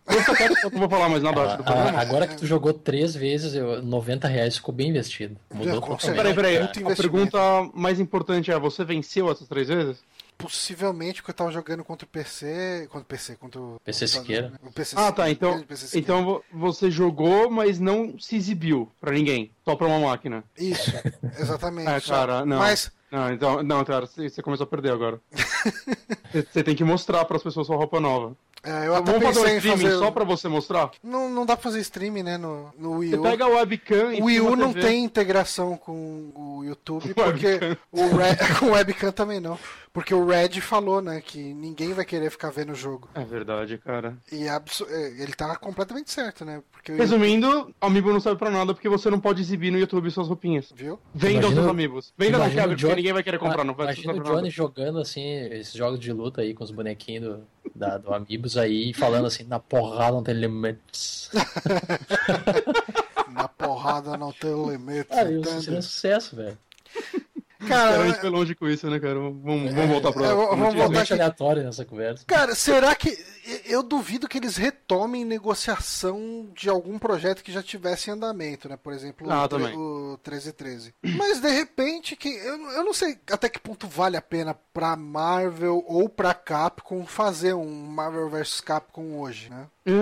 Eu 0.64 0.70
não 0.70 0.78
vou 0.80 0.88
falar 0.88 1.08
mais 1.08 1.20
nada 1.22 1.42
Ah, 1.42 1.56
do 1.56 1.64
programa. 1.64 1.98
agora 2.00 2.28
que 2.28 2.36
tu 2.36 2.46
jogou 2.46 2.72
três 2.72 3.12
vezes, 3.14 3.54
eu- 3.54 3.82
90 3.82 4.28
reais 4.28 4.56
ficou 4.56 4.72
bem 4.72 4.90
investido. 4.90 5.36
Mudou 5.52 5.80
Com 5.80 5.96
totalmente. 5.96 6.17
Peraí, 6.18 6.34
peraí. 6.34 6.56
A 6.92 6.96
pergunta 6.96 7.38
mais 7.74 7.98
importante 8.00 8.50
é: 8.50 8.58
você 8.58 8.84
venceu 8.84 9.30
essas 9.30 9.48
três 9.48 9.68
vezes? 9.68 9.96
Possivelmente 10.36 11.20
porque 11.20 11.32
eu 11.32 11.34
tava 11.34 11.50
jogando 11.50 11.82
contra 11.82 12.04
o 12.04 12.08
PC. 12.08 12.86
Contra 12.92 13.00
o 13.02 13.04
PC, 13.04 13.36
contra 13.36 13.60
o. 13.60 13.80
PC 13.84 14.06
Siqueira. 14.06 14.52
O 14.62 14.70
PC 14.72 14.94
Ah, 14.96 15.10
tá. 15.10 15.28
Então, 15.28 15.64
então 15.94 16.24
vo- 16.24 16.44
você 16.52 16.90
jogou, 16.92 17.50
mas 17.50 17.80
não 17.80 18.16
se 18.20 18.36
exibiu 18.36 18.88
pra 19.00 19.10
ninguém. 19.10 19.50
Só 19.64 19.74
pra 19.74 19.88
uma 19.88 19.98
máquina. 19.98 20.44
Isso, 20.56 20.92
exatamente. 21.38 21.88
É, 21.88 22.00
cara, 22.00 22.44
não. 22.46 22.58
Mas, 22.58 22.90
Não, 23.10 23.32
então, 23.32 23.62
não, 23.64 23.84
cara, 23.84 24.06
você 24.06 24.40
começou 24.42 24.64
a 24.64 24.66
perder 24.68 24.92
agora. 24.92 25.18
Você- 26.30 26.46
Você 26.52 26.62
tem 26.62 26.76
que 26.76 26.84
mostrar 26.84 27.24
pras 27.24 27.42
pessoas 27.42 27.66
sua 27.66 27.76
roupa 27.76 27.98
nova. 27.98 28.36
É, 28.62 28.86
eu 28.88 28.94
até 28.96 29.12
Vamos 29.12 29.22
fazer 29.26 29.40
um 29.40 29.56
streaming 29.56 29.82
fazer. 29.84 29.98
só 29.98 30.10
pra 30.10 30.24
você 30.24 30.48
mostrar? 30.48 30.90
Não, 31.02 31.28
não 31.30 31.46
dá 31.46 31.56
pra 31.56 31.62
fazer 31.62 31.80
streaming, 31.80 32.22
né? 32.24 32.36
No, 32.38 32.72
no 32.78 32.98
Wii 32.98 33.10
Você 33.10 33.16
U. 33.18 33.22
pega 33.22 33.44
a 33.44 33.48
webcam 33.48 34.12
e 34.14 34.20
O 34.20 34.24
Wii 34.26 34.40
U 34.40 34.56
não 34.56 34.72
tem 34.72 35.04
integração 35.04 35.76
com 35.76 36.30
o 36.34 36.64
YouTube, 36.64 37.12
porque 37.14 37.46
webcam. 37.46 37.76
o 37.92 38.58
com 38.58 38.66
o 38.66 38.70
webcam 38.72 39.12
também 39.12 39.40
não. 39.40 39.58
Porque 39.98 40.14
o 40.14 40.24
Red 40.24 40.60
falou, 40.60 41.02
né, 41.02 41.20
que 41.20 41.52
ninguém 41.52 41.92
vai 41.92 42.04
querer 42.04 42.30
ficar 42.30 42.50
vendo 42.50 42.70
o 42.70 42.74
jogo. 42.74 43.08
É 43.16 43.24
verdade, 43.24 43.76
cara. 43.78 44.16
E 44.30 44.46
é 44.46 44.62
é, 44.90 45.06
ele 45.20 45.32
tá 45.32 45.56
completamente 45.56 46.12
certo, 46.12 46.44
né? 46.44 46.62
Porque 46.70 46.92
o 46.92 46.96
Resumindo, 46.96 47.74
Amiibo 47.80 48.12
não 48.12 48.20
serve 48.20 48.38
pra 48.38 48.48
nada 48.48 48.72
porque 48.72 48.88
você 48.88 49.10
não 49.10 49.18
pode 49.18 49.40
exibir 49.42 49.72
no 49.72 49.78
YouTube 49.78 50.08
suas 50.12 50.28
roupinhas. 50.28 50.72
Viu? 50.72 51.00
Venda 51.12 51.48
os 51.48 51.52
seus 51.52 51.66
amigos. 51.66 52.14
Venda 52.16 52.36
imagina 52.36 52.60
quebra, 52.62 52.66
o 52.68 52.68
porque 52.76 52.82
Johnny- 52.86 52.94
ninguém 52.94 53.12
vai 53.12 53.22
querer 53.24 53.38
comprar, 53.40 53.64
não 53.64 53.74
vai 53.74 53.86
Imagina 53.86 54.12
o. 54.12 54.20
Johnny 54.22 54.50
jogando 54.50 55.00
assim, 55.00 55.24
esses 55.50 55.72
jogos 55.74 55.98
de 55.98 56.12
luta 56.12 56.42
aí 56.42 56.54
com 56.54 56.62
os 56.62 56.70
bonequinhos 56.70 57.24
do, 57.24 57.46
da, 57.74 57.98
do 57.98 58.14
Amiibos 58.14 58.56
aí, 58.56 58.94
falando 58.94 59.26
assim, 59.26 59.42
na 59.42 59.58
porrada 59.58 60.12
não 60.12 60.22
tem 60.22 60.34
limites. 60.36 61.28
Na 63.32 63.46
porrada 63.48 64.16
não 64.16 64.32
tem 64.32 64.50
limite. 64.50 65.06
Ah, 65.10 65.24
isso 65.30 65.60
seria 65.60 65.78
um 65.78 65.82
sucesso, 65.82 66.34
velho. 66.36 66.58
Cara, 67.66 68.02
a 68.02 68.06
gente 68.06 68.20
foi 68.20 68.30
longe 68.30 68.54
com 68.54 68.68
isso, 68.68 68.88
né, 68.88 69.00
cara? 69.00 69.14
Vamos, 69.14 69.74
vamos 69.74 69.88
voltar 69.90 70.12
pra. 70.12 70.26
é, 70.26 70.34
vamos 70.34 70.74
voltar 70.74 71.00
aqui. 71.02 71.12
aleatório 71.12 71.64
nessa 71.64 71.84
conversa. 71.84 72.24
Cara, 72.26 72.54
será 72.54 72.94
que. 72.94 73.18
Eu 73.64 73.82
duvido 73.82 74.28
que 74.28 74.38
eles 74.38 74.56
retomem 74.56 75.24
negociação 75.24 76.48
de 76.54 76.68
algum 76.68 76.98
projeto 76.98 77.42
que 77.42 77.50
já 77.52 77.62
tivesse 77.62 78.10
em 78.10 78.12
andamento, 78.12 78.68
né? 78.68 78.76
Por 78.76 78.92
exemplo, 78.92 79.30
Ah, 79.30 79.44
o, 79.44 79.48
também. 79.48 79.74
o 79.76 80.18
1313. 80.24 80.94
Mas 81.16 81.40
de 81.40 81.48
repente, 81.48 82.14
que 82.14 82.28
eu, 82.28 82.56
eu 82.72 82.84
não 82.84 82.92
sei 82.92 83.18
até 83.30 83.48
que 83.48 83.58
ponto 83.58 83.86
vale 83.88 84.16
a 84.16 84.22
pena 84.22 84.54
pra 84.72 84.94
Marvel 84.96 85.82
ou 85.86 86.08
pra 86.08 86.34
Capcom 86.34 87.04
fazer 87.06 87.54
um 87.54 87.86
Marvel 87.86 88.28
vs 88.28 88.60
Capcom 88.60 89.18
hoje, 89.18 89.50
né? 89.50 89.66
É, 89.86 89.92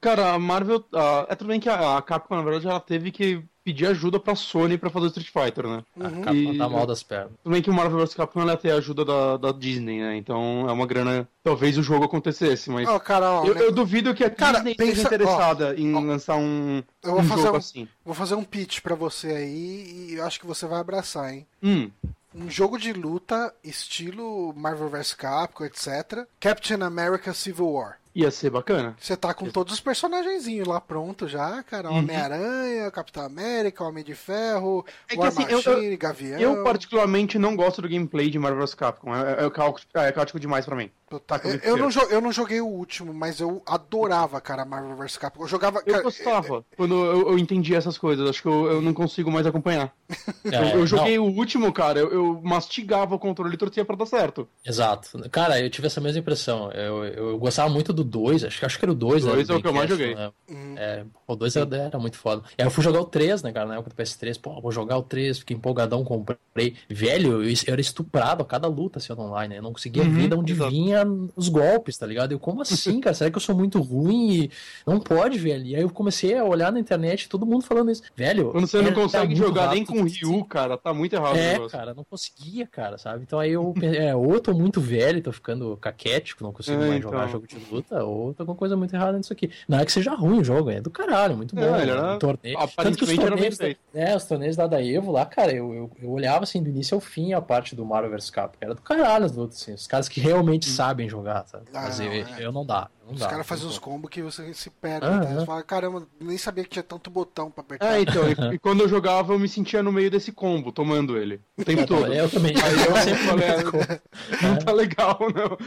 cara, 0.00 0.32
a 0.34 0.38
Marvel. 0.38 0.84
ah, 0.94 1.26
é 1.28 1.34
tudo 1.34 1.48
bem 1.48 1.58
que 1.60 1.68
a, 1.68 1.96
a 1.96 2.02
Capcom, 2.02 2.36
na 2.36 2.42
verdade, 2.42 2.66
ela 2.68 2.80
teve 2.80 3.10
que 3.10 3.42
pedir 3.64 3.86
ajuda 3.86 4.20
pra 4.20 4.34
Sony 4.34 4.76
pra 4.76 4.90
fazer 4.90 5.06
o 5.06 5.08
Street 5.08 5.30
Fighter, 5.32 5.66
né? 5.66 5.82
A 5.98 6.04
Uhum. 6.08 6.20
Capcom 6.22 6.52
E- 6.52 6.58
tá 6.58 6.68
mal 6.68 6.86
das 6.86 7.02
pernas. 7.02 7.32
Tudo 7.42 7.52
bem 7.52 7.62
que 7.62 7.70
o 7.70 7.72
Marvel 7.74 7.98
vs 7.98 8.14
Capcom 8.14 8.42
ela 8.42 8.52
ia 8.52 8.58
ter 8.58 8.70
a 8.72 8.76
ajuda 8.76 9.04
da, 9.04 9.36
da 9.38 9.52
Disney, 9.52 10.00
né? 10.00 10.16
Então 10.16 10.68
é 10.68 10.72
uma 10.72 10.86
grana. 10.86 11.26
Talvez 11.42 11.78
o 11.78 11.82
jogo 11.82 12.04
acontecesse, 12.04 12.70
mas. 12.70 12.86
Ó, 12.88 12.98
cara, 12.98 13.30
ó, 13.40 13.44
eu, 13.46 13.54
né? 13.54 13.62
eu 13.62 13.72
duvido 13.72 14.14
que 14.14 14.22
a 14.22 14.30
Cara, 14.30 14.58
Disney 14.58 14.74
pensa- 14.74 14.90
esteja 14.92 15.06
interessada 15.14 15.74
em 15.76 15.94
ó, 15.94 16.00
lançar 16.00 16.36
um, 16.36 16.82
eu 17.02 17.12
vou 17.12 17.20
um 17.20 17.24
fazer 17.24 17.42
jogo 17.42 17.54
um- 17.54 17.58
assim. 17.58 17.88
vou 18.04 18.14
fazer 18.14 18.34
um 18.34 18.44
pitch 18.44 18.80
pra 18.80 18.94
você 18.94 19.28
aí 19.28 20.08
e 20.10 20.14
eu 20.16 20.24
acho 20.26 20.38
que 20.38 20.46
você 20.46 20.66
vai 20.66 20.78
abraçar, 20.80 21.32
hein? 21.32 21.46
Hum, 21.62 21.90
Um 22.36 22.50
jogo 22.50 22.76
de 22.78 22.92
luta, 22.92 23.54
estilo 23.62 24.52
Marvel 24.56 24.88
vs 24.88 25.14
Capcom, 25.14 25.64
etc. 25.64 26.26
Captain 26.40 26.82
America 26.82 27.32
Civil 27.32 27.70
War. 27.70 27.96
Ia 28.14 28.30
ser 28.30 28.50
bacana. 28.50 28.94
Você 29.00 29.16
tá 29.16 29.34
com 29.34 29.50
todos 29.50 29.74
os 29.74 29.80
personagenzinhos 29.80 30.68
lá 30.68 30.80
pronto 30.80 31.26
já, 31.26 31.62
cara. 31.64 31.90
Uhum. 31.90 31.98
Homem-Aranha, 31.98 32.90
Capitão 32.92 33.24
América, 33.24 33.82
Homem 33.82 34.04
de 34.04 34.14
Ferro, 34.14 34.84
É 35.10 35.16
War 35.16 35.28
assim, 35.28 35.42
eu- 35.48 35.56
Machine, 35.56 35.92
eu- 35.92 35.98
Gavião. 35.98 36.40
Eu, 36.40 36.62
particularmente, 36.62 37.38
não 37.38 37.56
gosto 37.56 37.82
do 37.82 37.88
gameplay 37.88 38.30
de 38.30 38.38
Marvel 38.38 38.60
vs 38.60 38.74
Capcom. 38.74 39.14
É, 39.14 39.44
é, 39.44 39.50
caótico, 39.50 39.90
é 39.98 40.12
caótico 40.12 40.38
demais 40.38 40.64
pra 40.64 40.76
mim. 40.76 40.90
Tá, 41.26 41.40
eu, 41.44 41.76
eu 41.76 41.76
não, 41.76 41.90
eu 42.10 42.20
não 42.20 42.32
joguei 42.32 42.60
o 42.60 42.66
último, 42.66 43.14
mas 43.14 43.38
eu 43.38 43.62
adorava, 43.66 44.40
cara, 44.40 44.64
Marvel 44.64 44.96
vs 44.96 45.16
Capcom. 45.16 45.44
Eu 45.44 45.48
jogava. 45.48 45.78
Eu 45.86 45.92
cara, 45.92 46.02
gostava 46.02 46.64
quando 46.76 46.94
eu, 46.94 47.28
eu 47.30 47.38
entendi 47.38 47.74
essas 47.74 47.96
coisas. 47.98 48.28
Acho 48.28 48.42
que 48.42 48.48
eu, 48.48 48.66
eu 48.72 48.82
não 48.82 48.92
consigo 48.94 49.30
mais 49.30 49.46
acompanhar. 49.46 49.92
É, 50.44 50.56
eu, 50.56 50.62
eu 50.64 50.78
não, 50.80 50.86
joguei 50.86 51.18
o 51.18 51.24
último, 51.24 51.72
cara. 51.72 51.98
Eu, 51.98 52.12
eu 52.12 52.40
mastigava 52.42 53.14
o 53.14 53.18
controle 53.18 53.54
e 53.54 53.56
torcia 53.56 53.82
pra 53.84 53.96
dar 53.96 54.04
certo. 54.04 54.46
Exato. 54.64 55.18
Cara, 55.30 55.58
eu 55.58 55.70
tive 55.70 55.86
essa 55.86 56.02
mesma 56.02 56.18
impressão. 56.20 56.70
Eu, 56.70 57.04
eu 57.04 57.38
gostava 57.38 57.70
muito 57.70 57.94
do 57.94 58.03
2, 58.04 58.44
acho, 58.44 58.58
que- 58.58 58.66
acho 58.66 58.78
que 58.78 58.84
era 58.84 58.92
o 58.92 58.94
2, 58.94 59.24
né? 59.24 59.32
Dois 59.32 59.46
do 59.48 59.54
é 59.54 59.56
o 59.56 59.60
que 59.62 59.68
eu 59.68 59.72
mais 59.72 59.88
joguei. 59.90 60.14
né? 60.14 60.30
Uhum. 60.48 60.74
É, 60.76 61.04
o 61.26 61.36
2 61.36 61.56
era, 61.56 61.76
era 61.76 61.98
muito 61.98 62.16
foda. 62.18 62.42
E 62.58 62.62
aí 62.62 62.66
eu 62.66 62.70
fui 62.70 62.82
jogar 62.82 63.00
o 63.00 63.04
3, 63.04 63.42
né, 63.42 63.52
cara, 63.52 63.66
na 63.66 63.74
época 63.74 63.90
do 63.90 63.94
PS3. 63.96 64.36
Pô, 64.38 64.60
vou 64.60 64.72
jogar 64.72 64.96
o 64.98 65.02
3, 65.02 65.38
fiquei 65.38 65.56
empolgadão, 65.56 66.04
comprei. 66.04 66.76
Velho, 66.88 67.42
eu, 67.42 67.44
eu 67.44 67.54
era 67.68 67.80
estuprado 67.80 68.42
a 68.42 68.46
cada 68.46 68.68
luta 68.68 68.98
assim, 68.98 69.12
online, 69.12 69.54
né? 69.54 69.58
Eu 69.58 69.62
não 69.62 69.72
conseguia 69.72 70.02
Uhum, 70.02 70.10
ver 70.12 70.28
de 70.28 70.34
onde 70.36 70.52
exato. 70.52 70.70
vinha 70.70 71.04
os 71.36 71.48
golpes, 71.48 71.96
tá 71.96 72.06
ligado? 72.06 72.32
Eu, 72.32 72.38
como 72.40 72.62
assim, 72.62 73.00
cara? 73.00 73.14
Será 73.14 73.30
que 73.30 73.36
eu 73.36 73.40
sou 73.40 73.54
muito 73.56 73.80
ruim 73.80 74.44
e 74.44 74.50
não 74.86 75.00
pode, 75.00 75.38
velho? 75.38 75.64
E 75.64 75.76
aí 75.76 75.82
eu 75.82 75.90
comecei 75.90 76.36
a 76.36 76.44
olhar 76.44 76.72
na 76.72 76.78
internet, 76.80 77.28
todo 77.28 77.46
mundo 77.46 77.64
falando 77.64 77.90
isso. 77.90 78.02
Velho, 78.16 78.50
Quando 78.50 78.66
você 78.66 78.78
não 78.78 78.86
era- 78.86 78.94
consegue 78.94 79.34
jogar 79.36 79.70
nem 79.70 79.80
rápido. 79.84 79.96
com 79.96 80.02
o 80.02 80.06
Ryu, 80.08 80.44
cara, 80.44 80.76
tá 80.76 80.92
muito 80.92 81.14
errado 81.14 81.34
o 81.34 81.38
É, 81.38 81.52
negócio. 81.54 81.78
cara, 81.78 81.94
não 81.94 82.04
conseguia, 82.04 82.66
cara, 82.66 82.98
sabe? 82.98 83.22
Então 83.24 83.38
aí 83.38 83.52
eu 83.52 83.72
pensei, 83.72 83.98
é, 84.08 84.14
ou 84.14 84.32
eu 84.34 84.40
tô 84.40 84.52
muito 84.54 84.80
velho, 84.80 85.22
tô 85.22 85.32
ficando 85.32 85.76
caquético, 85.76 86.42
não 86.42 86.52
consigo 86.52 86.76
É, 86.82 86.86
mais 86.88 86.98
então. 86.98 87.10
jogar 87.10 87.26
jogo 87.28 87.46
de 87.46 87.58
luta, 87.58 87.93
ou 88.02 88.32
tá 88.34 88.42
alguma 88.42 88.56
coisa 88.56 88.76
muito 88.76 88.94
errada 88.94 89.16
nisso 89.18 89.32
aqui. 89.32 89.50
Não 89.68 89.78
é 89.78 89.84
que 89.84 89.92
seja 89.92 90.14
ruim 90.14 90.40
o 90.40 90.44
jogo, 90.44 90.70
é 90.70 90.80
do 90.80 90.90
caralho, 90.90 91.36
muito 91.36 91.54
bom. 91.54 91.62
É, 91.62 91.82
ele 91.82 91.90
era- 91.90 92.14
um 92.14 92.18
torneio. 92.18 92.56
Tanto 92.76 92.96
que 92.98 93.04
os 93.04 93.14
torneios, 93.14 93.58
da, 93.58 93.68
é, 93.94 94.16
os 94.16 94.24
torneios 94.24 94.56
lá 94.56 94.66
da 94.66 94.82
Evo, 94.82 95.12
lá, 95.12 95.26
cara, 95.26 95.52
eu, 95.52 95.72
eu, 95.74 95.90
eu 96.02 96.10
olhava 96.10 96.44
assim 96.44 96.62
do 96.62 96.68
início 96.70 96.94
ao 96.94 97.00
fim 97.00 97.32
a 97.34 97.40
parte 97.40 97.76
do 97.76 97.84
Mario 97.84 98.10
vs 98.10 98.30
Capcom, 98.30 98.58
era 98.60 98.74
do 98.74 98.80
caralho 98.82 99.24
as 99.24 99.32
lutas, 99.36 99.60
assim, 99.62 99.74
os 99.74 99.86
caras 99.86 100.08
que 100.08 100.18
realmente 100.20 100.66
sabem 100.68 101.08
jogar, 101.08 101.46
sabe? 101.46 101.64
Ah, 101.74 101.82
Mas 101.82 101.98
não, 101.98 102.06
eu, 102.06 102.12
é. 102.12 102.26
eu 102.38 102.52
não 102.52 102.64
dá, 102.64 102.88
Os 103.10 103.20
caras 103.26 103.46
fazem 103.46 103.66
uns 103.66 103.78
combos 103.78 104.10
que 104.10 104.22
você 104.22 104.52
se 104.54 104.70
perde. 104.70 105.06
Ah, 105.06 105.18
né? 105.20 105.32
é. 105.32 105.34
Você 105.40 105.46
fala, 105.46 105.62
caramba, 105.62 106.06
nem 106.20 106.38
sabia 106.38 106.64
que 106.64 106.70
tinha 106.70 106.82
tanto 106.82 107.10
botão 107.10 107.50
pra 107.50 107.62
apertar. 107.62 107.94
É, 107.96 108.00
então, 108.00 108.22
e, 108.28 108.32
e 108.54 108.58
quando 108.58 108.80
eu 108.82 108.88
jogava, 108.88 109.32
eu 109.32 109.38
me 109.38 109.48
sentia 109.48 109.82
no 109.82 109.92
meio 109.92 110.10
desse 110.10 110.32
combo, 110.32 110.72
tomando 110.72 111.16
ele. 111.18 111.40
O 111.58 111.64
tempo 111.64 111.86
todo. 111.86 112.12
Eu 112.12 112.28
também. 112.30 112.54
Aí 112.56 112.72
eu 112.72 112.96
sempre 113.02 113.24
falei, 113.24 113.46
É. 113.48 114.46
não 114.46 114.58
tá 114.58 114.72
legal, 114.72 115.18
não. 115.34 115.58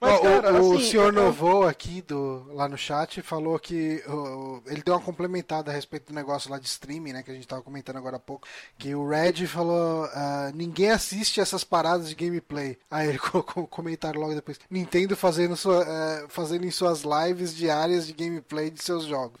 Mas, 0.00 0.12
Ó, 0.12 0.18
cara, 0.22 0.62
o, 0.62 0.70
o 0.70 0.76
assim, 0.76 0.90
senhor 0.90 1.06
eu- 1.06 1.12
Novo 1.12 1.64
aqui 1.66 2.02
do, 2.02 2.44
lá 2.54 2.68
no 2.68 2.78
chat 2.78 3.20
falou 3.22 3.58
que 3.58 4.02
o- 4.08 4.62
ele 4.66 4.82
deu 4.82 4.94
uma 4.94 5.00
complementada 5.00 5.70
a 5.70 5.74
respeito 5.74 6.08
do 6.08 6.14
negócio 6.14 6.50
lá 6.50 6.58
de 6.58 6.66
streaming, 6.66 7.12
né? 7.12 7.22
Que 7.22 7.30
a 7.30 7.34
gente 7.34 7.46
tava 7.46 7.62
comentando 7.62 7.96
agora 7.96 8.16
há 8.16 8.20
pouco. 8.20 8.46
Que 8.78 8.94
o 8.94 9.08
Red 9.08 9.46
falou: 9.46 10.04
ah, 10.14 10.50
ninguém 10.54 10.90
assiste 10.90 11.40
essas 11.40 11.64
paradas 11.64 12.08
de 12.08 12.14
gameplay. 12.14 12.78
Aí 12.90 13.08
ele 13.08 13.18
colocou 13.18 13.64
um 13.64 13.66
comentário 13.66 14.20
logo 14.20 14.34
depois: 14.34 14.58
Nintendo 14.70 15.16
fazendo, 15.16 15.56
sua, 15.56 15.84
fazendo 16.28 16.64
em 16.64 16.70
suas 16.70 17.02
lives 17.02 17.54
diárias 17.54 18.06
de 18.06 18.12
gameplay 18.12 18.70
de 18.70 18.82
seus 18.82 19.04
jogos. 19.04 19.40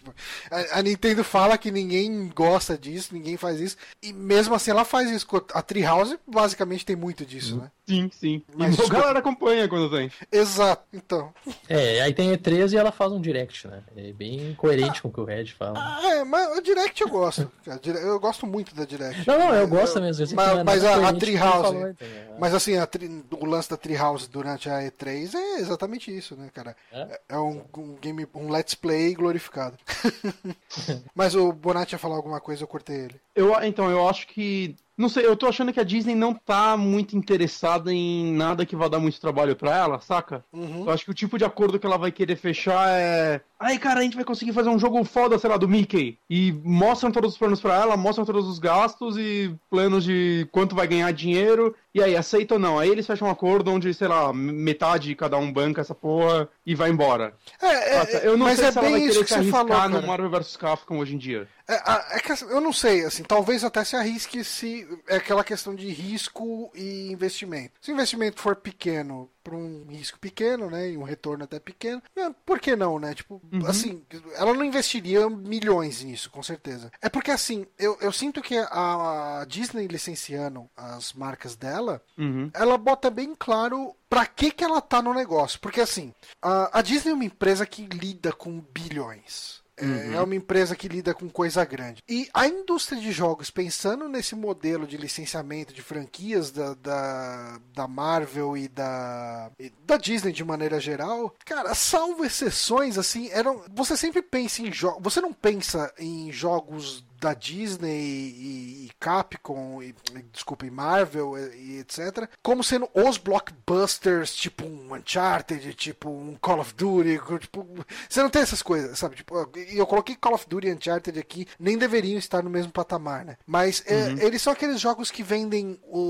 A, 0.50 0.78
a 0.78 0.82
Nintendo 0.82 1.22
fala 1.22 1.58
que 1.58 1.70
ninguém 1.70 2.28
gosta 2.34 2.76
disso, 2.76 3.14
ninguém 3.14 3.36
faz 3.36 3.60
isso. 3.60 3.76
E 4.02 4.12
mesmo 4.12 4.54
assim 4.54 4.70
ela 4.70 4.84
faz 4.84 5.10
isso. 5.10 5.26
A 5.52 5.62
Treehouse 5.62 6.18
basicamente 6.26 6.86
tem 6.86 6.96
muito 6.96 7.24
disso, 7.24 7.56
né? 7.56 7.70
Sim, 7.90 8.10
sim. 8.12 8.42
Mas 8.54 8.68
e 8.70 8.74
a 8.74 8.76
desculpa. 8.76 9.00
galera 9.00 9.18
acompanha 9.18 9.68
quando 9.68 9.90
tem. 9.90 10.10
Exato. 10.30 10.84
Então. 10.92 11.32
É, 11.68 12.00
aí 12.02 12.14
tem 12.14 12.32
E3 12.32 12.72
e 12.72 12.76
ela 12.76 12.92
faz 12.92 13.10
um 13.12 13.20
direct, 13.20 13.66
né? 13.66 13.82
É 13.96 14.12
bem 14.12 14.54
coerente 14.54 15.02
com 15.02 15.08
o 15.08 15.12
que 15.12 15.20
o 15.20 15.24
Red 15.24 15.46
fala. 15.46 15.74
Ah, 15.76 16.00
é, 16.14 16.24
mas 16.24 16.56
o 16.56 16.60
Direct 16.62 17.00
eu 17.02 17.08
gosto. 17.08 17.50
Eu 17.84 18.20
gosto 18.20 18.46
muito 18.46 18.74
da 18.74 18.84
Direct. 18.84 19.26
Não, 19.26 19.38
não, 19.38 19.54
eu 19.54 19.66
gosto 19.66 20.00
mesmo. 20.00 20.22
eu 20.22 20.26
sei 20.26 20.36
que 20.36 20.42
Mas, 20.42 20.58
é 20.58 20.64
mas 20.64 20.84
a, 20.84 21.08
a 21.08 21.12
Treehouse. 21.12 21.62
falou, 21.62 21.88
entendeu? 21.88 22.34
Mas 22.38 22.54
assim, 22.54 22.76
a 22.76 22.86
tri- 22.86 23.24
o 23.30 23.44
lance 23.46 23.68
da 23.70 23.76
Treehouse 23.76 24.28
durante 24.28 24.68
a 24.68 24.80
E3 24.82 25.34
é 25.34 25.58
exatamente 25.60 26.16
isso, 26.16 26.36
né, 26.36 26.48
cara? 26.52 26.76
É? 26.92 27.20
É 27.30 27.38
um, 27.38 27.62
um 27.76 27.96
game, 28.00 28.26
um 28.34 28.50
let's 28.50 28.74
play 28.74 29.14
glorificado. 29.14 29.76
mas 31.14 31.34
o 31.34 31.52
Bonatti 31.52 31.94
ia 31.94 31.98
falar 31.98 32.16
alguma 32.16 32.40
coisa, 32.40 32.62
eu 32.62 32.68
cortei 32.68 32.96
ele. 33.04 33.20
Eu, 33.40 33.54
então, 33.64 33.90
eu 33.90 34.06
acho 34.08 34.26
que. 34.26 34.76
Não 34.96 35.08
sei, 35.08 35.24
eu 35.24 35.34
tô 35.34 35.46
achando 35.46 35.72
que 35.72 35.80
a 35.80 35.84
Disney 35.84 36.14
não 36.14 36.34
tá 36.34 36.76
muito 36.76 37.16
interessada 37.16 37.90
em 37.90 38.34
nada 38.34 38.66
que 38.66 38.76
vá 38.76 38.86
dar 38.86 38.98
muito 38.98 39.18
trabalho 39.18 39.56
pra 39.56 39.74
ela, 39.74 39.98
saca? 39.98 40.44
Uhum. 40.52 40.84
Eu 40.84 40.90
acho 40.90 41.06
que 41.06 41.10
o 41.10 41.14
tipo 41.14 41.38
de 41.38 41.44
acordo 41.44 41.78
que 41.78 41.86
ela 41.86 41.96
vai 41.96 42.12
querer 42.12 42.36
fechar 42.36 42.86
é. 42.90 43.40
Aí, 43.60 43.78
cara, 43.78 44.00
a 44.00 44.02
gente 44.02 44.16
vai 44.16 44.24
conseguir 44.24 44.54
fazer 44.54 44.70
um 44.70 44.78
jogo 44.78 45.04
foda, 45.04 45.38
sei 45.38 45.50
lá, 45.50 45.58
do 45.58 45.68
Mickey. 45.68 46.18
E 46.30 46.50
mostram 46.64 47.12
todos 47.12 47.32
os 47.32 47.38
planos 47.38 47.60
pra 47.60 47.74
ela, 47.74 47.94
mostram 47.94 48.24
todos 48.24 48.48
os 48.48 48.58
gastos 48.58 49.18
e 49.18 49.54
planos 49.68 50.02
de 50.02 50.48
quanto 50.50 50.74
vai 50.74 50.86
ganhar 50.86 51.12
dinheiro. 51.12 51.76
E 51.94 52.02
aí, 52.02 52.16
aceita 52.16 52.54
ou 52.54 52.60
não? 52.60 52.78
Aí 52.78 52.88
eles 52.88 53.06
fecham 53.06 53.28
um 53.28 53.30
acordo 53.30 53.70
onde, 53.70 53.92
sei 53.92 54.08
lá, 54.08 54.32
metade 54.32 55.14
cada 55.14 55.36
um 55.36 55.52
banca 55.52 55.82
essa 55.82 55.94
porra 55.94 56.48
e 56.64 56.74
vai 56.74 56.88
embora. 56.88 57.34
É, 57.60 57.98
Saca? 57.98 58.16
é, 58.16 58.26
eu 58.26 58.38
não 58.38 58.46
mas 58.46 58.58
sei 58.58 58.68
é 58.68 58.72
se 58.72 58.78
ela 58.78 58.88
vai 58.88 59.00
querer 59.00 59.18
que 59.18 59.28
se 59.28 59.34
arriscar 59.34 59.66
falou, 59.66 60.00
no. 60.00 60.06
Marvel 60.06 60.30
vs 60.30 60.56
Capcom 60.56 60.98
hoje 60.98 61.14
em 61.14 61.18
dia. 61.18 61.46
É, 61.68 62.16
é 62.16 62.20
que 62.20 62.32
eu 62.44 62.60
não 62.62 62.72
sei, 62.72 63.04
assim, 63.04 63.22
talvez 63.22 63.62
até 63.62 63.84
se 63.84 63.94
arrisque 63.94 64.42
se 64.42 64.88
é 65.06 65.16
aquela 65.16 65.44
questão 65.44 65.74
de 65.74 65.88
risco 65.90 66.72
e 66.74 67.12
investimento. 67.12 67.74
Se 67.82 67.92
o 67.92 67.94
investimento 67.94 68.40
for 68.40 68.56
pequeno 68.56 69.28
para 69.50 69.58
um 69.58 69.86
risco 69.88 70.18
pequeno, 70.18 70.70
né, 70.70 70.90
e 70.90 70.96
um 70.96 71.02
retorno 71.02 71.42
até 71.44 71.58
pequeno, 71.58 72.00
é, 72.16 72.30
por 72.46 72.60
que 72.60 72.76
não, 72.76 72.98
né? 73.00 73.14
Tipo, 73.14 73.40
assim, 73.66 74.02
ela 74.36 74.54
não 74.54 74.64
investiria 74.64 75.28
milhões 75.28 76.02
nisso, 76.04 76.30
com 76.30 76.42
certeza. 76.42 76.90
É 77.02 77.08
porque 77.08 77.30
assim, 77.32 77.66
eu, 77.78 77.98
eu 78.00 78.12
sinto 78.12 78.40
que 78.40 78.56
a 78.58 79.44
Disney 79.48 79.86
licenciando 79.88 80.68
as 80.76 81.12
marcas 81.12 81.56
dela, 81.56 82.00
Uhum. 82.16 82.50
ela 82.54 82.76
bota 82.78 83.10
bem 83.10 83.34
claro 83.36 83.94
pra 84.08 84.24
que 84.26 84.50
que 84.50 84.62
ela 84.62 84.80
tá 84.80 85.00
no 85.02 85.12
negócio. 85.14 85.58
Porque 85.60 85.80
assim, 85.80 86.14
a, 86.40 86.78
a 86.78 86.82
Disney 86.82 87.10
é 87.12 87.14
uma 87.14 87.24
empresa 87.24 87.66
que 87.66 87.86
lida 87.86 88.32
com 88.32 88.60
bilhões. 88.72 89.59
É, 89.80 90.14
é 90.14 90.20
uma 90.20 90.34
empresa 90.34 90.76
que 90.76 90.88
lida 90.88 91.14
com 91.14 91.28
coisa 91.28 91.64
grande. 91.64 92.02
E 92.08 92.28
a 92.34 92.46
indústria 92.46 93.00
de 93.00 93.12
jogos, 93.12 93.50
pensando 93.50 94.08
nesse 94.08 94.34
modelo 94.34 94.86
de 94.86 94.96
licenciamento 94.96 95.72
de 95.72 95.82
franquias 95.82 96.50
da, 96.50 96.74
da, 96.74 97.60
da 97.74 97.88
Marvel 97.88 98.56
e 98.56 98.68
da, 98.68 99.50
e 99.58 99.72
da 99.86 99.96
Disney 99.96 100.32
de 100.32 100.44
maneira 100.44 100.80
geral, 100.80 101.34
cara, 101.44 101.74
salvo 101.74 102.24
exceções, 102.24 102.98
assim, 102.98 103.28
eram. 103.30 103.64
Você 103.74 103.96
sempre 103.96 104.22
pensa 104.22 104.62
em 104.62 104.72
jogos. 104.72 105.02
Você 105.02 105.20
não 105.20 105.32
pensa 105.32 105.92
em 105.98 106.30
jogos 106.32 107.04
da 107.20 107.34
Disney 107.34 108.00
e, 108.00 108.86
e 108.86 108.90
Capcom, 108.98 109.82
e, 109.82 109.94
e, 110.14 110.22
desculpa, 110.32 110.66
e 110.66 110.70
Marvel 110.70 111.36
e, 111.38 111.74
e 111.74 111.78
etc., 111.80 112.28
como 112.42 112.64
sendo 112.64 112.88
os 112.94 113.18
blockbusters, 113.18 114.34
tipo 114.34 114.64
um 114.64 114.94
Uncharted, 114.94 115.74
tipo 115.74 116.08
um 116.10 116.36
Call 116.40 116.60
of 116.60 116.74
Duty, 116.74 117.20
tipo, 117.40 117.66
você 118.08 118.22
não 118.22 118.30
tem 118.30 118.42
essas 118.42 118.62
coisas, 118.62 118.98
sabe? 118.98 119.16
Tipo, 119.16 119.34
e 119.56 119.76
eu 119.78 119.86
coloquei 119.86 120.16
Call 120.16 120.34
of 120.34 120.46
Duty 120.48 120.68
e 120.68 120.72
Uncharted 120.72 121.18
aqui, 121.18 121.46
nem 121.58 121.76
deveriam 121.76 122.18
estar 122.18 122.42
no 122.42 122.50
mesmo 122.50 122.72
patamar, 122.72 123.24
né? 123.24 123.36
Mas 123.46 123.82
é, 123.86 124.24
eles 124.24 124.40
são 124.42 124.52
aqueles 124.52 124.80
jogos 124.80 125.10
que 125.10 125.22
vendem 125.22 125.78
o, 125.84 126.00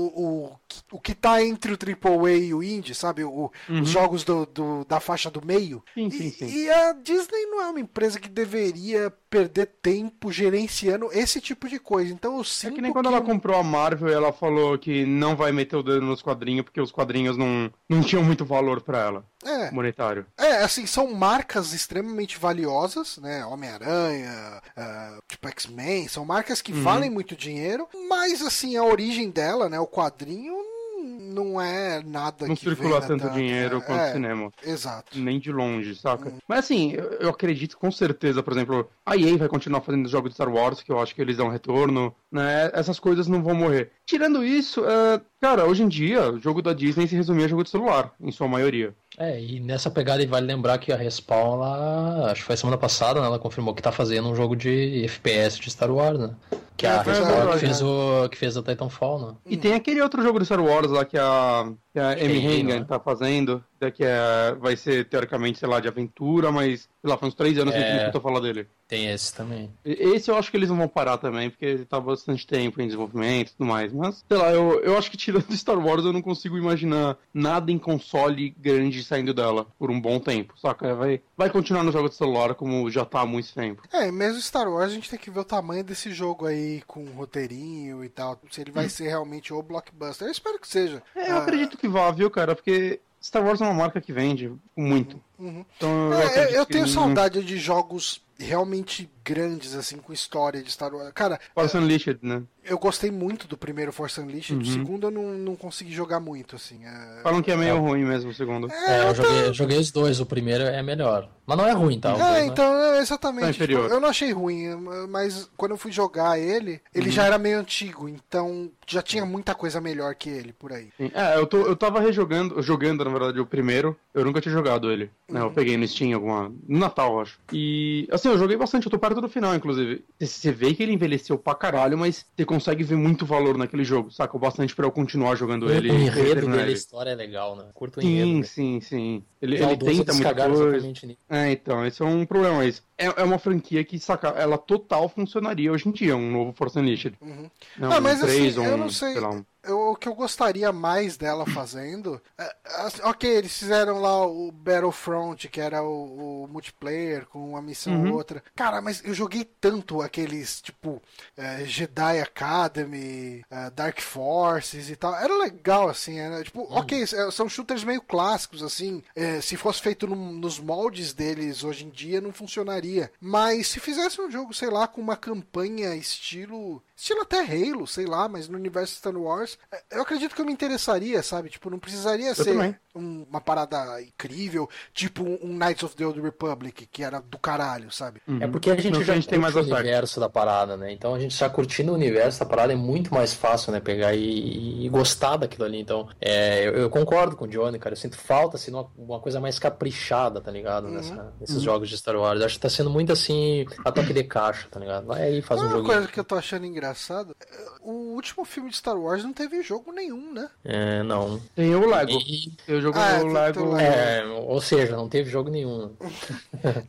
o, 0.51 0.59
o 0.93 0.99
que 0.99 1.13
tá 1.13 1.43
entre 1.43 1.73
o 1.73 1.77
AAA 1.77 2.31
e 2.37 2.53
o 2.53 2.63
Indie, 2.63 2.95
sabe? 2.95 3.23
O, 3.23 3.51
Os 3.69 3.89
jogos 3.89 4.23
do, 4.23 4.45
do- 4.45 4.85
da 4.85 4.99
faixa 4.99 5.29
do 5.29 5.45
meio. 5.45 5.83
Sim, 5.93 6.09
sim, 6.09 6.27
E- 6.27 6.31
sim. 6.31 6.45
e 6.45 6.69
a 6.69 6.93
Disney 6.93 7.45
não 7.47 7.61
é 7.61 7.69
uma 7.69 7.79
empresa 7.79 8.19
que 8.19 8.29
deveria 8.29 9.11
perder 9.31 9.65
tempo 9.81 10.29
gerenciando 10.31 11.09
esse 11.13 11.39
tipo 11.41 11.67
de 11.69 11.79
coisa. 11.79 12.13
Então 12.13 12.35
eu 12.35 12.41
É 12.41 12.43
sinto 12.43 12.75
que 12.75 12.81
nem 12.81 12.91
quando 12.91 13.07
ela 13.07 13.21
comprou 13.21 13.57
a 13.57 13.63
Marvel, 13.63 14.09
ela 14.09 14.31
falou 14.33 14.77
que 14.77 15.05
não 15.05 15.35
vai 15.35 15.51
meter 15.53 15.77
o 15.77 15.81
dedo 15.83 16.01
nos 16.01 16.21
quadrinhos 16.21 16.65
porque 16.65 16.81
os 16.81 16.91
quadrinhos 16.91 17.37
não, 17.37 17.71
não 17.89 18.01
tinham 18.03 18.23
muito 18.23 18.43
valor 18.45 18.81
pra 18.81 18.99
ela, 18.99 19.25
É, 19.43 19.71
monetário. 19.71 20.25
é, 20.37 20.57
assim, 20.57 20.85
são 20.85 21.11
marcas 21.13 21.71
extremamente 21.73 22.37
valiosas, 22.37 23.17
né? 23.17 23.45
Homem-Aranha, 23.45 24.61
ah, 24.75 25.17
tipo 25.27 25.47
X-Men, 25.47 26.07
são 26.09 26.25
marcas 26.25 26.61
que 26.61 26.73
valem 26.73 27.09
muito 27.09 27.35
dinheiro, 27.35 27.87
mas 28.09 28.41
assim, 28.41 28.75
a 28.75 28.83
origem 28.83 29.29
dela, 29.31 29.69
né? 29.69 29.79
O 29.79 29.87
quadrinho 29.87 30.53
não 31.01 31.59
é 31.59 32.01
nada 32.03 32.47
Não 32.47 32.55
que 32.55 32.61
circula 32.61 33.01
tanto 33.01 33.23
tanto, 33.23 33.33
dinheiro 33.33 33.81
quanto 33.81 34.01
é, 34.01 34.13
cinema. 34.13 34.51
Exato. 34.63 35.17
Nem 35.17 35.39
de 35.39 35.51
longe, 35.51 35.95
saca? 35.95 36.33
Mas 36.47 36.59
assim, 36.59 36.93
eu, 36.93 37.05
eu 37.13 37.29
acredito 37.29 37.77
com 37.77 37.91
certeza, 37.91 38.43
por 38.43 38.53
exemplo, 38.53 38.89
a 39.05 39.15
EA 39.17 39.37
vai 39.37 39.47
continuar 39.47 39.81
fazendo 39.81 40.07
jogos 40.07 40.31
de 40.31 40.35
Star 40.35 40.51
Wars, 40.51 40.81
que 40.81 40.91
eu 40.91 40.99
acho 40.99 41.15
que 41.15 41.21
eles 41.21 41.37
dão 41.37 41.49
retorno, 41.49 42.15
né? 42.31 42.69
Essas 42.73 42.99
coisas 42.99 43.27
não 43.27 43.41
vão 43.43 43.55
morrer. 43.55 43.91
Tirando 44.05 44.43
isso, 44.43 44.85
é, 44.85 45.21
cara, 45.39 45.65
hoje 45.65 45.83
em 45.83 45.87
dia, 45.87 46.31
o 46.31 46.39
jogo 46.39 46.61
da 46.61 46.73
Disney 46.73 47.07
se 47.07 47.15
resumia 47.15 47.45
a 47.45 47.49
jogo 47.49 47.63
de 47.63 47.69
celular, 47.69 48.13
em 48.19 48.31
sua 48.31 48.47
maioria. 48.47 48.95
É, 49.17 49.39
e 49.41 49.59
nessa 49.59 49.91
pegada 49.91 50.25
vale 50.25 50.47
lembrar 50.47 50.77
que 50.77 50.91
a 50.91 50.95
Respawn, 50.95 51.55
ela, 51.55 52.31
acho 52.31 52.41
que 52.41 52.47
foi 52.47 52.55
semana 52.55 52.77
passada, 52.77 53.19
né, 53.19 53.27
ela 53.27 53.37
confirmou 53.37 53.73
que 53.73 53.81
tá 53.81 53.91
fazendo 53.91 54.29
um 54.29 54.35
jogo 54.35 54.55
de 54.55 55.03
FPS 55.05 55.59
de 55.59 55.69
Star 55.69 55.91
Wars, 55.91 56.17
né? 56.17 56.31
Que 56.77 56.85
é 56.85 56.89
a 56.89 57.01
Respawn 57.01 57.27
verdade, 57.27 57.51
que 57.51 57.59
fez, 57.59 57.81
o, 57.81 58.29
que 58.29 58.37
fez 58.37 58.57
o 58.57 58.63
Titanfall, 58.63 59.19
né? 59.19 59.35
E 59.45 59.57
tem 59.57 59.73
aquele 59.73 60.01
outro 60.01 60.23
jogo 60.23 60.39
de 60.39 60.45
Star 60.45 60.63
Wars 60.63 60.89
lá 60.89 61.03
que 61.03 61.17
a, 61.17 61.71
que 61.91 61.99
a 61.99 62.11
Halo, 62.11 62.21
Hennigan 62.21 62.79
né? 62.79 62.85
tá 62.87 62.99
fazendo. 62.99 63.63
Que 63.89 64.03
é, 64.03 64.53
vai 64.59 64.75
ser 64.75 65.05
teoricamente, 65.07 65.57
sei 65.59 65.67
lá, 65.69 65.79
de 65.79 65.87
aventura, 65.87 66.51
mas, 66.51 66.81
sei 66.81 67.09
lá, 67.09 67.17
faz 67.17 67.31
uns 67.31 67.35
três 67.37 67.57
anos 67.57 67.73
que 67.73 67.79
a 67.79 67.81
gente 67.81 67.89
É. 67.89 67.93
não 67.95 68.01
escuta 68.07 68.19
falar 68.21 68.39
dele. 68.41 68.67
Tem 68.87 69.09
esse 69.09 69.33
também. 69.33 69.71
Esse 69.85 70.29
eu 70.29 70.35
acho 70.35 70.51
que 70.51 70.57
eles 70.57 70.67
não 70.69 70.75
vão 70.75 70.87
parar 70.89 71.17
também, 71.17 71.49
porque 71.49 71.77
tá 71.85 71.97
bastante 71.97 72.45
tempo 72.45 72.81
em 72.81 72.85
desenvolvimento 72.87 73.49
e 73.49 73.53
tudo 73.53 73.65
mais. 73.65 73.93
Mas, 73.93 74.23
sei 74.27 74.37
lá, 74.37 74.51
eu, 74.51 74.81
eu 74.83 74.97
acho 74.97 75.09
que 75.09 75.15
tirando 75.15 75.49
Star 75.55 75.79
Wars, 75.79 76.03
eu 76.03 76.11
não 76.11 76.21
consigo 76.21 76.57
imaginar 76.57 77.17
nada 77.33 77.71
em 77.71 77.77
console 77.79 78.49
grande 78.59 79.01
saindo 79.03 79.33
dela 79.33 79.65
por 79.79 79.89
um 79.89 79.99
bom 80.01 80.19
tempo, 80.19 80.53
saca? 80.59 80.93
Vai, 80.93 81.21
vai 81.37 81.49
continuar 81.49 81.83
no 81.83 81.91
jogo 81.93 82.09
de 82.09 82.15
celular 82.15 82.53
como 82.53 82.91
já 82.91 83.05
tá 83.05 83.21
há 83.21 83.25
muito 83.25 83.53
tempo. 83.53 83.81
É, 83.93 84.11
mesmo 84.11 84.41
Star 84.41 84.67
Wars 84.69 84.91
a 84.91 84.95
gente 84.95 85.09
tem 85.09 85.17
que 85.17 85.31
ver 85.31 85.39
o 85.39 85.45
tamanho 85.45 85.85
desse 85.85 86.11
jogo 86.11 86.45
aí 86.45 86.83
com 86.85 87.05
roteirinho 87.11 88.03
e 88.03 88.09
tal. 88.09 88.37
Se 88.51 88.59
ele 88.59 88.71
vai 88.71 88.89
ser 88.89 89.07
realmente 89.07 89.53
o 89.53 89.63
blockbuster. 89.63 90.27
Eu 90.27 90.31
espero 90.33 90.59
que 90.59 90.67
seja. 90.67 91.01
É, 91.15 91.31
eu 91.31 91.35
Ah, 91.37 91.39
acredito 91.43 91.77
que 91.77 91.87
vá, 91.87 92.11
viu, 92.11 92.29
cara? 92.29 92.55
Porque 92.55 92.99
Star 93.21 93.43
Wars 93.43 93.61
é 93.61 93.65
uma 93.65 93.73
marca 93.73 94.01
que 94.01 94.11
vende 94.11 94.51
muito. 94.75 95.21
Uhum. 95.41 95.65
Então, 95.77 96.13
É, 96.13 96.25
acredito 96.25 96.55
eu 96.55 96.65
que 96.65 96.71
tenho 96.73 96.85
não- 96.85 96.93
saudade 96.93 97.43
de 97.43 97.57
jogos 97.57 98.21
realmente 98.39 99.07
grandes, 99.23 99.75
assim, 99.75 99.97
com 99.97 100.11
história 100.11 100.63
de 100.63 100.71
Star 100.71 100.91
Wars. 100.93 101.11
Cara, 101.13 101.39
Force 101.53 101.77
Unleashed, 101.77 102.17
né? 102.23 102.41
eu 102.63 102.77
gostei 102.79 103.11
muito 103.11 103.47
do 103.47 103.55
primeiro 103.55 103.91
Force 103.93 104.19
Unleashed, 104.19 104.53
Uhum. 104.53 104.59
do 104.59 104.65
segundo 104.67 105.07
eu 105.07 105.11
não, 105.11 105.23
não 105.33 105.55
consegui 105.55 105.91
jogar 105.91 106.19
muito, 106.19 106.55
assim. 106.55 106.83
É, 106.83 107.21
Falam 107.21 107.41
que 107.43 107.51
é 107.51 107.55
meio 107.55 107.77
ruim 107.79 108.03
mesmo 108.03 108.31
o 108.31 108.33
segundo. 108.33 108.67
É, 108.71 109.07
eu 109.09 109.15
joguei, 109.15 109.47
eu 109.47 109.53
joguei 109.53 109.77
os 109.77 109.91
dois, 109.91 110.19
o 110.19 110.25
primeiro 110.25 110.63
é 110.63 110.81
melhor. 110.81 111.29
Mas 111.45 111.57
não 111.57 111.67
é 111.67 111.71
ruim, 111.71 111.99
tá? 111.99 112.11
É, 112.13 112.17
dois, 112.17 112.31
né? 112.33 112.45
então, 112.47 112.75
é, 112.75 112.99
exatamente. 112.99 113.59
Tá. 113.59 113.67
Tipo, 113.67 113.79
eu 113.81 113.99
não 113.99 114.09
achei 114.09 114.31
ruim, 114.31 114.75
mas 115.09 115.47
quando 115.55 115.71
eu 115.73 115.77
fui 115.77 115.91
jogar 115.91 116.39
ele, 116.39 116.81
ele 116.95 117.07
Uhum. 117.07 117.11
já 117.11 117.25
era 117.25 117.37
meio 117.37 117.59
antigo, 117.59 118.09
então 118.09 118.71
já 118.87 119.03
tinha 119.03 119.23
muita 119.25 119.53
coisa 119.53 119.79
melhor 119.79 120.15
que 120.15 120.29
ele 120.29 120.51
por 120.53 120.71
aí. 120.73 120.89
Sim. 120.97 121.11
É, 121.13 121.35
eu, 121.37 121.45
tô, 121.45 121.57
eu 121.57 121.75
tava 121.75 121.99
rejogando, 121.99 122.59
jogando, 122.63 123.05
na 123.05 123.11
verdade, 123.11 123.39
o 123.39 123.45
primeiro. 123.45 123.95
Eu 124.13 124.25
nunca 124.25 124.41
tinha 124.41 124.51
jogado 124.53 124.91
ele. 124.91 125.09
Né? 125.31 125.41
Eu 125.41 125.51
peguei 125.51 125.77
no 125.77 125.87
Steam 125.87 126.13
alguma. 126.13 126.51
No 126.67 126.79
Natal, 126.79 127.13
eu 127.13 127.19
acho. 127.21 127.39
E 127.53 128.07
assim, 128.11 128.29
eu 128.29 128.37
joguei 128.37 128.57
bastante, 128.57 128.85
eu 128.85 128.91
tô 128.91 128.99
perto 128.99 129.21
do 129.21 129.29
final, 129.29 129.55
inclusive. 129.55 130.03
Você 130.19 130.51
vê 130.51 130.73
que 130.73 130.83
ele 130.83 130.93
envelheceu 130.93 131.37
pra 131.37 131.55
caralho, 131.55 131.97
mas 131.97 132.25
você 132.35 132.45
consegue 132.45 132.83
ver 132.83 132.95
muito 132.95 133.25
valor 133.25 133.57
naquele 133.57 133.83
jogo, 133.83 134.11
saca? 134.11 134.35
O 134.35 134.39
bastante 134.39 134.75
pra 134.75 134.85
eu 134.85 134.91
continuar 134.91 135.35
jogando 135.35 135.67
O, 135.67 135.71
ele. 135.71 135.89
o 135.91 135.95
enredo 135.95 136.41
dele, 136.47 136.59
a 136.59 136.61
ele. 136.63 136.73
história 136.73 137.11
é 137.11 137.15
legal, 137.15 137.55
né? 137.55 137.65
Curto 137.73 137.99
o 137.99 138.01
Sim, 138.01 138.09
enredo. 138.19 138.47
sim, 138.47 138.79
sim. 138.81 139.23
Ele, 139.41 139.55
ele 139.57 139.77
tenta 139.77 140.13
muita 140.13 140.33
coisa. 140.35 140.93
É, 141.29 141.51
então, 141.51 141.85
esse 141.85 142.01
é 142.01 142.05
um 142.05 142.25
problema, 142.25 142.57
mas 142.57 142.83
é, 142.97 143.05
é 143.05 143.23
uma 143.23 143.39
franquia 143.39 143.83
que, 143.83 143.97
saca, 143.97 144.29
ela 144.29 144.57
total 144.57 145.09
funcionaria 145.09 145.71
hoje 145.71 145.89
em 145.89 145.91
dia, 145.91 146.15
um 146.15 146.31
novo 146.31 146.53
Force 146.53 146.77
Unleashed. 146.77 147.15
Uhum. 147.19 147.49
Não, 147.77 147.91
Ah, 147.91 147.97
um 147.97 148.01
mas 148.01 148.21
assim, 148.23 148.37
3 148.37 148.57
ou 148.57 148.65
eu 148.65 148.73
um, 148.75 148.77
não 148.77 148.89
sei. 148.89 149.13
sei 149.13 149.21
lá, 149.21 149.29
um... 149.31 149.43
Eu- 149.63 149.91
o 149.91 149.95
que 149.95 150.07
eu 150.07 150.15
gostaria 150.15 150.71
mais 150.71 151.17
dela 151.17 151.45
fazendo. 151.45 152.21
é, 152.37 152.55
ok, 153.03 153.29
eles 153.29 153.57
fizeram 153.57 153.99
lá 154.01 154.25
o 154.25 154.51
Battlefront, 154.51 155.47
que 155.49 155.61
era 155.61 155.83
o, 155.83 156.43
o 156.43 156.47
multiplayer, 156.47 157.25
com 157.27 157.49
uma 157.51 157.61
missão 157.61 157.93
Uhum. 157.93 158.09
ou 158.09 158.15
outra. 158.17 158.43
Cara, 158.55 158.81
mas 158.81 159.03
eu 159.03 159.13
joguei 159.13 159.43
tanto 159.43 160.01
aqueles, 160.01 160.61
tipo, 160.61 161.01
é, 161.37 161.63
Jedi 161.65 162.19
Academy, 162.21 163.43
é, 163.49 163.69
Dark 163.69 163.99
Forces 164.01 164.89
e 164.89 164.95
tal. 164.95 165.15
Era 165.15 165.35
legal, 165.37 165.89
assim. 165.89 166.19
Era, 166.19 166.43
tipo, 166.43 166.67
ok, 166.71 167.03
é, 167.03 167.31
são 167.31 167.47
shooters 167.49 167.83
meio 167.83 168.01
clássicos, 168.01 168.63
assim. 168.63 169.03
é, 169.15 169.41
se 169.41 169.55
fosse 169.57 169.81
feito 169.81 170.07
num- 170.07 170.31
nos 170.31 170.59
moldes 170.59 171.13
deles 171.13 171.63
hoje 171.63 171.85
em 171.85 171.89
dia, 171.89 172.21
não 172.21 172.31
funcionaria. 172.33 173.11
Mas 173.19 173.67
se 173.67 173.79
fizesse 173.79 174.19
um 174.21 174.29
jogo, 174.31 174.53
sei 174.53 174.69
lá, 174.69 174.87
com 174.87 175.01
uma 175.01 175.15
campanha 175.15 175.95
estilo. 175.95 176.81
Estilo 177.01 177.21
até 177.21 177.39
Halo, 177.39 177.87
sei 177.87 178.05
lá, 178.05 178.29
mas 178.29 178.47
no 178.47 178.55
universo 178.55 178.93
Star 178.93 179.17
Wars, 179.17 179.57
é, 179.71 179.81
eu 179.89 180.03
acredito 180.03 180.35
que 180.35 180.41
eu 180.41 180.45
me 180.45 180.53
interessaria, 180.53 181.23
sabe? 181.23 181.49
Tipo, 181.49 181.71
não 181.71 181.79
precisaria 181.79 182.35
ser 182.35 182.45
também. 182.45 182.75
Um- 182.95 183.25
uma 183.29 183.41
parada 183.41 184.01
incrível, 184.01 184.69
tipo 184.93 185.23
um 185.23 185.57
Knights 185.57 185.83
of 185.83 185.95
the 185.95 186.05
Old 186.05 186.19
Republic, 186.21 186.87
que 186.91 187.03
era 187.03 187.19
do 187.21 187.37
caralho, 187.37 187.91
sabe? 187.91 188.21
É 188.39 188.47
porque 188.47 188.69
a 188.71 188.75
gente 188.75 188.93
Não, 188.93 189.03
já 189.03 189.13
a 189.13 189.15
gente 189.15 189.27
tem 189.27 189.39
mais 189.39 189.55
o 189.55 189.59
universo 189.61 190.19
da 190.19 190.29
parada, 190.29 190.75
né? 190.77 190.91
Então 190.91 191.13
a 191.15 191.19
gente 191.19 191.35
já 191.35 191.49
curtindo 191.49 191.91
o 191.91 191.95
universo 191.95 192.39
da 192.39 192.45
parada 192.45 192.73
é 192.73 192.75
muito 192.75 193.13
mais 193.13 193.33
fácil, 193.33 193.71
né? 193.71 193.79
Pegar 193.79 194.13
e, 194.13 194.85
e 194.85 194.89
gostar 194.89 195.37
daquilo 195.37 195.65
ali. 195.65 195.79
Então, 195.79 196.07
é, 196.19 196.67
eu, 196.67 196.73
eu 196.73 196.89
concordo 196.89 197.35
com 197.35 197.45
o 197.45 197.47
Johnny, 197.47 197.79
cara. 197.79 197.93
Eu 197.93 197.97
sinto 197.97 198.17
falta, 198.17 198.57
assim, 198.57 198.71
uma, 198.71 198.87
uma 198.97 199.19
coisa 199.19 199.39
mais 199.39 199.57
caprichada, 199.59 200.41
tá 200.41 200.51
ligado? 200.51 200.85
Uhum. 200.85 200.91
Nessa- 200.95 201.33
nesses 201.39 201.61
jogos 201.61 201.89
de 201.89 201.97
Star 201.97 202.15
Wars. 202.15 202.39
Eu 202.39 202.45
acho 202.45 202.55
que 202.55 202.61
tá 202.61 202.69
sendo 202.69 202.89
muito 202.89 203.11
assim, 203.11 203.65
a 203.85 203.91
toque 203.91 204.13
de 204.13 204.23
caixa, 204.23 204.67
tá 204.69 204.79
ligado? 204.79 205.05
Vai 205.07 205.23
aí, 205.23 205.41
faz 205.41 205.61
um 205.61 205.65
Uma 205.65 205.71
joguinho. 205.71 205.93
coisa 205.93 206.07
que 206.07 206.19
eu 206.19 206.23
tô 206.23 206.35
achando 206.35 206.65
engraçado, 206.65 207.35
o 207.83 208.13
último 208.15 208.45
filme 208.45 208.69
de 208.69 208.77
Star 208.77 208.97
Wars 208.97 209.23
não 209.23 209.33
teve 209.33 209.61
jogo 209.61 209.91
nenhum, 209.91 210.33
né? 210.33 210.49
É, 210.63 211.03
não. 211.03 211.39
Tem 211.55 211.73
o 211.75 211.87
Lego. 211.89 212.11
E- 212.11 212.51
Eu 212.67 212.81
jogo 212.81 212.97
Ah, 212.99 213.19
o 213.23 213.27
Lego. 213.31 213.77
é, 213.77 214.25
ou 214.25 214.61
seja, 214.61 214.95
não 214.95 215.09
teve 215.09 215.29
jogo 215.29 215.49
nenhum. 215.49 215.91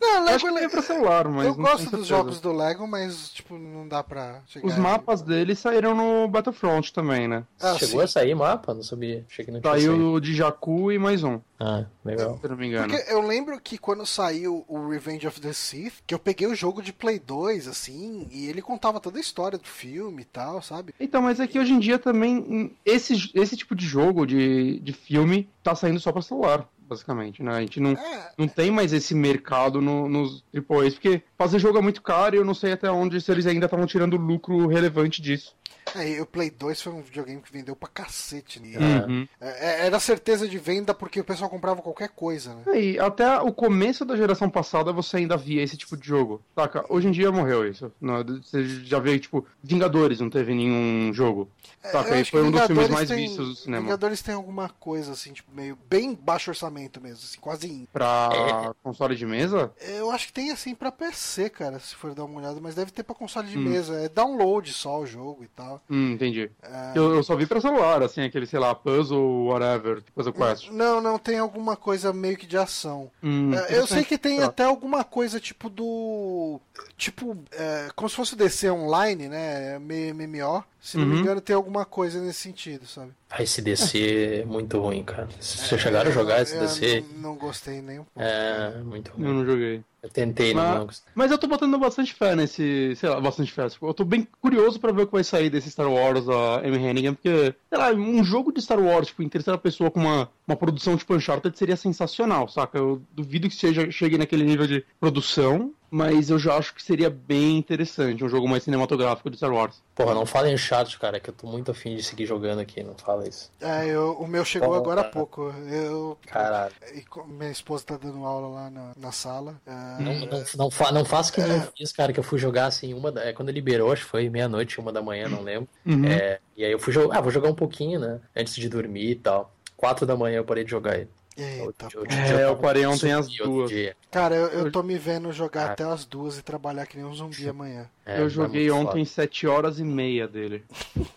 Não, 0.01 0.25
Lego 0.25 0.53
que 0.59 0.65
é 0.65 0.69
pra 0.69 0.83
celular, 0.83 1.29
mas. 1.29 1.47
Eu 1.47 1.55
gosto 1.55 1.91
dos 1.91 2.07
jogos 2.07 2.41
do 2.41 2.53
Lego, 2.53 2.87
mas, 2.87 3.31
tipo, 3.31 3.57
não 3.59 3.87
dá 3.89 4.03
pra 4.03 4.41
chegar. 4.47 4.67
Os 4.67 4.77
mapas 4.77 5.23
dele 5.23 5.55
saíram 5.55 5.95
no 5.95 6.29
Battlefront 6.29 6.93
também, 6.93 7.27
né? 7.29 7.45
Ah, 7.61 7.75
Chegou 7.75 8.01
sim. 8.01 8.05
a 8.05 8.07
sair 8.07 8.35
mapa? 8.35 8.75
Não 8.75 8.83
sabia. 8.83 9.25
Não 9.49 9.61
tinha 9.61 9.61
Saiu 9.63 10.13
o 10.15 10.21
de 10.21 10.35
Jakku 10.35 10.93
e 10.93 10.99
mais 10.99 11.23
um, 11.25 11.41
Ah, 11.65 11.85
legal. 12.05 12.37
se 12.39 12.45
eu 12.45 12.51
não 12.51 12.57
me 12.57 12.67
engano. 12.67 12.89
Porque 12.89 13.13
eu 13.13 13.21
lembro 13.21 13.61
que 13.61 13.79
quando 13.79 14.05
saiu 14.05 14.65
o 14.67 14.89
Revenge 14.89 15.29
of 15.29 15.41
the 15.41 15.53
Sith, 15.53 16.03
que 16.05 16.13
eu 16.13 16.19
peguei 16.19 16.49
o 16.49 16.57
jogo 16.57 16.83
de 16.83 16.93
Play 16.93 17.21
2, 17.21 17.69
assim, 17.69 18.27
e 18.33 18.49
ele 18.49 18.61
contava 18.61 18.99
toda 18.99 19.19
a 19.19 19.21
história 19.21 19.57
do 19.57 19.69
filme 19.69 20.23
e 20.23 20.25
tal, 20.25 20.61
sabe? 20.61 20.93
Então, 20.99 21.23
mas 21.23 21.39
é 21.39 21.47
que 21.47 21.61
hoje 21.61 21.73
em 21.73 21.79
dia 21.79 22.01
também 22.01 22.75
esse, 22.85 23.31
esse 23.33 23.57
tipo 23.57 23.77
de 23.77 23.87
jogo, 23.87 24.27
de, 24.27 24.81
de 24.81 24.93
filme, 24.93 25.49
tá 25.63 25.73
saindo 25.77 26.01
só 26.01 26.11
pra 26.11 26.21
celular, 26.21 26.69
basicamente, 26.89 27.43
né? 27.43 27.53
A 27.53 27.61
gente 27.61 27.79
não, 27.79 27.93
É, 27.93 28.33
não 28.37 28.49
tem 28.49 28.71
mais 28.71 28.93
esse 28.93 29.15
mercado 29.15 29.81
no, 29.81 30.09
nos 30.09 30.45
AAAs, 30.53 30.95
porque 30.95 31.23
fazer 31.39 31.61
jogo 31.61 31.79
é 31.79 31.81
muito 31.81 32.03
caro 32.03 32.35
e 32.35 32.39
eu 32.39 32.45
não 32.45 32.55
sei 32.55 32.73
até 32.73 32.91
onde 32.91 33.21
se 33.21 33.31
eles 33.31 33.47
ainda 33.47 33.67
estavam 33.67 33.87
tirando 33.87 34.17
lucro 34.17 34.67
relevante 34.67 35.23
disso. 35.23 35.55
É, 35.97 36.09
e 36.11 36.21
o 36.21 36.27
Play 36.27 36.51
2 36.51 36.81
foi 36.81 36.93
um 36.93 37.03
videogame 37.03 37.41
que 37.43 37.53
vendeu 37.53 37.75
pra 37.77 37.89
cacete. 37.89 38.61
Né? 38.61 38.79
Uhum. 39.07 39.29
É, 39.41 39.87
era 39.87 39.99
certeza 40.01 40.49
de 40.49 40.59
venda 40.59 40.95
porque 40.95 41.21
o 41.21 41.25
pessoal 41.25 41.51
comprava 41.51 41.83
qualquer 41.83 42.09
coisa, 42.11 42.55
né? 42.55 42.81
E 42.81 42.99
até 42.99 43.39
o 43.41 43.53
começo 43.53 44.05
da 44.05 44.17
geração 44.17 44.49
passada 44.49 44.93
você 44.93 45.19
ainda 45.19 45.37
via 45.37 45.63
esse 45.63 45.77
tipo 45.77 45.97
de 45.97 46.07
jogo. 46.07 46.41
Saca? 46.55 46.85
Hoje 46.89 47.09
em 47.09 47.13
dia 47.13 47.31
morreu 47.33 47.67
isso. 47.69 47.93
Não, 48.01 48.23
Você 48.25 48.65
já 48.85 48.99
vê, 48.99 49.19
tipo, 49.19 49.45
Vingadores 49.63 50.21
não 50.21 50.31
teve 50.31 50.55
nenhum 50.55 51.13
jogo. 51.13 51.49
Saca? 51.83 52.15
É, 52.15 52.19
E 52.19 52.21
acho 52.23 52.31
foi 52.31 52.43
um 52.43 52.51
dos 52.51 52.63
filmes 52.67 52.89
mais 52.89 53.09
tem- 53.09 53.27
vistos 53.27 53.49
do 53.49 53.55
cinema. 53.57 53.83
Vingadores 53.85 54.23
tem 54.23 54.35
alguma 54.35 54.69
coisa, 54.69 55.13
assim, 55.13 55.33
tipo, 55.33 55.51
meio 55.55 55.77
bem 55.89 56.15
baixo 56.15 56.51
orçamento 56.51 57.01
mesmo, 57.01 57.19
assim, 57.25 57.39
quase 57.41 57.67
in. 57.69 57.87
Pra 57.93 58.75
console 58.83 59.17
de 59.17 59.27
mesa? 59.27 59.73
Eu 59.81 60.11
acho 60.11 60.27
que 60.29 60.33
tem 60.33 60.51
assim 60.51 60.75
pra 60.75 60.93
PC, 60.93 61.51
cara, 61.51 61.79
se 61.79 61.95
for 61.95 62.15
dar 62.15 62.25
uma 62.25 62.39
olhada, 62.39 62.61
mas 62.61 62.75
deve 62.75 62.91
ter 62.91 63.03
pra 63.03 63.15
console 63.15 63.49
de 63.49 63.59
Hum. 63.59 63.63
mesa. 63.63 63.95
É 64.01 64.09
download 64.09 64.73
só 64.73 65.01
o 65.01 65.07
jogo 65.07 65.43
e 65.45 65.49
tal. 65.49 65.72
Hum, 65.89 66.13
entendi. 66.13 66.51
É. 66.63 66.93
Eu, 66.95 67.15
eu 67.15 67.23
só 67.23 67.35
vi 67.37 67.47
pra 67.47 67.61
celular, 67.61 68.03
assim, 68.03 68.23
aquele, 68.23 68.47
sei 68.47 68.59
lá, 68.59 68.75
puzzle, 68.75 69.47
whatever, 69.47 70.03
puzzle 70.15 70.33
quest. 70.33 70.69
Não, 70.71 71.01
não, 71.01 71.19
tem 71.19 71.39
alguma 71.39 71.77
coisa 71.77 72.13
meio 72.13 72.37
que 72.37 72.47
de 72.47 72.57
ação. 72.59 73.11
Hum, 73.23 73.53
É, 73.55 73.79
eu 73.79 73.87
sei 73.87 74.05
que 74.05 74.17
tem 74.19 74.39
Tá. 74.41 74.47
até 74.47 74.65
alguma 74.65 75.05
coisa 75.05 75.39
tipo 75.41 75.69
do. 75.69 76.61
Tipo, 76.97 77.37
é, 77.53 77.89
como 77.95 78.09
se 78.09 78.17
fosse 78.17 78.37
DC 78.37 78.71
online, 78.71 79.29
né? 79.29 79.79
Meio 79.79 80.15
MMO. 80.15 80.65
Se 80.81 80.99
não 80.99 81.07
me 81.07 81.15
Uhum. 81.15 81.21
engano, 81.21 81.41
tem 81.41 81.55
alguma 81.55 81.85
coisa 81.85 82.21
nesse 82.21 82.41
sentido, 82.41 82.87
sabe? 82.87 83.13
Ah, 83.35 83.43
esse 83.43 83.63
DC 83.63 84.43
é 84.43 84.45
muito 84.45 84.79
ruim, 84.79 85.03
cara. 85.03 85.27
Vocês 85.41 85.81
chegaram 85.81 86.11
a 86.11 86.13
jogar 86.13 86.43
esse 86.43 86.55
Eu 86.55 86.61
DC? 86.61 87.05
Não, 87.15 87.31
não 87.31 87.37
gostei 87.39 87.81
nem 87.81 88.01
um 88.01 88.05
pouco. 88.05 88.21
É, 88.21 88.79
muito 88.85 89.11
Eu 89.13 89.17
ruim. 89.25 89.35
não 89.39 89.47
joguei. 89.47 89.83
Eu 90.03 90.11
tentei, 90.11 90.53
não, 90.53 90.63
Mas- 90.63 90.79
não 90.79 90.87
gostei. 90.87 91.13
Mas 91.15 91.31
eu 91.31 91.39
tô 91.39 91.47
botando 91.47 91.79
bastante 91.79 92.13
fé 92.13 92.37
nesse. 92.37 92.95
Sei 92.97 93.09
lá, 93.09 93.19
bastante 93.21 93.51
fé. 93.51 93.67
Tipo, 93.71 93.87
Eu 93.89 93.95
tô 93.95 94.05
bem 94.05 94.29
curioso 94.41 94.79
pra 94.79 94.93
ver 94.93 95.03
o 95.03 95.07
que 95.07 95.13
vai 95.15 95.25
sair 95.25 95.49
desse 95.49 95.71
Star 95.71 95.91
Wars 95.91 96.27
da 96.27 96.61
M. 96.63 96.77
Hannigan, 96.77 97.15
porque, 97.15 97.55
sei 97.71 97.79
lá, 97.79 97.91
um 97.93 98.23
jogo 98.23 98.53
de 98.53 98.61
Star 98.61 98.79
Wars, 98.79 99.07
tipo, 99.07 99.23
em 99.23 99.29
terceira 99.31 99.57
pessoa 99.57 99.91
com 99.91 100.01
uma, 100.01 100.29
uma 100.47 100.57
produção 100.57 100.95
tipo 100.99 101.15
Uncharted 101.15 101.57
seria 101.57 101.77
sensacional, 101.77 102.49
saca? 102.49 102.77
Eu 102.77 103.01
duvido 103.13 103.49
que 103.49 103.55
seja, 103.55 103.91
chegue 103.91 104.19
naquele 104.19 104.45
nível 104.45 104.67
de 104.67 104.85
produção, 105.01 105.73
mas 105.93 106.31
eu 106.31 106.39
já 106.39 106.57
acho 106.57 106.75
que 106.75 106.83
seria 106.83 107.11
bem 107.11 107.59
interessante 107.59 108.25
um 108.25 108.29
jogo 108.29 108.49
mais 108.49 108.63
cinematográfico 108.63 109.29
de 109.29 109.37
Star 109.37 109.53
Wars. 109.53 109.83
Porra, 109.95 110.15
não 110.15 110.25
fala 110.25 110.51
em 110.51 110.57
chat, 110.57 110.99
cara, 110.99 111.21
que 111.21 111.29
eu 111.29 111.35
tô 111.35 111.47
muito 111.47 111.71
afim 111.71 111.95
de 111.95 112.03
seguir 112.03 112.25
jogando 112.25 112.61
aqui, 112.61 112.83
não 112.83 112.95
fala 112.95 113.29
isso. 113.29 113.51
É, 113.61 113.87
eu- 113.89 114.13
o 114.15 114.27
meu 114.27 114.43
chegou 114.43 114.71
Bom, 114.71 114.77
agora 114.77 115.03
há 115.03 115.05
pouco. 115.05 115.53
Eu. 115.71 116.17
Caralho. 116.27 116.73
E 116.95 117.03
co- 117.03 117.25
minha 117.25 117.51
esposa 117.51 117.85
tá 117.85 117.97
dando 117.99 118.25
aula 118.25 118.49
lá 118.49 118.71
na, 118.71 118.93
na 118.97 119.13
sala. 119.13 119.61
É, 119.67 120.03
Não, 120.03 120.15
não, 120.27 120.45
não, 120.57 120.71
fa, 120.71 120.91
não 120.91 121.05
faça 121.05 121.31
que 121.31 121.41
nem 121.43 121.53
eu 121.53 121.61
fiz, 121.77 121.93
cara, 121.93 122.11
que 122.11 122.19
eu 122.19 122.25
fui 122.25 122.39
jogar 122.39 122.67
assim, 122.67 122.95
uma 122.95 123.13
da, 123.13 123.25
é, 123.25 123.35
quando 123.35 123.51
liberou, 123.51 123.93
acho 123.93 124.05
que 124.05 124.11
foi 124.11 124.31
meia-noite, 124.31 124.81
uma 124.81 124.93
da 124.93 125.03
manhã, 125.03 125.29
não 125.29 125.43
lembro. 125.43 125.69
Uhum. 125.85 126.07
É, 126.07 126.41
e 126.57 126.65
aí 126.65 126.73
eu 126.73 126.79
fui 126.79 126.93
jogar, 126.93 127.19
ah, 127.19 127.21
vou 127.21 127.31
jogar 127.31 127.51
um 127.51 127.55
pouquinho, 127.55 128.01
né? 128.01 128.19
Antes 128.35 128.55
de 128.55 128.69
dormir 128.69 129.11
e 129.11 129.17
tal. 129.17 129.53
Quatro 129.77 130.07
da 130.07 130.17
manhã 130.17 130.39
eu 130.39 130.45
parei 130.45 130.65
de 130.65 130.71
jogar 130.71 130.97
ele. 130.97 131.11
Eita, 131.37 131.65
Outro- 131.65 132.01
outro 132.01 132.15
É, 132.17 132.45
eu 132.45 132.53
um 132.53 132.57
parei 132.57 132.85
ontem 132.87 133.13
às 133.13 133.27
outro 133.29 133.45
duas. 133.45 133.71
Cara, 134.11 134.35
eu, 134.35 134.47
eu 134.49 134.73
tô 134.73 134.83
me 134.83 134.99
vendo 134.99 135.33
jogar 135.33 135.69
Ah. 135.71 135.73
até 135.73 135.85
as 135.85 136.05
duas 136.05 136.37
e 136.39 136.43
trabalhar 136.43 136.87
que 136.87 136.97
nem 136.97 137.07
um 137.07 137.15
zumbi 137.15 137.49
amanhã. 137.49 137.89
É, 138.05 138.21
eu 138.21 138.27
é 138.27 138.29
joguei 138.29 138.71
ontem 138.71 139.05
7 139.05 139.47
horas 139.47 139.79
e 139.79 139.85
meia 139.85 140.27
dele. 140.27 140.65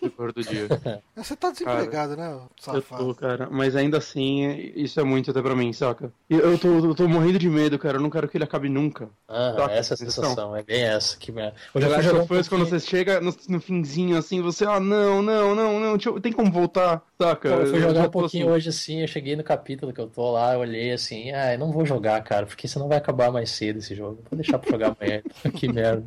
Depois 0.00 0.32
do 0.32 0.42
dia. 0.42 0.68
Você 1.16 1.34
tá 1.34 1.50
desempregado, 1.50 2.16
né, 2.16 2.28
ô 2.28 2.42
Eu 2.42 2.48
safado? 2.58 3.04
tô, 3.04 3.14
cara. 3.14 3.48
Mas 3.50 3.74
ainda 3.74 3.98
assim, 3.98 4.70
isso 4.76 5.00
é 5.00 5.02
muito 5.02 5.30
até 5.30 5.42
pra 5.42 5.56
mim, 5.56 5.72
saca? 5.72 6.12
Eu 6.30 6.56
tô, 6.58 6.68
eu 6.78 6.94
tô 6.94 7.08
morrendo 7.08 7.38
de 7.38 7.48
medo, 7.48 7.78
cara. 7.78 7.96
Eu 7.96 8.02
não 8.02 8.10
quero 8.10 8.28
que 8.28 8.36
ele 8.36 8.44
acabe 8.44 8.68
nunca. 8.68 9.08
Ah, 9.28 9.66
essa 9.70 9.94
é 9.94 9.94
a 9.94 9.98
sensação, 9.98 10.54
é 10.54 10.62
bem 10.62 10.82
essa. 10.82 11.16
Que... 11.16 11.30
Eu 11.32 11.80
Já 11.80 11.88
jogar 11.88 12.02
jogo 12.02 12.26
fãs 12.26 12.48
quando 12.48 12.66
você 12.66 12.78
chega 12.78 13.20
no, 13.20 13.34
no 13.48 13.60
finzinho 13.60 14.16
assim, 14.16 14.40
você, 14.40 14.64
ah, 14.64 14.78
não, 14.78 15.22
não, 15.22 15.54
não, 15.54 15.80
não, 15.80 15.92
deixa 15.94 16.10
eu- 16.10 16.20
tem 16.20 16.32
como 16.32 16.50
voltar, 16.52 17.02
saca? 17.20 17.48
eu 17.48 17.66
fui 17.66 17.78
Eu 17.78 17.82
jogar 17.82 17.94
já 17.94 18.06
um 18.06 18.10
pouquinho 18.10 18.46
assim. 18.46 18.54
hoje 18.54 18.68
assim, 18.68 19.00
eu 19.00 19.08
cheguei 19.08 19.34
no 19.34 19.42
capítulo 19.42 19.92
que 19.92 20.00
eu 20.00 20.06
tô 20.06 20.30
lá, 20.32 20.54
eu 20.54 20.60
olhei 20.60 20.92
assim, 20.92 21.32
ah, 21.32 21.52
eu 21.54 21.58
não 21.58 21.72
vou 21.72 21.84
jogar, 21.84 22.22
cara, 22.22 22.46
porque 22.46 22.68
senão 22.68 22.86
vai 22.88 22.98
acabar 22.98 23.32
mais 23.32 23.50
cedo 23.50 23.78
esse 23.78 23.94
jogo. 23.94 24.22
Vou 24.30 24.36
deixar 24.38 24.58
pra 24.58 24.70
jogar 24.70 24.96
amanhã. 25.00 25.22
que 25.54 25.66
merda. 25.72 26.04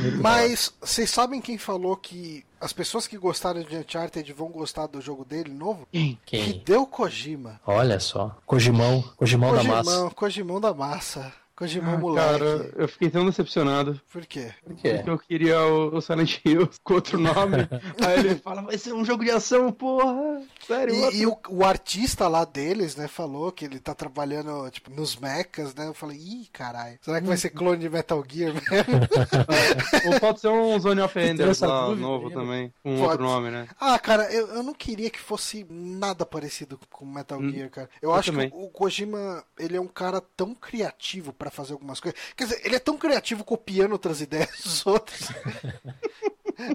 Muito 0.00 0.21
Mas 0.22 0.72
vocês 0.80 1.10
sabem 1.10 1.40
quem 1.40 1.58
falou 1.58 1.96
que 1.96 2.44
as 2.60 2.72
pessoas 2.72 3.06
que 3.06 3.18
gostaram 3.18 3.62
de 3.62 3.76
Uncharted 3.76 4.32
vão 4.32 4.48
gostar 4.48 4.86
do 4.86 5.00
jogo 5.00 5.24
dele 5.24 5.50
novo? 5.52 5.86
Quem? 5.90 6.18
Quem? 6.24 6.48
Hideo 6.50 6.86
Kojima. 6.86 7.60
Olha 7.66 7.98
só. 7.98 8.36
Cojimão. 8.46 9.02
Cojimão 9.16 9.54
da 9.54 9.62
massa. 9.64 9.90
Kojimão, 9.90 10.10
Kojimão 10.10 10.60
da 10.60 10.74
massa. 10.74 11.32
Kojimão 11.56 11.94
Ah, 11.94 11.98
moleque. 11.98 12.28
cara, 12.30 12.72
eu 12.76 12.88
fiquei 12.88 13.10
tão 13.10 13.24
decepcionado. 13.26 14.00
Por 14.10 14.26
quê? 14.26 14.52
Por 14.64 14.74
quê? 14.76 14.94
Porque 14.94 15.10
eu 15.10 15.18
queria 15.18 15.60
o, 15.60 15.96
o 15.96 16.00
Silent 16.00 16.38
Hill 16.44 16.68
com 16.82 16.94
outro 16.94 17.18
nome. 17.18 17.56
Aí 18.06 18.18
ele 18.18 18.34
fala, 18.36 18.62
vai 18.62 18.78
ser 18.78 18.92
um 18.92 19.04
jogo 19.04 19.24
de 19.24 19.30
ação, 19.30 19.70
porra. 19.72 20.42
Sério, 20.66 20.94
E, 21.12 21.20
e 21.22 21.26
o, 21.26 21.36
o 21.48 21.64
artista 21.64 22.26
lá 22.28 22.44
deles, 22.44 22.96
né, 22.96 23.06
falou 23.08 23.52
que 23.52 23.64
ele 23.64 23.78
tá 23.78 23.94
trabalhando, 23.94 24.70
tipo, 24.70 24.90
nos 24.90 25.16
mechas, 25.16 25.74
né? 25.74 25.86
Eu 25.88 25.94
falei, 25.94 26.16
ih, 26.18 26.48
caralho, 26.52 26.98
será 27.02 27.20
que 27.20 27.26
vai 27.26 27.36
ser 27.36 27.50
clone 27.50 27.78
de 27.78 27.88
Metal 27.90 28.22
Gear 28.28 28.52
mesmo? 28.54 30.12
Ou 30.12 30.20
pode 30.20 30.40
ser 30.40 30.48
um 30.48 30.78
Zone 30.80 31.00
of 31.00 31.18
Enders 31.18 31.60
lá, 31.60 31.94
novo 31.94 32.28
ainda. 32.28 32.40
também. 32.40 32.72
Com 32.82 32.96
Pode. 32.96 33.02
outro 33.10 33.22
nome, 33.24 33.50
né? 33.50 33.68
ah, 33.78 33.98
cara, 33.98 34.32
eu, 34.32 34.46
eu 34.48 34.62
não 34.62 34.74
queria 34.74 35.10
que 35.10 35.18
fosse 35.20 35.66
nada 35.68 36.24
parecido 36.24 36.78
com 36.90 37.04
Metal 37.04 37.38
Hum, 37.38 37.50
Gear, 37.50 37.70
cara. 37.70 37.90
Eu, 38.00 38.10
eu 38.10 38.14
acho 38.14 38.30
também. 38.32 38.50
que 38.50 38.56
o, 38.56 38.64
o 38.64 38.70
Kojima, 38.70 39.44
ele 39.58 39.76
é 39.76 39.80
um 39.80 39.86
cara 39.88 40.20
tão 40.36 40.54
criativo 40.54 41.32
pra 41.32 41.50
fazer 41.52 41.72
algumas 41.72 42.00
coisas. 42.00 42.18
Quer 42.36 42.44
dizer, 42.44 42.60
ele 42.64 42.76
é 42.76 42.80
tão 42.80 42.96
criativo 42.96 43.44
copiando 43.44 43.92
outras 43.92 44.20
ideias 44.20 44.50
dos 44.62 44.86
outros. 44.86 45.28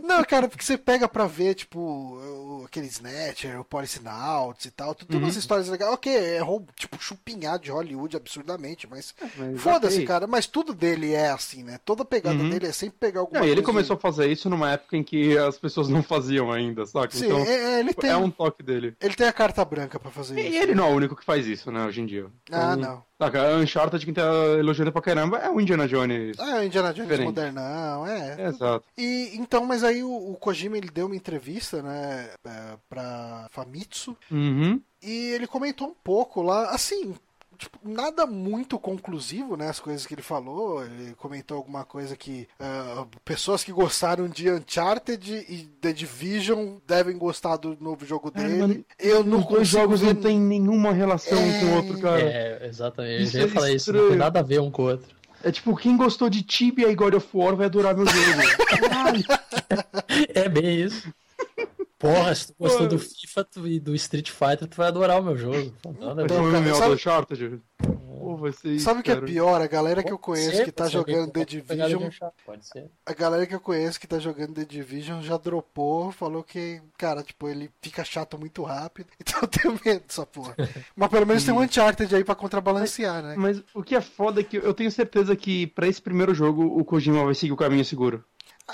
Não, 0.04 0.24
cara, 0.24 0.48
porque 0.48 0.64
você 0.66 0.78
pega 0.78 1.08
pra 1.08 1.28
ver, 1.28 1.54
tipo, 1.54 2.20
aquele 2.66 2.88
Snatcher, 2.88 3.60
o 3.62 3.64
Policinauts 3.64 4.66
e 4.66 4.72
tal, 4.72 4.94
tudo, 4.96 5.16
Uhum. 5.16 5.24
umas 5.24 5.36
histórias 5.36 5.70
legais. 5.70 5.94
Ok, 5.94 6.12
é 6.14 6.40
tipo, 6.76 6.98
chupinhado 7.00 7.64
de 7.64 7.72
Hollywood 7.72 8.18
absurdamente, 8.18 8.88
mas 8.90 9.14
Mas 9.38 9.62
foda-se, 9.62 10.04
cara. 10.04 10.26
Mas 10.26 10.48
tudo 10.48 10.74
dele 10.74 11.14
é 11.14 11.30
assim, 11.30 11.64
né? 11.64 11.80
Toda 11.86 12.04
pegada 12.04 12.42
Uhum. 12.42 12.50
dele 12.50 12.68
é 12.68 12.72
sempre 12.72 12.98
pegar 13.00 13.20
alguma 13.22 13.40
Não, 13.40 13.46
e 13.48 13.50
ele 13.52 13.62
coisa. 13.62 13.72
começou 13.72 13.96
a 13.96 14.00
fazer 14.00 14.30
isso 14.32 14.50
numa 14.50 14.72
época 14.72 14.98
em 14.98 15.04
que 15.04 15.38
as 15.38 15.58
pessoas 15.58 15.88
não 15.88 16.02
faziam 16.02 16.52
ainda, 16.52 16.86
saca? 16.86 17.12
Sim, 17.16 17.26
então, 17.26 17.38
é, 17.46 17.76
é, 17.76 17.80
ele 17.80 17.94
tem. 17.94 18.10
é 18.10 18.18
um 18.18 18.32
toque 18.32 18.64
dele. 18.64 18.96
Ele 19.00 19.14
tem 19.14 19.28
a 19.28 19.34
carta 19.34 19.64
branca 19.64 20.00
pra 20.00 20.10
fazer 20.12 20.40
E 20.40 20.48
isso. 20.50 20.58
ele 20.64 20.76
não 20.76 20.88
é 20.88 20.90
o 20.92 20.96
único 20.96 21.16
que 21.16 21.24
faz 21.24 21.46
isso, 21.46 21.72
né, 21.72 21.86
hoje 21.86 22.02
em 22.02 22.06
dia. 22.06 22.26
Ah, 22.52 22.74
Então, 22.78 23.04
não. 23.20 23.28
Saca, 23.28 23.42
a 23.42 23.58
Uncharted, 23.58 24.06
quem 24.06 24.14
tá 24.14 24.22
elogiando 24.60 24.92
pra 24.92 25.02
caramba, 25.02 25.38
é 25.40 25.50
o 25.50 25.60
Indiana 25.60 25.88
Jones. 25.88 26.38
É 26.38 26.60
o 26.60 26.64
Indiana 26.64 26.94
Jones 26.94 27.10
Diferente. 27.10 27.26
modernão, 27.26 28.06
é. 28.08 28.36
É, 28.42 28.48
exato. 28.48 28.84
E 28.98 29.32
então, 29.36 29.66
mas 29.66 29.84
aí 29.84 30.04
o, 30.04 30.32
o 30.32 30.36
Kojima 30.36 30.78
ele 30.78 30.90
deu 30.90 31.08
uma 31.08 31.16
entrevista, 31.16 31.82
né, 31.82 32.30
é, 32.46 32.78
pra 32.90 33.48
Famitsu 33.52 34.16
Uhum. 34.32 34.80
e 35.02 35.32
ele 35.32 35.48
comentou 35.48 35.88
um 35.88 35.96
pouco 36.04 36.42
lá, 36.42 36.70
assim, 36.72 37.16
tipo, 37.58 37.80
nada 37.84 38.26
muito 38.26 38.78
conclusivo, 38.80 39.58
né, 39.58 39.70
as 39.70 39.80
coisas 39.80 40.06
que 40.06 40.14
ele 40.14 40.22
falou. 40.22 40.84
Ele 40.86 41.14
comentou 41.16 41.58
alguma 41.58 41.84
coisa 41.84 42.16
que 42.16 42.48
ah, 42.60 43.06
pessoas 43.26 43.64
que 43.64 43.72
gostaram 43.72 44.28
de 44.28 44.50
Uncharted 44.52 45.46
e 45.50 45.68
The 45.82 45.92
Division 45.94 46.78
devem 46.88 47.18
gostar 47.18 47.58
do 47.58 47.78
novo 47.80 48.06
jogo 48.06 48.32
É, 48.36 48.42
dele. 48.42 48.58
mano, 48.60 48.86
Eu 49.00 49.24
não 49.24 49.40
Os 49.40 49.46
dois 49.46 49.60
consigo 49.60 49.82
jogos 49.82 50.00
ver... 50.02 50.14
não 50.14 50.22
tem 50.22 50.40
nenhuma 50.40 50.92
relação 50.94 51.38
um 51.38 51.60
com 51.60 51.66
o 51.66 51.76
outro, 51.76 52.00
cara. 52.00 52.22
É. 52.22 52.60
É, 52.62 52.68
exatamente. 52.68 53.24
Isso 53.24 53.38
eu 53.38 53.42
ia 53.42 53.48
é 53.48 53.50
falar 53.50 53.72
isso, 53.72 53.92
não 53.94 54.08
tem 54.10 54.18
nada 54.18 54.40
a 54.40 54.44
ver 54.44 54.60
um 54.62 54.70
com 54.72 54.84
o 54.84 54.90
outro. 54.92 55.08
tipo, 55.52 55.76
quem 55.76 55.98
gostou 55.98 56.30
de 56.30 56.44
Tibia 56.44 56.90
e 56.90 56.96
God 56.96 57.16
of 57.16 57.28
War 57.34 57.56
vai 57.56 57.66
adorar 57.68 57.96
meu 57.96 58.06
jogo. 58.06 58.42
Caralho. 58.90 59.24
É 60.34 60.48
bem 60.50 60.82
isso. 60.82 61.12
Porra, 62.00 62.36
se 62.36 62.48
tu 62.48 62.56
gostou 62.60 62.88
do 62.88 63.00
FIFA 63.00 63.44
tu- 63.46 63.68
e 63.68 63.80
do 63.80 63.96
Street 63.96 64.30
Fighter, 64.30 64.68
tu 64.68 64.78
vai 64.78 64.88
adorar 64.88 65.20
o 65.20 65.24
meu 65.24 65.36
jogo. 65.36 65.74
Nada 66.00 66.28
ser 66.28 66.40
um 66.40 66.52
cara, 66.52 66.62
MMO 66.62 66.76
sabe- 66.76 66.94
Uncharted. 66.94 67.62
Pô, 68.20 68.36
vai 68.36 68.52
ser 68.52 68.70
isso, 68.74 68.86
Sabe 68.86 69.00
o 69.00 69.04
que 69.04 69.12
é 69.12 69.22
pior? 69.22 69.62
A 69.62 69.68
galera 69.68 70.04
que 70.04 70.12
eu 70.12 70.18
conheço 70.20 70.52
Pode 70.52 70.66
que 70.66 70.72
tá 70.72 70.84
ser, 70.86 70.92
ser, 70.92 70.98
jogando 70.98 71.32
The 71.32 71.40
ser 71.40 71.46
Division 71.46 72.10
ser. 72.62 72.92
A 73.06 73.14
galera 73.14 73.46
que 73.48 73.56
eu 73.56 73.60
conheço 73.60 74.00
que 74.00 74.06
tá 74.08 74.20
jogando 74.20 74.54
The 74.54 74.66
Division 74.66 75.22
já 75.22 75.38
dropou, 75.38 76.12
falou 76.12 76.44
que, 76.44 76.82
cara, 76.98 77.24
tipo, 77.24 77.48
ele 77.48 77.70
fica 77.82 78.04
chato 78.04 78.38
muito 78.38 78.62
rápido. 78.64 79.08
Então 79.20 79.40
eu 79.42 79.48
tenho 79.48 79.80
medo 79.86 80.04
dessa 80.08 80.26
porra. 80.26 80.56
Mas 80.96 81.10
pelo 81.10 81.26
menos 81.26 81.44
tem 81.44 81.54
um 81.54 81.62
Uncharted 81.62 82.14
aí 82.16 82.24
pra 82.24 82.36
contrabalancear, 82.36 83.24
né? 83.24 83.36
Mas 83.38 83.64
o 83.74 83.82
que 83.82 83.96
é 83.96 84.02
foda 84.02 84.42
é 84.42 84.44
que 84.44 84.58
eu 84.58 84.74
tenho 84.74 84.92
certeza 84.92 85.36
que 85.36 85.68
pra 85.68 85.88
esse 85.88 86.02
primeiro 86.02 86.34
jogo 86.34 86.64
o 86.64 86.84
Kojima 86.84 87.24
vai 87.24 87.34
seguir 87.34 87.54
o 87.54 87.58
caminho 87.58 87.86
seguro. 87.86 88.24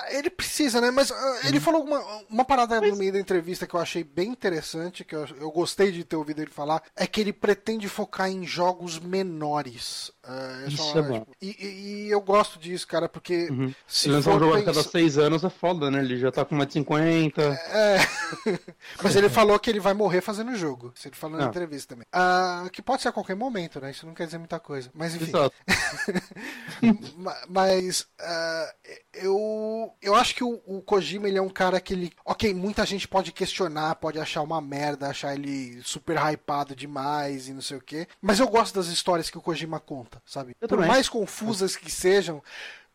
Ele 0.10 0.30
precisa, 0.30 0.82
né? 0.82 0.90
Mas 0.90 1.12
ah, 1.12 1.40
ele 1.46 1.60
falou 1.60 1.84
uma, 1.84 2.00
uma 2.30 2.46
parada 2.46 2.82
no 2.82 2.96
meio 2.96 3.14
da 3.14 3.20
entrevista 3.20 3.68
que 3.68 3.76
eu 3.76 3.80
achei 3.80 4.04
bem 4.04 4.30
interessante, 4.30 5.04
que 5.04 5.16
eu, 5.16 5.26
eu 5.40 5.52
gostei 5.52 5.92
de 5.92 6.04
ter 6.04 6.16
ouvido 6.16 6.42
ele 6.42 6.50
falar, 6.50 6.82
é 6.96 7.06
que 7.06 7.22
ele 7.22 7.32
pretende 7.32 7.88
focar 7.88 8.30
em 8.30 8.46
jogos 8.46 8.98
menores. 8.98 10.12
Ah, 10.26 10.64
Isso 10.68 10.78
só- 10.78 11.00
é 11.00 11.02
bom. 11.02 11.26
E, 11.42 11.50
e- 11.60 12.06
e 12.06 12.10
eu 12.12 12.22
gosto 12.22 12.58
disso, 12.58 12.88
cara, 12.88 13.10
porque 13.10 13.50
Uhum. 13.52 13.74
se 13.86 14.08
lançar 14.08 14.32
um 14.36 14.40
jogo 14.40 14.56
a 14.56 14.64
cada 14.64 14.82
seis 14.82 15.18
anos 15.18 15.44
é 15.44 15.50
foda, 15.50 15.92
né? 15.92 16.00
Ele 16.00 16.18
já 16.18 16.32
tá 16.32 16.46
com 16.46 16.56
mais 16.56 16.68
de 16.68 16.74
50. 16.74 17.42
É. 17.42 17.98
Mas 19.04 19.16
ele 19.18 19.28
falou 19.30 19.60
que 19.60 19.70
ele 19.70 19.82
vai 19.82 19.94
morrer 19.94 20.22
fazendo 20.22 20.52
o 20.52 20.56
jogo. 20.56 20.94
Isso 20.96 21.08
ele 21.10 21.16
falou 21.16 21.38
na 21.38 21.46
Ah. 21.46 21.50
entrevista 21.50 21.94
também. 21.94 22.08
Ah, 22.12 22.68
que 22.72 22.82
pode 22.82 23.02
ser 23.02 23.10
a 23.10 23.12
qualquer 23.12 23.36
momento, 23.36 23.82
né? 23.82 23.92
Isso 23.92 24.06
não 24.06 24.14
quer 24.14 24.26
dizer 24.26 24.38
muita 24.38 24.60
coisa. 24.60 24.90
Mas 24.94 25.14
enfim. 25.14 25.26
Exato. 25.26 25.56
Ma- 27.18 27.38
Mas 27.50 28.08
ah, 28.20 28.74
eu, 29.14 29.92
eu 30.02 30.16
acho 30.16 30.36
que 30.36 30.44
o, 30.44 30.62
o 30.66 30.82
Kojima 30.82 31.28
ele 31.28 31.38
é 31.38 31.42
um 31.42 31.50
cara 31.50 31.80
que 31.80 31.94
ele. 31.94 32.12
Ok, 32.26 32.54
muita 32.54 32.86
gente 32.86 33.08
pode 33.08 33.32
questionar, 33.32 33.96
pode 33.96 34.20
achar 34.20 34.42
uma 34.42 34.62
merda, 34.62 35.08
achar 35.08 35.34
ele 35.36 35.82
super 35.84 36.18
hypado 36.18 36.76
demais 36.76 37.48
e 37.48 37.54
não 37.54 37.62
sei 37.62 37.78
o 37.78 37.82
quê. 37.82 38.08
Mas 38.22 38.40
eu 38.40 38.48
gosto 38.48 38.76
das 38.76 38.88
histórias 38.88 39.30
que 39.30 39.38
o 39.38 39.42
Kojima 39.42 39.80
conta, 39.80 40.13
sabe? 40.26 40.56
Eu 40.62 40.68
Por 40.68 40.76
também. 40.78 40.90
mais 40.90 41.08
confusas 41.10 41.76
que 41.76 41.92
sejam. 41.92 42.42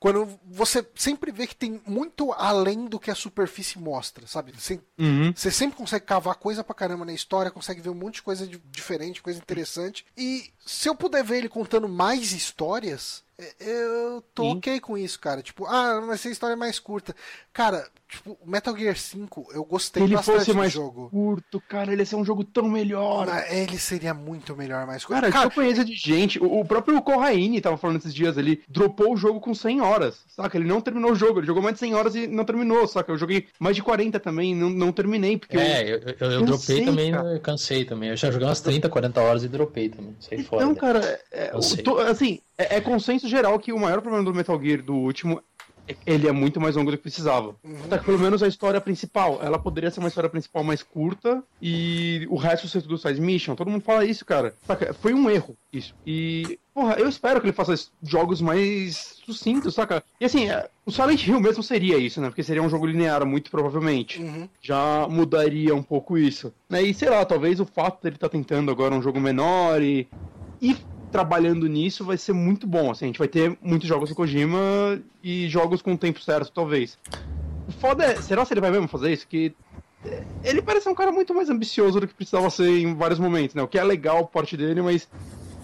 Quando 0.00 0.38
você 0.46 0.86
sempre 0.94 1.32
vê 1.32 1.44
que 1.44 1.56
tem 1.56 1.82
muito 1.84 2.32
além 2.34 2.86
do 2.86 3.00
que 3.00 3.10
a 3.10 3.16
superfície 3.16 3.80
mostra, 3.80 4.28
sabe? 4.28 4.52
Você, 4.56 4.80
Uhum. 4.96 5.32
você 5.34 5.50
sempre 5.50 5.76
consegue 5.76 6.06
cavar 6.06 6.36
coisa 6.36 6.62
pra 6.62 6.72
caramba 6.74 7.04
na 7.04 7.12
história, 7.12 7.50
consegue 7.50 7.80
ver 7.80 7.88
um 7.90 7.94
monte 7.96 8.14
de 8.16 8.22
coisa 8.22 8.46
de- 8.46 8.58
diferente, 8.70 9.20
coisa 9.20 9.40
interessante. 9.40 10.06
E 10.16 10.52
se 10.64 10.88
eu 10.88 10.94
puder 10.94 11.24
ver 11.24 11.38
ele 11.38 11.48
contando 11.48 11.88
mais 11.88 12.30
histórias, 12.32 13.24
eu 13.60 14.22
tô 14.34 14.42
Sim. 14.44 14.56
ok 14.58 14.80
com 14.80 14.96
isso, 14.98 15.18
cara. 15.20 15.42
Tipo, 15.42 15.66
ah, 15.66 16.00
vai 16.00 16.18
ser 16.18 16.30
história 16.30 16.56
mais 16.56 16.78
curta. 16.78 17.14
Cara, 17.52 17.88
tipo, 18.08 18.36
Metal 18.44 18.76
Gear 18.76 18.96
5, 18.96 19.48
eu 19.52 19.64
gostei 19.64 20.02
Se 20.02 20.08
ele 20.08 20.16
bastante 20.16 20.38
fosse 20.38 20.50
do 20.52 20.56
mais 20.56 20.72
jogo. 20.72 21.08
curto, 21.10 21.60
cara, 21.68 21.92
ele 21.92 22.02
ia 22.02 22.06
ser 22.06 22.16
um 22.16 22.24
jogo 22.24 22.42
tão 22.44 22.68
melhor. 22.68 23.26
Mas 23.26 23.52
Ele 23.52 23.78
seria 23.78 24.12
muito 24.14 24.56
melhor, 24.56 24.86
mais 24.86 25.04
curto. 25.04 25.20
Cara, 25.20 25.32
Cara, 25.32 25.46
eu 25.46 25.50
conheço 25.50 25.84
de 25.84 25.94
gente. 25.94 26.38
O, 26.38 26.60
o 26.60 26.64
próprio 26.64 27.00
Corraine 27.02 27.60
tava 27.60 27.76
falando 27.76 27.98
esses 27.98 28.14
dias, 28.14 28.36
ele 28.36 28.62
dropou 28.68 29.12
o 29.12 29.16
jogo 29.16 29.40
com 29.40 29.54
100 29.54 29.80
horas, 29.80 30.24
saca? 30.28 30.56
Ele 30.56 30.66
não 30.68 30.80
terminou 30.80 31.12
o 31.12 31.16
jogo, 31.16 31.40
ele 31.40 31.46
jogou 31.46 31.62
mais 31.62 31.74
de 31.74 31.80
100 31.80 31.94
horas 31.94 32.14
e 32.14 32.26
não 32.26 32.44
terminou, 32.44 32.86
saca? 32.88 33.12
Eu 33.12 33.18
joguei 33.18 33.46
mais 33.58 33.76
de 33.76 33.82
40 33.82 34.18
também 34.18 34.52
e 34.52 34.54
não, 34.54 34.70
não 34.70 34.92
terminei, 34.92 35.36
porque 35.36 35.56
eu- 35.56 35.60
É, 35.60 35.82
eu, 35.82 35.98
eu, 35.98 36.30
eu 36.32 36.44
Cansei, 36.44 36.44
dropei 36.46 36.84
também, 36.84 37.12
cara. 37.12 37.28
eu 37.34 37.40
cansei 37.40 37.84
também. 37.84 38.08
Eu 38.10 38.16
já 38.16 38.30
joguei 38.30 38.46
umas 38.48 38.60
30, 38.60 38.88
40 38.88 39.20
horas 39.20 39.44
e 39.44 39.48
dropei 39.48 39.88
também. 39.88 40.16
Sei 40.20 40.42
fora. 40.42 40.62
Então, 40.64 40.74
cara, 40.74 41.20
é, 41.30 41.50
Eu 41.54 41.60
to- 41.82 41.98
assim, 42.00 42.40
é, 42.58 42.76
é 42.76 42.80
consenso 42.80 43.28
geral 43.28 43.58
que 43.58 43.72
o 43.72 43.78
maior 43.78 44.00
problema 44.02 44.24
do 44.24 44.34
Metal 44.34 44.60
Gear 44.60 44.82
do 44.82 44.94
último 44.94 45.40
é 45.86 45.94
que 45.94 46.00
ele 46.04 46.28
é 46.28 46.32
muito 46.32 46.60
mais 46.60 46.76
longo 46.76 46.90
do 46.90 46.98
que 46.98 47.02
precisava. 47.04 47.56
Uhum. 47.64 47.88
Tá 47.88 47.96
pelo 47.96 48.18
menos 48.18 48.42
a 48.42 48.46
história 48.46 48.78
principal, 48.78 49.38
ela 49.42 49.58
poderia 49.58 49.90
ser 49.90 50.00
uma 50.00 50.08
história 50.10 50.28
principal 50.28 50.62
mais 50.62 50.82
curta 50.82 51.42
e 51.62 52.26
o 52.28 52.36
resto 52.36 52.68
ser 52.68 52.82
tudo 52.82 52.98
side 52.98 53.18
mission. 53.18 53.54
Todo 53.54 53.70
mundo 53.70 53.80
fala 53.80 54.04
isso, 54.04 54.22
cara. 54.22 54.54
Saca? 54.66 54.92
Foi 54.92 55.14
um 55.14 55.30
erro 55.30 55.56
isso. 55.72 55.94
E, 56.06 56.58
porra, 56.74 56.96
eu 56.98 57.08
espero 57.08 57.40
que 57.40 57.46
ele 57.46 57.54
faça 57.54 57.72
jogos 58.02 58.42
mais 58.42 59.16
sucintos, 59.24 59.74
saca? 59.74 60.04
E 60.20 60.26
assim, 60.26 60.50
é, 60.50 60.68
o 60.84 60.90
Silent 60.90 61.26
Hill 61.26 61.40
mesmo 61.40 61.62
seria 61.62 61.96
isso, 61.96 62.20
né? 62.20 62.28
Porque 62.28 62.42
seria 62.42 62.62
um 62.62 62.68
jogo 62.68 62.84
linear, 62.84 63.24
muito 63.24 63.50
provavelmente 63.50 64.20
Uhum. 64.20 64.46
já 64.60 65.06
mudaria 65.08 65.74
um 65.74 65.82
pouco 65.82 66.18
isso. 66.18 66.52
Né? 66.68 66.82
E 66.82 66.92
sei 66.92 67.08
lá, 67.08 67.24
talvez 67.24 67.60
o 67.60 67.64
fato 67.64 68.02
dele 68.02 68.16
estar 68.16 68.28
tentando 68.28 68.70
agora 68.70 68.94
um 68.94 69.00
jogo 69.00 69.18
menor 69.18 69.80
e, 69.82 70.06
e 70.60 70.76
trabalhando 71.10 71.66
nisso 71.66 72.04
vai 72.04 72.16
ser 72.16 72.32
muito 72.32 72.66
bom. 72.66 72.90
Assim, 72.90 73.06
a 73.06 73.08
gente 73.08 73.18
vai 73.18 73.28
ter 73.28 73.56
muitos 73.62 73.88
jogos 73.88 74.08
do 74.08 74.14
Kojima 74.14 75.00
e 75.22 75.48
jogos 75.48 75.82
com 75.82 75.92
o 75.94 75.98
tempo 75.98 76.20
certo, 76.20 76.52
talvez. 76.52 76.98
O 77.66 77.72
foda 77.72 78.04
é, 78.04 78.16
será 78.16 78.44
que 78.44 78.52
ele 78.52 78.60
vai 78.60 78.70
mesmo 78.70 78.88
fazer 78.88 79.12
isso? 79.12 79.26
Que 79.26 79.54
é, 80.04 80.22
ele 80.44 80.62
parece 80.62 80.88
um 80.88 80.94
cara 80.94 81.10
muito 81.10 81.34
mais 81.34 81.50
ambicioso 81.50 82.00
do 82.00 82.06
que 82.06 82.14
precisava 82.14 82.48
ser 82.50 82.68
em 82.68 82.94
vários 82.94 83.18
momentos, 83.18 83.54
né? 83.54 83.62
O 83.62 83.68
que 83.68 83.78
é 83.78 83.84
legal, 83.84 84.20
o 84.20 84.26
porte 84.26 84.56
dele, 84.56 84.80
mas 84.80 85.08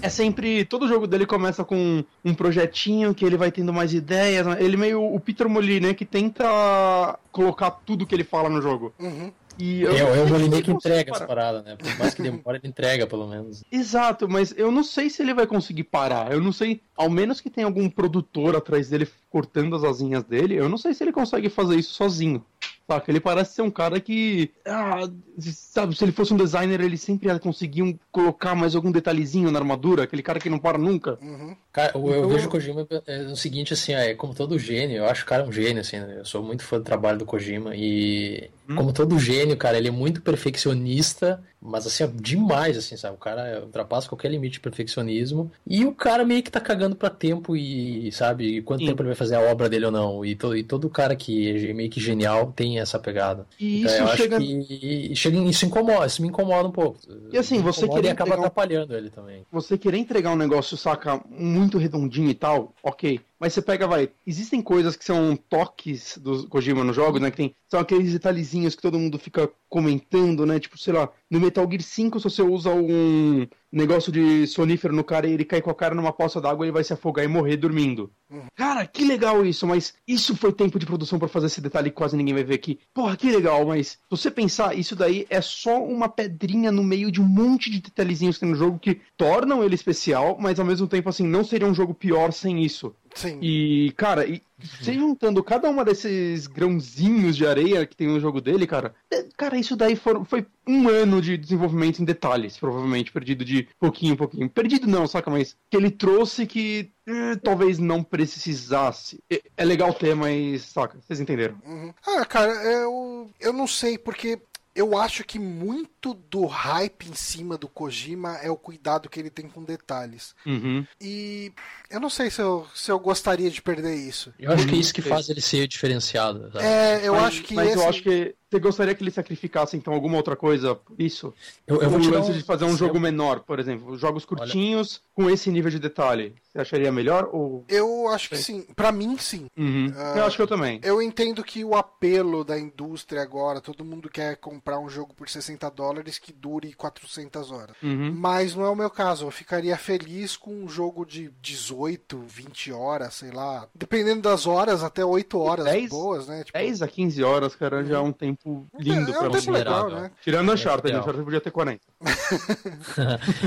é 0.03 0.09
sempre. 0.09 0.65
Todo 0.65 0.89
jogo 0.89 1.07
dele 1.07 1.25
começa 1.25 1.65
com 1.65 2.05
um 2.25 2.35
projetinho 2.35 3.15
que 3.15 3.25
ele 3.25 3.37
vai 3.37 3.51
tendo 3.51 3.73
mais 3.73 3.95
ideias. 3.95 4.47
né? 4.47 4.57
Ele 4.61 4.77
meio 4.77 5.03
o 5.03 5.19
Peter 5.19 5.49
Molyneux, 5.49 5.83
né? 5.83 5.95
Que 5.95 6.05
tenta 6.05 7.19
colocar 7.33 7.71
tudo 7.71 8.07
que 8.07 8.15
ele 8.15 8.25
fala 8.25 8.49
no 8.51 8.61
jogo. 8.61 8.93
Uhum. 8.99 9.33
E 9.59 9.85
É, 9.85 9.87
eu 10.03 10.09
é 10.09 10.25
o 10.25 10.37
ele 10.37 10.63
que 10.63 10.71
entrega 10.71 11.13
as 11.13 11.19
parar. 11.19 11.27
paradas, 11.29 11.65
né? 11.65 11.77
Por 11.77 11.99
mais 11.99 12.15
que 12.15 12.23
demore, 12.23 12.59
ele 12.59 12.69
entrega, 12.69 13.07
pelo 13.07 13.27
menos. 13.27 13.63
Exato, 13.71 14.29
mas 14.29 14.53
eu 14.57 14.71
não 14.71 14.83
sei 14.83 15.09
se 15.09 15.23
ele 15.23 15.35
vai 15.35 15.47
conseguir 15.47 15.85
parar. 15.85 16.33
Eu 16.33 16.41
não 16.41 16.53
sei, 16.53 16.81
ao 16.97 17.09
menos 17.09 17.41
que 17.41 17.51
tenha 17.51 17.67
algum 17.67 17.89
produtor 17.89 18.57
atrás 18.57 18.89
dele 18.89 19.09
cortando 19.31 19.75
as 19.77 19.85
asinhas 19.85 20.23
dele, 20.25 20.55
eu 20.55 20.69
não 20.69 20.79
sei 20.79 20.95
se 20.95 21.03
ele 21.03 21.13
consegue 21.13 21.49
fazer 21.49 21.77
isso 21.77 21.95
sozinho. 21.95 22.45
Saca? 22.87 23.11
Ele 23.11 23.19
parece 23.21 23.55
ser 23.55 23.63
um 23.63 23.71
cara 23.71 23.99
que. 23.99 24.51
Ah, 24.67 25.09
sabe, 25.41 25.97
se 25.97 26.05
ele 26.05 26.13
fosse 26.13 26.35
um 26.35 26.37
designer, 26.37 26.81
ele 26.83 26.99
sempre 26.99 27.29
ia 27.29 27.39
conseguir 27.39 27.83
um- 27.83 27.99
colocar 28.13 28.55
mais 28.55 28.75
algum 28.77 28.93
detalhezinho 28.93 29.51
na 29.51 29.59
armadura, 29.59 30.03
aquele 30.03 30.23
cara 30.23 30.39
que 30.39 30.51
não 30.51 30.59
para 30.59 30.77
nunca. 30.77 31.19
Uhum. 31.23 31.57
Cara, 31.73 31.93
eu, 31.95 32.07
eu 32.07 32.17
Então- 32.19 32.29
vejo 32.29 32.47
o 32.47 32.51
Kojima 32.51 32.87
é, 33.07 33.23
o 33.23 33.37
seguinte, 33.37 33.73
assim, 33.73 33.95
é 33.95 34.15
como 34.15 34.35
todo 34.35 34.59
gênio, 34.59 34.99
eu 34.99 35.07
acho 35.07 35.23
o 35.23 35.27
cara 35.27 35.45
um 35.45 35.51
gênio, 35.53 35.81
assim, 35.81 35.99
né? 35.99 36.17
Eu 36.19 36.25
sou 36.27 36.43
muito 36.43 36.63
fã 36.63 36.77
do 36.79 36.85
trabalho 36.85 37.19
do 37.19 37.25
Kojima 37.25 37.75
e, 37.75 38.51
Hum. 38.69 38.77
como 38.77 38.93
todo 38.93 39.19
gênio, 39.19 39.57
cara, 39.57 39.79
ele 39.79 39.89
é 39.89 39.91
muito 39.91 40.21
perfeccionista, 40.21 41.43
mas 41.65 41.87
assim, 41.87 42.05
ó, 42.05 42.09
demais, 42.13 42.77
assim, 42.77 42.97
sabe? 42.97 43.15
O 43.17 43.19
cara 43.19 43.63
ultrapassa 43.65 44.09
qualquer 44.09 44.31
limite 44.31 44.55
de 44.55 44.61
perfeccionismo 44.61 45.51
e 45.67 45.85
o 45.87 45.95
cara 45.95 46.25
meio 46.25 46.43
que 46.43 46.51
tá 46.51 46.61
cagando 46.61 46.95
pra 46.95 47.09
tempo 47.09 47.57
e, 47.57 48.13
sabe, 48.13 48.59
e 48.59 48.63
quanto 48.63 48.81
Sim. 48.81 48.87
tempo 48.89 49.01
ele 49.03 49.09
vai 49.09 49.17
fazer 49.17 49.37
a 49.37 49.41
obra 49.41 49.69
dele 49.69 49.87
ou 49.87 49.93
não. 49.93 50.25
E, 50.25 50.37
to, 50.37 50.55
e 50.55 50.63
todo 50.63 50.91
cara 50.91 51.17
que 51.17 51.69
é 51.71 51.73
meio 51.73 51.89
que 51.91 52.01
genial 52.01 52.53
tem 52.53 52.79
essa 52.79 52.99
pegada. 52.99 53.47
E 53.59 53.81
Então, 53.81 54.05
isso 54.07 54.17
chega. 54.17 54.39
que 54.39 55.15
chega, 55.17 55.39
isso 55.39 55.65
incomoda, 55.65 56.07
isso 56.07 56.21
me 56.21 56.29
incomoda 56.29 56.69
um 56.69 56.73
pouco. 56.73 56.99
E 57.33 57.39
assim, 57.39 57.61
você 57.61 57.89
querer 57.89 58.11
acaba 58.11 58.33
um- 58.33 58.39
atrapalhando 58.41 58.95
ele 58.95 59.09
também. 59.11 59.47
Você 59.51 59.79
querer 59.79 59.99
entregar 59.99 60.33
um 60.33 60.37
negócio, 60.37 60.77
saca, 60.77 61.21
muito 61.31 61.79
redondinho 61.79 62.29
e 62.31 62.35
tal, 62.35 62.75
ok. 62.83 63.21
Mas 63.45 63.53
você 63.53 63.61
pega, 63.61 63.87
vai, 63.87 64.09
existem 64.27 64.63
coisas 64.63 64.97
que 64.97 65.05
são 65.05 65.37
toques 65.37 66.17
do 66.17 66.49
Kojima 66.49 66.83
nos 66.83 66.97
jogos, 66.97 67.21
né? 67.21 67.31
Que 67.31 67.37
tem, 67.37 67.55
são 67.69 67.79
aqueles 67.79 68.11
detalhezinhos 68.11 68.75
que 68.75 68.81
todo 68.81 68.99
mundo 68.99 69.19
fica 69.19 69.53
comentando, 69.69 70.47
né? 70.47 70.59
Tipo, 70.59 70.79
sei 70.79 70.95
lá, 70.95 71.13
no 71.31 71.39
Metal 71.39 71.69
Gear 71.69 71.83
5, 71.83 72.21
se 72.21 72.25
você 72.25 72.41
usa 72.41 72.71
um 72.71 73.47
negócio 73.75 74.13
de 74.13 74.47
sonífero 74.47 74.95
no 74.95 75.05
cara 75.05 75.27
e 75.27 75.33
ele 75.33 75.45
cai 75.45 75.61
com 75.61 75.71
a 75.71 75.75
cara 75.75 75.95
numa 75.95 76.13
poça 76.13 76.41
d'água, 76.41 76.65
ele 76.65 76.73
vai 76.73 76.85
se 76.85 76.93
afogar 76.93 77.25
e 77.25 77.29
morrer 77.29 77.57
dormindo. 77.57 78.11
Cara, 78.55 78.87
que 78.87 79.05
legal 79.05 79.45
isso, 79.45 79.67
mas 79.67 79.95
isso 80.07 80.37
foi 80.37 80.53
tempo 80.53 80.79
de 80.79 80.87
produção 80.87 81.19
pra 81.19 81.29
fazer 81.29 81.47
esse 81.47 81.61
detalhe 81.61 81.91
que 81.91 81.97
quase 81.97 82.17
ninguém 82.17 82.35
vai 82.35 82.45
ver 82.45 82.55
aqui. 82.55 82.79
Porra, 82.93 83.17
que 83.17 83.31
legal, 83.31 83.67
mas 83.67 83.89
se 83.89 83.99
você 84.11 84.31
pensar, 84.31 84.77
isso 84.77 84.97
daí 84.97 85.27
é 85.29 85.41
só 85.41 85.83
uma 85.83 86.09
pedrinha 86.09 86.73
no 86.73 86.83
meio 86.83 87.11
de 87.11 87.21
um 87.21 87.27
monte 87.27 87.71
de 87.71 87.81
detalhezinhos 87.81 88.37
que 88.37 88.41
tem 88.41 88.51
no 88.51 88.57
jogo 88.57 88.79
que 88.79 89.01
tornam 89.17 89.63
ele 89.63 89.75
especial, 89.75 90.37
mas 90.41 90.59
ao 90.59 90.67
mesmo 90.67 90.87
tempo, 90.87 91.09
assim, 91.09 91.27
não 91.27 91.45
seria 91.45 91.67
um 91.67 91.75
jogo 91.75 91.95
pior 91.95 92.33
sem 92.33 92.65
isso. 92.65 92.95
Sim. 93.15 93.39
E, 93.41 93.93
cara, 93.97 94.27
e 94.27 94.43
você 94.81 94.95
juntando 94.95 95.43
cada 95.43 95.69
uma 95.69 95.85
desses 95.85 96.47
grãozinhos 96.47 97.37
de 97.37 97.47
areia 97.47 97.87
que 97.87 97.97
tem 97.97 98.09
no 98.09 98.21
jogo 98.21 98.41
dele, 98.41 98.67
cara, 98.67 98.95
é- 99.11 99.25
cara, 99.37 99.59
isso 99.59 99.77
daí 99.77 99.97
for- 99.97 100.25
foi 100.25 100.47
um 100.67 100.89
ano 100.89 101.21
de 101.21 101.37
desenvolvimento 101.37 102.01
em 102.01 102.05
detalhes, 102.05 102.57
provavelmente, 102.57 103.13
perdido 103.13 103.45
de 103.45 103.69
pouquinho 103.79 104.15
em 104.15 104.17
pouquinho. 104.17 104.49
Perdido 104.49 104.87
não, 104.87 105.07
saca? 105.07 105.31
Mas 105.31 105.57
que 105.71 105.77
ele 105.77 105.91
trouxe 105.91 106.47
que 106.47 106.91
eh, 107.07 107.37
talvez 107.43 107.79
não 107.79 108.03
precisasse. 108.03 109.23
É, 109.31 109.43
é 109.59 109.65
legal 109.65 109.93
ter, 109.93 110.15
mas, 110.15 110.63
saca? 110.63 110.99
Vocês 111.01 111.21
entenderam. 111.21 111.57
Uhum. 111.67 111.93
Ah, 112.07 112.25
cara, 112.25 112.51
eu, 112.65 113.31
eu 113.41 113.53
não 113.53 113.67
sei, 113.67 113.99
porque 113.99 114.41
eu 114.75 114.97
acho 114.99 115.23
que 115.25 115.39
muito 115.39 116.15
do 116.15 116.47
hype 116.47 117.09
em 117.09 117.15
cima 117.15 117.57
do 117.57 117.69
Kojima 117.69 118.37
é 118.39 118.51
o 118.51 118.57
cuidado 118.57 119.09
que 119.09 119.21
ele 119.21 119.31
tem 119.31 119.49
com 119.49 119.63
detalhes. 119.63 120.35
Uhum. 120.45 120.85
E 121.01 121.53
eu 121.89 122.01
não 122.01 122.11
sei 122.11 122.31
se 122.31 122.41
eu, 122.43 122.67
se 122.75 122.91
eu 122.91 122.99
gostaria 122.99 123.51
de 123.51 123.63
perder 123.63 123.95
isso. 123.95 124.33
Eu 124.39 124.53
acho 124.53 124.67
que 124.67 124.75
é 124.75 124.79
isso 124.79 124.93
que 124.93 125.01
Uhum. 125.01 125.09
faz 125.09 125.29
ele 125.29 125.41
ser 125.41 125.69
diferenciado. 125.69 126.51
sabe? 126.53 126.65
É, 126.65 127.01
eu 127.07 127.15
mas, 127.15 127.25
acho 127.25 127.43
que 127.43 127.55
Mas 127.55 127.69
esse... 127.69 127.77
eu 127.79 127.89
acho 127.89 128.03
que 128.03 128.35
você 128.55 128.61
gostaria 128.61 128.95
que 128.95 129.03
ele 129.03 129.11
sacrificasse, 129.11 129.77
então, 129.77 129.93
alguma 129.93 130.17
outra 130.17 130.37
coisa 130.37 130.75
por 130.77 130.95
isso? 131.01 131.35
Eu, 131.67 131.83
eu 131.83 131.91
vou 131.91 132.01
te 132.01 132.09
lance 132.09 132.31
um- 132.31 132.35
de 132.35 132.43
fazer 132.43 132.65
um 132.65 132.73
se 132.73 132.79
jogo 132.79 132.97
eu- 132.97 133.01
menor, 133.01 133.41
por 133.41 133.59
exemplo, 133.59 133.97
jogos 133.99 134.25
curtinhos 134.25 135.03
com 135.15 135.29
esse 135.29 135.51
nível 135.51 135.71
de 135.71 135.79
detalhe. 135.79 136.35
Você 136.53 136.61
acharia 136.61 136.93
melhor 136.93 137.29
ou. 137.33 137.65
Eu 137.69 138.09
acho 138.09 138.29
que 138.29 138.37
sim. 138.37 138.63
Pra 138.77 138.93
mim, 138.93 139.17
sim. 139.19 139.47
Uhum. 139.57 139.93
Ah, 139.97 140.15
eu 140.19 140.25
acho 140.25 140.37
que 140.37 140.43
eu 140.43 140.47
também. 140.47 140.79
Eu 140.85 141.03
entendo 141.03 141.43
que 141.43 141.65
o 141.65 141.75
apelo 141.75 142.45
da 142.45 142.57
indústria 142.59 143.23
agora, 143.23 143.61
todo 143.61 143.85
mundo 143.85 144.09
quer 144.09 144.37
comprar 144.37 144.79
um 144.79 144.89
jogo 144.89 145.13
por 145.15 145.29
60 145.29 145.69
dólares 145.69 146.17
que 146.19 146.33
dure 146.33 146.73
400 146.75 147.51
horas. 147.51 147.75
Uhum. 147.83 148.13
Mas 148.15 148.55
não 148.55 148.65
é 148.65 148.69
o 148.71 148.77
meu 148.77 148.89
caso. 148.89 149.27
Eu 149.27 149.31
ficaria 149.33 149.77
feliz 149.77 150.37
com 150.37 150.53
um 150.55 150.69
jogo 150.69 151.05
de 151.05 151.29
18, 151.43 152.23
20 152.25 152.71
horas, 152.71 153.15
sei 153.15 153.33
lá. 153.33 153.67
Dependendo 153.75 154.23
das 154.23 154.47
horas, 154.47 154.85
até 154.85 155.05
8 155.05 155.39
horas 155.41 155.65
10? 155.65 155.89
boas, 155.91 156.29
né? 156.29 156.45
Tipo, 156.45 156.57
10 156.57 156.83
a 156.83 156.87
15 156.89 157.23
horas, 157.25 157.57
cara, 157.57 157.85
já 157.85 157.97
é 157.97 158.01
um 158.01 158.13
tempo 158.13 158.44
lindo 158.79 159.11
é, 159.11 159.15
é 159.15 159.19
pra 159.19 159.29
um 159.29 159.31
tempo 159.31 159.43
você. 159.45 159.51
legal, 159.51 159.75
considerável. 159.83 160.01
né? 160.05 160.11
Tirando 160.23 160.51
a 160.51 160.55
Uncharted, 160.55 160.87
legal. 160.87 161.01
a 161.01 161.03
Uncharted 161.03 161.25
podia 161.25 161.41
ter 161.41 161.51
40. 161.51 161.81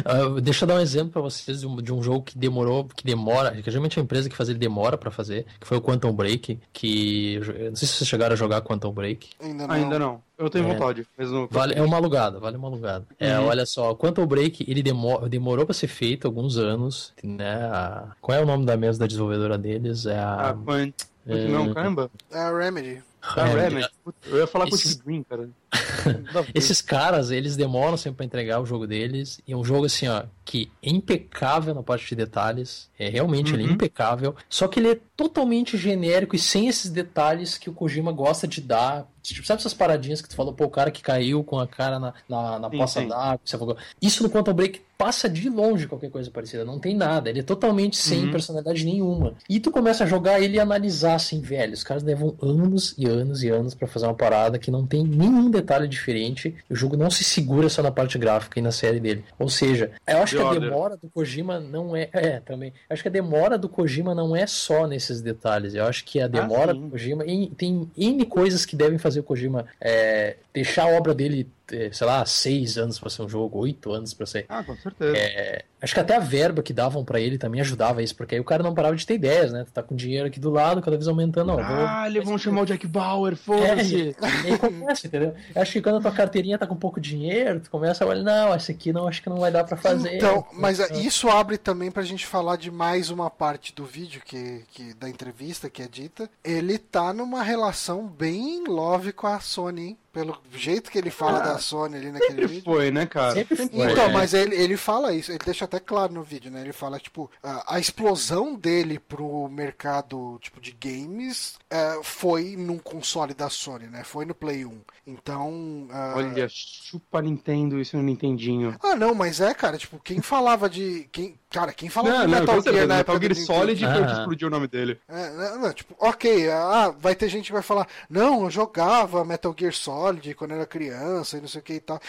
Ah, 0.06 0.40
Deixa 0.42 0.64
eu 0.66 0.68
dar 0.68 0.76
um 0.76 0.80
exemplo 0.80 1.12
pra 1.12 1.22
vocês 1.22 1.60
de 1.62 1.68
um, 1.68 1.76
de 1.78 1.94
um 1.94 2.02
jogo 2.02 2.24
que 2.24 2.38
demorou, 2.38 2.86
que 2.86 3.04
demora, 3.06 3.52
que 3.52 3.70
geralmente 3.70 3.98
é 3.98 4.02
a 4.02 4.04
empresa 4.04 4.30
que 4.30 4.36
faz 4.36 4.50
ele 4.50 4.58
demora 4.60 4.98
pra 4.98 5.12
fazer, 5.12 5.46
que 5.60 5.68
foi 5.68 5.78
o 5.78 5.82
Quantum 5.82 6.14
Break, 6.14 6.60
que 6.74 7.36
eu 7.36 7.70
não 7.70 7.76
sei 7.76 7.88
se 7.88 7.94
vocês 7.96 8.08
chegaram 8.10 8.34
a 8.34 8.36
jogar 8.38 8.62
Quantum 8.62 8.92
Break. 8.92 9.30
Ainda 9.40 9.68
não. 9.68 9.76
Ainda 9.76 10.00
não. 10.00 10.22
Eu 10.38 10.50
tenho 10.50 10.66
É. 10.70 10.74
vontade. 10.74 11.08
Mas 11.18 11.32
não... 11.32 11.48
Vale, 11.50 11.74
é 11.76 11.82
uma 11.82 11.98
alugada, 11.98 12.40
vale 12.40 12.58
uma 12.58 12.68
alugada. 12.68 13.06
É, 13.20 13.38
Uhum. 13.40 13.48
olha 13.48 13.66
só, 13.66 13.96
Quantum 13.96 14.26
Break, 14.26 14.66
ele 14.70 14.84
demor, 14.84 15.28
demorou 15.28 15.66
pra 15.66 15.74
ser 15.74 15.88
feito 15.88 16.28
alguns 16.28 16.58
anos, 16.58 17.14
né? 17.24 17.56
A- 17.72 18.12
qual 18.22 18.38
é 18.38 18.42
o 18.42 18.46
nome 18.46 18.66
da 18.66 18.78
mesa 18.78 19.00
da 19.00 19.08
desenvolvedora 19.08 19.58
deles? 19.58 20.06
É 20.06 20.18
Ah, 20.18 20.50
a 20.50 20.54
Quant. 20.54 20.94
É. 21.26 21.48
Não, 21.48 21.74
caramba. 21.74 22.10
É 22.32 22.40
a 22.40 22.56
Remedy. 22.58 23.04
Ah, 23.36 23.46
Remedy. 23.46 23.90
Putz, 24.04 24.18
Eu 24.28 24.38
ia 24.38 24.48
falar 24.48 24.68
com 24.70 24.76
Esses- 24.76 24.96
o 24.96 25.04
Green, 25.04 25.24
cara. 25.24 25.50
Esses 26.56 26.82
caras, 26.82 27.30
eles 27.32 27.56
demoram 27.58 27.98
sempre 27.98 28.18
pra 28.18 28.26
entregar 28.26 28.62
o 28.62 28.66
jogo 28.66 28.88
deles. 28.88 29.40
E 29.48 29.52
é 29.54 29.58
um 29.58 29.64
jogo 29.64 29.86
assim, 29.86 30.08
ó, 30.08 30.24
que 30.46 30.72
é 30.82 30.90
impecável 30.90 31.74
na 31.76 31.84
parte 31.84 32.08
de 32.08 32.16
detalhes. 32.16 32.90
É 32.98 33.10
realmente 33.10 33.54
ele 33.54 33.64
é 33.64 33.66
Uhum. 33.68 33.74
impecável. 33.74 34.36
Só 34.50 34.68
que 34.68 34.80
ele 34.80 34.92
é 34.92 35.00
totalmente 35.16 35.78
genérico 35.78 36.36
e 36.36 36.40
sem 36.40 36.68
esses 36.68 36.90
detalhes 36.90 37.58
que 37.58 37.70
o 37.70 37.74
Kojima 37.74 38.12
gosta 38.12 38.48
de 38.48 38.62
dar. 38.62 39.08
Tipo, 39.22 39.46
sabe 39.46 39.60
essas 39.60 39.74
paradinhas 39.74 40.22
que 40.22 40.30
tu 40.30 40.36
falou, 40.36 40.54
pô, 40.54 40.66
o 40.66 40.70
cara 40.70 40.90
que 40.90 41.02
caiu 41.02 41.44
com 41.44 41.60
a 41.60 41.68
cara 41.68 42.00
na, 42.00 42.14
na, 42.30 42.60
na 42.60 42.70
Sim, 42.70 42.78
poça 42.78 43.06
d'água. 43.06 43.78
Isso 44.02 44.24
no 44.24 44.30
Quantum 44.30 44.54
Break 44.54 44.82
passa 44.98 45.30
de 45.30 45.50
longe 45.50 45.88
qualquer 45.88 46.10
coisa 46.10 46.32
parecida. 46.32 46.66
Não 46.66 46.80
tem 46.80 46.96
nada. 46.96 47.30
Ele 47.30 47.42
é 47.42 47.44
totalmente 47.44 47.96
sem 47.98 48.26
Uhum. 48.26 48.32
personalidade 48.32 48.84
nenhuma. 48.84 49.34
E 49.48 49.60
tu 49.60 49.70
começa 49.72 50.04
a 50.04 50.08
jogar 50.08 50.42
ele 50.42 50.58
e 50.58 50.60
analisar 50.60 51.16
assim, 51.16 51.40
velho. 51.40 51.74
Os 51.74 51.84
caras 51.84 52.04
levam 52.04 52.36
anos 52.42 52.96
e 52.98 53.06
anos 53.06 53.44
e 53.44 53.50
anos 53.50 53.74
pra 53.76 53.88
fazer 53.88 54.06
uma 54.08 54.16
parada 54.16 54.58
que 54.58 54.72
não 54.72 54.86
tem 54.88 55.04
nenhum 55.04 55.52
detalhe 55.52 55.88
diferente. 55.88 56.56
O 56.70 56.76
jogo 56.76 56.98
não 56.98 57.10
se 57.12 57.24
segura 57.24 57.70
só 57.70 57.84
na 57.84 57.92
parte 57.92 58.18
gráfica 58.18 58.60
e 58.60 58.62
na 58.62 58.72
série 58.72 59.00
dele. 59.00 59.24
Ou 59.38 59.50
seja, 59.50 59.92
eu 60.08 60.18
acho 60.18 60.36
The 60.36 60.42
que 60.42 60.48
a 60.48 60.52
Order. 60.52 60.70
demora 60.70 60.98
do 60.98 61.10
Kojima 61.10 61.60
não 61.60 61.96
é. 61.96 62.10
É, 62.14 62.40
também. 62.40 62.70
Eu 62.90 62.94
acho 62.94 63.04
que 63.04 63.08
a 63.10 63.12
demora 63.12 63.58
do 63.58 63.70
Kojima 63.70 64.16
não 64.16 64.36
é 64.36 64.48
só 64.48 64.88
nesses 64.88 65.22
detalhes. 65.22 65.76
Eu 65.76 65.86
acho 65.86 66.04
que 66.06 66.20
a 66.20 66.28
demora 66.28 66.74
sim. 66.74 66.82
do 66.82 66.90
Kojima. 66.90 67.24
tem 67.58 67.90
N 67.98 68.26
coisas 68.26 68.66
que 68.66 68.76
devem 68.76 68.98
fazer 68.98 69.20
o 69.20 69.24
Kojima 69.24 69.66
é, 69.80 70.38
deixar 70.54 70.84
a 70.86 70.98
obra 70.98 71.14
dele, 71.14 71.48
sei 71.92 72.08
lá, 72.08 72.26
seis 72.26 72.78
anos 72.78 73.00
pra 73.00 73.10
ser 73.10 73.22
um 73.24 73.30
jogo, 73.30 73.60
oito 73.60 73.92
anos 73.92 74.14
pra 74.14 74.26
ser. 74.26 74.46
Ah, 74.48 74.64
com 74.64 74.76
certeza. 74.78 75.18
É, 75.18 75.64
acho 75.82 75.94
que 75.94 76.00
até 76.00 76.16
a 76.16 76.20
verba 76.20 76.64
que 76.64 76.72
davam 76.74 77.04
pra 77.04 77.20
ele 77.20 77.38
também 77.38 77.62
ajudava 77.62 78.02
isso, 78.02 78.16
porque 78.16 78.36
aí 78.36 78.42
o 78.42 78.44
cara 78.46 78.64
não 78.64 78.74
parava 78.74 78.96
de 78.96 79.06
ter 79.06 79.16
ideias, 79.16 79.52
né? 79.52 79.64
Tu 79.66 79.72
tá 79.72 79.84
com 79.84 79.96
dinheiro 79.96 80.28
aqui 80.28 80.40
do 80.40 80.50
lado, 80.50 80.82
cada 80.82 80.96
vez 80.98 81.08
aumentando. 81.08 81.54
Vou- 81.54 81.62
Ah, 81.62 82.06
eles 82.08 82.24
vão 82.26 82.38
chamar 82.38 82.62
o 82.62 82.66
Jack 82.66 82.88
Bauer, 82.88 83.34
É, 83.36 83.36
foda-se. 83.36 84.16
aí 84.22 84.58
começa, 84.58 85.08
entendeu? 85.08 85.34
Eu 85.56 85.62
acho 85.62 85.72
que 85.74 85.82
quando 85.82 85.98
a 85.98 86.02
tua 86.02 86.12
carteirinha 86.12 86.58
tá 86.58 86.66
com 86.68 86.76
pouco 86.76 87.00
dinheiro, 87.02 87.60
tu 87.60 87.70
começa 87.70 88.04
a 88.04 88.08
olhar, 88.08 88.24
não, 88.24 88.56
esse 88.56 88.72
aqui 88.72 88.92
não, 88.94 89.08
acho 89.08 89.22
que 89.22 89.30
não 89.30 89.38
vai 89.38 89.52
dar 89.52 89.64
pra 89.64 89.78
fazer. 89.78 90.16
Então, 90.16 90.46
mas 90.54 90.80
ah, 90.80 90.88
isso 90.94 91.30
abre 91.30 91.58
também 91.58 91.92
pra 91.92 92.04
gente 92.04 92.26
falar 92.26 92.56
de 92.58 92.72
mais 92.72 93.10
uma 93.10 93.30
parte 93.30 93.74
do 93.74 93.86
vídeo 93.86 94.22
que, 94.24 94.64
que 94.72 94.94
da 94.94 95.10
entrevista 95.10 95.70
que 95.70 95.82
é 95.82 95.88
dita. 95.88 96.30
Ele 96.44 96.78
tá 96.78 97.14
numa 97.14 97.44
relação 97.44 98.08
bem 98.08 98.64
love 98.68 99.12
com 99.12 99.28
a 99.28 99.40
Sony, 99.40 99.82
hein? 99.82 99.98
Pelo 100.14 100.36
jeito 100.52 100.90
que 100.90 100.98
ele 100.98 101.12
fala 101.12 101.40
da 101.42 101.60
Sony 101.60 101.98
ali 101.98 102.12
naquele 102.12 102.30
Sempre 102.32 102.48
vídeo. 102.48 102.64
foi, 102.64 102.90
né, 102.92 103.06
cara? 103.06 103.34
Sempre 103.34 103.56
foi. 103.56 103.66
Então, 103.92 104.06
É. 104.06 104.12
mas 104.12 104.34
ele, 104.34 104.56
ele 104.56 104.76
fala 104.76 105.14
isso, 105.14 105.32
ele 105.32 105.40
deixa 105.46 105.66
até 105.66 105.80
claro 105.80 106.12
no 106.14 106.24
vídeo, 106.24 106.50
né? 106.50 106.62
Ele 106.62 106.74
fala, 106.74 107.00
tipo, 107.00 107.30
a, 107.44 107.76
a 107.76 107.80
explosão 107.80 108.56
dele 108.56 108.98
pro 109.00 109.48
mercado, 109.48 110.40
tipo, 110.42 110.60
de 110.60 110.72
games 110.72 111.60
eh, 111.70 112.00
foi 112.04 112.56
num 112.58 112.78
console 112.80 113.34
da 113.34 113.50
Sony, 113.50 113.88
né? 113.88 114.04
Foi 114.04 114.26
no 114.26 114.34
Play 114.34 114.66
1. 114.66 114.82
Então... 115.06 115.88
ah, 115.92 116.14
Olha, 116.16 116.48
chupa 116.50 117.22
Nintendo 117.22 117.80
isso 117.80 117.96
no 117.98 118.04
Nintendinho. 118.04 118.76
Ah, 118.82 118.96
não, 118.96 119.14
mas 119.14 119.40
é, 119.42 119.54
cara, 119.54 119.78
tipo, 119.78 120.00
quem 120.00 120.22
falava 120.22 120.70
de... 120.70 121.08
Quem, 121.12 121.38
cara, 121.50 121.72
quem 121.74 121.90
falava 121.90 122.16
Não, 122.20 122.26
de 122.26 122.32
não, 122.32 122.40
Metal. 122.40 122.62
Gear 122.62 122.88
na 122.88 122.98
Metal 122.98 123.20
Gear 123.20 123.36
Solid 123.36 123.80
que 123.80 123.86
Ah. 123.86 124.14
explodiu 124.20 124.48
o 124.48 124.52
nome 124.52 124.68
dele. 124.68 125.00
É, 125.08 125.30
não, 125.32 125.60
não, 125.62 125.74
tipo, 125.74 125.96
ok, 126.00 126.50
ah, 126.50 126.94
vai 126.98 127.14
ter 127.16 127.30
gente 127.30 127.48
que 127.48 127.54
vai 127.54 127.62
falar, 127.62 127.88
não, 128.10 128.44
eu 128.46 128.50
jogava 128.50 129.24
Metal 129.26 129.54
Gear 129.58 129.74
Solid 129.74 129.97
Solid 129.98 130.36
quando 130.36 130.52
era 130.52 130.66
criança 130.66 131.38
e 131.38 131.42
não 131.42 131.48
sei 131.48 131.62
o 131.62 131.64
que 131.64 131.74
e 131.74 131.80
tal. 131.80 132.00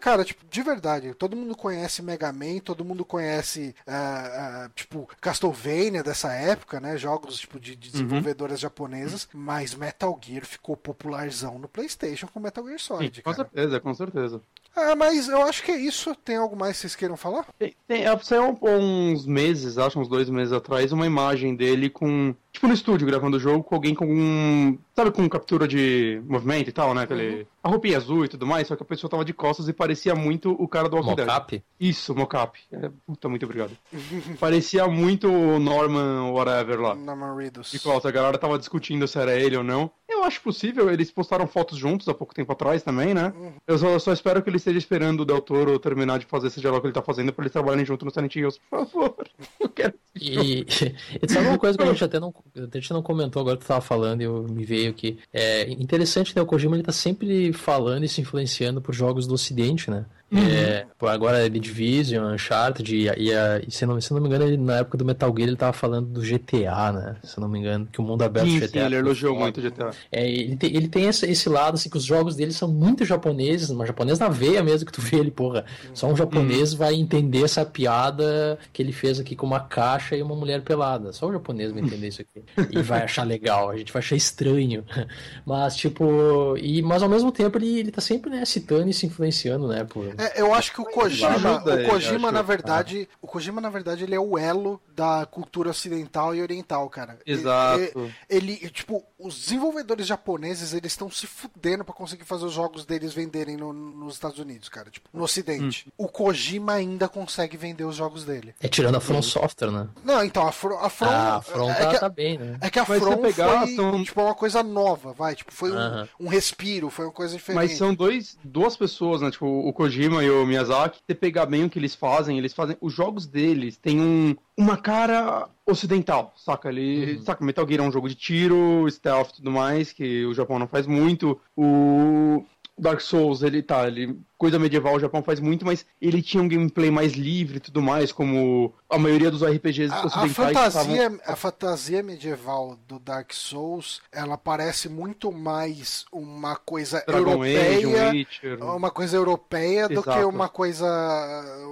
Cara, 0.00 0.24
tipo, 0.24 0.44
de 0.48 0.62
verdade, 0.62 1.14
todo 1.14 1.36
mundo 1.36 1.54
conhece 1.56 2.02
Mega 2.02 2.32
Man, 2.32 2.58
todo 2.58 2.84
mundo 2.84 3.04
conhece, 3.04 3.74
uh, 3.86 4.66
uh, 4.66 4.70
tipo, 4.74 5.08
Castlevania 5.20 6.02
dessa 6.02 6.32
época, 6.32 6.80
né? 6.80 6.96
Jogos, 6.96 7.38
tipo, 7.38 7.60
de, 7.60 7.76
de 7.76 7.90
desenvolvedoras 7.90 8.58
uhum. 8.58 8.62
japonesas, 8.62 9.28
mas 9.32 9.74
Metal 9.74 10.18
Gear 10.22 10.44
ficou 10.44 10.76
popularzão 10.76 11.58
no 11.58 11.68
PlayStation 11.68 12.26
com 12.26 12.40
Metal 12.40 12.64
Gear 12.64 12.80
Solid, 12.80 13.16
Sim, 13.16 13.22
com 13.22 13.30
cara. 13.30 13.48
certeza, 13.48 13.80
com 13.80 13.94
certeza. 13.94 14.40
Ah, 14.76 14.96
mas 14.96 15.28
eu 15.28 15.42
acho 15.42 15.62
que 15.62 15.70
é 15.70 15.76
isso. 15.76 16.14
Tem 16.16 16.36
algo 16.36 16.56
mais 16.56 16.76
que 16.76 16.80
vocês 16.80 16.96
queiram 16.96 17.16
falar? 17.16 17.46
Tem, 17.58 17.74
tem, 17.86 18.04
saiu 18.22 18.58
uns 18.60 19.24
meses, 19.24 19.78
acho 19.78 20.00
uns 20.00 20.08
dois 20.08 20.28
meses 20.28 20.52
atrás, 20.52 20.90
uma 20.90 21.06
imagem 21.06 21.54
dele 21.54 21.88
com 21.88 22.34
tipo 22.54 22.68
no 22.68 22.72
estúdio 22.72 23.06
gravando 23.06 23.36
o 23.36 23.40
jogo 23.40 23.64
com 23.64 23.74
alguém 23.74 23.94
com 23.94 24.06
um. 24.06 24.78
Sabe, 24.94 25.10
com 25.10 25.28
captura 25.28 25.66
de 25.66 26.22
movimento 26.26 26.68
e 26.68 26.72
tal, 26.72 26.94
né? 26.94 27.02
Aquele. 27.02 27.40
Uhum. 27.40 27.46
A 27.64 27.68
roupinha 27.68 27.96
azul 27.96 28.24
e 28.24 28.28
tudo 28.28 28.46
mais, 28.46 28.68
só 28.68 28.76
que 28.76 28.82
a 28.82 28.86
pessoa 28.86 29.10
tava 29.10 29.24
de 29.24 29.32
costas 29.32 29.68
e 29.68 29.72
parecia 29.72 30.14
muito 30.14 30.52
o 30.52 30.68
cara 30.68 30.88
do 30.88 30.96
Walking 30.96 31.22
Mocap? 31.22 31.64
Isso, 31.80 32.14
mocap. 32.14 32.58
É, 32.70 32.90
puta, 33.06 33.28
muito 33.28 33.44
obrigado. 33.44 33.72
parecia 34.38 34.86
muito 34.86 35.28
o 35.28 35.58
Norman 35.58 36.30
whatever 36.30 36.80
lá. 36.80 36.94
Norman 36.94 37.34
Reedus. 37.34 37.70
De 37.70 37.78
costas, 37.80 38.06
a 38.06 38.10
galera 38.10 38.36
tava 38.36 38.58
discutindo 38.58 39.08
se 39.08 39.18
era 39.18 39.34
ele 39.34 39.56
ou 39.56 39.64
não. 39.64 39.90
Eu 40.06 40.22
acho 40.24 40.42
possível, 40.42 40.90
eles 40.90 41.10
postaram 41.10 41.46
fotos 41.46 41.78
juntos 41.78 42.06
há 42.06 42.14
pouco 42.14 42.34
tempo 42.34 42.52
atrás 42.52 42.82
também, 42.82 43.14
né? 43.14 43.32
Uhum. 43.34 43.52
Eu 43.66 43.78
só, 43.78 43.98
só, 43.98 44.12
espero 44.12 44.42
que 44.42 44.50
ele 44.50 44.58
esteja 44.58 44.78
esperando 44.78 45.20
o 45.20 45.24
Del 45.24 45.40
Toro 45.40 45.78
terminar 45.78 46.18
de 46.18 46.26
fazer 46.26 46.48
esse 46.48 46.60
diálogo 46.60 46.82
que 46.82 46.88
ele 46.88 46.94
tá 46.94 47.02
fazendo 47.02 47.32
pra 47.32 47.44
eles 47.44 47.52
trabalharem 47.52 47.86
junto 47.86 48.04
no 48.04 48.10
Silent 48.10 48.36
Hills, 48.36 48.60
por 48.70 48.86
favor. 48.86 49.28
Eu 49.58 49.68
quero. 49.70 49.94
E, 50.14 50.66
e 50.66 51.28
sabe 51.28 51.48
uma 51.48 51.58
coisa 51.58 51.76
que 51.76 51.82
a 51.82 51.86
gente 51.86 52.04
até 52.04 52.20
não, 52.20 52.32
a 52.56 52.78
gente 52.78 52.92
não 52.92 53.02
comentou 53.02 53.40
agora 53.40 53.56
que 53.56 53.64
tu 53.64 53.68
tava 53.68 53.80
falando 53.80 54.20
e 54.20 54.24
eu 54.24 54.46
me 54.48 54.64
veio 54.64 54.90
aqui. 54.90 55.18
É 55.32 55.68
interessante, 55.70 56.34
né? 56.36 56.42
O 56.42 56.46
Kojima 56.46 56.76
ele 56.76 56.82
tá 56.82 56.92
sempre 56.92 57.52
falando 57.52 58.04
e 58.04 58.08
se 58.08 58.20
influenciando 58.20 58.80
por 58.80 58.94
jogos 58.94 59.26
do 59.26 59.34
ocidente, 59.34 59.90
né? 59.90 60.04
Uhum. 60.30 60.40
É, 60.40 60.86
agora 61.02 61.44
ele 61.44 61.60
Division, 61.60 62.34
Uncharted, 62.34 62.94
e, 62.94 63.08
e, 63.08 63.30
e, 63.66 63.70
se, 63.70 63.86
não, 63.86 64.00
se 64.00 64.12
não 64.12 64.20
me 64.20 64.26
engano, 64.26 64.44
ele, 64.44 64.56
na 64.56 64.78
época 64.78 64.98
do 64.98 65.04
Metal 65.04 65.32
Gear 65.36 65.48
ele 65.48 65.56
tava 65.56 65.72
falando 65.72 66.08
do 66.08 66.20
GTA, 66.20 66.92
né? 66.92 67.16
Se 67.22 67.38
não 67.38 67.48
me 67.48 67.58
engano, 67.58 67.86
que 67.92 68.00
o 68.00 68.02
mundo 68.02 68.22
aberto 68.22 68.48
sim, 68.48 68.58
do 68.58 68.66
GTA. 68.66 68.80
Sim, 68.80 68.86
ele 68.86 68.96
elogiou 68.96 69.38
muito 69.38 69.60
o 69.60 69.62
GTA. 69.62 69.90
É, 70.10 70.28
ele 70.28 70.56
tem, 70.56 70.76
ele 70.76 70.88
tem 70.88 71.06
esse, 71.06 71.26
esse, 71.26 71.48
lado, 71.48 71.74
assim, 71.74 71.88
que 71.88 71.96
os 71.96 72.04
jogos 72.04 72.34
dele 72.34 72.52
são 72.52 72.68
muito 72.68 73.04
japoneses, 73.04 73.70
mas 73.70 73.86
japonês 73.86 74.18
na 74.18 74.28
veia 74.28 74.62
mesmo, 74.62 74.86
que 74.86 74.92
tu 74.92 75.00
vê 75.00 75.18
ele, 75.18 75.30
porra. 75.30 75.64
Só 75.92 76.08
um 76.08 76.16
japonês 76.16 76.72
uhum. 76.72 76.78
vai 76.78 76.94
entender 76.94 77.44
essa 77.44 77.64
piada 77.64 78.58
que 78.72 78.82
ele 78.82 78.92
fez 78.92 79.20
aqui 79.20 79.36
com 79.36 79.46
uma 79.46 79.60
caixa 79.60 80.16
e 80.16 80.22
uma 80.22 80.34
mulher 80.34 80.62
pelada. 80.62 81.12
Só 81.12 81.28
o 81.28 81.32
japonês 81.32 81.70
vai 81.70 81.82
entender 81.82 82.08
isso 82.08 82.22
aqui. 82.22 82.42
E 82.70 82.82
vai 82.82 83.02
achar 83.02 83.24
legal, 83.24 83.70
a 83.70 83.76
gente 83.76 83.92
vai 83.92 84.00
achar 84.00 84.16
estranho. 84.16 84.84
Mas, 85.46 85.76
tipo, 85.76 86.56
e, 86.56 86.80
mas 86.82 87.02
ao 87.02 87.08
mesmo 87.08 87.30
tempo 87.30 87.58
ele, 87.58 87.78
ele 87.78 87.90
tá 87.90 88.00
sempre, 88.00 88.30
né, 88.30 88.44
citando 88.44 88.88
e 88.88 88.92
se 88.92 89.06
influenciando, 89.06 89.68
né, 89.68 89.84
por... 89.84 90.06
É, 90.18 90.23
eu 90.36 90.54
acho 90.54 90.72
que 90.72 90.80
o 90.80 90.84
Kojima, 90.84 91.62
o 91.64 91.88
Kojima 91.88 92.32
na 92.32 92.42
verdade, 92.42 93.08
o 93.20 93.26
Kojima 93.26 93.60
na 93.60 93.70
verdade 93.70 94.04
ele 94.04 94.14
é 94.14 94.20
o 94.20 94.38
elo 94.38 94.80
da 94.94 95.26
cultura 95.26 95.70
ocidental 95.70 96.34
e 96.34 96.42
oriental, 96.42 96.88
cara. 96.88 97.18
Exato. 97.26 97.80
Ele, 98.28 98.58
ele 98.60 98.70
tipo, 98.70 99.04
os 99.24 99.38
desenvolvedores 99.38 100.06
japoneses, 100.06 100.74
eles 100.74 100.92
estão 100.92 101.10
se 101.10 101.26
fudendo 101.26 101.82
para 101.82 101.94
conseguir 101.94 102.24
fazer 102.24 102.44
os 102.44 102.52
jogos 102.52 102.84
deles 102.84 103.14
venderem 103.14 103.56
no, 103.56 103.72
nos 103.72 104.14
Estados 104.14 104.38
Unidos, 104.38 104.68
cara, 104.68 104.90
tipo, 104.90 105.08
no 105.12 105.24
ocidente. 105.24 105.86
Hum. 105.88 106.04
O 106.04 106.08
Kojima 106.08 106.74
ainda 106.74 107.08
consegue 107.08 107.56
vender 107.56 107.84
os 107.84 107.96
jogos 107.96 108.24
dele. 108.24 108.54
É 108.60 108.68
tirando 108.68 108.96
a 108.96 109.00
From 109.00 109.22
Software, 109.22 109.70
né? 109.70 109.88
Não, 110.04 110.22
então 110.22 110.46
a 110.46 110.52
From, 110.52 110.78
a 110.78 110.90
From, 110.90 111.08
ah, 111.08 111.36
a 111.36 111.40
From 111.40 111.70
é 111.70 111.74
tá, 111.74 111.90
que, 111.90 112.00
tá 112.00 112.08
bem, 112.10 112.38
né? 112.38 112.58
É 112.60 112.68
que 112.68 112.78
a 112.78 112.84
From 112.84 113.16
pegar, 113.22 113.60
foi, 113.60 113.74
são... 113.74 114.04
tipo, 114.04 114.20
uma 114.20 114.34
coisa 114.34 114.62
nova, 114.62 115.14
vai, 115.14 115.34
tipo, 115.34 115.52
foi 115.52 115.70
uh 115.70 115.74
-huh. 115.74 116.08
um, 116.20 116.26
um 116.26 116.28
respiro, 116.28 116.90
foi 116.90 117.06
uma 117.06 117.12
coisa 117.12 117.34
diferente. 117.34 117.62
Mas 117.62 117.78
são 117.78 117.94
dois, 117.94 118.36
duas 118.44 118.76
pessoas, 118.76 119.22
né, 119.22 119.30
tipo, 119.30 119.46
o 119.46 119.72
Kojima 119.72 120.22
e 120.22 120.30
o 120.30 120.44
Miyazaki, 120.44 121.00
você 121.06 121.14
pegar 121.14 121.46
bem 121.46 121.64
o 121.64 121.70
que 121.70 121.78
eles 121.78 121.94
fazem, 121.94 122.36
eles 122.36 122.52
fazem. 122.52 122.76
Os 122.78 122.92
jogos 122.92 123.26
deles 123.26 123.78
têm 123.78 124.00
um, 124.00 124.36
uma 124.54 124.76
cara 124.76 125.48
ocidental, 125.66 126.32
saca? 126.36 126.68
Ele, 126.68 127.16
uhum. 127.16 127.22
saca, 127.22 127.44
Metal 127.44 127.66
Gear 127.66 127.80
é 127.82 127.88
um 127.88 127.92
jogo 127.92 128.08
de 128.08 128.14
tiro, 128.14 128.88
stealth 128.90 129.30
e 129.30 129.36
tudo 129.36 129.50
mais, 129.50 129.92
que 129.92 130.24
o 130.26 130.34
Japão 130.34 130.58
não 130.58 130.68
faz 130.68 130.86
muito. 130.86 131.40
O 131.56 132.44
Dark 132.78 133.00
Souls, 133.00 133.42
ele 133.42 133.62
tá, 133.62 133.86
ele 133.86 134.18
coisa 134.44 134.58
medieval 134.58 134.94
o 134.94 135.00
Japão 135.00 135.22
faz 135.22 135.40
muito, 135.40 135.64
mas 135.64 135.86
ele 135.98 136.20
tinha 136.20 136.42
um 136.42 136.46
gameplay 136.46 136.90
mais 136.90 137.14
livre 137.14 137.56
e 137.56 137.60
tudo 137.60 137.80
mais, 137.80 138.12
como 138.12 138.74
a 138.90 138.98
maioria 138.98 139.30
dos 139.30 139.42
RPGs 139.42 139.90
a, 139.90 140.04
ocidentais. 140.04 140.38
A 140.38 140.70
fantasia, 140.70 141.20
a 141.24 141.34
fantasia 141.34 142.02
medieval 142.02 142.78
do 142.86 142.98
Dark 142.98 143.32
Souls, 143.32 144.02
ela 144.12 144.36
parece 144.36 144.86
muito 144.90 145.32
mais 145.32 146.04
uma 146.12 146.56
coisa 146.56 147.02
Dragon 147.06 147.30
europeia, 147.30 148.10
Age, 148.10 148.26
um 148.60 148.76
uma 148.76 148.90
coisa 148.90 149.16
europeia 149.16 149.86
Exato. 149.90 149.94
do 149.94 150.02
que 150.02 150.24
uma 150.24 150.48
coisa 150.50 150.84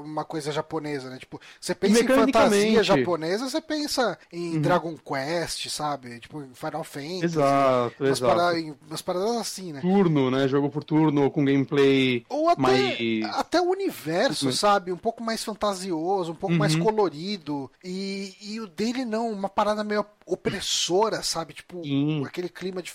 uma 0.02 0.24
coisa 0.24 0.50
japonesa, 0.50 1.10
né? 1.10 1.18
Tipo, 1.18 1.38
você 1.60 1.74
pensa 1.74 2.02
em 2.02 2.06
fantasia 2.06 2.82
japonesa, 2.82 3.50
você 3.50 3.60
pensa 3.60 4.18
em 4.32 4.54
uhum. 4.54 4.62
Dragon 4.62 4.96
Quest, 4.96 5.68
sabe? 5.68 6.20
Tipo, 6.20 6.40
em 6.40 6.54
Final 6.54 6.84
Fantasy. 6.84 7.24
Exato, 7.24 7.96
umas 8.00 8.18
exato. 8.18 8.34
Paradas, 8.34 8.74
umas 8.88 9.02
paradas 9.02 9.36
assim, 9.36 9.74
né? 9.74 9.80
Turno, 9.82 10.30
né? 10.30 10.48
Jogo 10.48 10.70
por 10.70 10.82
turno 10.82 11.30
com 11.30 11.44
gameplay 11.44 12.24
ou 12.30 12.48
até, 12.48 12.61
mas... 12.62 13.24
até 13.34 13.60
o 13.60 13.70
universo, 13.70 14.46
uhum. 14.46 14.52
sabe? 14.52 14.92
Um 14.92 14.96
pouco 14.96 15.22
mais 15.22 15.42
fantasioso, 15.42 16.32
um 16.32 16.36
pouco 16.36 16.54
uhum. 16.54 16.58
mais 16.58 16.74
colorido. 16.76 17.70
E, 17.82 18.34
e 18.40 18.60
o 18.60 18.66
dele 18.66 19.04
não, 19.04 19.30
uma 19.30 19.48
parada 19.48 19.84
meio 19.84 20.04
opressora, 20.26 21.22
sabe? 21.22 21.54
Tipo, 21.54 21.82
Sim. 21.82 22.24
aquele 22.24 22.48
clima 22.48 22.82
de. 22.82 22.92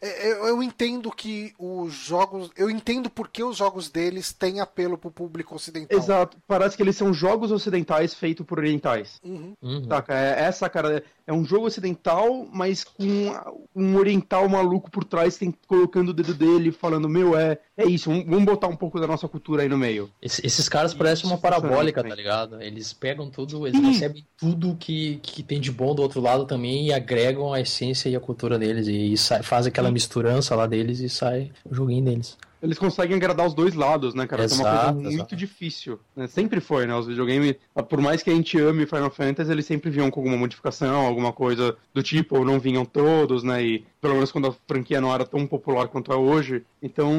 É, 0.00 0.32
eu, 0.32 0.46
eu 0.46 0.62
entendo 0.62 1.10
que 1.10 1.52
os 1.58 1.92
jogos. 1.92 2.50
Eu 2.56 2.70
entendo 2.70 3.10
porque 3.10 3.42
os 3.42 3.56
jogos 3.56 3.88
deles 3.88 4.32
têm 4.32 4.60
apelo 4.60 4.96
pro 4.96 5.10
público 5.10 5.54
ocidental. 5.54 5.98
Exato. 5.98 6.36
Parece 6.46 6.76
que 6.76 6.82
eles 6.82 6.96
são 6.96 7.12
jogos 7.12 7.50
ocidentais 7.50 8.14
feitos 8.14 8.46
por 8.46 8.58
orientais. 8.58 9.20
Uhum. 9.24 9.54
Uhum. 9.60 9.88
Saca? 9.88 10.14
É 10.14 10.40
essa 10.40 10.68
cara. 10.68 11.02
É 11.26 11.32
um 11.32 11.44
jogo 11.44 11.66
ocidental, 11.66 12.46
mas 12.52 12.84
com 12.84 13.34
um 13.74 13.96
oriental 13.96 14.48
maluco 14.48 14.90
por 14.90 15.04
trás, 15.04 15.36
tem, 15.36 15.52
colocando 15.66 16.10
o 16.10 16.14
dedo 16.14 16.34
dele, 16.34 16.70
falando: 16.70 17.08
Meu, 17.08 17.36
é, 17.36 17.58
é 17.78 17.86
isso, 17.86 18.10
vamos 18.10 18.44
botar 18.44 18.66
um 18.66 18.74
pouco 18.74 18.98
da 18.98 19.06
nossa 19.06 19.28
cultura 19.28 19.62
aí 19.62 19.68
no 19.68 19.78
meio. 19.78 20.10
Esse, 20.20 20.44
esses 20.44 20.68
caras 20.68 20.92
parecem 20.92 21.30
uma 21.30 21.38
parabólica, 21.38 22.02
tá 22.02 22.12
ligado? 22.12 22.60
Eles 22.60 22.92
pegam 22.92 23.30
tudo, 23.30 23.68
eles 23.68 23.80
Sim. 23.80 23.86
recebem 23.86 24.26
tudo 24.36 24.76
que, 24.78 25.20
que 25.22 25.44
tem 25.44 25.60
de 25.60 25.70
bom 25.70 25.94
do 25.94 26.02
outro 26.02 26.20
lado 26.20 26.44
também 26.44 26.86
e 26.86 26.92
agregam 26.92 27.52
a 27.54 27.60
essência 27.60 28.08
e 28.08 28.16
a 28.16 28.20
cultura 28.20 28.58
deles. 28.58 28.88
E, 28.88 29.12
e 29.12 29.16
sai, 29.16 29.44
faz 29.44 29.64
aquela 29.64 29.92
misturança 29.92 30.56
lá 30.56 30.66
deles 30.66 30.98
e 30.98 31.08
sai 31.08 31.52
o 31.64 31.72
joguinho 31.72 32.04
deles 32.04 32.36
eles 32.62 32.78
conseguem 32.78 33.16
agradar 33.16 33.46
os 33.46 33.54
dois 33.54 33.74
lados, 33.74 34.14
né, 34.14 34.26
cara? 34.26 34.44
Exato, 34.44 34.68
é 34.68 34.72
uma 34.72 35.02
coisa 35.02 35.16
muito 35.16 35.36
difícil. 35.36 35.98
Né? 36.14 36.26
Sempre 36.26 36.60
foi, 36.60 36.86
né? 36.86 36.94
Os 36.94 37.06
videogames, 37.06 37.56
por 37.88 38.00
mais 38.00 38.22
que 38.22 38.30
a 38.30 38.34
gente 38.34 38.58
ame 38.58 38.86
Final 38.86 39.10
Fantasy, 39.10 39.50
eles 39.50 39.66
sempre 39.66 39.90
vinham 39.90 40.10
com 40.10 40.20
alguma 40.20 40.36
modificação, 40.36 41.06
alguma 41.06 41.32
coisa 41.32 41.76
do 41.94 42.02
tipo, 42.02 42.38
ou 42.38 42.44
não 42.44 42.58
vinham 42.58 42.84
todos, 42.84 43.42
né? 43.42 43.62
E 43.62 43.86
pelo 44.00 44.14
menos 44.14 44.32
quando 44.32 44.48
a 44.48 44.52
franquia 44.66 45.00
não 45.00 45.12
era 45.12 45.24
tão 45.24 45.46
popular 45.46 45.88
quanto 45.88 46.12
é 46.12 46.16
hoje. 46.16 46.64
Então, 46.82 47.12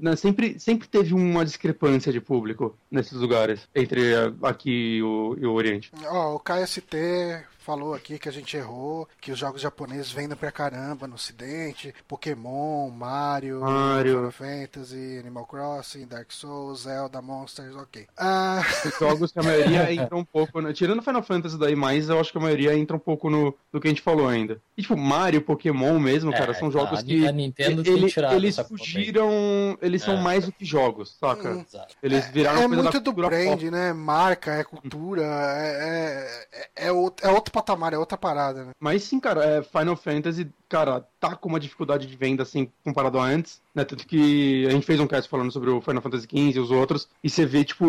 né, 0.00 0.16
sempre, 0.16 0.58
sempre 0.58 0.88
teve 0.88 1.14
uma 1.14 1.44
discrepância 1.44 2.12
de 2.12 2.20
público 2.20 2.76
nesses 2.90 3.18
lugares, 3.18 3.68
entre 3.74 4.14
aqui 4.42 4.98
e 4.98 5.02
o, 5.02 5.36
e 5.38 5.46
o 5.46 5.52
Oriente. 5.52 5.90
Ó, 6.06 6.32
oh, 6.32 6.34
o 6.36 6.40
KST 6.40 6.96
falou 7.68 7.92
aqui 7.92 8.18
que 8.18 8.30
a 8.30 8.32
gente 8.32 8.56
errou, 8.56 9.06
que 9.20 9.30
os 9.30 9.38
jogos 9.38 9.60
japoneses 9.60 10.10
vendem 10.10 10.34
pra 10.34 10.50
caramba 10.50 11.06
no 11.06 11.16
ocidente, 11.16 11.94
Pokémon, 12.08 12.88
Mario, 12.88 13.60
Mario. 13.60 14.14
Final 14.14 14.30
Fantasy, 14.30 15.18
Animal 15.20 15.44
Crossing, 15.44 16.06
Dark 16.06 16.32
Souls, 16.32 16.84
Zelda, 16.84 17.20
Monsters, 17.20 17.76
ok. 17.76 18.06
Ah... 18.16 18.62
Jogos 18.98 19.32
que 19.32 19.38
a 19.38 19.42
maioria 19.42 19.92
entra 19.92 20.16
um 20.16 20.24
pouco, 20.24 20.62
no... 20.62 20.72
tirando 20.72 21.02
Final 21.02 21.22
Fantasy 21.22 21.58
daí, 21.58 21.76
mas 21.76 22.08
eu 22.08 22.18
acho 22.18 22.32
que 22.32 22.38
a 22.38 22.40
maioria 22.40 22.74
entra 22.74 22.96
um 22.96 23.00
pouco 23.00 23.28
no, 23.28 23.54
no 23.70 23.78
que 23.78 23.86
a 23.86 23.90
gente 23.90 24.00
falou 24.00 24.26
ainda. 24.26 24.58
E, 24.74 24.80
tipo, 24.80 24.96
Mario, 24.96 25.42
Pokémon 25.42 25.98
mesmo, 25.98 26.32
é, 26.32 26.38
cara, 26.38 26.54
são 26.54 26.70
jogos 26.70 27.00
a, 27.00 27.02
que 27.02 27.28
a 27.28 27.32
Nintendo 27.32 27.82
ele, 27.86 28.10
eles 28.32 28.56
fugiram, 28.60 29.76
eles 29.82 30.02
são 30.02 30.14
é. 30.14 30.22
mais 30.22 30.46
do 30.46 30.52
que 30.52 30.64
jogos, 30.64 31.18
saca? 31.20 31.50
Hum, 31.50 31.64
eles 32.02 32.26
viraram 32.30 32.62
é, 32.62 32.64
é 32.64 32.68
muito 32.68 32.98
do 32.98 33.12
brand, 33.12 33.58
pop. 33.58 33.70
né? 33.70 33.92
Marca, 33.92 34.52
é 34.52 34.64
cultura, 34.64 35.22
é, 35.22 36.46
é, 36.74 36.86
é, 36.86 36.88
é 36.88 37.30
outro 37.30 37.57
patamar, 37.58 37.92
é 37.92 37.98
outra 37.98 38.16
parada, 38.16 38.64
né? 38.64 38.70
Mas 38.78 39.02
sim, 39.04 39.18
cara, 39.18 39.44
é, 39.44 39.62
Final 39.62 39.96
Fantasy, 39.96 40.48
cara, 40.68 41.06
tá 41.18 41.34
com 41.34 41.48
uma 41.48 41.60
dificuldade 41.60 42.06
de 42.06 42.16
venda, 42.16 42.42
assim, 42.42 42.70
comparado 42.84 43.18
a 43.18 43.24
antes, 43.24 43.60
né? 43.74 43.84
Tanto 43.84 44.06
que 44.06 44.66
a 44.66 44.70
gente 44.70 44.86
fez 44.86 45.00
um 45.00 45.06
cast 45.06 45.28
falando 45.28 45.50
sobre 45.50 45.70
o 45.70 45.80
Final 45.80 46.02
Fantasy 46.02 46.24
XV 46.24 46.56
e 46.56 46.60
os 46.60 46.70
outros, 46.70 47.08
e 47.22 47.28
você 47.28 47.44
vê, 47.44 47.64
tipo, 47.64 47.86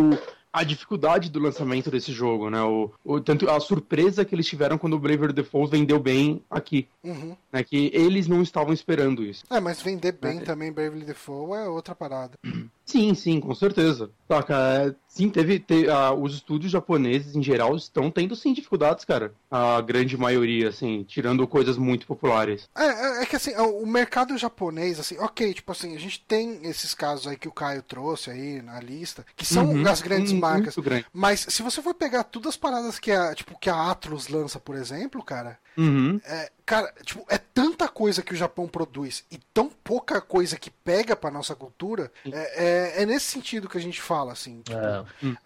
a 0.51 0.63
dificuldade 0.63 1.29
do 1.29 1.39
lançamento 1.39 1.91
desse 1.91 2.11
jogo, 2.11 2.49
né? 2.49 2.61
O, 2.61 2.91
o, 3.03 3.21
tanto 3.21 3.49
a 3.49 3.59
surpresa 3.59 4.25
que 4.25 4.33
eles 4.33 4.47
tiveram 4.47 4.77
quando 4.77 4.93
o 4.93 4.99
Braver 4.99 5.31
Default 5.31 5.69
vendeu 5.71 5.99
bem 5.99 6.43
aqui. 6.49 6.87
Uhum. 7.03 7.35
Né? 7.51 7.63
Que 7.63 7.91
eles 7.93 8.27
não 8.27 8.41
estavam 8.41 8.73
esperando 8.73 9.23
isso. 9.23 9.43
É, 9.49 9.59
mas 9.59 9.81
vender 9.81 10.13
bem 10.13 10.39
é. 10.39 10.41
também 10.41 10.71
Bravely 10.71 11.05
Default 11.05 11.53
é 11.53 11.67
outra 11.67 11.93
parada. 11.93 12.33
Sim, 12.89 13.13
sim, 13.13 13.39
com 13.39 13.53
certeza. 13.53 14.09
Saca, 14.27 14.55
é, 14.57 14.95
sim, 15.07 15.29
teve. 15.29 15.59
te- 15.59 15.87
ah, 15.89 16.11
os 16.11 16.33
estúdios 16.33 16.71
japoneses, 16.71 17.35
em 17.35 17.43
geral, 17.43 17.75
estão 17.75 18.09
tendo 18.09 18.35
sim 18.35 18.51
dificuldades, 18.51 19.05
cara. 19.05 19.31
A 19.51 19.79
grande 19.79 20.17
maioria, 20.17 20.69
assim, 20.69 21.03
tirando 21.03 21.47
coisas 21.47 21.77
muito 21.77 22.07
populares. 22.07 22.67
É, 22.75 22.85
é, 22.85 23.21
é 23.21 23.25
que 23.27 23.35
assim, 23.35 23.55
o 23.55 23.85
mercado 23.85 24.35
japonês, 24.39 24.99
assim, 24.99 25.19
ok, 25.19 25.53
tipo 25.53 25.71
assim, 25.71 25.95
a 25.95 25.99
gente 25.99 26.19
tem 26.27 26.65
esses 26.67 26.95
casos 26.95 27.27
aí 27.27 27.37
que 27.37 27.47
o 27.47 27.51
Caio 27.51 27.83
trouxe 27.83 28.31
aí 28.31 28.59
na 28.63 28.79
lista, 28.79 29.23
que 29.35 29.45
são 29.45 29.69
Uhum, 29.69 29.87
as 29.87 30.01
grandes 30.01 30.31
um- 30.31 30.39
marcas. 30.39 30.75
Muito 30.75 30.89
grande. 30.89 31.05
Mas 31.13 31.41
se 31.47 31.61
você 31.61 31.83
for 31.83 31.93
pegar 31.93 32.23
todas 32.23 32.49
as 32.49 32.57
paradas 32.57 32.97
que 32.97 33.11
a, 33.11 33.35
tipo, 33.35 33.55
que 33.59 33.69
a 33.69 33.91
Atlus 33.91 34.29
lança, 34.29 34.59
por 34.59 34.75
exemplo, 34.75 35.23
cara, 35.23 35.59
Uhum. 35.77 36.19
é, 36.25 36.51
cara, 36.69 36.93
tipo, 37.03 37.25
é 37.27 37.39
tanta 37.39 37.87
coisa 37.87 38.21
que 38.21 38.31
o 38.31 38.37
Japão 38.37 38.67
produz 38.67 39.23
e 39.31 39.39
tão 39.51 39.71
pouca 39.83 40.21
coisa 40.21 40.55
que 40.55 40.69
pega 40.69 41.15
pra 41.15 41.31
nossa 41.31 41.55
cultura, 41.55 42.11
é, 42.31 42.99
é, 42.99 43.01
é 43.01 43.05
nesse 43.07 43.25
sentido 43.25 43.67
que 43.67 43.75
a 43.77 43.81
gente 43.81 43.99
fala, 43.99 44.33
assim. 44.33 44.61
Tipo, 44.61 44.77
É. 44.77 45.03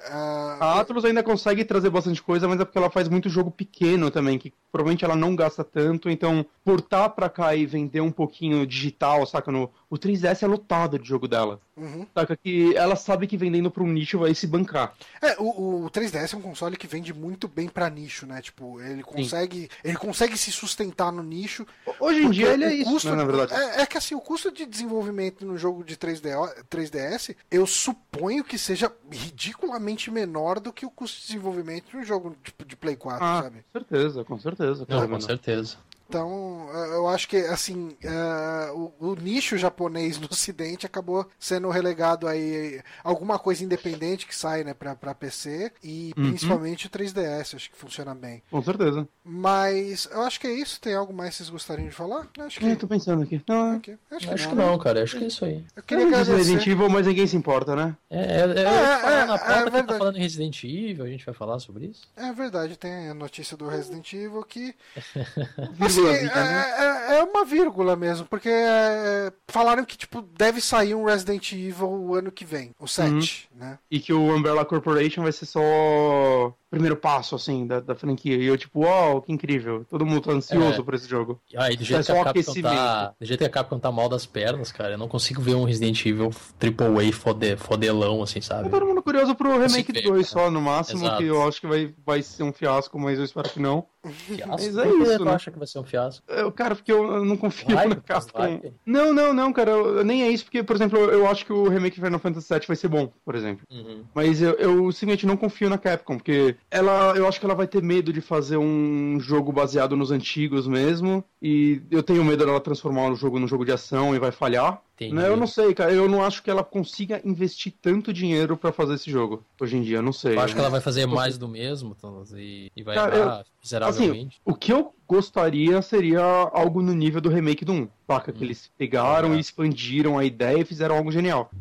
ah, 0.10 0.58
A 0.60 0.80
Atlus 0.82 1.06
ainda 1.06 1.24
consegue 1.24 1.64
trazer 1.64 1.90
bastante 1.90 2.22
coisa, 2.22 2.46
mas 2.46 2.60
é 2.60 2.66
porque 2.66 2.78
ela 2.78 2.90
faz 2.90 3.08
muito 3.08 3.30
jogo 3.30 3.50
pequeno 3.50 4.12
também, 4.12 4.38
que 4.38 4.54
provavelmente 4.70 5.06
ela 5.06 5.16
não 5.16 5.34
gasta 5.34 5.64
tanto, 5.64 6.10
então 6.10 6.46
portar 6.66 7.10
pra 7.12 7.30
cá 7.30 7.56
e 7.56 7.66
vender 7.66 8.02
um 8.02 8.12
pouquinho 8.12 8.68
digital, 8.68 9.26
saca? 9.26 9.50
No, 9.52 9.72
o 9.90 9.98
3DS 9.98 10.44
é 10.44 10.48
lotado 10.48 11.00
de 11.00 11.08
jogo 11.08 11.28
dela. 11.28 11.62
uhum. 11.78 12.06
Saca 12.14 12.36
que 12.36 12.76
ela 12.76 12.96
sabe 12.98 13.28
que 13.28 13.38
vendendo 13.38 13.72
pra 13.72 13.84
um 13.84 13.88
nicho 13.88 14.20
vai 14.20 14.34
se 14.36 14.46
bancar. 14.48 14.94
É, 15.22 15.38
o, 15.40 15.86
o 15.86 15.90
3DS 15.90 16.34
é 16.34 16.38
um 16.38 16.42
console 16.42 16.76
que 16.76 16.88
vende 16.88 17.14
muito 17.14 17.48
bem 17.48 17.70
pra 17.70 17.90
nicho, 17.90 18.26
né? 18.26 18.42
Tipo, 18.42 18.82
ele 18.82 19.04
consegue, 19.04 19.70
ele 19.84 19.96
consegue 19.96 20.38
se 20.38 20.52
sustentar 20.52 21.13
no 21.14 21.24
nicho. 21.24 21.66
Hoje 22.00 22.24
em 22.24 22.30
dia 22.32 22.50
ele 22.54 22.64
é 22.66 22.74
isso, 22.74 22.92
custo- 22.92 23.10
né, 23.12 23.16
na 23.16 23.24
verdade. 23.26 23.54
É, 23.54 23.82
é 23.82 23.86
que 23.86 23.98
assim, 23.98 24.16
o 24.16 24.20
custo 24.22 24.52
de 24.52 24.66
desenvolvimento 24.66 25.46
no 25.46 25.58
jogo 25.58 25.84
de 25.84 25.96
3D, 25.96 26.30
3DS, 26.70 27.36
eu 27.52 27.66
suponho 27.68 28.44
que 28.44 28.58
seja 28.58 28.92
ridiculamente 29.12 30.10
menor 30.12 30.60
do 30.60 30.72
que 30.74 30.86
o 30.86 30.90
custo 30.90 31.20
de 31.22 31.28
desenvolvimento 31.28 31.96
no 31.96 32.04
jogo 32.04 32.36
tipo, 32.44 32.66
de 32.66 32.76
Play 32.76 32.96
4, 32.96 33.24
Ah, 33.26 33.42
sabe? 33.44 33.64
com 33.72 33.80
certeza, 33.80 34.24
com 34.24 34.40
certeza. 34.40 34.86
Não, 34.90 35.08
com 35.08 35.20
certeza. 35.20 35.78
Então, 36.08 36.68
eh, 36.74 36.96
eu 36.96 37.08
acho 37.08 37.28
que, 37.28 37.38
assim, 37.38 37.96
eh, 38.04 38.72
o, 38.74 38.92
o 39.00 39.16
nicho 39.16 39.58
japonês 39.58 40.20
no 40.20 40.28
ocidente 40.32 40.86
acabou 40.86 41.28
sendo 41.40 41.70
relegado 41.70 42.28
aí 42.28 42.82
alguma 43.04 43.40
coisa 43.40 43.64
independente 43.64 44.28
que 44.28 44.36
sai, 44.36 44.64
né, 44.64 44.74
pra, 44.74 44.96
pra 44.96 45.16
PC 45.16 45.72
e 45.84 46.14
Uhum. 46.18 46.30
principalmente 46.30 46.88
o 46.88 46.90
3DS, 46.90 47.56
acho 47.56 47.72
que 47.72 47.78
funciona 47.78 48.14
bem. 48.14 48.44
Com 48.52 48.62
certeza. 48.62 49.08
Mas 49.24 50.08
eu 50.12 50.22
acho 50.22 50.40
que 50.40 50.48
é 50.48 50.52
isso. 50.54 50.80
Tem 50.80 50.94
algo 50.94 51.14
mais 51.14 51.32
que 51.32 51.38
vocês 51.38 51.50
gostariam 51.50 51.88
de 51.88 51.96
falar? 51.96 52.28
Acho 52.40 52.60
que, 52.60 52.66
Eu 52.66 52.76
tô 52.78 52.88
pensando 52.88 53.24
aqui. 53.24 53.42
Não, 53.48 53.78
ok. 53.78 53.98
acho 54.12 54.28
que 54.28 54.34
Acho 54.34 54.44
não. 54.46 54.50
que 54.52 54.56
né? 54.58 54.66
não, 54.66 54.78
cara. 54.78 55.04
Acho 55.04 55.18
que 55.18 55.24
é 55.24 55.28
isso 55.28 55.46
aí. 55.46 55.64
Eu 55.76 55.84
queria 55.84 56.06
agradecer. 56.08 56.36
Resident 56.36 56.68
Evil, 56.68 56.90
mas 56.90 57.08
ninguém 57.08 57.26
se 57.26 57.36
importa, 57.36 57.76
né? 57.76 57.96
É, 58.10 58.20
é, 58.20 58.40
é, 58.40 58.44
eu 58.44 58.48
É, 58.48 59.22
é, 59.22 59.26
na 59.26 59.36
é 59.36 59.38
pauta 59.38 59.72
que 59.72 59.84
tá 59.88 59.98
falando 59.98 60.18
em 60.18 60.22
Resident 60.22 60.64
Evil, 60.64 61.06
a 61.06 61.08
gente 61.08 61.26
vai 61.26 61.34
falar 61.34 61.60
sobre 61.60 61.86
isso? 61.88 62.08
É 62.16 62.32
verdade, 62.34 62.78
tem 62.78 63.10
a 63.10 63.14
notícia 63.14 63.56
do 63.58 63.68
Resident 63.68 64.12
Evil 64.14 64.44
que. 64.44 64.76
Assim, 66.00 66.02
Vírgulazinha, 66.20 66.34
né? 66.36 66.66
é, 66.78 67.16
é- 67.16 67.20
é 67.20 67.24
uma 67.24 67.46
vírgula 67.46 67.96
mesmo, 67.96 68.26
porque 68.26 68.50
é, 68.50 69.32
falaram 69.48 69.86
que 69.86 69.98
tipo, 69.98 70.22
deve 70.22 70.60
sair 70.62 70.96
um 70.96 71.06
Resident 71.06 71.52
Evil 71.52 71.88
o 71.90 72.16
ano 72.16 72.32
que 72.32 72.44
vem, 72.46 72.72
o 72.80 72.88
7, 72.88 73.50
né? 73.56 73.78
E 73.90 74.00
que 74.00 74.12
o 74.14 74.36
Umbrella 74.36 74.66
Corporation 74.66 75.22
vai 75.24 75.32
ser 75.32 75.46
só 75.46 76.54
primeiro 76.74 76.96
passo, 76.98 77.36
assim, 77.36 77.68
da, 77.68 77.80
da 77.80 77.94
franquia. 77.96 78.36
E 78.36 78.46
eu, 78.46 78.58
tipo, 78.58 78.80
uau, 78.82 79.22
que 79.22 79.32
incrível. 79.32 79.86
Todo 79.90 80.04
mundo 80.06 80.22
tá 80.22 80.32
ansioso 80.32 80.82
É. 80.82 80.84
por 80.84 80.96
esse 80.96 81.08
jogo. 81.08 81.40
Ah, 81.56 81.72
e 81.72 81.78
do 81.78 81.84
É 81.84 81.86
jeito, 81.86 82.06
que 82.06 82.12
a 82.12 82.24
Capcom 82.24 82.62
tá, 82.62 83.14
do 83.20 83.26
jeito 83.26 83.40
que 83.40 83.46
a 83.46 83.50
Capcom 83.50 83.80
tá 83.80 83.92
mal 83.92 84.10
das 84.10 84.26
pernas, 84.26 84.72
cara, 84.72 84.92
eu 84.94 84.98
não 84.98 85.08
consigo 85.08 85.40
ver 85.42 85.54
um 85.54 85.66
Resident 85.66 86.04
Evil 86.06 86.32
AAA 86.60 87.12
fode, 87.14 87.56
fodelão, 87.58 88.24
assim, 88.24 88.42
sabe? 88.42 88.64
Tá 88.70 88.80
todo 88.80 88.88
mundo 88.88 89.04
curioso 89.04 89.36
pro 89.36 89.52
remake 89.60 89.92
ver, 89.92 90.02
2 90.02 90.30
cara. 90.34 90.46
só, 90.46 90.52
no 90.52 90.62
máximo, 90.62 91.04
Exato. 91.06 91.18
que 91.18 91.26
eu 91.26 91.48
acho 91.48 91.62
que 91.62 91.68
vai, 91.68 91.94
vai 92.06 92.22
ser 92.24 92.42
um 92.44 92.52
fiasco, 92.52 92.98
mas 93.00 93.20
eu 93.20 93.26
espero 93.26 93.50
que 93.50 93.60
não. 93.60 93.86
Fiasco? 94.06 94.50
Mas 94.50 94.78
é 94.78 94.88
isso, 94.90 95.18
tu 95.18 95.24
né? 95.26 95.32
acha 95.34 95.50
que 95.50 95.58
vai 95.58 95.66
ser 95.68 95.80
um 95.80 95.84
fiasco? 95.86 96.24
Eu, 96.28 96.52
cara, 96.52 96.76
porque 96.76 96.92
eu, 96.92 97.24
não 97.24 97.38
confio 97.38 97.74
Vai, 97.74 97.88
na 97.88 97.96
Capcom. 97.96 98.38
vai. 98.38 98.74
Não, 98.86 99.14
não, 99.14 99.32
não, 99.34 99.54
cara, 99.54 99.72
eu- 99.72 100.04
nem 100.04 100.24
é 100.24 100.30
isso, 100.30 100.44
porque, 100.44 100.62
por 100.62 100.76
exemplo, 100.76 101.00
eu, 101.00 101.26
acho 101.26 101.46
que 101.46 101.54
o 101.54 101.70
remake 101.70 102.02
Final 102.02 102.20
Fantasy 102.20 102.54
VII 102.54 102.68
vai 102.68 102.76
ser 102.76 102.90
bom, 102.90 103.10
por 103.24 103.34
exemplo. 103.34 103.66
Uhum. 103.72 104.04
Mas 104.14 104.42
eu, 104.42 104.52
eu 104.56 104.92
simplesmente 104.92 105.26
não 105.26 105.38
confio 105.38 105.70
na 105.70 105.78
Capcom, 105.78 106.18
porque 106.18 106.56
ela, 106.72 107.14
eu 107.16 107.28
acho 107.28 107.40
que 107.40 107.46
ela 107.46 107.56
vai 107.56 107.68
ter 107.68 107.82
medo 107.84 108.12
de 108.12 108.22
fazer 108.22 108.58
um 108.58 109.20
jogo 109.20 109.52
baseado 109.52 109.96
nos 109.96 110.12
antigos 110.12 110.68
mesmo, 110.68 111.24
e 111.42 111.82
eu 111.92 112.02
tenho 112.02 112.24
medo 112.24 112.46
dela 112.46 112.60
transformar 112.60 113.10
o 113.12 113.16
jogo 113.16 113.40
num 113.40 113.48
jogo 113.48 113.64
de 113.66 113.72
ação 113.72 114.16
e 114.16 114.20
vai 114.20 114.32
falhar. 114.32 114.82
Né? 115.02 115.28
Eu 115.28 115.36
não 115.36 115.48
sei, 115.48 115.74
cara, 115.74 115.92
eu 115.92 116.08
não 116.08 116.24
acho 116.24 116.42
que 116.42 116.50
ela 116.50 116.64
consiga 116.64 117.22
investir 117.26 117.74
tanto 117.82 118.14
dinheiro 118.14 118.56
pra 118.56 118.72
fazer 118.72 118.94
esse 118.94 119.12
jogo 119.12 119.44
hoje 119.60 119.76
em 119.76 119.82
dia, 119.82 119.98
eu 119.98 120.02
não 120.02 120.14
sei. 120.14 120.36
Eu 120.36 120.40
acho 120.42 120.54
que 120.54 120.60
ela 120.62 120.70
vai 120.70 120.80
fazer 120.80 121.06
mais 121.06 121.38
do 121.38 121.48
mesmo, 121.48 121.94
Thomas, 121.94 122.32
e, 122.32 122.72
e 122.76 122.84
vai 122.84 122.96
Cara, 122.96 123.18
errar 123.18 123.46
miseravelmente. 123.62 124.40
O 124.46 124.54
que 124.56 124.72
eu 124.72 124.94
gostaria 125.06 125.82
seria 125.82 126.22
algo 126.22 126.82
no 126.82 126.94
nível 126.94 127.20
do 127.20 127.30
remake 127.30 127.66
do 127.66 127.74
1, 127.74 127.88
saca? 128.08 128.32
Que 128.32 128.42
Hum. 128.42 128.46
eles 128.46 128.72
pegaram 128.78 129.34
É. 129.34 129.38
e 129.38 129.40
expandiram 129.40 130.18
a 130.18 130.24
ideia 130.24 130.60
e 130.60 130.66
fizeram 130.66 130.96
algo 130.96 131.12
genial. 131.12 131.52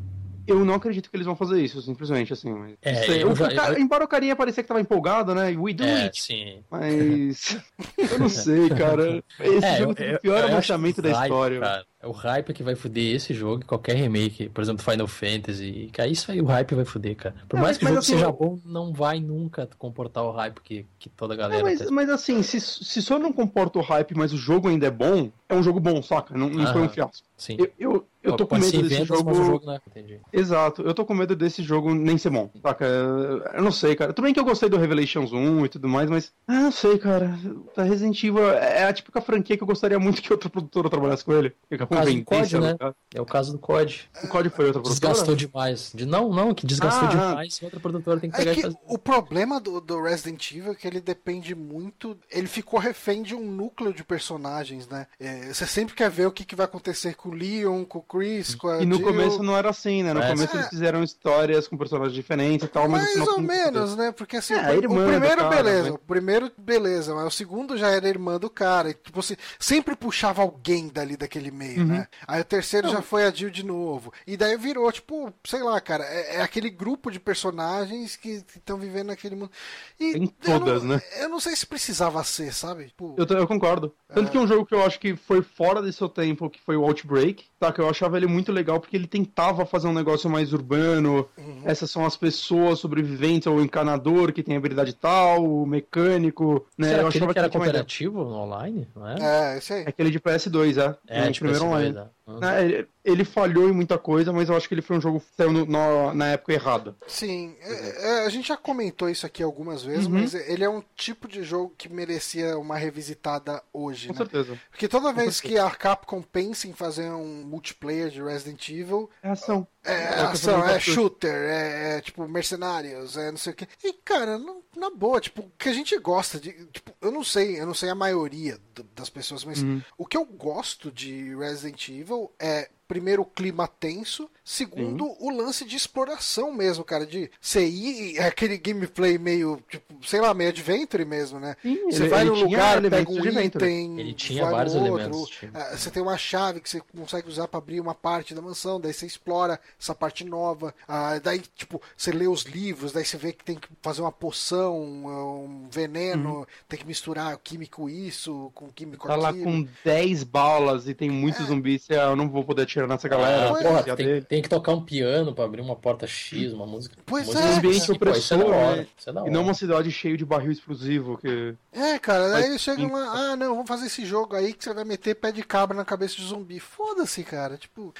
Eu 0.47 0.65
não 0.65 0.75
acredito 0.75 1.09
que 1.11 1.17
eles 1.17 1.27
vão 1.27 1.37
fazer 1.37 1.63
isso, 1.63 1.81
simplesmente, 1.83 2.33
assim. 2.33 2.51
Mas, 2.53 2.75
É, 2.83 2.95
sei. 3.07 3.23
eu 3.23 3.35
já- 3.37 3.55
cara- 3.55 3.75
eu- 3.75 3.81
Embora 3.81 4.05
o 4.05 4.09
carinha 4.09 4.35
parecia 4.35 4.63
que 4.63 4.69
tava 4.69 4.81
empolgado, 4.81 5.35
né? 5.35 5.55
We 5.57 5.73
do 5.73 5.85
É, 5.85 6.05
it. 6.05 6.23
sim. 6.23 6.59
Mas. 6.71 7.57
eu 8.13 8.19
não 8.19 8.29
sei, 8.29 8.69
cara. 8.71 9.23
Esse 9.41 9.67
É, 9.67 9.77
jogo 9.79 9.95
tem 9.95 10.15
o 10.15 10.21
pior 10.21 10.45
abaixamento 10.45 11.01
da 11.03 11.11
hype, 11.13 11.23
história. 11.31 11.61
cara, 11.61 11.87
é 12.01 12.07
o 12.07 12.11
hype 12.13 12.53
que 12.53 12.63
vai 12.63 12.75
foder 12.75 13.15
esse 13.17 13.33
jogo 13.35 13.63
e 13.63 13.65
qualquer 13.65 13.95
remake, 13.97 14.49
por 14.49 14.63
exemplo, 14.63 14.83
Final 14.83 15.07
Fantasy. 15.07 15.91
Cara, 15.93 16.09
isso 16.09 16.31
aí 16.33 16.41
o 16.41 16.45
hype 16.47 16.75
vai 16.75 16.85
foder, 16.85 17.17
cara. 17.17 17.35
Por 17.49 17.57
Não, 17.57 17.63
mais 17.65 17.79
que 17.79 17.85
o 17.85 17.89
jogo 17.89 18.01
assim, 18.01 18.13
seja 18.15 18.33
bom, 18.33 18.59
não 18.65 18.93
vai 18.93 19.21
nunca 19.21 19.69
comportar 19.79 20.25
o 20.25 20.33
hype 20.33 20.61
que, 20.61 20.87
que 20.99 21.09
toda 21.09 21.35
a 21.35 21.37
galera 21.37 21.63
mas, 21.63 21.91
mas 21.91 22.09
assim, 22.11 22.43
se, 22.43 22.61
se 22.61 23.01
só 23.03 23.19
não 23.19 23.33
comporta 23.33 23.79
o 23.79 23.83
hype, 23.83 24.15
mas 24.17 24.33
o 24.33 24.37
jogo 24.37 24.69
ainda 24.69 24.87
é 24.87 24.91
bom, 24.91 25.31
é 25.49 25.55
um 25.55 25.63
jogo 25.63 25.79
bom, 25.79 26.03
saca? 26.03 26.37
Não, 26.37 26.49
não 26.49 26.73
foi 26.73 26.83
um 26.83 26.89
fiasco. 26.89 27.27
Sim. 27.37 27.57
Eu, 27.59 27.71
eu, 27.79 28.07
eu 28.23 28.37
tô 28.37 28.47
com 28.47 28.57
medo 28.57 28.83
desse 28.83 29.05
jogo. 29.05 29.31
o 29.67 29.71
é. 29.73 29.81
Entendi. 29.89 30.21
Exato, 30.33 30.83
eu 30.83 30.95
tô 30.95 31.05
com 31.05 31.15
medo 31.15 31.35
desse 31.35 31.63
jogo 31.63 31.95
nem 31.95 32.17
ser 32.19 32.31
bom, 32.31 32.51
saca? 32.63 32.85
Eu 32.85 33.63
não 33.63 33.73
sei, 33.73 33.95
cara. 33.97 34.13
Tudo 34.13 34.25
bem 34.25 34.35
que 34.35 34.41
eu 34.41 34.45
gostei 34.45 34.69
do 34.69 34.77
Revelations 34.77 35.33
1 35.33 35.65
e 35.67 35.69
tudo 35.69 35.89
mais, 35.89 36.09
mas. 36.09 36.33
Ah, 36.47 36.61
não 36.61 36.73
sei, 36.73 36.99
cara. 36.99 37.39
A 37.77 37.83
Resident 37.83 38.23
Evil 38.23 38.49
é 38.51 38.85
a 38.85 38.93
típica 38.93 39.21
franquia 39.21 39.57
que 39.57 39.63
eu 39.63 39.67
gostaria 39.67 39.99
muito 39.99 40.23
que 40.23 40.33
outra 40.33 40.49
produtora 40.49 40.89
trabalhasse 40.89 41.25
com 41.25 41.33
ele. 41.33 41.55
A 41.71 41.79
Capcom 41.79 41.97
caso 41.97 42.15
do 42.15 42.25
COD, 42.25 42.59
né? 42.61 42.75
tá? 42.75 42.95
É 43.15 43.21
o 43.21 43.27
caso 43.27 43.53
do 43.53 43.59
COD. 43.59 44.11
O 44.25 44.29
COD 44.29 44.51
foi 44.51 44.67
outra 44.67 44.81
produtora? 44.83 45.13
Desgastou 45.13 45.35
demais. 45.35 45.93
De, 45.95 46.07
não, 46.07 46.31
não, 46.31 46.55
que 46.55 46.67
desgastou 46.67 47.09
Ah, 47.09 47.11
demais. 47.11 47.61
Outra 47.63 47.81
produtora 47.81 48.21
tem 48.21 48.31
que 48.31 48.37
pegar 48.37 48.51
É 48.51 48.55
e 48.55 48.57
que 48.57 48.63
fazer. 48.63 48.77
o 48.87 48.99
problema 48.99 49.61
do, 49.61 49.81
do 49.81 50.01
Resident 50.03 50.53
Evil 50.53 50.73
é 50.73 50.75
que 50.75 50.87
ele 50.87 51.01
depende 51.01 51.55
muito. 51.55 52.17
Ele 52.31 52.47
ficou 52.47 52.79
refém 52.79 53.23
de 53.23 53.35
um 53.35 53.45
núcleo 53.51 53.93
de 53.93 54.05
personagens, 54.05 54.89
né? 54.89 55.07
É, 55.19 55.53
você 55.53 55.67
sempre 55.67 55.95
quer 55.95 56.11
ver 56.11 56.27
o 56.27 56.33
que, 56.33 56.45
que 56.45 56.55
vai 56.57 56.65
acontecer 56.67 57.15
com 57.15 57.31
o 57.31 57.35
Leon, 57.35 57.85
com 57.85 57.99
o 57.99 58.03
Chris, 58.13 58.55
com 58.55 58.69
a 58.69 58.83
E 58.83 58.87
no 58.87 58.97
Jill. 58.97 59.07
começo 59.07 59.43
não 59.43 59.57
era 59.57 59.71
assim, 59.71 60.03
né? 60.03 60.13
No 60.13 60.21
É, 60.23 60.29
começo 60.29 60.55
é. 60.55 60.59
eles 60.61 60.69
fizeram 60.69 61.03
histórias 61.03 61.67
com 61.67 61.79
personagens 61.79 62.15
diferentes 62.15 62.67
e 62.67 62.71
tal, 62.71 62.87
mas 62.89 63.03
Mais 63.17 63.29
ou 63.29 63.41
menos, 63.41 63.97
né? 63.97 64.13
Porque 64.13 64.37
assim, 64.37 64.53
É, 64.53 64.73
o, 64.73 64.79
o 64.79 64.81
primeiro, 64.81 65.37
cara, 65.43 65.49
beleza. 65.49 65.83
né? 65.85 65.91
O 65.93 65.99
primeiro, 65.99 66.53
beleza. 66.59 67.15
Mas 67.15 67.25
o 67.27 67.31
segundo 67.31 67.79
já 67.79 67.89
era 67.89 68.07
irmã 68.09 68.39
do 68.39 68.51
cara. 68.51 68.91
E 68.91 68.95
tipo, 68.95 69.23
você 69.23 69.37
sempre 69.59 69.97
puxava 69.97 70.43
alguém 70.43 70.89
dali 70.89 71.17
daquele 71.17 71.51
meio, 71.51 71.81
Uhum. 71.81 71.87
né? 71.87 72.07
Aí 72.27 72.41
o 72.41 72.45
terceiro 72.45 72.89
já 72.91 73.01
foi 73.01 73.25
a 73.25 73.31
Jill 73.31 73.51
de 73.51 73.65
novo. 73.65 74.13
E 74.27 74.37
daí 74.37 74.57
virou, 74.59 74.93
tipo, 74.93 75.33
sei 75.45 75.63
lá, 75.63 75.81
cara, 75.81 76.05
é, 76.05 76.37
é 76.37 76.43
aquele 76.43 76.69
grupo 76.69 77.11
de 77.11 77.19
personagens 77.19 78.17
que 78.17 78.45
estão 78.55 78.77
vivendo 78.79 79.07
naquele 79.07 79.37
mundo. 79.37 79.51
E 79.99 80.13
eu 80.15 80.29
todas, 80.59 80.83
não- 80.83 80.97
né? 80.97 81.03
Eu 81.21 81.29
não 81.29 81.41
sei 81.41 81.57
se 81.57 81.65
precisava 81.67 82.23
ser, 82.25 82.53
sabe? 82.53 82.87
Tipo, 82.89 83.15
Eu, 83.17 83.27
eu 83.39 83.47
concordo. 83.47 83.95
Tanto 84.13 84.31
que 84.31 84.39
um 84.39 84.47
jogo 84.47 84.67
que 84.67 84.75
eu 84.75 84.85
acho 84.85 85.01
que 85.01 85.17
foi 85.17 85.43
fora 85.43 85.81
de 85.83 85.93
seu 85.93 86.09
tempo, 86.09 86.51
que 86.51 86.61
foi 86.61 86.77
o 86.77 86.83
Outbreak, 86.85 87.45
tá? 87.63 87.73
Que 87.73 87.81
eu 87.81 87.89
achava 87.89 88.17
ele 88.17 88.27
muito 88.27 88.51
legal 88.51 88.81
porque 88.81 88.97
ele 88.97 89.07
tentava 89.07 89.65
fazer 89.65 89.87
um 89.87 89.93
negócio 89.93 90.29
mais 90.29 90.53
urbano. 90.53 91.29
Uhum. 91.39 91.63
Essas 91.65 91.91
são 91.91 92.05
as 92.05 92.17
pessoas 92.17 92.81
sobreviventes, 92.81 93.47
ou 93.47 93.57
o 93.57 93.63
encanador 93.63 94.33
que 94.33 94.43
tem 94.43 94.57
habilidade 94.57 94.93
tal, 94.95 95.45
o 95.45 95.65
mecânico, 95.65 96.67
né? 96.77 96.89
Será 96.89 97.03
eu 97.03 97.07
aquele 97.07 97.25
achava 97.25 97.33
que 97.33 97.39
era 97.39 97.49
uma 97.49 97.69
ideia. 97.69 97.85
cooperativo 97.85 98.21
online? 98.21 98.89
Não 98.97 99.09
é? 99.09 99.55
é, 99.55 99.59
esse 99.59 99.73
aí. 99.73 99.83
É 99.85 99.89
Aquele 99.89 100.11
de 100.11 100.19
PS2, 100.19 100.77
é. 100.77 100.97
É, 101.07 101.29
o 101.29 101.33
tipo 101.33 101.47
primeiro 101.47 101.57
esse 101.57 101.65
online. 101.65 101.93
dois, 101.93 102.05
né? 102.05 102.11
Uhum. 102.27 102.39
Né, 102.39 102.87
ele, 103.05 103.25
falhou 103.25 103.69
em 103.69 103.73
muita 103.73 103.99
coisa, 103.99 104.33
mas 104.33 104.49
eu 104.49 104.57
acho 104.57 104.69
que 104.69 104.75
ele 104.75 104.83
foi 104.83 104.97
um 104.97 105.01
jogo 105.01 105.21
que 105.21 105.27
saiu 105.37 105.53
no- 105.53 105.67
na- 105.67 106.15
na 106.15 106.27
época 106.29 106.53
errada. 106.53 106.95
Sim, 107.09 107.57
é- 107.61 108.07
é, 108.23 108.27
a 108.27 108.29
gente 108.29 108.49
já 108.49 108.57
comentou 108.57 109.09
isso 109.09 109.27
aqui 109.27 109.43
algumas 109.43 109.83
vezes, 109.83 110.07
Uhum. 110.07 110.21
mas 110.21 110.35
ele 110.35 110.63
é 110.65 110.69
um 110.71 110.83
tipo 110.97 111.27
de 111.27 111.43
jogo 111.43 111.75
que 111.77 111.89
merecia 111.89 112.57
uma 112.59 112.77
revisitada 112.77 113.63
hoje, 113.73 114.09
Com 114.09 114.13
né? 114.15 114.19
certeza. 114.19 114.59
Porque 114.71 114.89
toda 114.89 115.13
vez 115.13 115.41
que 115.41 115.59
a 115.59 115.71
Capcom 115.71 116.23
pensa 116.23 116.67
em 116.69 116.73
fazer 116.73 117.11
um 117.11 117.43
multiplayer 117.45 118.09
de 118.11 118.23
Resident 118.23 118.69
Evil, 118.69 119.11
É 119.23 119.31
ação. 119.31 119.67
é 119.85 119.93
É 119.93 120.21
ação, 120.21 120.65
é 120.69 120.79
shooter, 120.79 121.33
é, 121.35 121.97
é, 121.97 122.01
tipo 122.01 122.27
mercenários, 122.29 123.17
é 123.17 123.31
não 123.31 123.39
sei 123.39 123.53
o 123.53 123.57
que. 123.57 123.67
E 123.83 123.93
cara, 123.93 124.39
não- 124.39 124.63
na 124.77 124.91
boa, 124.91 125.21
tipo, 125.21 125.43
o 125.43 125.51
que 125.59 125.69
a 125.69 125.73
gente 125.73 125.97
gosta 125.99 126.39
de, 126.39 126.53
tipo, 126.67 126.93
eu 127.01 127.11
não 127.11 127.25
sei, 127.25 127.61
eu 127.61 127.67
não 127.67 127.75
sei 127.75 127.89
a 127.91 127.95
maioria 127.95 128.59
do- 128.75 128.85
das 128.95 129.11
pessoas, 129.11 129.45
mas 129.45 129.63
Uhum. 129.63 129.83
o 129.99 130.07
que 130.07 130.17
eu 130.17 130.25
gosto 130.25 130.91
de 130.91 131.35
Resident 131.37 131.89
Evil 131.89 132.31
é 132.39 132.71
primeiro, 132.93 133.23
o 133.23 133.25
clima 133.25 133.67
tenso. 133.67 134.29
Segundo, 134.45 135.07
o 135.19 135.31
lance 135.31 135.65
de 135.65 135.77
exploração 135.77 136.53
mesmo, 136.53 136.85
cara. 136.85 137.07
De 137.07 137.31
você 137.41 137.65
ir, 137.67 138.19
é 138.19 138.27
aquele 138.27 138.59
gameplay 138.59 139.17
meio, 139.17 139.63
tipo, 139.69 139.95
sei 140.07 140.21
lá, 140.21 140.35
meio 140.35 140.51
adventure 140.51 141.05
mesmo, 141.07 141.41
né? 141.41 141.57
Sim, 141.63 141.85
Você 141.91 142.03
ele- 142.03 142.09
vai 142.11 142.21
ele 142.23 142.31
num 142.31 142.41
lugar, 142.43 142.83
pega 142.83 143.11
um 143.11 143.41
item, 143.41 143.99
Ele 144.01 144.13
tinha 144.13 144.43
vai 144.43 144.51
no 144.51 144.57
vários 144.57 144.75
outro. 144.75 144.89
elementos, 144.99 145.29
tinha. 145.31 145.51
Ah, 145.55 145.77
Você 145.77 145.91
tem 145.91 146.03
uma 146.03 146.19
chave 146.19 146.61
que 146.61 146.69
você 146.69 146.81
consegue 146.95 147.29
usar 147.29 147.49
pra 147.49 147.59
abrir 147.59 147.81
uma 147.81 147.95
parte 147.95 148.35
da 148.35 148.43
mansão, 148.43 148.79
daí 148.81 148.93
você 148.93 149.07
explora 149.07 149.59
essa 149.81 149.95
parte 149.95 150.25
nova. 150.25 150.75
Ah, 150.87 151.19
daí, 151.23 151.39
tipo, 151.57 151.81
você 151.97 152.11
lê 152.13 152.27
os 152.27 152.43
livros, 152.43 152.93
daí 152.93 153.05
você 153.07 153.17
vê 153.17 153.33
que 153.33 153.45
tem 153.45 153.57
que 153.57 153.69
fazer 153.81 154.03
uma 154.03 154.13
poção, 154.13 154.83
um 154.83 155.69
veneno, 155.71 156.47
tem 156.69 156.79
que 156.79 156.87
misturar 156.87 157.37
químico 157.39 157.89
isso 157.89 158.51
com 158.55 158.69
químico 158.71 159.07
Tá 159.09 159.17
lá 159.17 159.29
aquilo. 159.31 159.45
com 159.45 159.67
10 159.85 160.25
balas 160.25 160.89
e 160.89 160.95
tem 160.95 161.09
muitos 161.11 161.47
zumbis, 161.47 161.83
você, 161.83 161.95
ah, 161.95 162.11
eu 162.11 162.17
não 162.17 162.29
vou 162.29 162.45
poder 162.45 162.67
nessa 162.87 163.09
galera. 163.09 163.51
Ah, 163.51 163.55
porra, 163.63 163.83
já 163.87 163.97
tem, 163.97 164.07
dele. 164.07 164.21
tem 164.23 164.43
que 164.43 164.49
tocar 164.49 164.73
um 164.73 164.83
piano 164.85 165.35
pra 165.35 165.45
abrir 165.45 165.61
uma 165.61 165.77
porta 165.77 166.07
X, 166.07 166.53
uma 166.53 166.67
música. 166.67 166.97
Pois 167.07 167.27
música 167.27 167.45
é, 167.45 167.51
Um 167.51 167.57
ambiente 167.57 167.87
pô, 167.87 167.93
é 167.93 167.97
opressor, 167.97 168.41
hora, 168.47 168.77
né? 168.77 168.87
é 169.07 169.11
E 169.27 169.31
não 169.31 169.43
uma 169.43 169.55
cidade 169.55 169.91
cheia 169.91 170.17
de 170.17 170.25
barril 170.25 170.53
explosivo, 170.53 171.19
que... 171.19 171.55
É, 171.73 171.99
cara, 171.99 172.29
daí 172.31 172.45
eles 172.47 172.61
chegam 172.61 172.93
lá, 172.93 173.13
ah, 173.33 173.37
não, 173.37 173.55
vamos 173.55 173.69
fazer 173.69 173.87
esse 173.87 174.05
jogo 174.05 174.35
aí 174.37 174.53
que 174.53 174.65
você 174.65 174.73
vai 174.75 174.85
meter 174.85 175.15
pé 175.15 175.33
de 175.33 175.43
cabra 175.43 175.77
na 175.77 175.85
cabeça 175.85 176.17
de 176.17 176.25
zumbi. 176.25 176.59
Foda-se, 176.61 177.23
cara. 177.25 177.57
Tipo, 177.57 177.95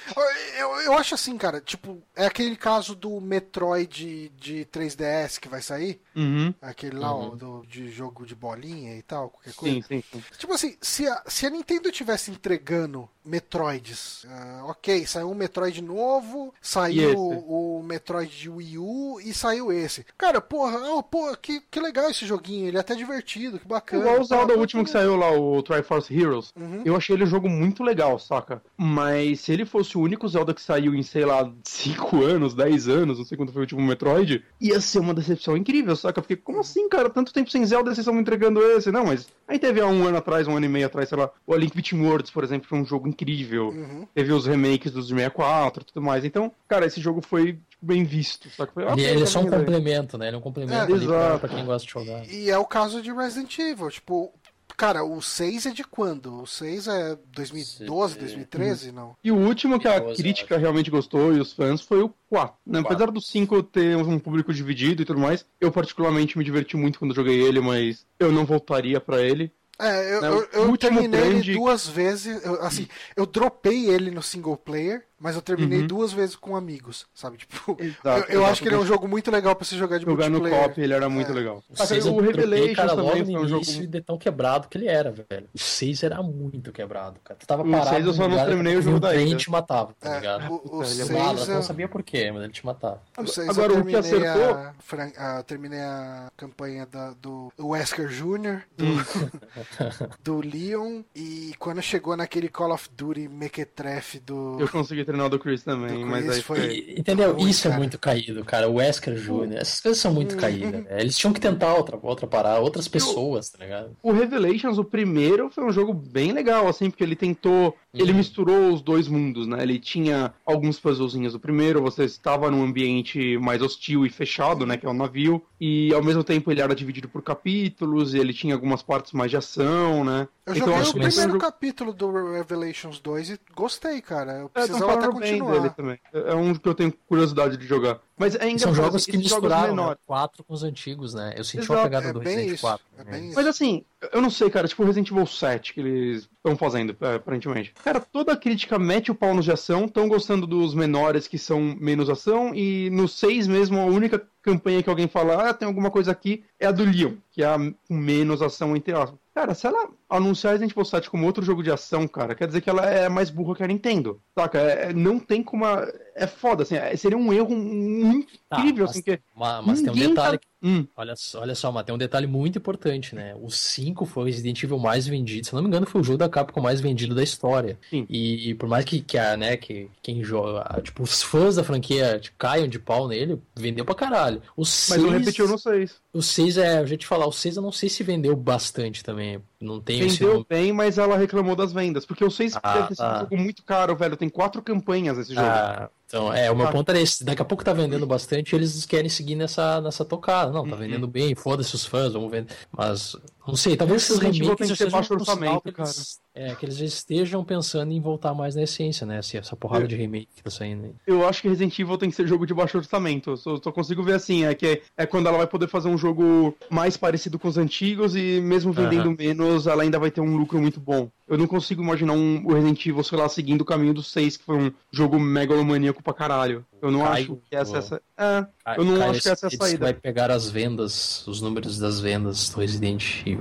eu, 0.57 0.69
eu 0.81 0.93
acho 0.93 1.15
assim, 1.15 1.37
cara, 1.37 1.59
tipo, 1.61 2.01
é 2.15 2.25
aquele 2.25 2.55
caso 2.55 2.95
do 2.95 3.19
Metroid 3.19 4.29
de 4.37 4.65
3DS 4.71 5.39
que 5.39 5.47
vai 5.47 5.61
sair, 5.61 5.99
Uhum. 6.15 6.53
aquele 6.61 6.97
lá, 6.97 7.13
Uhum. 7.15 7.31
ó, 7.31 7.35
do, 7.35 7.65
de 7.67 7.89
jogo 7.91 8.25
de 8.25 8.35
bolinha 8.35 8.95
e 8.95 9.01
tal, 9.01 9.29
qualquer 9.29 9.53
coisa. 9.53 9.75
Sim, 9.75 9.81
sim, 9.81 10.03
sim. 10.11 10.23
Tipo 10.37 10.53
assim, 10.53 10.75
se 10.81 11.07
a, 11.07 11.23
se 11.27 11.45
a 11.45 11.49
Nintendo 11.49 11.91
tivesse 11.91 12.31
entregando 12.31 13.09
Metroids, 13.25 14.25
ah, 14.29 14.65
ok, 14.67 15.05
saiu 15.05 15.29
um 15.29 15.35
Metroid 15.35 15.81
novo, 15.81 16.53
saiu 16.61 17.17
o, 17.17 17.79
o 17.79 17.83
Metroid 17.83 18.29
de 18.37 18.49
Wii 18.49 18.77
U 18.77 19.19
e 19.23 19.33
saiu 19.33 19.71
esse. 19.71 20.05
Cara, 20.17 20.41
porra, 20.41 20.77
oh, 20.93 21.03
porra 21.03 21.37
que, 21.37 21.61
que 21.69 21.79
legal 21.79 22.09
esse 22.09 22.25
joguinho, 22.25 22.67
ele 22.67 22.77
é 22.77 22.79
até 22.79 22.95
divertido, 22.95 23.59
que 23.59 23.67
bacana. 23.67 24.03
Igual 24.03 24.21
o 24.21 24.23
Zelda 24.23 24.53
Ah, 24.53 24.57
último 24.57 24.83
que 24.83 24.89
saiu 24.89 25.15
lá, 25.15 25.31
o 25.31 25.61
Triforce 25.63 26.13
Heroes. 26.13 26.53
Uhum. 26.55 26.81
Eu 26.85 26.95
achei 26.95 27.15
ele 27.15 27.23
um 27.23 27.27
jogo 27.27 27.49
muito 27.49 27.83
legal, 27.83 28.17
saca? 28.19 28.61
Mas 28.77 29.41
se 29.41 29.51
ele 29.51 29.65
fosse 29.65 29.97
o 29.97 30.01
único 30.01 30.27
Zelda 30.27 30.53
que 30.53 30.61
saiu 30.61 30.93
em, 30.95 31.03
sei 31.03 31.25
lá, 31.25 31.51
5 31.63 32.23
anos, 32.23 32.53
10 32.53 32.87
anos, 32.87 33.17
não 33.17 33.25
sei 33.25 33.37
quando 33.37 33.51
foi 33.51 33.61
o 33.61 33.63
último 33.63 33.81
Metroid, 33.81 34.43
ia 34.59 34.79
ser 34.81 34.99
uma 34.99 35.13
decepção 35.13 35.55
incrível, 35.55 35.95
saca? 35.95 36.21
Porque 36.21 36.35
como 36.35 36.59
assim, 36.59 36.87
cara? 36.89 37.09
Tanto 37.09 37.33
tempo 37.33 37.49
sem 37.49 37.65
Zelda, 37.65 37.89
vocês 37.89 37.99
estão 37.99 38.13
me 38.13 38.21
entregando 38.21 38.61
esse? 38.61 38.91
Não, 38.91 39.05
mas 39.05 39.27
aí 39.47 39.59
teve 39.59 39.79
há 39.81 39.87
um 39.87 40.07
ano 40.07 40.17
atrás, 40.17 40.47
um 40.47 40.55
ano 40.55 40.65
e 40.65 40.69
meio 40.69 40.85
atrás, 40.85 41.09
sei 41.09 41.17
lá, 41.17 41.29
o 41.45 41.55
Link 41.55 41.75
Between 41.75 42.05
Worlds, 42.05 42.31
por 42.31 42.43
exemplo, 42.43 42.67
foi 42.67 42.77
um 42.79 42.85
jogo 42.85 43.07
incrível. 43.13 43.69
Uhum. 43.69 44.07
Teve 44.13 44.33
os 44.33 44.45
remakes 44.45 44.91
dos 44.91 45.07
64 45.07 45.83
e 45.83 45.85
tudo 45.85 46.01
mais. 46.01 46.25
Então, 46.25 46.51
cara, 46.67 46.85
esse 46.85 46.99
jogo 46.99 47.21
foi 47.21 47.53
tipo, 47.53 47.85
bem 47.85 48.03
visto, 48.03 48.49
saca? 48.49 48.73
Foi, 48.73 48.83
Ele, 48.83 48.91
ok, 48.91 49.05
ele 49.05 49.23
é 49.23 49.25
só 49.25 49.39
um 49.39 49.49
complemento, 49.49 50.17
né? 50.17 50.27
Ele 50.27 50.35
é 50.35 50.39
um 50.39 50.41
complemento 50.41 50.73
É, 50.73 50.95
ali 50.95 51.05
pra, 51.05 51.39
pra 51.39 51.49
quem 51.49 51.65
gosta 51.65 51.85
de 51.85 51.93
jogar. 51.93 52.27
E 52.27 52.49
é 52.49 52.57
o 52.57 52.65
caso 52.65 53.01
de 53.01 53.11
Resident 53.11 53.57
Evil, 53.59 53.89
tipo, 53.89 54.33
cara, 54.75 55.03
o 55.03 55.21
6 55.21 55.67
é 55.67 55.71
de 55.71 55.83
quando? 55.83 56.41
O 56.41 56.47
6 56.47 56.87
é 56.87 57.17
2012, 57.33 58.13
Sim. 58.13 58.19
2013, 58.19 58.91
não? 58.91 59.15
E 59.23 59.31
o 59.31 59.37
último 59.37 59.79
que 59.79 59.87
a 59.87 59.99
12, 59.99 60.21
crítica 60.21 60.57
realmente 60.57 60.89
gostou 60.89 61.33
e 61.33 61.39
os 61.39 61.53
fãs 61.53 61.81
foi 61.81 62.01
o 62.01 62.13
4. 62.29 62.55
Né? 62.65 62.81
Quatro. 62.81 62.95
Apesar 62.95 63.11
do 63.11 63.21
5 63.21 63.63
ter 63.63 63.95
um 63.97 64.19
público 64.19 64.53
dividido 64.53 65.01
e 65.01 65.05
tudo 65.05 65.19
mais, 65.19 65.45
eu 65.59 65.71
particularmente 65.71 66.37
me 66.37 66.43
diverti 66.43 66.75
muito 66.75 66.99
quando 66.99 67.15
joguei 67.15 67.41
ele, 67.41 67.59
mas 67.59 68.05
eu 68.19 68.31
não 68.31 68.45
voltaria 68.45 68.99
pra 68.99 69.21
ele. 69.21 69.51
É, 69.79 70.15
eu, 70.15 70.21
Né, 70.21 70.27
eu, 70.27 70.49
eu 70.51 70.77
terminei 70.77 71.19
ele 71.21 71.53
duas 71.53 71.87
vezes, 71.87 72.43
eu, 72.43 72.61
assim, 72.61 72.87
eu 73.15 73.25
dropei 73.25 73.89
ele 73.89 74.11
no 74.11 74.21
single 74.21 74.55
player, 74.55 75.05
mas 75.23 75.35
eu 75.37 75.41
terminei 75.41 75.79
Uhum. 75.79 75.87
duas 75.87 76.11
vezes 76.11 76.35
com 76.35 76.53
amigos, 76.53 77.05
sabe? 77.15 77.37
Tipo, 77.37 77.77
Exato, 77.79 78.29
eu, 78.29 78.41
eu 78.41 78.45
acho 78.45 78.61
que 78.61 78.67
ele 78.67 78.75
é 78.75 78.77
um 78.77 78.85
jogo 78.85 79.07
muito 79.07 79.31
legal 79.31 79.55
pra 79.55 79.63
se 79.65 79.77
jogar 79.77 79.97
de 79.97 80.03
Jogar 80.05 80.29
no 80.29 80.39
multiplayer. 80.39 80.73
co 80.75 80.81
ele 80.81 80.93
era 80.93 81.07
muito 81.07 81.31
É. 81.31 81.33
legal. 81.33 81.63
O 81.69 81.77
6 81.77 82.05
o 82.07 82.19
Revelations 82.19 82.75
cara, 82.75 82.89
também 82.95 83.19
no 83.23 83.25
foi 83.25 83.35
um 83.35 83.47
jogo. 83.47 83.63
de 83.87 84.01
tão 84.01 84.17
quebrado 84.17 84.67
que 84.67 84.77
ele 84.77 84.87
era, 84.89 85.11
velho. 85.11 85.47
O 85.53 85.57
6 85.57 86.03
era 86.03 86.21
muito 86.21 86.71
quebrado, 86.73 87.19
cara. 87.23 87.39
Tu 87.39 87.47
tava 87.47 87.63
O 87.63 87.71
parado. 87.71 87.89
6 87.91 88.05
eu 88.05 88.13
só 88.13 88.27
no 88.27 88.35
não 88.35 88.45
terminei 88.45 88.75
o 88.75 88.81
jogo 88.81 88.99
daí, 88.99 89.13
trem 89.15 89.29
né? 89.29 89.31
e 89.31 89.37
te 89.37 89.49
matava, 89.49 89.95
tá 89.97 90.11
É, 90.11 90.15
ligado? 90.19 90.51
o, 90.51 90.77
o 90.79 90.83
ele 90.83 90.91
é 90.91 90.95
seis 91.05 91.09
Mala, 91.09 91.39
eu- 91.39 91.47
não 91.55 91.61
sabia 91.63 91.87
por 91.87 92.03
quê, 92.03 92.29
mas 92.31 92.43
ele 92.43 92.51
te 92.51 92.65
matava. 92.65 93.01
o 93.17 93.25
seis 93.25 93.47
Agora, 93.49 93.71
eu 93.73 93.79
o 93.79 93.85
que 93.85 93.91
terminei 93.93 94.27
acertou- 94.27 94.53
a, 94.55 94.73
fran- 94.79 95.11
a- 95.17 95.43
terminei 95.43 95.79
a 95.79 96.29
campanha 96.35 96.85
da- 96.85 97.11
do 97.21 97.49
Wesker 97.59 98.09
Jr., 98.09 98.63
do, 98.75 98.83
Hum. 98.85 98.97
do 100.23 100.41
Leon, 100.41 101.03
e 101.15 101.53
quando 101.59 101.81
chegou 101.81 102.17
naquele 102.17 102.49
Call 102.49 102.73
of 102.73 102.89
Duty 102.95 103.27
Mequetrefe 103.29 104.19
do... 104.19 104.57
Eu 104.59 104.67
consegui 104.67 105.05
treinar 105.13 105.27
o 105.27 105.29
do 105.29 105.39
Chris 105.39 105.63
também, 105.63 105.99
Do 106.01 106.07
mas 106.07 106.23
Chris 106.25 106.35
aí 106.37 106.41
foi- 106.41 106.57
foi. 106.59 106.67
E- 106.73 106.99
Entendeu? 106.99 107.33
ruim, 107.33 107.49
Isso 107.49 107.67
é 107.67 107.69
cara. 107.69 107.79
muito 107.79 107.99
caído, 107.99 108.43
cara. 108.43 108.67
O 108.69 108.75
Wesker 108.75 109.15
Jr., 109.15 109.57
essas 109.57 109.79
coisas 109.81 110.01
são 110.01 110.13
muito 110.13 110.35
caídas. 110.35 110.71
né? 110.83 110.85
Eles 110.99 111.17
tinham 111.17 111.31
que 111.33 111.39
tentar 111.39 111.73
outra, 111.75 111.97
outra 112.01 112.25
parada, 112.27 112.59
outras 112.59 112.87
pessoas, 112.87 113.49
tá 113.49 113.63
ligado? 113.63 113.95
O 114.01 114.11
Revelations, 114.11 114.77
o 114.77 114.83
primeiro, 114.83 115.49
foi 115.49 115.63
um 115.63 115.71
jogo 115.71 115.93
bem 115.93 116.31
legal, 116.31 116.67
assim, 116.67 116.89
porque 116.89 117.03
ele 117.03 117.15
tentou. 117.15 117.75
Ele 117.95 118.11
Uhum. 118.11 118.17
misturou 118.17 118.73
os 118.73 118.81
dois 118.81 119.07
mundos, 119.07 119.45
né? 119.45 119.61
Ele 119.61 119.77
tinha 119.77 120.33
alguns 120.43 120.79
puzzlezinhos. 120.79 121.35
O 121.35 121.39
primeiro, 121.39 121.79
você 121.79 122.05
estava 122.05 122.49
num 122.49 122.63
ambiente 122.63 123.37
mais 123.37 123.61
hostil 123.61 124.03
e 124.03 124.09
fechado, 124.09 124.65
né? 124.65 124.77
Que 124.77 124.85
é 124.87 124.89
o 124.89 124.93
navio. 124.95 125.43
E 125.61 125.93
ao 125.93 126.03
mesmo 126.03 126.23
tempo 126.23 126.51
ele 126.51 126.59
era 126.59 126.73
dividido 126.73 127.07
por 127.07 127.21
capítulos, 127.21 128.15
e 128.15 128.17
ele 128.17 128.33
tinha 128.33 128.55
algumas 128.55 128.81
partes 128.81 129.11
mais 129.13 129.29
de 129.29 129.37
ação, 129.37 130.03
né? 130.03 130.27
Eu 130.45 130.55
Então, 130.55 130.67
joguei 130.67 130.81
acho 130.81 130.87
o 130.97 130.99
um 130.99 131.01
primeiro 131.03 131.31
jogo- 131.33 131.39
capítulo 131.39 131.93
do 131.93 132.11
Revelations 132.33 132.99
2 132.99 133.29
e 133.29 133.39
gostei, 133.55 134.01
cara. 134.01 134.39
Eu 134.39 134.45
É, 134.47 134.49
precisava 134.49 134.91
até 134.93 135.01
falando 135.01 135.19
bem 135.19 135.31
continuar. 135.39 135.51
dele 135.59 135.69
também. 135.69 135.99
É 136.11 136.31
é 136.31 136.35
um 136.35 136.53
que 136.55 136.67
eu 136.67 136.73
tenho 136.75 136.91
curiosidade 137.07 137.57
de 137.57 137.67
jogar. 137.67 137.99
Mas 138.17 138.35
é. 138.35 138.57
São 138.57 138.73
jogos 138.73 138.95
assim, 138.95 139.11
que 139.11 139.17
misturaram 139.17 139.75
né? 139.75 139.81
o 139.91 139.97
4 140.05 140.43
com 140.43 140.53
os 140.53 140.63
antigos, 140.63 141.13
né? 141.13 141.33
Eu 141.35 141.43
senti 141.43 141.63
Exato, 141.63 141.73
uma 141.73 141.83
pegada 141.83 142.07
é 142.09 142.13
do 142.13 142.19
Resident 142.19 142.53
isso, 142.53 142.61
4. 142.61 142.85
é 142.97 143.03
né? 143.03 143.31
Mas 143.35 143.47
assim, 143.47 143.83
eu 144.11 144.21
não 144.21 144.29
sei, 144.29 144.49
cara, 144.49 144.67
tipo 144.67 144.83
o 144.83 144.85
Resident 144.85 145.09
Evil 145.11 145.25
7 145.25 145.73
que 145.73 145.79
eles 145.79 146.29
estão 146.37 146.55
fazendo, 146.55 146.95
é, 147.01 147.15
aparentemente. 147.15 147.73
Cara, 147.83 147.99
toda 147.99 148.33
a 148.33 148.37
crítica 148.37 148.77
mete 148.77 149.11
o 149.11 149.15
pau 149.15 149.33
nos 149.33 149.45
de 149.45 149.51
ação, 149.51 149.85
estão 149.85 150.07
gostando 150.07 150.45
dos 150.45 150.73
menores 150.75 151.27
que 151.27 151.37
são 151.37 151.59
menos 151.79 152.09
ação, 152.09 152.53
e 152.53 152.89
no 152.91 153.07
6 153.07 153.47
mesmo, 153.47 153.79
a 153.79 153.85
única 153.85 154.21
campanha 154.41 154.83
que 154.83 154.89
alguém 154.89 155.07
fala, 155.07 155.49
ah, 155.49 155.53
tem 155.53 155.67
alguma 155.67 155.89
coisa 155.89 156.11
aqui, 156.11 156.43
é 156.59 156.67
a 156.67 156.71
do 156.71 156.83
Leon, 156.83 157.13
que 157.31 157.41
é 157.41 157.47
a 157.47 157.57
menos 157.89 158.41
ação 158.41 158.75
entre 158.75 158.93
aspas. 158.93 159.17
Cara, 159.33 159.55
se 159.55 159.65
ela 159.65 159.89
anunciar 160.07 160.51
Resident 160.51 160.73
Evil 160.73 160.85
7 160.85 161.09
como 161.09 161.25
outro 161.25 161.43
jogo 161.43 161.63
de 161.63 161.71
ação, 161.71 162.07
cara, 162.07 162.35
quer 162.35 162.45
dizer 162.45 162.61
que 162.61 162.69
ela 162.69 162.85
é 162.85 163.09
mais 163.09 163.31
burra 163.31 163.55
que 163.55 163.63
a 163.63 163.67
Nintendo. 163.67 164.21
Saca? 164.37 164.59
É- 164.59 164.89
é- 164.89 164.93
não 164.93 165.17
tem 165.19 165.41
como. 165.41 165.65
a- 165.65 165.87
É 166.15 166.27
foda, 166.27 166.63
assim, 166.63 166.75
é- 166.75 166.95
seria 166.95 167.17
um 167.17 167.33
erro 167.33 167.55
muito 167.55 168.33
Tá, 168.49 168.59
incrível, 168.59 168.83
mas- 168.85 168.91
assim, 168.91 169.01
que. 169.01 169.19
Mas, 169.35 169.65
mas 169.65 169.81
tem 169.81 169.91
um 169.91 169.95
detalhe. 169.95 170.37
tá- 170.37 170.47
Hum, 170.65 170.87
Olha, 170.95 171.13
só- 171.17 171.41
olha 171.41 171.55
só, 171.55 171.69
mas 171.73 171.83
tem 171.83 171.93
um 171.93 171.97
detalhe 171.97 172.25
muito 172.25 172.57
importante, 172.57 173.13
né? 173.13 173.35
O 173.41 173.49
5 173.51 174.05
foi 174.05 174.23
o 174.23 174.25
Resident 174.27 174.63
Evil 174.63 174.79
mais 174.79 175.05
vendido. 175.05 175.45
Se 175.45 175.51
eu 175.51 175.57
não 175.57 175.63
me 175.63 175.67
engano, 175.67 175.85
foi 175.85 175.99
o 175.99 176.03
jogo 176.05 176.19
da 176.19 176.29
Capcom 176.29 176.61
mais 176.61 176.79
vendido 176.79 177.13
da 177.13 177.21
história. 177.21 177.77
E, 177.91 178.49
e 178.49 178.53
por 178.55 178.69
mais 178.69 178.85
que, 178.85 179.01
que, 179.01 179.17
a, 179.17 179.35
né, 179.35 179.57
que 179.57 179.89
quem 180.01 180.23
joga, 180.23 180.63
tipo, 180.81 181.03
os 181.03 181.21
fãs 181.21 181.57
da 181.57 181.65
franquia 181.65 182.17
tipo, 182.17 182.37
caiam 182.37 182.65
de 182.65 182.79
pau 182.79 183.09
nele, 183.09 183.41
vendeu 183.53 183.83
pra 183.83 183.93
caralho. 183.93 184.41
O 184.55 184.61
mas 184.61 184.69
6, 184.69 185.03
não 185.03 185.09
repetiu 185.09 185.49
no 185.49 185.57
6. 185.59 185.95
o 186.13 186.21
6 186.21 186.57
é, 186.57 186.79
eu 186.79 186.87
já 186.87 186.95
te 186.95 187.07
falar, 187.07 187.27
o 187.27 187.33
6 187.33 187.57
eu 187.57 187.61
não 187.61 187.71
sei 187.73 187.89
se 187.89 188.01
vendeu 188.01 188.33
bastante 188.33 189.03
também. 189.03 189.41
Não 189.59 189.81
tem 189.81 190.07
Vendeu 190.07 190.45
bem, 190.49 190.71
mas 190.71 190.97
ela 190.97 191.17
reclamou 191.17 191.57
das 191.57 191.73
vendas. 191.73 192.05
Porque 192.05 192.23
o 192.23 192.31
6 192.31 192.57
Ah, 192.63 192.73
deve 192.73 192.87
ter 192.87 192.95
sido 192.95 193.05
tá. 193.05 193.15
um 193.17 193.19
jogo 193.19 193.37
muito 193.37 193.63
caro, 193.63 193.97
velho. 193.97 194.15
Tem 194.15 194.29
quatro 194.29 194.61
campanhas 194.61 195.17
esse 195.17 195.33
jogo. 195.33 195.45
Ah, 195.45 195.89
então, 196.13 196.31
é, 196.31 196.51
o 196.51 196.55
meu 196.55 196.67
Ah. 196.67 196.71
ponto 196.71 196.87
era 196.89 197.01
esse. 197.01 197.23
Daqui 197.23 197.41
a 197.41 197.45
pouco 197.45 197.63
tá 197.63 197.73
vendendo 197.73 198.05
bastante 198.05 198.51
e 198.51 198.55
eles 198.55 198.85
querem 198.85 199.09
seguir 199.09 199.33
nessa, 199.35 199.81
nessa 199.81 200.05
tocada. 200.05 200.51
Não, 200.51 200.63
tá 200.63 200.75
Uhum. 200.75 200.77
vendendo 200.81 201.07
bem, 201.07 201.33
foda-se 201.33 201.73
os 201.73 201.87
fãs, 201.87 202.13
vamos 202.13 202.29
vender. 202.29 202.53
Mas, 202.71 203.15
não 203.51 203.55
sei, 203.57 203.75
talvez 203.75 204.03
esses 204.03 204.15
Resident 204.19 204.35
Evil 204.35 204.45
remakes 204.55 204.67
tem 204.67 204.73
que 204.75 204.77
ter 204.77 204.83
sejam 204.85 204.99
baixo 204.99 205.13
um 205.15 205.19
sinal 205.19 205.35
orçamento, 205.35 205.73
que 205.73 205.81
eles, 205.81 206.19
é, 206.33 206.55
que 206.55 206.65
eles 206.65 206.77
já 206.77 206.85
estejam 206.85 207.43
pensando 207.43 207.91
em 207.91 207.99
voltar 207.99 208.33
mais 208.33 208.55
na 208.55 208.63
essência, 208.63 209.05
né? 209.05 209.17
Assim, 209.17 209.37
essa 209.37 209.55
porrada 209.55 209.83
Eu- 209.83 209.87
de 209.87 209.95
remake 209.95 210.29
que 210.35 210.43
tá 210.43 210.49
saindo 210.49 210.85
aí. 210.85 210.91
Eu 211.05 211.27
acho 211.27 211.41
que 211.41 211.49
Resident 211.49 211.77
Evil 211.77 211.97
tem 211.97 212.09
que 212.09 212.15
ser 212.15 212.27
jogo 212.27 212.45
de 212.47 212.53
baixo 212.53 212.77
orçamento. 212.77 213.31
Eu 213.31 213.37
só, 213.37 213.57
só 213.61 213.71
consigo 213.71 214.01
ver 214.01 214.13
assim, 214.13 214.45
é 214.45 214.53
que 214.55 214.81
é 214.95 215.05
quando 215.05 215.27
ela 215.27 215.37
vai 215.37 215.47
poder 215.47 215.67
fazer 215.67 215.89
um 215.89 215.97
jogo 215.97 216.55
mais 216.69 216.95
parecido 216.95 217.37
com 217.37 217.47
os 217.47 217.57
antigos 217.57 218.15
e 218.15 218.39
mesmo 218.41 218.71
vendendo 218.71 219.07
Aham. 219.09 219.15
menos, 219.19 219.67
ela 219.67 219.83
ainda 219.83 219.99
vai 219.99 220.09
ter 220.11 220.21
um 220.21 220.35
lucro 220.37 220.59
muito 220.59 220.79
bom. 220.79 221.09
Eu 221.27 221.37
não 221.37 221.47
consigo 221.47 221.81
imaginar 221.81 222.13
um 222.13 222.45
Resident 222.47 222.85
Evil, 222.85 223.03
sei 223.03 223.17
lá, 223.17 223.27
seguindo 223.29 223.61
o 223.61 223.65
caminho 223.65 223.93
do 223.93 224.03
6, 224.03 224.37
que 224.37 224.43
foi 224.43 224.57
um 224.57 224.71
jogo 224.91 225.17
megalomaníaco 225.19 226.03
pra 226.03 226.13
caralho. 226.13 226.65
Eu 226.81 226.91
não 226.91 226.99
Caio, 226.99 227.13
acho 227.13 227.35
que 227.49 227.55
essa 227.55 227.75
é 227.75 227.79
essa. 227.79 228.01
É, 228.17 228.45
eu 228.77 228.83
não 228.83 228.97
Cara, 228.97 229.11
acho 229.11 229.21
que 229.21 229.29
essa 229.29 229.45
é 229.45 229.47
a 229.47 229.49
eles 229.49 229.57
saída. 229.57 229.85
vai 229.85 229.93
pegar 229.93 230.29
as 230.29 230.49
vendas, 230.49 231.25
os 231.25 231.39
números 231.41 231.79
das 231.79 231.99
vendas 232.01 232.49
do 232.49 232.59
Resident 232.59 233.21
Evil. 233.25 233.32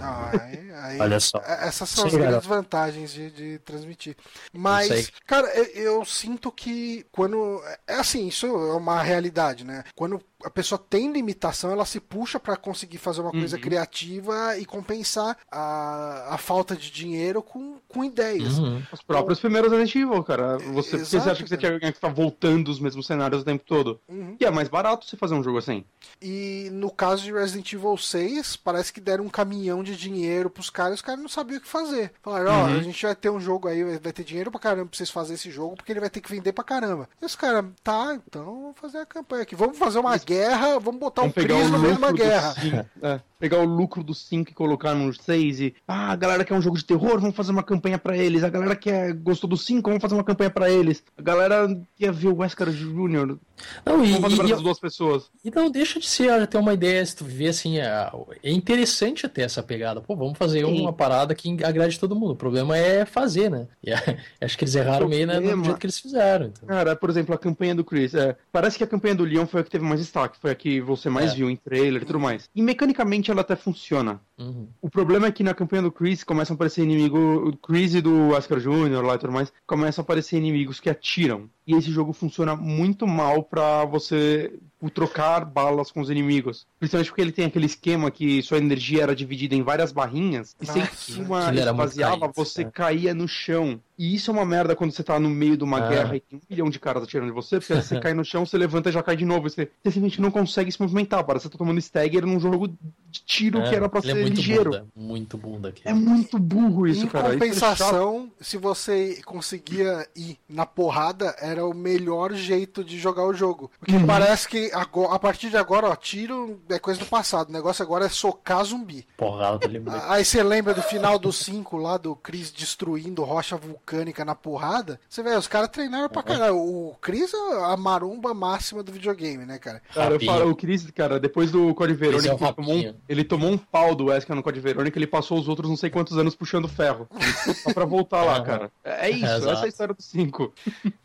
Ah, 0.00 0.30
aí, 0.44 0.67
Aí, 0.82 1.00
Olha 1.00 1.20
só. 1.20 1.38
é- 1.44 1.68
Essas 1.68 1.88
são 1.88 2.06
as 2.06 2.12
Sim, 2.12 2.18
grandes 2.18 2.46
vantagens 2.46 3.12
de, 3.12 3.30
de 3.30 3.58
transmitir. 3.60 4.16
Mas, 4.52 5.10
cara, 5.26 5.46
eu, 5.56 5.64
eu 5.98 6.04
sinto 6.04 6.50
que 6.52 7.04
quando. 7.12 7.60
É 7.86 7.94
assim, 7.94 8.26
isso 8.28 8.46
é 8.46 8.74
uma 8.76 9.02
realidade, 9.02 9.64
né? 9.64 9.84
Quando 9.94 10.20
a 10.44 10.50
pessoa 10.50 10.78
tem 10.78 11.10
limitação, 11.12 11.72
ela 11.72 11.84
se 11.84 11.98
puxa 11.98 12.38
pra 12.38 12.56
conseguir 12.56 12.98
fazer 12.98 13.20
uma 13.20 13.32
coisa 13.32 13.56
Uhum. 13.56 13.62
criativa 13.62 14.56
e 14.56 14.64
compensar 14.64 15.36
a, 15.50 16.34
a 16.34 16.38
falta 16.38 16.76
de 16.76 16.90
dinheiro 16.92 17.42
com, 17.42 17.78
com 17.88 18.04
ideias. 18.04 18.56
Uhum. 18.58 18.80
Os 18.92 19.02
próprios 19.02 19.40
primeiros 19.40 19.70
Resident 19.70 19.94
Evil, 19.96 20.22
cara. 20.22 20.58
Você, 20.58 20.90
porque 20.90 21.04
você 21.04 21.16
Exato, 21.16 21.30
acha 21.32 21.42
que 21.42 21.48
você 21.48 21.56
tinha 21.56 21.78
que 21.80 21.92
ficar 21.92 22.08
voltando 22.08 22.68
os 22.68 22.78
mesmos 22.78 23.06
cenários 23.06 23.42
o 23.42 23.44
tempo 23.44 23.64
todo? 23.66 24.00
Uhum. 24.08 24.36
E 24.40 24.44
é 24.44 24.50
mais 24.50 24.68
barato 24.68 25.06
você 25.06 25.16
fazer 25.16 25.34
um 25.34 25.42
jogo 25.42 25.58
assim. 25.58 25.84
E 26.22 26.68
no 26.72 26.90
caso 26.90 27.24
de 27.24 27.32
Resident 27.32 27.72
Evil 27.72 27.96
6, 27.96 28.54
parece 28.56 28.92
que 28.92 29.00
deram 29.00 29.24
um 29.24 29.28
caminhão 29.28 29.82
de 29.82 29.96
dinheiro 29.96 30.48
pros 30.48 30.67
caras, 30.70 30.94
os 30.94 31.02
caras 31.02 31.20
não 31.20 31.28
sabiam 31.28 31.58
o 31.58 31.60
que 31.60 31.68
fazer. 31.68 32.12
Falaram, 32.22 32.50
ó, 32.52 32.64
Uhum. 32.66 32.76
a 32.78 32.82
gente 32.82 33.04
vai 33.04 33.14
ter 33.14 33.30
um 33.30 33.40
jogo 33.40 33.68
aí, 33.68 33.82
vai 33.98 34.12
ter 34.12 34.24
dinheiro 34.24 34.50
pra 34.50 34.60
caramba 34.60 34.86
pra 34.88 34.96
vocês 34.96 35.10
fazerem 35.10 35.34
esse 35.36 35.50
jogo, 35.50 35.76
porque 35.76 35.92
ele 35.92 36.00
vai 36.00 36.10
ter 36.10 36.20
que 36.20 36.30
vender 36.30 36.52
pra 36.52 36.64
caramba. 36.64 37.08
E 37.20 37.24
os 37.24 37.34
caras, 37.36 37.64
tá, 37.82 38.18
então 38.26 38.44
vamos 38.44 38.78
fazer 38.78 38.98
a 38.98 39.06
campanha 39.06 39.42
aqui. 39.42 39.54
Vamos 39.54 39.78
fazer 39.78 39.98
uma 39.98 40.16
guerra, 40.18 40.78
vamos 40.78 41.00
botar 41.00 41.22
um 41.22 41.30
Vamos 41.30 41.34
pegar 41.34 41.54
Cris 41.56 41.70
no 41.70 41.78
meio 41.78 41.94
de 41.94 41.98
uma 41.98 42.12
guerra. 42.12 42.54
do 42.54 42.60
5. 42.60 42.86
É, 43.02 43.20
pegar 43.38 43.58
o 43.58 43.64
lucro 43.64 44.02
do 44.02 44.14
5 44.14 44.50
e 44.50 44.54
colocar 44.54 44.94
no 44.94 45.12
6 45.12 45.60
e. 45.60 45.74
Ah, 45.86 46.10
a 46.12 46.16
galera 46.16 46.44
quer 46.44 46.54
um 46.54 46.60
jogo 46.62 46.76
de 46.76 46.84
terror, 46.84 47.20
vamos 47.20 47.36
fazer 47.36 47.52
uma 47.52 47.62
campanha 47.62 47.98
pra 47.98 48.16
eles. 48.16 48.42
A 48.42 48.48
galera 48.48 48.74
quer 48.74 49.12
gostou 49.14 49.48
do 49.48 49.56
5, 49.56 49.88
vamos 49.88 50.02
fazer 50.02 50.14
uma 50.14 50.24
campanha 50.24 50.50
pra 50.50 50.70
eles. 50.70 51.02
A 51.16 51.22
galera 51.22 51.80
quer 51.96 52.12
ver 52.12 52.28
o 52.28 52.36
Wesker 52.38 52.70
Jr. 52.70 53.36
Não, 53.84 54.04
e, 54.04 54.12
Vamos 54.12 54.20
fazer 54.20 54.36
pra 54.36 54.44
e- 54.46 54.52
essas 54.52 54.62
duas 54.62 54.78
pessoas. 54.80 55.30
e 55.44 55.50
não 55.50 55.70
deixa 55.70 55.98
de 55.98 56.06
ser 56.06 56.30
até 56.30 56.58
uma 56.58 56.74
ideia, 56.74 57.04
se 57.04 57.16
tu 57.16 57.24
ver 57.24 57.48
assim, 57.48 57.78
é, 57.78 58.10
é 58.42 58.52
interessante 58.52 59.28
ter 59.28 59.42
essa 59.42 59.62
pegada. 59.62 60.00
Pô, 60.00 60.14
vamos 60.16 60.38
fazer 60.38 60.64
Sim. 60.64 60.80
uma 60.80 60.92
parada 60.92 61.34
que 61.34 61.62
agrade 61.64 61.98
todo 61.98 62.14
mundo. 62.16 62.32
O 62.32 62.36
problema 62.36 62.76
é 62.76 63.04
fazer, 63.04 63.50
né? 63.50 63.66
E 63.82 63.90
é- 63.92 64.18
acho 64.40 64.56
que 64.58 64.64
eles 64.64 64.74
erraram 64.74 65.08
meio 65.08 65.26
né, 65.26 65.38
no 65.40 65.64
jeito 65.64 65.78
que 65.78 65.86
eles 65.86 65.98
fizeram. 65.98 66.46
então. 66.46 66.68
Cara, 66.68 66.94
por 66.96 67.10
exemplo, 67.10 67.34
a 67.34 67.38
campanha 67.38 67.74
do 67.74 67.84
Chris. 67.84 68.14
é, 68.14 68.36
parece 68.52 68.76
que 68.78 68.84
a 68.84 68.86
campanha 68.86 69.14
do 69.14 69.24
Leon 69.24 69.46
foi 69.46 69.60
a 69.60 69.64
que 69.64 69.70
teve 69.70 69.84
mais 69.84 70.00
destaque, 70.00 70.38
foi 70.40 70.50
a 70.50 70.54
que 70.54 70.80
você 70.80 71.08
mais 71.10 71.32
É. 71.32 71.34
viu 71.36 71.50
em 71.50 71.56
trailer 71.56 72.02
e 72.02 72.04
tudo 72.04 72.20
mais. 72.20 72.48
E 72.54 72.62
mecanicamente 72.62 73.27
ela 73.30 73.40
até 73.40 73.56
funciona. 73.56 74.20
Uhum. 74.38 74.68
O 74.80 74.90
problema 74.90 75.26
é 75.26 75.32
que 75.32 75.42
na 75.42 75.54
campanha 75.54 75.82
do 75.82 75.92
Chris 75.92 76.24
começam 76.24 76.54
a 76.54 76.56
aparecer 76.56 76.82
inimigos. 76.82 77.20
O 77.20 77.56
Chris 77.56 77.94
e 77.94 78.00
do 78.00 78.30
Oscar 78.30 78.58
Jr. 78.58 79.04
lá 79.04 79.14
e 79.14 79.18
tudo 79.18 79.32
mais. 79.32 79.52
Começam 79.66 80.02
a 80.02 80.04
aparecer 80.04 80.36
inimigos 80.36 80.80
que 80.80 80.90
atiram. 80.90 81.48
E 81.68 81.74
esse 81.74 81.90
jogo 81.92 82.14
funciona 82.14 82.56
muito 82.56 83.06
mal 83.06 83.42
pra 83.42 83.84
você 83.84 84.50
trocar 84.94 85.44
balas 85.44 85.90
com 85.90 86.00
os 86.00 86.08
inimigos. 86.08 86.64
Principalmente 86.78 87.08
porque 87.10 87.20
ele 87.20 87.32
tem 87.32 87.44
aquele 87.46 87.66
esquema 87.66 88.10
que 88.12 88.40
sua 88.44 88.58
energia 88.58 89.02
era 89.02 89.14
dividida 89.14 89.54
em 89.56 89.62
várias 89.62 89.90
barrinhas. 89.92 90.54
E 90.60 90.64
sempre 90.66 90.82
Nossa, 90.82 91.12
que 91.12 91.20
uma 91.20 91.52
esvaziava, 91.52 92.28
você 92.28 92.62
é. 92.62 92.70
caía 92.70 93.12
no 93.12 93.26
chão. 93.28 93.80
E 93.98 94.14
isso 94.14 94.30
é 94.30 94.34
uma 94.34 94.44
merda 94.46 94.76
quando 94.76 94.92
você 94.92 95.02
tá 95.02 95.18
no 95.18 95.28
meio 95.28 95.56
de 95.56 95.64
uma 95.64 95.78
Ah. 95.78 95.88
guerra 95.88 96.16
e 96.16 96.20
tem 96.20 96.38
um 96.38 96.42
milhão 96.48 96.70
de 96.70 96.78
caras 96.78 97.02
atirando 97.02 97.28
em 97.30 97.34
você, 97.34 97.58
porque 97.58 97.74
você 97.74 97.98
cai 98.00 98.14
no 98.14 98.24
chão, 98.24 98.46
você 98.46 98.56
levanta 98.56 98.88
e 98.88 98.92
já 98.92 99.02
cai 99.02 99.16
de 99.16 99.24
novo. 99.24 99.50
Você, 99.50 99.64
você 99.82 99.90
simplesmente 99.90 100.20
não 100.22 100.30
consegue 100.30 100.70
se 100.70 100.80
movimentar. 100.80 101.24
Parece 101.24 101.42
que 101.46 101.48
você 101.48 101.52
tá 101.52 101.58
tomando 101.58 101.78
stagger 101.80 102.24
num 102.24 102.38
jogo 102.38 102.68
de 102.68 103.20
tiro 103.26 103.60
que 103.64 103.70
É, 103.70 103.74
era 103.74 103.88
pra 103.88 103.98
ele 103.98 104.12
ser 104.12 104.18
é 104.18 104.22
muito 104.22 104.36
ligeiro. 104.36 104.70
bunda, 104.70 104.86
muito 104.94 105.36
bunda 105.36 105.68
aqui. 105.70 105.82
É 105.84 105.92
muito 105.92 106.38
burro 106.38 106.86
isso, 106.86 107.04
em 107.04 107.08
cara. 107.08 107.34
Isso 107.34 107.34
é 107.34 107.38
compensação, 107.48 108.30
se 108.40 108.56
você 108.56 109.20
conseguia 109.24 110.06
ir 110.14 110.38
na 110.48 110.64
porrada, 110.64 111.34
era 111.40 111.57
o 111.62 111.74
melhor 111.74 112.32
jeito 112.32 112.82
de 112.84 112.98
jogar 112.98 113.24
o 113.24 113.32
jogo. 113.34 113.70
Porque 113.78 113.94
Uhum. 113.96 114.06
parece 114.06 114.48
que 114.48 114.70
agora- 114.72 115.14
a 115.14 115.18
partir 115.18 115.50
de 115.50 115.56
agora, 115.56 115.88
ó, 115.88 115.96
tiro 115.96 116.60
é 116.68 116.78
coisa 116.78 117.00
do 117.00 117.06
passado. 117.06 117.48
O 117.48 117.52
negócio 117.52 117.82
agora 117.82 118.06
é 118.06 118.08
socar 118.08 118.64
zumbi. 118.64 119.06
Porrada. 119.16 119.58
Aí 120.08 120.24
você 120.24 120.42
lembra 120.42 120.74
do 120.74 120.82
final 120.82 121.18
do 121.18 121.32
5 121.32 121.76
lá, 121.76 121.96
do 121.96 122.14
Chris 122.16 122.50
destruindo 122.50 123.22
rocha 123.24 123.56
vulcânica 123.56 124.24
na 124.24 124.34
porrada? 124.34 125.00
Você 125.08 125.22
vê, 125.22 125.36
os 125.36 125.48
caras 125.48 125.68
treinaram 125.68 126.08
pra 126.08 126.22
caralho. 126.22 126.56
O 126.56 126.96
Chris 127.00 127.32
é 127.34 127.64
a 127.72 127.76
maromba 127.76 128.34
máxima 128.34 128.82
do 128.82 128.92
videogame, 128.92 129.44
né, 129.46 129.58
cara? 129.58 129.82
Cara, 129.94 130.14
eu 130.14 130.20
falo, 130.24 130.50
o 130.50 130.56
Chris, 130.56 130.88
cara, 130.90 131.18
depois 131.18 131.50
do 131.50 131.74
Code 131.74 131.94
Verônica, 131.94 132.18
Esse 132.34 132.42
é 132.44 132.46
ele, 132.46 132.54
tomou 132.54 132.74
um, 132.76 132.94
ele 133.08 133.24
tomou 133.24 133.50
um 133.50 133.58
pau 133.58 133.94
do 133.94 134.06
Wesker 134.06 134.34
no 134.36 134.42
Code 134.42 134.60
Verônica, 134.60 134.98
ele 134.98 135.06
passou 135.06 135.38
os 135.38 135.48
outros 135.48 135.68
não 135.68 135.76
sei 135.76 135.90
quantos 135.90 136.16
anos 136.18 136.34
puxando 136.34 136.68
ferro. 136.68 137.08
Só 137.62 137.72
pra 137.72 137.84
voltar 137.84 138.22
lá, 138.24 138.40
cara. 138.42 138.70
É 138.84 139.08
é 139.08 139.10
isso, 139.10 139.24
É, 139.26 139.36
essa 139.52 139.62
é 139.62 139.64
a 139.64 139.68
história 139.68 139.94
do 139.94 140.02
5. 140.02 140.52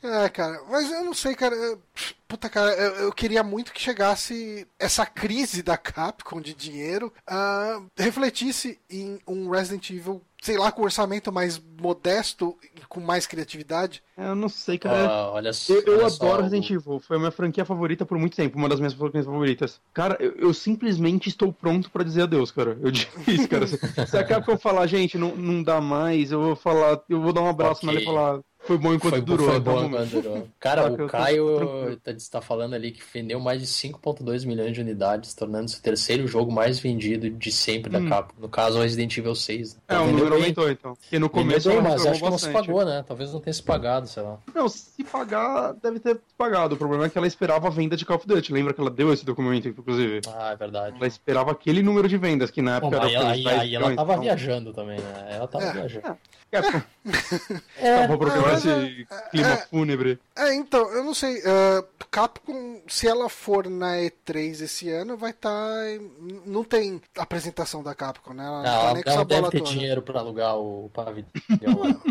É, 0.02 0.28
cara, 0.30 0.43
mas 0.70 0.92
eu 0.92 1.04
não 1.04 1.14
sei, 1.14 1.36
cara. 1.36 1.56
eu- 1.56 1.80
Puta, 2.28 2.50
cara, 2.50 2.72
eu, 2.72 2.96
eu 3.06 3.12
queria 3.14 3.44
muito 3.44 3.72
que 3.72 3.80
chegasse 3.80 4.66
essa 4.80 5.06
crise 5.06 5.62
da 5.62 5.78
Capcom 5.78 6.42
de 6.42 6.56
dinheiro, 6.56 7.14
ah, 7.28 7.80
refletisse 7.96 8.80
em 8.90 9.20
um 9.28 9.52
Resident 9.52 9.88
Evil, 9.92 10.20
sei 10.42 10.58
lá, 10.58 10.72
com 10.72 10.82
orçamento 10.82 11.32
mais 11.32 11.62
modesto 11.80 12.58
e 12.76 12.82
com 12.88 13.00
mais 13.00 13.28
criatividade. 13.28 14.02
Eu 14.18 14.34
não 14.34 14.50
sei, 14.50 14.80
cara. 14.80 15.08
Ó, 15.30 15.34
olha 15.34 15.54
só. 15.54 15.74
Eu, 15.74 15.82
eu 15.84 15.98
olha 15.98 16.08
adoro 16.08 16.42
Resident 16.42 16.72
Evil, 16.72 17.00
foi 17.00 17.18
a 17.18 17.20
minha 17.20 17.32
franquia 17.32 17.64
favorita 17.66 18.04
por 18.04 18.18
muito 18.18 18.36
tempo, 18.36 18.58
uma 18.58 18.68
das 18.70 18.80
minhas 18.80 18.94
franquias 18.96 19.26
favoritas. 19.28 19.80
Cara, 19.94 20.18
eu, 20.20 20.32
eu 20.38 20.54
simplesmente 20.56 21.30
estou 21.30 21.54
pronto 21.54 21.92
pra 21.92 22.04
dizer 22.04 22.24
adeus, 22.24 22.50
cara. 22.50 22.76
Eu 22.82 22.90
digo 22.90 23.12
isso, 23.30 23.48
cara. 23.48 23.68
Se, 23.68 23.78
se 23.78 24.18
a 24.18 24.24
Capcom 24.24 24.58
falar, 24.58 24.88
gente, 24.88 25.20
não, 25.20 25.36
não 25.36 25.62
dá 25.62 25.80
mais, 25.80 26.32
eu 26.32 26.42
vou 26.42 26.56
falar, 26.56 27.00
eu 27.08 27.22
vou 27.22 27.32
dar 27.32 27.42
um 27.42 27.50
abraço 27.50 27.86
Ok. 27.86 27.90
nela 27.90 28.02
e 28.02 28.06
falar, 28.06 28.40
foi 28.66 28.78
bom 28.78 28.94
enquanto 28.94 29.14
Foi, 29.14 29.22
durou. 29.22 29.48
foi 29.48 29.58
até 29.58 29.70
bom 29.72 29.86
enquanto 29.86 30.10
durou. 30.10 30.48
Cara, 30.60 30.92
o 30.92 31.08
Caio 31.08 31.56
tranquilo. 31.58 32.18
tá, 32.32 32.42
falando 32.42 32.74
ali 32.74 32.92
que 32.92 33.02
vendeu 33.14 33.40
mais 33.40 33.60
de 33.62 33.68
5.2 33.68 34.46
milhões 34.46 34.74
de 34.74 34.82
unidades, 34.82 35.34
tornando-se 35.34 35.78
o 35.80 35.82
terceiro 35.82 36.28
jogo 36.28 36.52
mais 36.52 36.80
vendido 36.80 37.30
de 37.30 37.52
sempre 37.52 37.92
da 37.92 38.00
Hum. 38.00 38.10
Capcom. 38.10 38.42
No 38.42 38.50
caso, 38.50 38.80
o 38.80 38.82
Resident 38.82 39.18
Evil 39.18 39.36
6. 39.36 39.78
É, 39.88 39.98
o 40.00 40.08
número 40.08 40.36
aumentou, 40.36 40.70
então. 40.70 40.96
Porque 40.96 41.20
no 41.20 41.30
começo 41.30 41.70
bem, 41.70 41.82
mas 41.82 42.06
acho 42.06 42.22
que 42.22 42.30
não 42.30 42.38
se 42.38 42.50
pagou, 42.50 42.86
né? 42.86 43.04
Talvez 43.08 43.32
não 43.34 43.40
tenha 43.40 43.54
se 43.54 43.64
pagado, 43.64 44.08
sei 44.08 44.24
lá. 44.24 44.38
Não, 44.56 44.68
se 44.70 45.04
pagar, 45.04 45.74
deve 45.74 46.00
ter 46.00 46.20
pagado. 46.38 46.76
O 46.76 46.78
problema 46.78 47.06
é 47.06 47.10
que 47.10 47.18
ela 47.18 47.28
esperava 47.28 47.68
a 47.68 47.72
venda 47.72 47.96
de 47.98 48.06
Call 48.06 48.18
of 48.18 48.28
Duty. 48.28 48.54
Lembra 48.54 48.74
que 48.74 48.80
ela 48.82 48.90
deu 48.90 49.12
esse 49.14 49.26
documento, 49.26 49.68
inclusive? 49.68 50.22
Ah, 50.28 50.52
é 50.52 50.56
verdade. 50.56 50.96
Ela 50.98 51.08
esperava 51.08 51.52
aquele 51.52 51.82
número 51.84 52.08
de 52.08 52.18
vendas, 52.18 52.50
que 52.50 52.62
na 52.62 52.80
Bom, 52.80 52.88
época 52.88 53.04
mas 53.04 53.14
era 53.14 53.28
aí, 53.28 53.32
aí, 53.40 53.44
10 53.44 53.60
aí 53.60 53.76
ela 53.76 53.80
milhões, 53.90 53.96
tava 53.98 54.12
então. 54.14 54.24
viajando 54.24 54.74
também, 54.74 55.00
né? 55.00 55.28
Ela 55.32 55.48
tava 55.48 55.66
É. 55.66 55.72
viajando. 55.74 56.08
É, 56.08 56.16
pô, 56.62 56.82
É, 57.78 58.08
vou 58.08 58.18
programar 58.18 58.52
mas 58.54 58.66
esse 58.66 59.08
clima 59.32 59.50
é- 59.54 59.66
fúnebre. 59.70 60.20
É, 60.36 60.54
então, 60.56 60.92
eu 60.92 61.04
não 61.04 61.14
sei. 61.14 61.42
ah, 61.46 61.84
Capcom, 62.10 62.82
se 62.88 63.08
ela 63.08 63.28
for 63.30 63.68
na 63.70 63.96
E3 63.98 64.62
esse 64.62 64.90
ano, 64.90 65.16
vai 65.18 65.32
estar. 65.32 65.52
não 66.46 66.64
tem 66.64 67.02
apresentação 67.18 67.82
da 67.84 67.94
Capcom, 67.96 68.34
né? 68.34 68.46
Ela 68.46 68.58
não 68.58 68.64
Não, 68.64 68.70
tá 68.72 68.80
ela, 68.86 68.94
nem 68.94 69.04
com 69.04 69.10
ela 69.10 69.20
essa 69.22 69.26
deve 69.26 69.42
bola 69.42 69.52
ter 69.52 69.58
toda. 69.60 69.70
dinheiro 69.72 70.02
pra 70.02 70.20
alugar 70.20 70.58
o 70.58 70.90
pavilhão. 70.94 71.28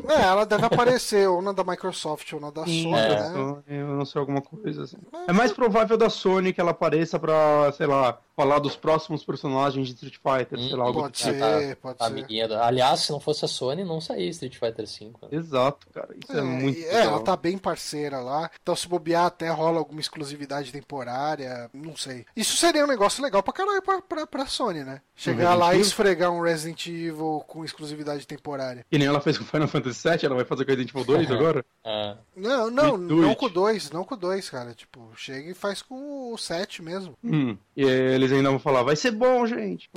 É, 0.08 0.22
ela 0.22 0.44
deve 0.44 0.64
aparecer 0.66 1.28
ou 1.28 1.40
na 1.42 1.52
da 1.52 1.62
Microsoft 1.64 2.32
ou 2.32 2.40
na 2.40 2.50
da 2.50 2.62
Sony, 2.64 2.94
É, 2.94 3.08
né? 3.20 3.32
eu- 3.36 3.62
eu 3.68 3.86
não 3.88 4.04
sei 4.04 4.20
alguma 4.20 4.40
coisa 4.42 4.82
assim. 4.84 4.96
É 5.28 5.32
mais 5.32 5.52
provável 5.52 5.96
da 5.96 6.10
Sony 6.10 6.52
que 6.52 6.60
ela 6.60 6.70
apareça 6.72 7.18
pra, 7.18 7.72
sei 7.72 7.86
lá, 7.86 8.18
falar 8.36 8.58
dos 8.58 8.74
próximos 8.76 9.24
personagens 9.24 9.86
de 9.88 9.94
Street 9.94 10.16
Fighter, 10.16 10.58
sei 10.58 10.76
lá, 10.76 10.84
algo 10.84 11.00
Pode 11.02 11.14
tipo. 11.14 11.30
ser, 11.32 11.38
tá- 11.38 11.76
pode 11.80 11.96
A 12.00 12.26
ser. 12.26 12.48
do... 12.48 12.54
Aliás, 12.56 13.00
se 13.00 13.12
não 13.12 13.20
fosse 13.20 13.44
a 13.44 13.48
Sony, 13.48 13.84
não 13.84 14.00
saía 14.00 14.28
Street 14.30 14.56
Fighter 14.58 14.86
V. 14.86 15.12
Né? 15.22 15.28
Exato, 15.38 15.86
cara. 15.92 16.08
Isso 16.20 16.32
é, 16.36 16.38
É, 16.40 16.42
muito 16.42 16.78
e- 16.78 16.82
legal. 16.82 16.98
é, 17.00 17.04
ela 17.04 17.20
tá 17.20 17.36
bem 17.36 17.56
parceira 17.58 18.11
lá. 18.20 18.50
Então, 18.62 18.74
se 18.76 18.88
bobear, 18.88 19.26
até 19.26 19.48
rola 19.50 19.78
alguma 19.78 20.00
exclusividade 20.00 20.72
temporária. 20.72 21.70
Não 21.72 21.96
sei. 21.96 22.24
Isso 22.36 22.56
seria 22.56 22.84
um 22.84 22.88
negócio 22.88 23.22
legal 23.22 23.42
pra 23.42 23.52
caralho 23.52 23.82
pra, 23.82 24.00
pra, 24.02 24.26
pra 24.26 24.46
Sony, 24.46 24.84
né? 24.84 25.00
Chegar 25.14 25.50
Resident 25.50 25.60
lá 25.60 25.74
e 25.74 25.80
esfregar 25.80 26.30
um 26.30 26.40
Resident 26.40 26.86
Evil 26.86 27.44
com 27.46 27.64
exclusividade 27.64 28.26
temporária. 28.26 28.84
Que 28.90 28.98
nem 28.98 29.06
ela 29.08 29.20
fez 29.20 29.38
com 29.38 29.44
Final 29.44 29.68
Fantasy 29.68 30.08
VII, 30.08 30.26
ela 30.26 30.34
vai 30.36 30.44
fazer 30.44 30.64
com 30.64 30.70
Resident 30.70 30.90
Evil 30.90 31.04
2 31.04 31.30
agora? 31.30 31.64
Ah, 31.84 32.16
Não, 32.36 32.70
não, 32.70 32.96
não 32.96 33.28
it. 33.30 33.38
com 33.38 33.46
o 33.46 33.50
2, 33.50 33.90
não 33.90 34.04
com 34.04 34.14
o 34.14 34.18
2, 34.18 34.50
cara. 34.50 34.74
Tipo, 34.74 35.10
chega 35.16 35.50
e 35.50 35.54
faz 35.54 35.82
com 35.82 36.32
o 36.32 36.38
7 36.38 36.82
mesmo. 36.82 37.14
Hum. 37.22 37.56
E 37.76 37.82
eles 37.84 38.32
ainda 38.32 38.50
vão 38.50 38.58
falar, 38.58 38.82
vai 38.82 38.96
ser 38.96 39.10
bom, 39.12 39.46
gente. 39.46 39.88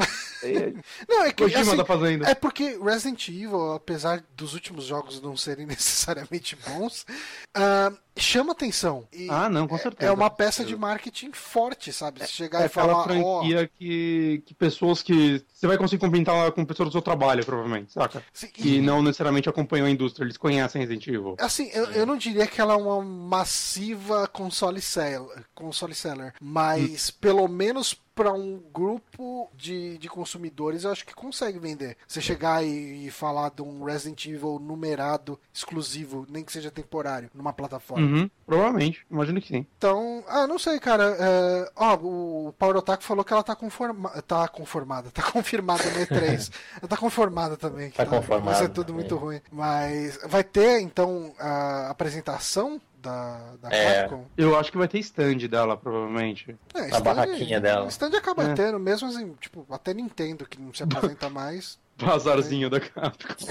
E, 0.43 0.75
Não, 1.07 1.23
é 1.25 1.31
que 1.31 1.43
assim, 1.43 1.75
tá 1.77 1.85
fazendo. 1.85 2.25
É 2.25 2.33
porque 2.35 2.77
Resident 2.81 3.27
Evil, 3.29 3.73
apesar 3.73 4.23
dos 4.35 4.53
últimos 4.53 4.85
jogos 4.85 5.21
não 5.21 5.35
serem 5.35 5.65
necessariamente 5.67 6.55
bons, 6.67 7.05
ah, 7.53 7.91
chama 8.17 8.51
atenção. 8.53 9.07
E 9.11 9.27
Ah, 9.29 9.49
não, 9.49 9.67
com 9.67 9.77
certeza. 9.77 10.09
é 10.11 10.13
uma 10.13 10.29
peça 10.29 10.63
de 10.63 10.75
marketing 10.75 11.31
forte, 11.33 11.91
sabe? 11.91 12.21
Se 12.25 12.31
chegar 12.31 12.61
É 12.61 12.65
e 12.65 12.69
falar, 12.69 12.93
ó, 12.97 13.03
franquia 13.03 13.69
que, 13.77 14.41
que 14.45 14.53
pessoas 14.53 15.01
que. 15.03 15.43
Você 15.53 15.67
vai 15.67 15.77
conseguir 15.77 15.99
comentar 16.01 16.51
com 16.51 16.63
pessoas 16.65 16.89
do 16.89 16.91
seu 16.91 17.01
trabalho, 17.01 17.45
provavelmente, 17.45 17.91
saca? 17.93 18.23
se- 18.33 18.47
Que 18.47 18.79
não 18.81 19.01
necessariamente 19.01 19.49
acompanham 19.49 19.87
a 19.87 19.89
indústria, 19.89 20.23
eles 20.25 20.37
conhecem 20.37 20.81
Resident 20.81 21.07
Evil. 21.07 21.35
Assim, 21.39 21.69
eu, 21.73 21.85
eu 21.91 22.05
não 22.05 22.17
diria 22.17 22.45
que 22.47 22.59
ela 22.61 22.73
é 22.73 22.77
uma 22.77 23.01
massiva 23.01 24.27
console 24.27 24.81
seller, 24.81 25.43
console 25.53 25.95
seller 25.95 26.33
mas 26.41 27.09
Hum. 27.09 27.17
pelo 27.21 27.47
menos 27.47 27.95
para 28.15 28.31
um 28.31 28.63
grupo 28.73 29.51
de, 29.53 29.97
de 29.97 30.07
consumidores, 30.07 30.85
eu 30.85 30.91
acho 30.91 31.05
que 31.05 31.13
consegue 31.13 31.59
vender. 31.59 31.97
Você 32.07 32.21
chegar 32.21 32.63
e, 32.63 33.05
e, 33.05 33.11
falar 33.11 33.51
de 33.51 33.61
um 33.61 33.83
Resident 33.83 34.25
Evil 34.25 34.57
numerado, 34.57 35.37
exclusivo, 35.53 36.25
nem 36.29 36.43
que 36.43 36.51
seja 36.51 36.71
temporário, 36.71 37.29
numa 37.35 37.51
plataforma. 37.51 38.05
Uhum, 38.07 38.29
provavelmente, 38.45 39.05
imagino 39.11 39.41
que 39.41 39.49
sim. 39.49 39.67
Então, 39.77 40.23
ah, 40.27 40.47
não 40.47 40.57
sei, 40.57 40.79
cara. 40.79 41.15
É, 41.19 41.71
ó, 41.75 41.95
o 41.95 42.53
Power 42.57 42.77
Otaku 42.77 43.03
falou 43.03 43.25
que 43.25 43.33
ela 43.33 43.43
tá, 43.43 43.55
conforma, 43.55 44.09
tá 44.21 44.47
conformada, 44.47 45.11
tá 45.11 45.21
confirmada 45.21 45.83
no 45.83 45.99
E3. 45.99 46.51
ela 46.79 46.87
tá 46.87 46.97
conformada 46.97 47.57
também. 47.57 47.91
Tá, 47.91 48.05
tá 48.05 48.09
conformada. 48.09 48.57
Vai 48.57 48.65
ser 48.65 48.69
tudo 48.69 48.93
muito 48.93 49.15
é. 49.15 49.17
ruim. 49.17 49.41
Mas 49.51 50.17
vai 50.25 50.43
ter, 50.43 50.79
então, 50.79 51.33
a 51.37 51.89
apresentação 51.89 52.79
da, 53.05 53.39
da 53.61 53.69
é. 53.69 54.01
Capcom? 54.01 54.25
Eu 54.35 54.57
acho 54.57 54.71
que 54.71 54.77
vai 54.77 54.87
ter 54.87 54.97
stand 54.99 55.37
dela, 55.47 55.77
provavelmente. 55.77 56.57
É, 56.73 56.85
stand, 56.87 56.97
a 56.97 56.99
barraquinha 56.99 57.61
dela. 57.61 57.87
Stand 57.87 58.17
acaba 58.17 58.43
é. 58.43 58.53
tendo, 58.55 58.79
mesmo 58.79 59.07
assim, 59.07 59.33
tipo, 59.39 59.65
até 59.69 59.93
Nintendo, 59.93 60.45
que 60.45 60.59
não 60.59 60.73
se 60.73 60.81
apresenta 60.83 61.29
mais. 61.29 61.77
Bazarzinho 61.97 62.69
da 62.69 62.79
Capcom. 62.79 63.35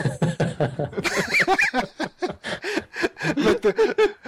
vai 3.43 3.55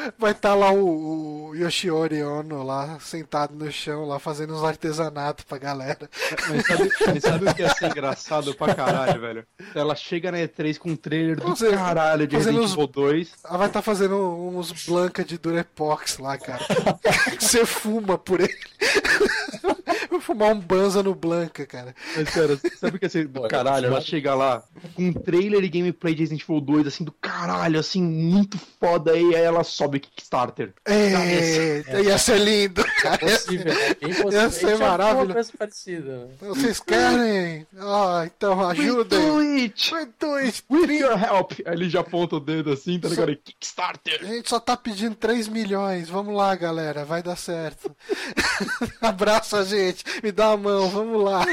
estar 0.09 0.35
tá 0.35 0.55
lá 0.55 0.71
o, 0.71 1.49
o, 1.51 1.55
Yoshiori 1.55 2.23
Ono 2.23 2.63
lá, 2.63 2.99
sentado 3.01 3.55
no 3.55 3.71
chão, 3.71 4.05
lá 4.05 4.19
fazendo 4.19 4.55
uns 4.55 4.63
artesanatos 4.63 5.45
pra 5.45 5.59
galera. 5.59 6.09
Mas 6.49 6.67
sabe, 6.67 6.91
mas 7.07 7.23
sabe 7.23 7.49
o 7.49 7.55
que 7.55 7.63
ia 7.63 7.75
ser 7.75 7.87
engraçado 7.87 8.55
pra 8.55 8.75
caralho, 8.75 9.21
velho? 9.21 9.47
Ela 9.75 9.95
chega 9.95 10.33
na 10.33 10.39
E3 10.39 10.79
com 10.79 10.91
um 10.91 10.97
trailer 10.97 11.37
do 11.37 11.49
Você, 11.49 11.71
caralho 11.71 12.27
de 12.27 12.37
Resident 12.37 12.71
Evil 12.71 12.87
2. 12.87 13.33
Ela 13.45 13.59
vai 13.59 13.67
estar 13.69 13.81
tá 13.81 13.83
fazendo 13.83 14.17
uns 14.17 14.73
Blanca 14.87 15.25
de 15.25 15.39
Durepox 15.39 16.19
lá, 16.19 16.37
cara. 16.39 16.65
Você 17.39 17.65
fuma 17.65 18.19
por 18.19 18.41
ele. 18.41 18.55
Vou 20.11 20.21
fumar 20.21 20.53
um 20.53 20.61
banza 20.61 21.03
no 21.03 21.15
Blanca, 21.15 21.67
cara. 21.67 21.95
Mas, 22.17 22.31
cara, 22.31 22.59
sabe 22.79 22.97
o 22.97 22.99
que 22.99 23.05
ia 23.05 23.11
ser 23.11 23.29
do 23.29 23.43
caralho? 23.49 23.87
Ela 23.87 24.01
chega 24.01 24.35
lá 24.35 24.63
com 24.95 25.03
um 25.09 25.13
trailer 25.13 25.63
e 25.63 25.69
gameplay 25.69 26.15
de 26.15 26.21
Resident 26.21 26.43
Evil 26.43 26.61
2, 26.61 26.87
assim, 26.87 27.05
do 27.05 27.13
caralho, 27.13 27.79
assim, 27.79 28.03
muito 28.03 28.59
foda, 28.81 29.17
e 29.17 29.35
aí 29.35 29.43
ela 29.43 29.63
sobe 29.63 29.96
Kickstarter. 30.01 30.73
É, 30.85 31.83
é, 31.87 32.03
ia 32.03 32.19
ser 32.19 32.39
lindo, 32.39 32.85
cara. 33.01 33.19
É 33.23 33.35
impossível, 33.35 33.73
é 33.73 33.91
impossível. 33.91 34.33
Ia 34.33 34.51
ser 34.51 34.79
maravilhoso. 34.79 35.53
Parecida. 35.59 36.29
Vocês 36.41 36.81
querem? 36.81 37.67
Ah, 37.79 38.25
então 38.27 38.69
ajudem. 38.69 39.19
We 39.19 39.27
do 39.27 39.39
it! 39.39 39.95
We 39.95 40.09
do 40.19 40.35
it! 40.35 40.65
With 40.71 40.91
your 40.91 41.19
help! 41.19 41.53
Aí 41.65 41.75
ele 41.75 41.89
já 41.89 42.01
aponta 42.01 42.37
o 42.37 42.41
dedo 42.41 42.73
assim, 42.73 42.99
tá 42.99 43.09
ligado? 43.09 43.37
Kickstarter! 43.37 44.21
A 44.23 44.27
gente 44.27 44.49
só 44.49 44.61
tá 44.61 44.77
pedindo 44.77 45.15
3 45.15 45.49
milhões. 45.49 46.09
Vamos 46.09 46.35
lá, 46.35 46.55
galera, 46.55 47.05
vai 47.05 47.23
dar 47.23 47.37
certo. 47.37 47.95
Abraça 49.01 49.59
a 49.59 49.65
gente, 49.65 50.05
me 50.23 50.33
dá 50.33 50.53
a 50.53 50.57
mão, 50.57 50.89
vamos 50.89 51.23
lá. 51.23 51.45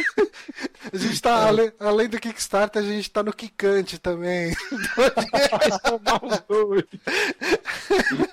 A 0.92 0.98
gente 0.98 1.22
tá, 1.22 1.48
além, 1.48 1.72
além 1.80 2.10
do 2.10 2.20
Kickstarter, 2.20 2.82
a 2.82 2.86
gente 2.86 3.10
tá 3.10 3.24
no 3.24 3.34
Kikante 3.34 3.98
também. 3.98 4.56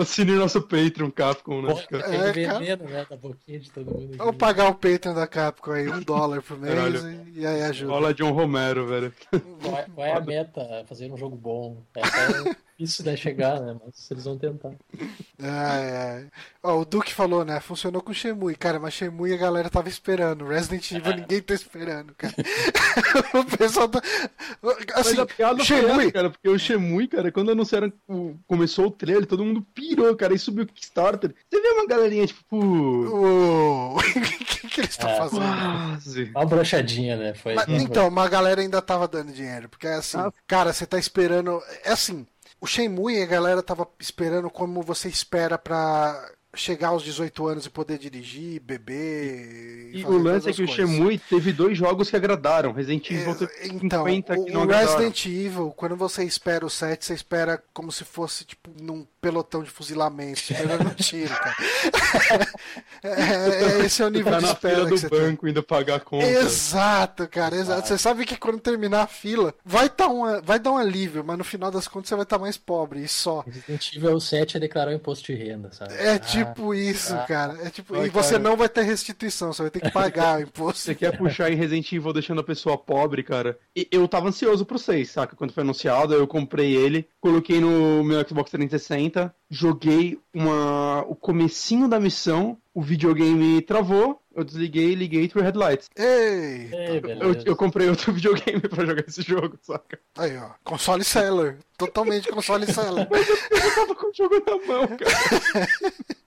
Assine 0.00 0.32
nosso 0.32 0.62
Patreon, 0.62 1.10
Capcom, 1.10 1.62
né? 1.62 1.74
Pô, 1.74 1.96
é, 1.96 2.32
veneno, 2.32 2.84
né? 2.84 3.06
Da 3.08 3.16
boquinha 3.16 3.58
de 3.58 3.70
todo 3.70 3.90
mundo. 3.90 4.16
Vamos 4.16 4.36
pagar 4.36 4.68
o 4.68 4.74
Patreon 4.74 5.14
da 5.14 5.26
Capcom 5.26 5.72
aí, 5.72 5.88
um 5.88 6.00
dólar 6.02 6.42
por 6.42 6.58
mês 6.58 7.04
e, 7.04 7.40
e, 7.40 7.46
aí 7.46 7.62
ajuda. 7.62 7.92
Olha 7.92 8.14
John 8.14 8.32
Romero, 8.32 8.86
velho. 8.86 9.12
Qual 9.60 9.78
é, 9.78 9.86
qual 9.94 10.06
é 10.06 10.12
a 10.12 10.20
meta? 10.20 10.84
Fazer 10.88 11.10
um 11.10 11.16
jogo 11.16 11.36
bom. 11.36 11.82
É, 11.96 12.00
é 12.00 12.56
isso 12.78 13.04
né, 13.04 13.16
chegar, 13.16 13.60
né? 13.60 13.76
Mas 13.84 14.10
eles 14.10 14.24
vão 14.24 14.36
tentar. 14.36 14.72
É, 15.40 15.46
é. 15.46 16.26
Ó, 16.62 16.80
o 16.80 16.84
Duke 16.84 17.14
falou, 17.14 17.44
né? 17.44 17.60
Funcionou 17.60 18.02
com 18.02 18.10
o 18.10 18.14
Shemui. 18.14 18.56
Cara, 18.56 18.80
mas 18.80 18.94
Shemui 18.94 19.32
a 19.32 19.36
galera 19.36 19.70
tava 19.70 19.88
esperando. 19.88 20.46
Resident 20.46 20.90
Evil 20.90 21.12
é. 21.12 21.16
ninguém 21.16 21.40
tá 21.40 21.54
esperando, 21.54 22.14
cara. 22.14 22.34
o 23.34 23.56
pessoal 23.56 23.88
tá. 23.88 24.02
Assim, 24.94 25.16
mas 25.16 25.18
a 25.18 25.26
piada 25.26 25.62
Shemui... 25.62 26.10
cara, 26.10 26.30
porque 26.30 26.48
o 26.48 26.58
Shemui, 26.58 27.06
cara, 27.06 27.30
quando 27.30 27.52
anunciaram 27.52 27.92
começou 28.46 28.86
o 28.86 28.90
trailer, 28.90 29.26
todo 29.26 29.44
mundo 29.44 29.63
pirou, 29.74 30.14
cara, 30.16 30.34
e 30.34 30.38
subiu 30.38 30.64
o 30.64 30.66
Kickstarter. 30.66 31.34
Você 31.48 31.60
vê 31.60 31.68
uma 31.68 31.86
galerinha, 31.86 32.26
tipo. 32.26 32.54
O 33.94 34.00
que, 34.00 34.68
que 34.68 34.80
eles 34.80 34.90
estão 34.90 35.10
é, 35.10 35.16
fazendo? 35.16 35.40
Quase. 35.40 36.24
Uma 36.34 36.46
brochadinha, 36.46 37.16
né? 37.16 37.34
Foi... 37.34 37.54
Mas, 37.54 37.68
então, 37.68 38.08
uma 38.08 38.28
galera 38.28 38.60
ainda 38.60 38.80
tava 38.80 39.06
dando 39.06 39.32
dinheiro. 39.32 39.68
Porque 39.68 39.86
é 39.86 39.94
assim, 39.94 40.18
ah. 40.18 40.32
cara, 40.46 40.72
você 40.72 40.86
tá 40.86 40.98
esperando. 40.98 41.62
É 41.84 41.92
assim, 41.92 42.26
o 42.60 42.66
Shenmue, 42.66 43.22
a 43.22 43.26
galera 43.26 43.62
tava 43.62 43.86
esperando 44.00 44.48
como 44.50 44.82
você 44.82 45.08
espera 45.08 45.58
para 45.58 46.30
chegar 46.56 46.88
aos 46.88 47.02
18 47.02 47.46
anos 47.46 47.66
e 47.66 47.70
poder 47.70 47.98
dirigir, 47.98 48.60
beber. 48.60 49.90
E, 49.92 50.04
o 50.04 50.16
lance 50.16 50.48
é 50.48 50.52
que 50.52 50.64
coisas. 50.64 50.74
o 50.74 50.76
Shenmue 50.76 51.18
teve 51.18 51.52
dois 51.52 51.76
jogos 51.76 52.10
que 52.10 52.16
agradaram. 52.16 52.72
Resident 52.72 53.10
Evil 53.10 53.48
é, 53.58 53.66
então, 53.66 54.04
50 54.04 54.32
o, 54.32 54.44
que 54.44 54.52
não 54.52 54.62
o 54.62 54.66
Resident 54.66 55.26
Evil, 55.26 55.72
quando 55.76 55.96
você 55.96 56.24
espera 56.24 56.64
o 56.64 56.70
7, 56.70 57.04
você 57.04 57.14
espera 57.14 57.62
como 57.72 57.90
se 57.92 58.04
fosse 58.04 58.44
tipo 58.44 58.70
num 58.80 59.06
pelotão 59.24 59.62
de 59.62 59.70
fuzilamento, 59.70 60.40
esperando 60.40 60.86
um 60.86 60.94
tiro, 60.94 61.34
cara. 61.34 62.46
É, 63.02 63.80
é, 63.82 63.86
esse 63.86 64.02
é 64.02 64.06
o 64.06 64.10
nível 64.10 64.32
tá 64.32 64.38
de 64.38 64.44
espera 64.44 64.86
fila 64.86 64.88
do 64.88 65.08
banco 65.08 65.42
tem. 65.42 65.50
indo 65.50 65.62
pagar 65.62 65.96
a 65.96 66.00
conta. 66.00 66.26
Exato, 66.26 67.26
cara, 67.28 67.56
exato. 67.56 67.88
Você 67.88 67.96
sabe 67.96 68.26
que 68.26 68.36
quando 68.36 68.60
terminar 68.60 69.02
a 69.02 69.06
fila, 69.06 69.54
vai, 69.64 69.88
tá 69.88 70.08
uma, 70.08 70.40
vai 70.40 70.58
dar 70.58 70.72
um 70.72 70.76
alívio, 70.76 71.24
mas 71.24 71.38
no 71.38 71.44
final 71.44 71.70
das 71.70 71.88
contas 71.88 72.08
você 72.08 72.14
vai 72.14 72.24
estar 72.24 72.38
tá 72.38 72.42
mais 72.42 72.58
pobre 72.58 73.02
e 73.02 73.08
só. 73.08 73.40
Resident 73.46 73.94
Evil 73.94 74.20
7 74.20 74.56
é 74.56 74.60
declarar 74.60 74.90
o 74.90 74.94
imposto 74.94 75.32
de 75.32 75.34
renda, 75.34 75.72
sabe? 75.72 75.94
É 75.94 76.14
ah, 76.14 76.18
tipo 76.18 76.74
isso, 76.74 77.14
ah, 77.14 77.24
cara. 77.26 77.58
É 77.62 77.70
tipo, 77.70 77.96
e 77.96 78.08
você 78.08 78.32
cara. 78.32 78.42
não 78.42 78.56
vai 78.56 78.68
ter 78.68 78.82
restituição, 78.82 79.52
você 79.52 79.62
vai 79.62 79.70
ter 79.70 79.80
que 79.80 79.90
pagar 79.90 80.38
o 80.38 80.42
imposto. 80.44 80.80
Você 80.80 80.94
quer 80.94 81.16
puxar 81.16 81.50
em 81.50 81.56
Resident 81.56 81.90
Evil 81.92 82.12
deixando 82.12 82.40
a 82.40 82.44
pessoa 82.44 82.76
pobre, 82.76 83.22
cara? 83.22 83.58
E 83.74 83.88
eu 83.90 84.06
tava 84.06 84.28
ansioso 84.28 84.64
pro 84.64 84.78
6, 84.78 85.10
saca? 85.10 85.36
Quando 85.36 85.52
foi 85.52 85.62
anunciado, 85.62 86.14
eu 86.14 86.26
comprei 86.26 86.74
ele, 86.74 87.08
coloquei 87.20 87.60
no 87.60 88.02
meu 88.02 88.26
Xbox 88.26 88.50
360, 88.50 89.13
joguei 89.50 90.18
uma, 90.32 91.02
o 91.02 91.14
comecinho 91.14 91.88
da 91.88 92.00
missão, 92.00 92.58
o 92.72 92.82
videogame 92.82 93.62
travou, 93.62 94.20
eu 94.34 94.42
desliguei 94.42 94.90
e 94.90 94.94
liguei 94.94 95.28
Three 95.28 95.44
Headlights. 95.44 95.88
Ei! 95.96 96.68
Ei 96.72 97.02
eu, 97.20 97.34
eu, 97.44 97.56
comprei 97.56 97.88
outro 97.88 98.12
videogame 98.14 98.60
pra 98.60 98.84
jogar 98.84 99.04
esse 99.06 99.22
jogo, 99.22 99.56
saca? 99.62 99.98
Aí, 100.18 100.36
ó. 100.36 100.50
Console 100.64 101.04
seller. 101.04 101.58
Totalmente 101.78 102.28
console 102.28 102.66
seller. 102.66 103.06
eu 103.10 103.74
tava 103.74 103.94
com 103.94 104.08
o 104.08 104.12
jogo 104.12 104.42
na 104.44 104.66
mão, 104.66 104.88
cara. 104.88 105.68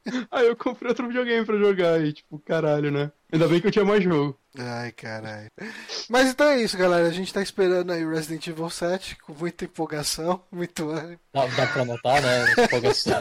Aí 0.32 0.48
eu 0.48 0.56
comprei 0.56 0.90
outro 0.90 1.08
videogame 1.08 1.46
pra 1.46 1.58
jogar 1.58 2.02
e, 2.02 2.14
tipo, 2.14 2.40
caralho, 2.40 2.92
né? 2.92 3.12
Ainda 3.32 3.48
bem 3.48 3.60
que 3.60 3.68
eu 3.68 3.72
tinha 3.72 3.84
mais 3.84 4.02
jogo. 4.02 4.40
Ai, 4.60 4.92
caralho. 4.92 5.52
Mas 6.10 6.30
então 6.30 6.48
é 6.48 6.60
isso, 6.62 6.78
galera. 6.78 7.08
A 7.08 7.12
gente 7.12 7.34
tá 7.34 7.42
esperando 7.42 7.92
aí 7.92 8.04
o 8.04 8.10
Resident 8.10 8.48
Evil 8.48 8.70
7 8.70 9.18
com 9.18 9.34
muita 9.34 9.66
empolgação, 9.66 10.42
muito 10.52 10.90
ânimo. 10.90 11.20
Dá, 11.34 11.46
dá 11.46 11.68
pra 11.68 11.86
notar, 11.86 12.22
né? 12.22 12.46
Empolgação. 12.64 13.20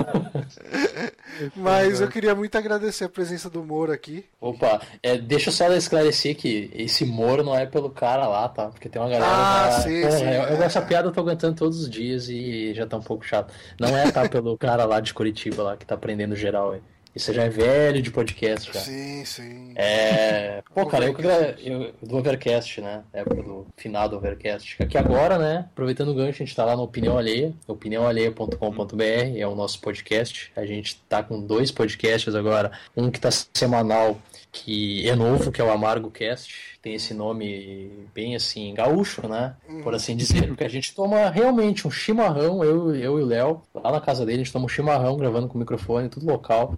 Mas 1.55 2.01
eu 2.01 2.09
queria 2.09 2.35
muito 2.35 2.57
agradecer 2.57 3.05
a 3.05 3.09
presença 3.09 3.51
do 3.51 3.63
Moro 3.63 3.93
aqui. 3.93 4.25
Opa, 4.41 4.81
é, 5.03 5.19
deixa 5.19 5.51
eu 5.51 5.53
só 5.53 5.71
esclarecer 5.73 6.35
que 6.37 6.71
esse 6.73 7.05
Moro 7.05 7.43
não 7.43 7.55
é 7.55 7.67
pelo 7.67 7.91
cara 7.91 8.27
lá, 8.27 8.49
tá? 8.49 8.69
Porque 8.69 8.89
tem 8.89 9.01
uma 9.01 9.09
galera. 9.09 9.31
Ah, 9.31 9.67
lá... 9.67 9.81
sim, 9.83 10.01
Porra, 10.01 10.19
sim. 10.19 10.25
Eu, 10.25 10.43
eu, 10.43 10.63
essa 10.63 10.81
piada 10.81 11.09
eu 11.09 11.13
tô 11.13 11.21
aguentando 11.21 11.57
todos 11.57 11.81
os 11.81 11.91
dias 11.91 12.29
e 12.29 12.73
já 12.73 12.87
tá 12.87 12.97
um 12.97 13.03
pouco 13.03 13.25
chato. 13.25 13.53
Não 13.79 13.97
é, 13.97 14.11
tá? 14.11 14.27
Pelo 14.29 14.57
cara 14.57 14.85
lá 14.85 15.01
de 15.01 15.13
Curitiba 15.13 15.63
lá 15.63 15.77
que 15.77 15.85
tá 15.85 15.95
aprendendo 15.95 16.35
geral 16.35 16.73
aí. 16.73 16.81
Isso 17.17 17.33
já 17.33 17.45
é 17.45 17.49
velho 17.49 18.03
de 18.03 18.11
podcast 18.11 18.71
já. 18.71 18.79
Sim, 18.79 19.25
sim. 19.25 19.73
É. 19.75 20.63
Pô, 20.75 20.85
cara, 20.85 21.07
eu, 21.07 21.17
eu, 21.61 21.95
do 22.03 22.19
Overcast, 22.19 22.83
né? 22.83 23.05
É 23.11 23.25
do 23.25 23.67
final 23.75 24.07
do 24.07 24.17
Overcast. 24.17 24.77
Aqui 24.83 24.99
agora, 24.99 25.39
né? 25.39 25.67
Aproveitando 25.73 26.11
o 26.11 26.15
gancho, 26.15 26.43
a 26.43 26.47
gente 26.47 26.55
tá 26.55 26.63
lá 26.63 26.77
no 26.77 26.83
Opinião 26.83 27.17
Alheia, 27.17 27.55
opiniãoalheia.com.br, 27.67 29.03
é 29.35 29.47
o 29.47 29.55
nosso 29.55 29.81
podcast. 29.81 30.53
A 30.55 30.67
gente 30.67 31.01
tá 31.09 31.23
com 31.23 31.41
dois 31.41 31.71
podcasts 31.71 32.35
agora. 32.35 32.71
Um 32.95 33.11
que 33.11 33.19
tá 33.19 33.31
semanal, 33.31 34.21
que 34.57 35.09
é 35.09 35.15
novo, 35.15 35.53
que 35.53 35.61
é 35.61 35.65
o 35.65 35.71
Amargo 35.71 36.11
Cast 36.11 36.77
tem 36.87 36.95
esse 36.95 37.13
nome 37.13 37.91
bem 38.15 38.37
assim, 38.37 38.73
gaúcho, 38.73 39.27
né? 39.27 39.57
Por 39.83 39.93
assim 39.93 40.15
dizer, 40.15 40.47
porque 40.47 40.63
a 40.63 40.69
gente 40.69 40.95
toma 40.95 41.29
realmente 41.31 41.85
um 41.85 41.91
chimarrão, 41.91 42.63
eu, 42.63 42.95
eu 42.95 43.19
e 43.19 43.23
o 43.25 43.27
Léo, 43.27 43.63
lá 43.75 43.91
na 43.91 44.01
casa 44.01 44.25
dele, 44.25 44.43
a 44.43 44.45
gente 44.45 44.53
toma 44.53 44.67
um 44.67 44.69
chimarrão 44.69 45.17
gravando 45.17 45.49
com 45.49 45.57
o 45.57 45.59
microfone, 45.59 46.09
tudo 46.09 46.27
local. 46.27 46.75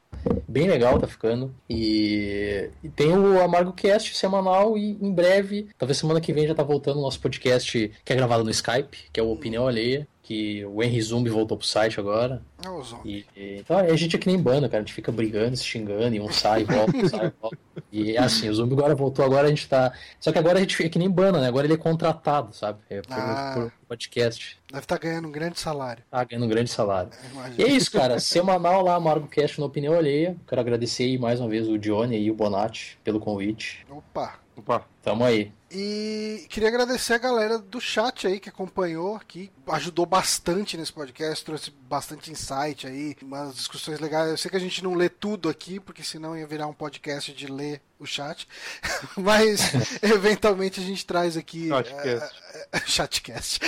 Bem 0.49 0.67
legal 0.67 0.99
tá 0.99 1.07
ficando. 1.07 1.55
E, 1.69 2.71
e 2.83 2.89
tem 2.89 3.15
o 3.15 3.39
Amargo 3.43 3.75
Cast 3.75 4.17
semanal 4.17 4.79
e 4.79 4.93
em 4.93 5.13
breve, 5.13 5.69
talvez 5.77 5.99
semana 5.99 6.23
que 6.23 6.33
vem 6.33 6.47
já 6.47 6.55
tá 6.55 6.63
voltando 6.63 7.01
o 7.01 7.03
nosso 7.03 7.21
podcast 7.21 7.93
que 8.03 8.13
é 8.13 8.17
gravado 8.17 8.45
no 8.45 8.51
Skype, 8.51 9.11
que 9.13 9.21
é 9.21 9.23
o 9.23 9.31
Opinião 9.31 9.69
Alheia 9.69 10.09
que 10.29 10.63
o 10.67 10.83
Henry 10.83 11.01
Zumbi 11.01 11.31
voltou 11.31 11.57
pro 11.57 11.67
site 11.67 11.99
agora. 11.99 12.43
É 12.63 12.69
o 12.69 12.83
E, 13.03 13.25
e, 13.35 13.57
então 13.61 13.79
a 13.79 13.97
gente 13.97 14.15
é 14.15 14.19
que 14.19 14.27
nem 14.27 14.39
banda, 14.39 14.69
cara. 14.69 14.83
A 14.83 14.85
gente 14.85 14.93
fica 14.93 15.11
brigando, 15.11 15.57
se 15.57 15.65
xingando, 15.65 16.15
e 16.15 16.21
um 16.21 16.31
sai, 16.31 16.65
volta, 16.65 16.95
um 16.95 17.09
sai, 17.09 17.33
volta. 17.41 17.57
E 17.91 18.15
é 18.15 18.19
assim, 18.19 18.47
o 18.51 18.55
Zumbi 18.55 18.75
agora 18.75 18.95
voltou, 18.95 19.25
agora 19.25 19.47
a 19.47 19.49
gente 19.49 19.67
tá. 19.67 19.91
Só 20.21 20.31
que 20.31 20.39
agora 20.39 20.59
a 20.59 20.61
gente 20.61 20.85
é 20.85 20.89
que 20.91 20.99
nem 20.99 21.09
banda, 21.09 21.41
né? 21.41 21.49
Agora 21.49 21.67
ele 21.67 21.73
é 21.73 21.79
contratado, 21.79 22.55
sabe? 22.55 22.79
É 22.91 23.01
por, 23.01 23.15
ah. 23.15 23.53
por 23.55 23.73
podcast. 23.89 24.61
Deve 24.71 24.85
estar 24.85 24.99
ganhando 24.99 25.29
um 25.29 25.33
grande 25.33 25.59
salário. 25.59 26.05
Tá 26.11 26.23
ganhando 26.25 26.45
um 26.45 26.49
grande 26.51 26.69
salário. 26.69 27.11
E 27.57 27.63
é 27.63 27.69
isso, 27.69 27.91
cara. 27.91 28.21
Semanal 28.21 28.83
lá, 28.83 28.97
AmargoCast 28.97 29.59
na 29.59 29.65
Opinião 29.65 29.95
Alheia. 29.95 30.37
Quero 30.47 30.61
agradecer 30.61 31.05
aí 31.05 31.17
mais 31.17 31.41
uma 31.41 31.49
vez 31.49 31.67
o 31.67 31.79
Johnny 31.79 32.19
e 32.19 32.31
o 32.31 32.35
Bonatti 32.35 32.99
pelo 33.03 33.19
convite. 33.19 33.87
Opa! 33.89 34.35
Opa. 34.55 34.85
Tamo 35.03 35.25
aí. 35.25 35.51
E 35.71 36.47
queria 36.49 36.69
agradecer 36.69 37.15
a 37.15 37.19
galera 37.19 37.59
do 37.59 37.81
chat 37.81 38.27
aí 38.27 38.41
que 38.41 38.49
acompanhou, 38.49 39.21
que 39.27 39.51
ajudou 39.69 40.07
bastante 40.07 40.77
nesse 40.79 40.93
podcast, 40.93 41.45
trouxe 41.45 41.71
bastante 41.71 42.31
insight 42.31 42.87
aí, 42.87 43.15
umas 43.23 43.55
discussões 43.55 44.01
legais. 44.01 44.31
Eu 44.31 44.39
sei 44.39 44.51
que 44.51 44.57
a 44.57 44.61
gente 44.61 44.83
não 44.83 44.95
lê 44.95 45.09
tudo 45.09 45.49
aqui, 45.49 45.79
porque 45.79 46.03
senão 46.03 46.37
ia 46.37 46.47
virar 46.47 46.67
um 46.67 46.73
podcast 46.73 47.33
de 47.33 47.47
ler 47.47 47.83
o 47.99 48.07
chat. 48.07 48.47
Mas 49.17 49.61
eventualmente 50.03 50.81
a 50.81 50.83
gente 50.83 51.05
traz 51.05 51.37
aqui. 51.37 51.69
Chatcast. 51.69 52.39
Uh, 52.75 52.81
chatcast. 52.87 53.61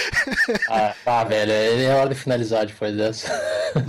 Ah, 0.68 0.94
tá, 1.04 1.24
velho. 1.24 1.52
É 1.52 1.94
hora 1.94 2.08
de 2.10 2.14
finalizar 2.14 2.66
depois 2.66 2.96
dessa. 2.96 3.28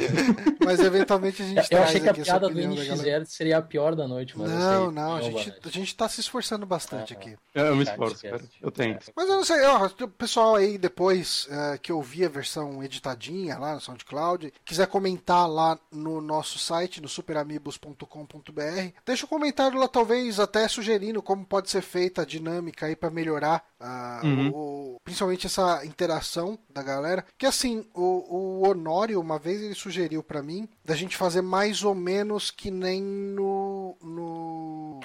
Mas 0.64 0.80
eventualmente 0.80 1.42
a 1.42 1.46
gente 1.46 1.58
Eu 1.58 1.68
traz 1.70 1.90
achei 1.90 2.02
que 2.02 2.10
a 2.10 2.14
piada 2.14 2.40
do 2.42 2.48
opinião 2.48 2.76
da 2.76 2.84
galera. 2.84 3.24
NX0 3.24 3.26
seria 3.26 3.58
a 3.58 3.62
pior 3.62 3.96
da 3.96 4.08
noite, 4.08 4.38
mas 4.38 4.52
eu 4.52 4.58
Não, 4.58 4.92
não, 4.92 5.16
a 5.16 5.22
gente, 5.22 5.54
a 5.64 5.70
gente 5.70 5.96
tá 5.96 6.08
se 6.08 6.22
esforçando 6.22 6.66
bastante 6.66 7.14
Ah, 7.14 7.18
aqui. 7.18 7.36
Eu 7.54 7.76
me 7.76 7.86
Cara. 8.10 8.42
Eu 8.62 8.72
tento. 8.72 9.12
Mas 9.16 9.30
eu 9.30 9.36
não 9.36 9.44
sei, 9.44 9.62
ó, 9.64 9.86
o 9.86 10.08
pessoal 10.08 10.56
aí 10.56 10.78
depois 10.78 11.48
eh, 11.50 11.78
que 11.82 11.92
ouvir 11.94 12.26
a 12.26 12.30
versão 12.30 12.84
editadinha 12.84 13.58
lá 13.58 13.76
no 13.76 13.82
SoundCloud, 13.82 14.54
quiser 14.66 14.88
comentar 14.88 15.50
lá 15.50 15.78
no 15.92 16.20
nosso 16.22 16.58
site, 16.60 17.02
no 17.02 17.08
superamigos.com.br, 17.08 18.94
deixa 19.06 19.26
um 19.26 19.30
comentário 19.30 19.80
lá, 19.80 19.88
talvez 19.88 20.40
até 20.40 20.68
sugerindo 20.68 21.22
como 21.22 21.46
pode 21.46 21.70
ser 21.70 21.82
feita 21.82 22.22
a 22.22 22.26
dinâmica 22.26 22.86
aí 22.86 22.96
para 22.96 23.10
melhorar 23.10 23.64
ah, 23.80 24.22
Uhum. 24.24 24.50
o- 24.54 24.98
principalmente 25.04 25.48
essa 25.48 25.84
interação 25.86 26.58
da 26.70 26.84
galera. 26.84 27.26
Que 27.38 27.46
assim, 27.46 27.86
o, 27.94 28.62
o 28.62 28.68
Honório, 28.70 29.20
uma 29.20 29.40
vez 29.40 29.62
ele 29.62 29.74
sugeriu 29.74 30.22
para 30.24 30.42
mim 30.44 30.68
da 30.86 30.96
gente 30.96 31.18
fazer 31.18 31.42
mais 31.42 31.84
ou 31.84 31.96
menos 31.96 32.52
que 32.52 32.70
nem 32.70 33.02
no. 33.02 33.96
no... 34.02 35.00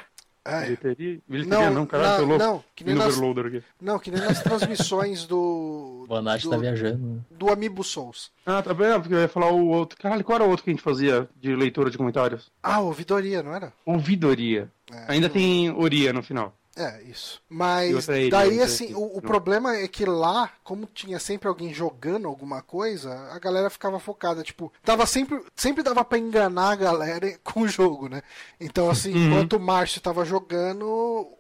Ai, 0.47 0.65
Bilheteria? 0.65 1.19
Bilheteria 1.29 1.71
não, 1.71 1.87
caralho, 1.87 2.17
tô 2.17 2.23
não, 2.23 2.29
louco. 2.29 2.45
não, 2.45 2.65
que 2.75 2.85
nem 2.85 2.95
nas, 2.95 3.17
overloader 3.19 3.47
aqui. 3.47 3.63
não, 3.81 3.99
que 3.99 4.11
nem 4.11 4.21
nas 4.21 4.43
transmissões 4.43 5.27
do. 5.27 6.07
O 6.09 6.23
do, 6.23 6.51
tá 6.51 6.57
viajando. 6.57 6.99
né? 7.05 7.21
do 7.31 7.51
Amiibo 7.51 7.83
Souls. 7.83 8.31
Ah, 8.45 8.63
tá 8.63 8.73
bem, 8.73 8.93
porque 9.01 9.15
eu 9.15 9.19
ia 9.21 9.29
falar 9.29 9.51
o 9.51 9.67
outro. 9.69 9.99
Caralho, 9.99 10.23
qual 10.23 10.37
era 10.37 10.45
o 10.45 10.49
outro 10.51 10.63
que 10.65 10.71
a 10.71 10.73
gente 10.73 10.83
fazia 10.83 11.29
de 11.41 11.55
leitura 11.57 11.91
de 11.91 11.99
comentários? 11.99 12.51
Ah, 12.63 12.81
ouvidoria, 12.81 13.43
não 13.43 13.53
era? 13.55 13.73
Ouvidoria. 13.85 14.71
É, 14.93 15.13
Ainda 15.13 15.29
tem 15.29 15.71
Oria 15.73 16.13
no 16.13 16.23
final. 16.23 16.55
É, 16.77 17.03
isso. 17.05 17.41
Mas 17.49 18.07
daí, 18.31 18.61
assim, 18.61 18.93
o, 18.95 19.13
o 19.13 19.15
Não. 19.15 19.21
problema 19.23 19.75
é 19.77 19.89
que 19.89 20.05
lá, 20.05 20.53
como 20.63 20.87
tinha 20.87 21.19
sempre 21.19 21.49
alguém 21.49 21.73
jogando 21.73 22.29
alguma 22.29 22.61
coisa, 22.61 23.15
a 23.33 23.39
galera 23.39 23.71
ficava 23.71 23.99
focada. 23.99 24.43
Tipo, 24.43 24.71
dava 24.85 25.07
sempre, 25.07 25.43
sempre 25.57 25.83
dava 25.83 26.05
pra 26.05 26.19
enganar 26.19 26.73
a 26.73 26.77
galera 26.77 27.39
com 27.43 27.63
o 27.63 27.69
jogo, 27.69 28.09
né? 28.09 28.21
Então, 28.61 28.91
assim, 28.91 29.13
Uhum. 29.15 29.27
enquanto 29.29 29.55
o 29.55 29.61
Márcio 29.61 30.01
tava 30.03 30.25
jogando, 30.25 30.87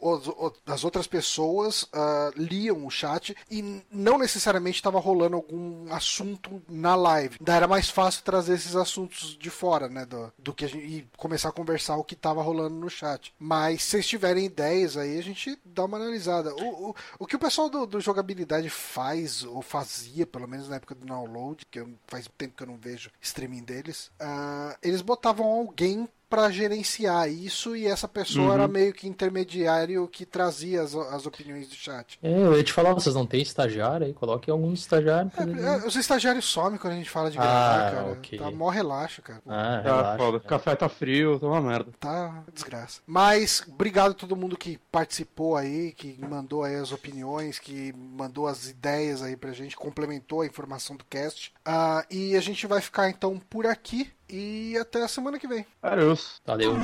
os- 0.00 0.26
o- 0.28 0.52
as 0.66 0.84
outras 0.84 1.06
pessoas 1.06 1.86
ah, 1.92 2.30
liam 2.36 2.86
o 2.86 2.90
chat 2.90 3.36
e 3.50 3.82
não 3.90 4.16
necessariamente 4.18 4.82
tava 4.82 4.98
rolando 4.98 5.36
algum 5.36 5.92
assunto 5.92 6.62
na 6.68 6.94
live. 6.94 7.36
Daí 7.40 7.56
era 7.56 7.68
mais 7.68 7.90
fácil 7.90 8.22
trazer 8.24 8.54
esses 8.54 8.74
assuntos 8.74 9.36
de 9.38 9.50
fora, 9.50 9.88
né? 9.88 10.06
Do, 10.06 10.32
do 10.38 10.54
que 10.54 10.64
a 10.64 10.68
gente, 10.68 10.84
e 10.86 11.06
começar 11.16 11.50
a 11.50 11.52
conversar 11.52 11.96
o 11.96 12.04
que 12.04 12.16
tava 12.16 12.40
rolando 12.42 12.74
no 12.76 12.88
chat. 12.88 13.34
Mas 13.38 13.82
se 13.82 13.90
vocês 13.90 14.06
tiverem 14.06 14.44
ideias 14.46 14.96
aí, 14.96 15.18
a 15.18 15.22
gente 15.26 15.58
dá 15.64 15.84
uma 15.84 15.96
analisada. 15.98 16.54
O, 16.54 16.90
o, 16.90 16.94
o 17.20 17.26
que 17.26 17.36
o 17.36 17.38
pessoal 17.38 17.68
do, 17.68 17.86
do 17.86 18.00
jogabilidade 18.00 18.68
faz, 18.70 19.42
ou 19.44 19.60
fazia, 19.62 20.26
pelo 20.26 20.46
menos 20.48 20.68
na 20.68 20.76
época 20.76 20.94
do 20.94 21.06
download, 21.06 21.64
que 21.70 21.80
eu- 21.80 21.94
faz 22.06 22.28
tempo 22.38 22.56
que 22.56 22.62
eu 22.62 22.66
não 22.66 22.76
vejo 22.76 23.10
streaming 23.20 23.62
deles, 23.64 24.10
ah, 24.20 24.76
eles 24.82 25.00
botavam 25.02 25.46
alguém 25.46 26.08
pra 26.28 26.50
gerenciar 26.50 27.28
isso 27.30 27.76
e 27.76 27.86
essa 27.86 28.08
pessoa 28.08 28.46
Uhum. 28.48 28.52
era 28.54 28.68
meio 28.68 28.92
que 28.92 29.06
intermediário 29.08 30.08
que 30.08 30.26
trazia 30.26 30.82
as, 30.82 30.94
as 30.94 31.26
opiniões 31.26 31.68
do 31.68 31.74
chat. 31.74 32.18
É, 32.22 32.32
eu 32.42 32.56
ia 32.56 32.64
te 32.64 32.72
falar, 32.72 32.92
vocês 32.94 33.14
não 33.14 33.26
tem 33.26 33.40
estagiário 33.42 34.06
aí? 34.06 34.12
Coloque 34.12 34.50
algum 34.50 34.72
estagiário. 34.72 35.30
É, 35.36 35.84
é, 35.84 35.86
os 35.86 35.94
estagiários 35.96 36.44
somem 36.44 36.78
quando 36.78 36.94
a 36.94 36.96
gente 36.96 37.10
fala 37.10 37.30
de 37.30 37.38
Ah, 37.38 37.42
gravar, 37.42 37.90
cara. 37.92 38.12
ok. 38.12 38.38
Tá 38.38 38.50
mó 38.50 38.68
relaxo, 38.68 39.22
cara. 39.22 39.40
Ah, 39.46 39.80
Tá 39.82 39.82
relaxa. 39.82 40.18
foda. 40.18 40.40
Café 40.40 40.76
tá 40.76 40.88
frio, 40.88 41.38
tá 41.38 41.46
uma 41.46 41.60
merda. 41.60 41.92
Tá 42.00 42.44
desgraça. 42.52 43.00
Mas 43.06 43.62
obrigado 43.68 44.10
a 44.10 44.14
todo 44.14 44.36
mundo 44.36 44.56
que 44.56 44.78
participou 44.90 45.56
aí, 45.56 45.92
que 45.92 46.18
mandou 46.28 46.64
aí 46.64 46.74
as 46.76 46.92
opiniões, 46.92 47.58
que 47.58 47.92
mandou 47.92 48.46
as 48.48 48.68
ideias 48.68 49.22
aí 49.22 49.36
pra 49.36 49.52
gente, 49.52 49.76
complementou 49.76 50.40
a 50.40 50.46
informação 50.46 50.96
do 50.96 51.04
cast. 51.04 51.52
Ah, 51.64 52.04
e 52.10 52.34
a 52.36 52.40
gente 52.40 52.66
vai 52.66 52.80
ficar 52.80 53.08
então 53.08 53.38
por 53.50 53.66
aqui 53.66 54.10
e 54.28 54.76
até 54.78 55.02
a 55.02 55.08
semana 55.08 55.38
que 55.38 55.46
vem. 55.48 55.66
Adeus. 55.82 56.40
Valeu. 56.46 56.74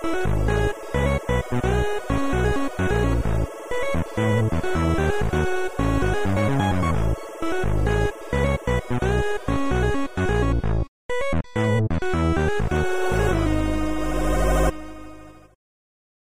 Thank 0.00 0.62